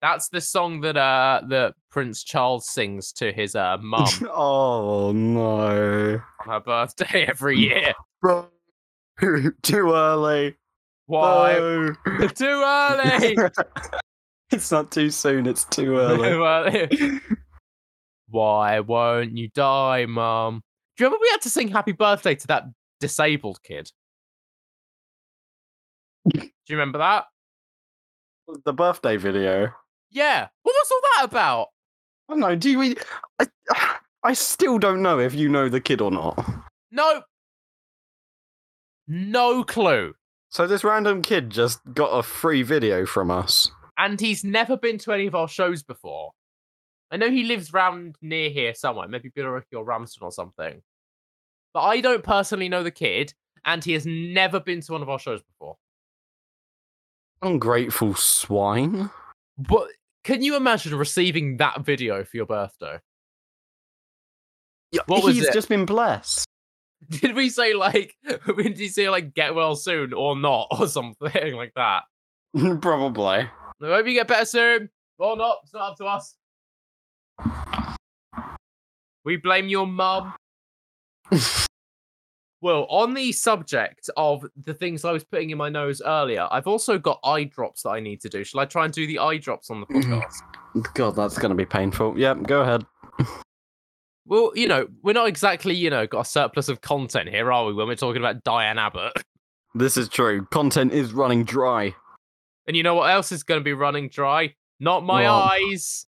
That's 0.00 0.28
the 0.30 0.40
song 0.40 0.80
that 0.80 0.96
uh 0.96 1.42
that 1.48 1.74
Prince 1.92 2.24
Charles 2.24 2.68
sings 2.68 3.12
to 3.12 3.32
his 3.32 3.54
uh 3.54 3.76
mum 3.80 4.08
oh 4.34 5.12
no. 5.12 6.20
on 6.40 6.48
her 6.50 6.60
birthday 6.60 7.24
every 7.24 7.56
year. 7.60 7.92
Bro. 8.20 8.48
Too 9.62 9.92
early. 9.92 10.56
Why? 11.06 11.52
No. 11.52 11.94
Too 12.34 12.44
early. 12.46 13.36
it's 14.50 14.72
not 14.72 14.90
too 14.90 15.10
soon, 15.10 15.46
it's 15.46 15.64
too 15.66 15.98
early. 15.98 17.20
Why 18.32 18.80
won't 18.80 19.36
you 19.36 19.48
die, 19.54 20.06
Mum? 20.06 20.62
Do 20.96 21.04
you 21.04 21.06
remember 21.06 21.22
we 21.22 21.28
had 21.30 21.42
to 21.42 21.50
sing 21.50 21.68
happy 21.68 21.92
birthday 21.92 22.34
to 22.34 22.46
that 22.48 22.64
disabled 22.98 23.62
kid? 23.62 23.90
Do 26.32 26.40
you 26.40 26.76
remember 26.76 26.98
that? 26.98 27.26
the 28.64 28.72
birthday 28.72 29.16
video. 29.16 29.72
Yeah. 30.10 30.48
What 30.62 30.72
was 30.72 30.90
all 30.90 31.00
that 31.16 31.30
about? 31.30 31.68
I 32.28 32.32
don't 32.32 32.40
know, 32.40 32.56
do 32.56 32.78
we 32.78 32.96
I, 33.38 33.46
I 34.24 34.32
still 34.34 34.78
don't 34.78 35.02
know 35.02 35.18
if 35.18 35.34
you 35.34 35.48
know 35.48 35.68
the 35.68 35.80
kid 35.80 36.00
or 36.00 36.10
not. 36.10 36.38
No. 36.90 37.22
No 39.08 39.64
clue. 39.64 40.14
So 40.50 40.66
this 40.66 40.84
random 40.84 41.22
kid 41.22 41.50
just 41.50 41.80
got 41.92 42.08
a 42.08 42.22
free 42.22 42.62
video 42.62 43.06
from 43.06 43.30
us. 43.30 43.70
And 43.98 44.20
he's 44.20 44.44
never 44.44 44.76
been 44.76 44.98
to 44.98 45.12
any 45.12 45.26
of 45.26 45.34
our 45.34 45.48
shows 45.48 45.82
before. 45.82 46.32
I 47.12 47.16
know 47.18 47.30
he 47.30 47.44
lives 47.44 47.72
round 47.72 48.16
near 48.22 48.48
here 48.50 48.74
somewhere, 48.74 49.06
maybe 49.06 49.30
Billericay 49.30 49.76
or 49.76 49.84
Ramsden 49.84 50.22
or 50.24 50.32
something. 50.32 50.82
but 51.74 51.82
I 51.82 52.00
don't 52.00 52.24
personally 52.24 52.68
know 52.70 52.82
the 52.82 52.90
kid, 52.90 53.34
and 53.64 53.84
he 53.84 53.92
has 53.92 54.04
never 54.06 54.58
been 54.58 54.80
to 54.80 54.92
one 54.92 55.02
of 55.02 55.08
our 55.10 55.18
shows 55.18 55.42
before. 55.42 55.76
Ungrateful 57.42 58.14
swine. 58.14 59.10
But 59.58 59.88
can 60.24 60.42
you 60.42 60.56
imagine 60.56 60.94
receiving 60.96 61.56
that 61.58 61.82
video 61.84 62.24
for 62.24 62.36
your 62.36 62.46
birthday? 62.46 62.98
Yeah, 64.92 65.02
What 65.06 65.24
was 65.24 65.36
He's 65.36 65.48
it? 65.48 65.52
just 65.52 65.68
been 65.68 65.84
blessed. 65.86 66.46
Did 67.08 67.34
we 67.34 67.48
say 67.50 67.74
like, 67.74 68.14
did 68.24 68.78
he 68.78 68.86
say 68.88 69.10
like 69.10 69.34
get 69.34 69.56
well 69.56 69.74
soon 69.74 70.12
or 70.12 70.36
not 70.36 70.68
or 70.78 70.86
something 70.86 71.54
like 71.56 71.72
that? 71.74 72.04
Probably. 72.80 73.24
I 73.38 73.48
hope 73.80 74.06
you 74.06 74.12
get 74.14 74.28
better 74.28 74.44
soon 74.44 74.88
or 75.18 75.36
not. 75.36 75.58
It's 75.64 75.74
not 75.74 75.90
up 75.92 75.96
to 75.98 76.04
us. 76.06 76.36
We 79.24 79.36
blame 79.36 79.68
your 79.68 79.86
mum. 79.86 80.34
Well, 82.62 82.86
on 82.88 83.12
the 83.12 83.32
subject 83.32 84.08
of 84.16 84.46
the 84.64 84.72
things 84.72 85.04
I 85.04 85.10
was 85.10 85.24
putting 85.24 85.50
in 85.50 85.58
my 85.58 85.68
nose 85.68 86.00
earlier, 86.00 86.46
I've 86.52 86.68
also 86.68 86.96
got 86.96 87.18
eye 87.24 87.42
drops 87.42 87.82
that 87.82 87.90
I 87.90 87.98
need 87.98 88.20
to 88.20 88.28
do. 88.28 88.44
Shall 88.44 88.60
I 88.60 88.66
try 88.66 88.84
and 88.84 88.94
do 88.94 89.04
the 89.04 89.18
eye 89.18 89.38
drops 89.38 89.68
on 89.68 89.80
the 89.80 89.86
mm-hmm. 89.86 90.12
podcast? 90.12 90.94
God, 90.94 91.16
that's 91.16 91.36
gonna 91.36 91.56
be 91.56 91.66
painful. 91.66 92.16
Yep, 92.16 92.44
go 92.44 92.62
ahead. 92.62 92.86
well, 94.26 94.52
you 94.54 94.68
know, 94.68 94.86
we're 95.02 95.12
not 95.12 95.26
exactly, 95.26 95.74
you 95.74 95.90
know, 95.90 96.06
got 96.06 96.20
a 96.20 96.24
surplus 96.24 96.68
of 96.68 96.80
content 96.82 97.28
here, 97.28 97.52
are 97.52 97.66
we, 97.66 97.74
when 97.74 97.88
we're 97.88 97.96
talking 97.96 98.22
about 98.22 98.44
Diane 98.44 98.78
Abbott? 98.78 99.12
This 99.74 99.96
is 99.96 100.06
true. 100.10 100.44
Content 100.50 100.92
is 100.92 101.14
running 101.14 101.44
dry. 101.44 101.94
And 102.66 102.76
you 102.76 102.82
know 102.82 102.94
what 102.94 103.10
else 103.10 103.32
is 103.32 103.42
going 103.42 103.58
to 103.58 103.64
be 103.64 103.72
running 103.72 104.10
dry? 104.10 104.54
Not 104.80 105.02
my 105.02 105.26
eyes. 105.26 106.04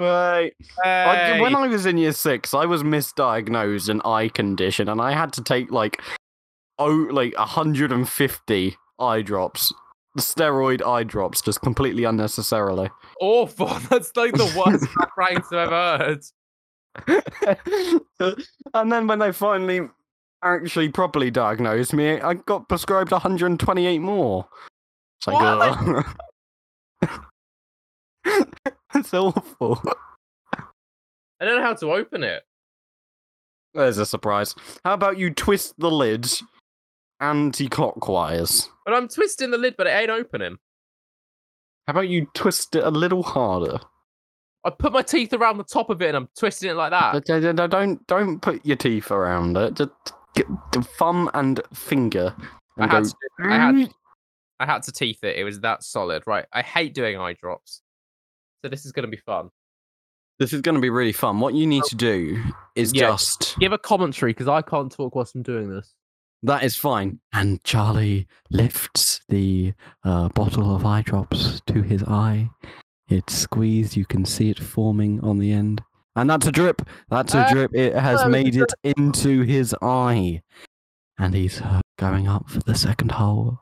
Right. 0.00 0.54
I, 0.82 1.38
when 1.40 1.54
I 1.54 1.66
was 1.66 1.84
in 1.84 1.98
year 1.98 2.12
six, 2.12 2.54
I 2.54 2.64
was 2.64 2.82
misdiagnosed 2.82 3.90
an 3.90 4.00
eye 4.02 4.28
condition, 4.28 4.88
and 4.88 5.00
I 5.00 5.12
had 5.12 5.32
to 5.34 5.42
take 5.42 5.70
like 5.70 6.00
oh, 6.80 7.06
like 7.10 7.36
150 7.38 8.76
eye 8.98 9.22
drops, 9.22 9.72
steroid 10.18 10.84
eye 10.84 11.04
drops, 11.04 11.40
just 11.42 11.60
completely 11.60 12.04
unnecessarily. 12.04 12.90
Awful. 13.20 13.66
That's 13.90 14.16
like 14.16 14.32
the 14.32 14.52
worst 14.56 14.86
pranks 15.14 15.52
I've 15.52 15.72
ever 15.72 15.98
heard. 15.98 16.24
and 18.74 18.90
then 18.90 19.06
when 19.06 19.20
they 19.20 19.30
finally 19.30 19.82
actually 20.42 20.88
properly 20.88 21.30
diagnosed 21.30 21.92
me, 21.92 22.20
I 22.20 22.34
got 22.34 22.68
prescribed 22.68 23.12
128 23.12 23.98
more. 23.98 24.48
It's 25.18 25.28
like. 25.28 26.04
it's 28.94 29.14
awful. 29.14 29.80
I 30.54 31.44
don't 31.44 31.56
know 31.56 31.62
how 31.62 31.74
to 31.74 31.92
open 31.92 32.22
it. 32.22 32.42
There's 33.74 33.98
a 33.98 34.06
surprise. 34.06 34.54
How 34.84 34.94
about 34.94 35.18
you 35.18 35.32
twist 35.32 35.74
the 35.78 35.90
lid 35.90 36.28
anti-clockwise? 37.20 38.68
But 38.84 38.94
I'm 38.94 39.08
twisting 39.08 39.50
the 39.50 39.58
lid, 39.58 39.76
but 39.76 39.86
it 39.86 39.90
ain't 39.90 40.10
opening. 40.10 40.58
How 41.86 41.92
about 41.92 42.08
you 42.08 42.26
twist 42.34 42.74
it 42.76 42.84
a 42.84 42.90
little 42.90 43.22
harder? 43.22 43.78
I 44.64 44.70
put 44.70 44.92
my 44.92 45.02
teeth 45.02 45.32
around 45.32 45.56
the 45.56 45.64
top 45.64 45.88
of 45.88 46.02
it 46.02 46.08
and 46.08 46.16
I'm 46.16 46.28
twisting 46.38 46.70
it 46.70 46.74
like 46.74 46.90
that. 46.90 47.24
Don't- 47.24 47.44
uh, 47.44 47.52
Don't 47.52 47.70
don't 47.70 48.06
don't 48.06 48.40
put 48.40 48.64
your 48.66 48.76
teeth 48.76 49.10
around 49.10 49.56
it. 49.56 49.74
Just 49.74 49.90
get 50.34 50.46
the 50.72 50.82
thumb 50.82 51.30
and 51.32 51.60
finger. 51.72 52.34
I 52.78 52.82
had, 52.86 52.90
go, 52.90 53.08
to, 53.08 53.14
I 53.44 53.54
had 53.56 53.90
I 54.60 54.66
had 54.66 54.82
to 54.84 54.92
teeth 54.92 55.24
it. 55.24 55.36
It 55.36 55.44
was 55.44 55.60
that 55.60 55.82
solid. 55.82 56.24
Right. 56.26 56.44
I 56.52 56.60
hate 56.62 56.92
doing 56.94 57.16
eye 57.18 57.32
drops. 57.40 57.80
So 58.62 58.68
this 58.68 58.84
is 58.84 58.92
going 58.92 59.04
to 59.04 59.10
be 59.10 59.16
fun. 59.16 59.50
This 60.38 60.52
is 60.52 60.60
going 60.60 60.74
to 60.74 60.80
be 60.80 60.90
really 60.90 61.12
fun. 61.12 61.40
What 61.40 61.54
you 61.54 61.66
need 61.66 61.84
to 61.84 61.96
do 61.96 62.42
is 62.74 62.92
Yeah. 62.94 63.10
just 63.10 63.56
Give 63.58 63.72
a 63.72 63.78
commentary 63.78 64.32
because 64.32 64.48
I 64.48 64.62
can't 64.62 64.90
talk 64.90 65.14
whilst 65.14 65.34
I'm 65.34 65.42
doing 65.42 65.68
this. 65.70 65.94
that 66.42 66.62
is 66.62 66.74
fine. 66.76 67.20
And 67.34 67.62
Charlie 67.64 68.26
lifts 68.50 69.20
the 69.28 69.74
uh, 70.04 70.28
bottle 70.30 70.74
of 70.74 70.86
eye 70.86 71.02
drops 71.02 71.60
to 71.66 71.82
his 71.82 72.02
eye. 72.04 72.48
It's 73.08 73.34
squeezed. 73.34 73.96
You 73.96 74.06
can 74.06 74.24
see 74.24 74.48
it 74.50 74.58
forming 74.58 75.20
on 75.20 75.38
the 75.38 75.52
end. 75.52 75.82
And 76.16 76.30
that's 76.30 76.46
a 76.46 76.52
drip. 76.52 76.82
That's 77.10 77.34
a 77.34 77.44
Ah, 77.46 77.50
drip. 77.52 77.74
It 77.74 77.92
has 77.94 78.20
that 78.20 78.26
was 78.28 78.34
a 78.36 78.42
made 78.42 78.56
it 78.56 78.72
into 78.96 79.42
his 79.42 79.74
eye. 79.82 80.40
And 81.18 81.34
he's 81.34 81.60
uh, 81.60 81.80
going 81.98 82.26
up 82.28 82.48
for 82.48 82.60
the 82.60 82.74
second 82.74 83.12
hole. 83.12 83.58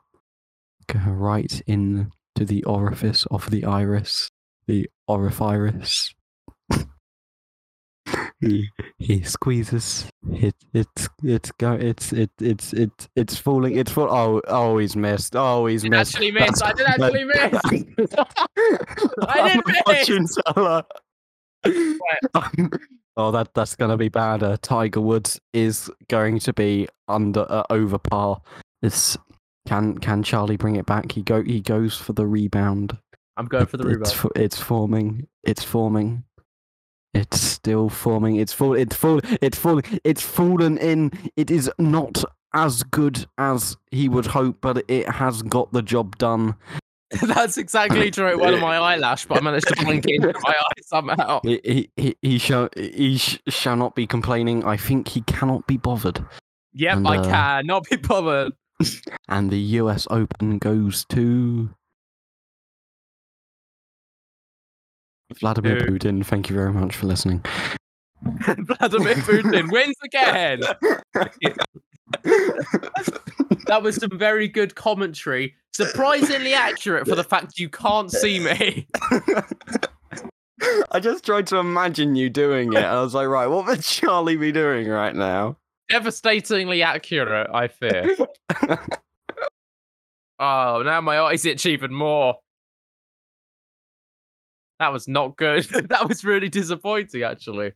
Go 0.87 0.99
right 1.11 1.61
in 1.67 2.11
to 2.35 2.45
the 2.45 2.63
orifice 2.63 3.25
of 3.29 3.49
the 3.51 3.65
iris. 3.65 4.29
The 4.69 4.87
orifice. 5.07 6.13
he 8.39 8.69
he 8.99 9.23
squeezes. 9.23 10.07
It 10.31 10.53
it's 10.75 11.09
it's 11.23 11.51
go 11.53 11.73
it's 11.73 12.13
it 12.13 12.29
it's 12.39 12.73
it's 12.73 13.09
it's 13.15 13.35
falling. 13.35 13.75
It's 13.75 13.91
fall. 13.91 14.11
Oh 14.11 14.39
oh 14.47 14.77
he's 14.77 14.95
missed. 14.95 15.35
Oh 15.35 15.65
he's 15.65 15.83
I 15.85 15.87
did 15.87 15.89
missed. 15.89 16.13
actually 16.13 16.31
miss. 16.33 16.61
I 16.61 16.73
did 16.73 16.85
actually 16.85 17.23
miss. 17.97 18.13
I 19.27 19.49
didn't 19.49 19.65
miss. 19.65 19.81
Fortune 19.87 20.27
teller. 20.53 20.83
Um, 22.35 22.69
oh, 23.17 23.31
that 23.31 23.51
that's 23.55 23.75
gonna 23.75 23.97
be 23.97 24.09
bad. 24.09 24.43
Uh, 24.43 24.57
Tiger 24.61 25.01
Woods 25.01 25.41
is 25.51 25.89
going 26.09 26.37
to 26.41 26.53
be 26.53 26.87
under 27.07 27.47
uh, 27.49 27.63
over 27.71 27.97
par. 27.97 28.39
This 28.83 29.17
can 29.67 29.97
can 29.97 30.21
Charlie 30.21 30.57
bring 30.57 30.75
it 30.75 30.85
back? 30.85 31.11
He 31.13 31.23
go 31.23 31.41
he 31.41 31.59
goes 31.59 31.97
for 31.97 32.13
the 32.13 32.27
rebound. 32.27 32.99
I'm 33.39 33.45
going 33.47 33.65
for 33.65 33.77
the 33.77 33.87
It's 33.87 34.15
rebound. 34.15 34.31
it's 34.35 34.59
forming. 34.59 35.27
It's 35.43 35.63
forming. 35.63 36.23
It's 37.13 37.39
still 37.41 37.89
forming. 37.89 38.35
It's 38.35 38.53
fall. 38.53 38.73
It's 38.73 38.95
fall. 38.95 39.19
It's 39.41 39.57
falling. 39.57 39.83
It's 40.03 40.21
fallen 40.21 40.77
in. 40.77 41.11
It 41.35 41.49
is 41.49 41.71
not 41.79 42.23
as 42.53 42.83
good 42.83 43.25
as 43.37 43.77
he 43.91 44.09
would 44.09 44.25
hope, 44.27 44.57
but 44.61 44.83
it 44.87 45.09
has 45.09 45.41
got 45.41 45.71
the 45.73 45.81
job 45.81 46.17
done. 46.17 46.55
That's 47.23 47.57
exactly 47.57 48.11
true. 48.11 48.27
It 48.27 48.39
went 48.39 48.55
on 48.55 48.61
my 48.61 48.77
eyelash, 48.77 49.25
but 49.25 49.37
I 49.39 49.41
managed 49.41 49.67
to 49.69 49.83
blink 49.83 50.05
it 50.05 50.15
into 50.15 50.33
my 50.43 50.51
eye 50.51 50.81
somehow. 50.83 51.39
He 51.43 51.59
he 51.63 51.89
he, 51.97 52.15
he 52.21 52.37
shall 52.37 52.69
he 52.75 53.17
sh- 53.17 53.39
shall 53.47 53.75
not 53.75 53.95
be 53.95 54.05
complaining. 54.05 54.63
I 54.63 54.77
think 54.77 55.07
he 55.07 55.21
cannot 55.21 55.65
be 55.65 55.77
bothered. 55.77 56.23
Yep, 56.73 56.97
And, 56.97 57.07
I 57.07 57.17
uh, 57.17 57.23
can. 57.23 57.65
Not 57.65 57.89
be 57.89 57.95
bothered. 57.95 58.53
And 59.27 59.49
the 59.51 59.59
U.S. 59.81 60.07
Open 60.11 60.57
goes 60.59 61.05
to 61.09 61.69
Vladimir 65.35 65.75
Who? 65.75 65.97
Putin. 65.97 66.25
Thank 66.25 66.49
you 66.49 66.55
very 66.55 66.73
much 66.73 66.95
for 66.95 67.07
listening. 67.07 67.43
Vladimir 68.23 69.15
Putin 69.15 69.71
wins 69.71 69.95
again. 70.03 70.61
That 73.67 73.83
was 73.83 73.97
some 73.97 74.17
very 74.17 74.47
good 74.47 74.75
commentary. 74.75 75.55
Surprisingly 75.73 76.53
accurate 76.53 77.07
for 77.07 77.15
the 77.15 77.23
fact 77.29 77.59
you 77.59 77.69
can't 77.69 78.11
see 78.11 78.39
me. 78.39 78.87
I 80.91 80.99
just 80.99 81.25
tried 81.25 81.47
to 81.47 81.57
imagine 81.57 82.15
you 82.15 82.29
doing 82.29 82.73
it. 82.73 82.83
I 82.83 82.99
was 83.01 83.13
like, 83.13 83.27
right, 83.27 83.47
what 83.47 83.65
would 83.65 83.81
Charlie 83.81 84.35
be 84.35 84.51
doing 84.51 84.89
right 84.89 85.15
now? 85.15 85.57
Devastatingly 85.87 86.83
accurate, 86.83 87.49
I 87.53 87.67
fear. 87.67 88.17
Oh, 90.39 90.81
now 90.85 91.01
my 91.01 91.19
eyes 91.19 91.45
itch 91.45 91.65
even 91.65 91.93
more. 91.93 92.35
That 94.79 94.93
was 94.93 95.07
not 95.07 95.35
good. 95.35 95.63
that 95.89 96.07
was 96.07 96.23
really 96.23 96.49
disappointing, 96.49 97.23
actually. 97.23 97.73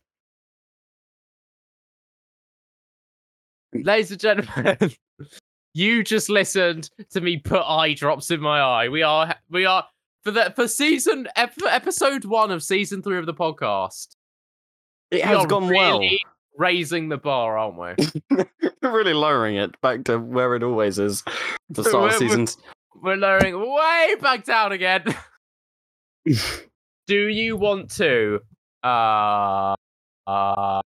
Ladies 3.74 4.10
and 4.12 4.20
gentlemen, 4.20 4.78
you 5.74 6.04
just 6.04 6.28
listened 6.30 6.90
to 7.10 7.20
me 7.20 7.38
put 7.38 7.62
eye 7.62 7.94
drops 7.94 8.30
in 8.30 8.40
my 8.40 8.60
eye. 8.60 8.88
We 8.88 9.02
are, 9.02 9.34
we 9.50 9.66
are 9.66 9.84
for 10.22 10.30
the 10.30 10.52
for 10.54 10.68
season 10.68 11.28
for 11.36 11.68
episode 11.68 12.24
one 12.24 12.50
of 12.52 12.62
season 12.62 13.02
three 13.02 13.18
of 13.18 13.26
the 13.26 13.34
podcast. 13.34 14.14
It 15.10 15.16
we 15.16 15.20
has 15.22 15.44
gone 15.46 15.68
well. 15.68 16.00
raising 16.56 17.08
the 17.08 17.16
bar, 17.18 17.58
aren't 17.58 17.98
we? 18.30 18.44
We're 18.82 18.96
really 18.96 19.12
lowering 19.14 19.56
it 19.56 19.78
back 19.80 20.04
to 20.04 20.18
where 20.18 20.54
it 20.54 20.62
always 20.62 20.98
is. 20.98 21.22
The 21.70 21.82
start 21.82 21.94
of 21.94 22.00
We're- 22.00 22.02
we're- 22.10 22.18
seasons. 22.18 22.56
We're 23.02 23.16
lowering 23.16 23.58
way 23.60 24.14
back 24.20 24.44
down 24.44 24.72
again. 24.72 25.04
Do 27.06 27.26
you 27.28 27.56
want 27.56 27.90
to 27.92 28.40
uh 28.82 29.74
uh 30.26 30.80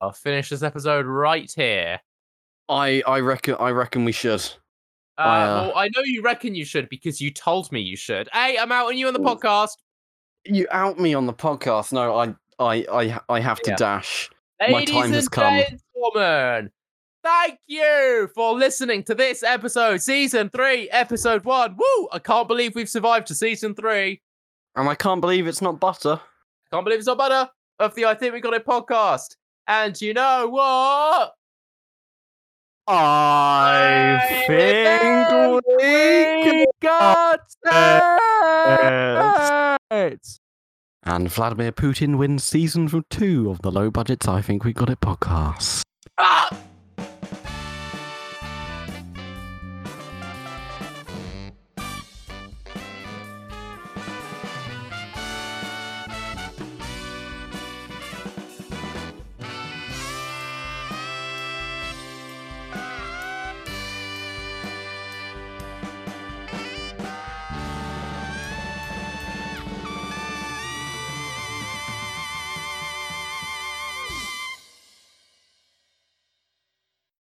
I'll 0.00 0.12
finish 0.12 0.50
this 0.50 0.62
episode 0.62 1.06
right 1.06 1.50
here? 1.54 2.00
I 2.68 3.02
I 3.06 3.20
reckon 3.20 3.56
I 3.58 3.70
reckon 3.70 4.04
we 4.04 4.12
should. 4.12 4.42
Uh, 5.16 5.22
I, 5.22 5.42
uh, 5.42 5.54
well, 5.62 5.72
I 5.76 5.88
know 5.94 6.02
you 6.04 6.22
reckon 6.22 6.54
you 6.54 6.64
should 6.64 6.88
because 6.88 7.20
you 7.20 7.30
told 7.30 7.70
me 7.70 7.80
you 7.80 7.96
should. 7.96 8.28
Hey, 8.32 8.58
I'm 8.58 8.72
out 8.72 8.86
on 8.86 8.98
you 8.98 9.06
on 9.06 9.14
the 9.14 9.20
podcast. 9.20 9.76
You 10.44 10.66
out 10.70 10.98
me 10.98 11.14
on 11.14 11.26
the 11.26 11.32
podcast. 11.32 11.92
No, 11.92 12.14
I 12.16 12.34
I 12.58 12.84
I 12.90 13.20
I 13.28 13.40
have 13.40 13.60
to 13.62 13.70
Yeah. 13.70 13.76
dash. 13.76 14.30
My 14.60 14.78
Ladies 14.78 14.94
time 14.94 15.04
and 15.06 15.14
has 15.14 15.28
come. 15.28 15.62
gentlemen, 15.94 16.70
thank 17.22 17.58
you 17.66 18.28
for 18.34 18.54
listening 18.54 19.02
to 19.04 19.14
this 19.14 19.42
episode, 19.42 20.00
season 20.02 20.48
three, 20.50 20.88
episode 20.90 21.44
one. 21.44 21.76
Woo! 21.76 22.08
I 22.12 22.18
can't 22.18 22.48
believe 22.48 22.74
we've 22.74 22.88
survived 22.88 23.26
to 23.28 23.34
season 23.34 23.74
three. 23.74 24.20
And 24.76 24.88
I 24.88 24.94
can't 24.94 25.20
believe 25.20 25.46
it's 25.46 25.62
not 25.62 25.78
butter. 25.78 26.20
Can't 26.72 26.84
believe 26.84 26.98
it's 26.98 27.06
not 27.06 27.18
butter 27.18 27.48
of 27.78 27.94
the 27.94 28.06
I 28.06 28.14
Think 28.14 28.34
We 28.34 28.40
Got 28.40 28.54
It 28.54 28.66
podcast. 28.66 29.36
And 29.68 30.00
you 30.00 30.14
know 30.14 30.48
what? 30.48 31.34
I, 32.86 34.18
I 34.20 34.46
think 34.46 35.64
we 35.78 36.66
got 36.82 37.40
it. 39.90 40.38
And 41.04 41.28
Vladimir 41.30 41.72
Putin 41.72 42.18
wins 42.18 42.44
season 42.44 42.88
two 43.08 43.50
of 43.50 43.62
the 43.62 43.70
low-budgets 43.70 44.26
I 44.26 44.42
Think 44.42 44.64
We 44.64 44.72
Got 44.72 44.90
It 44.90 45.00
podcast. 45.00 45.82
Ah! 46.18 46.50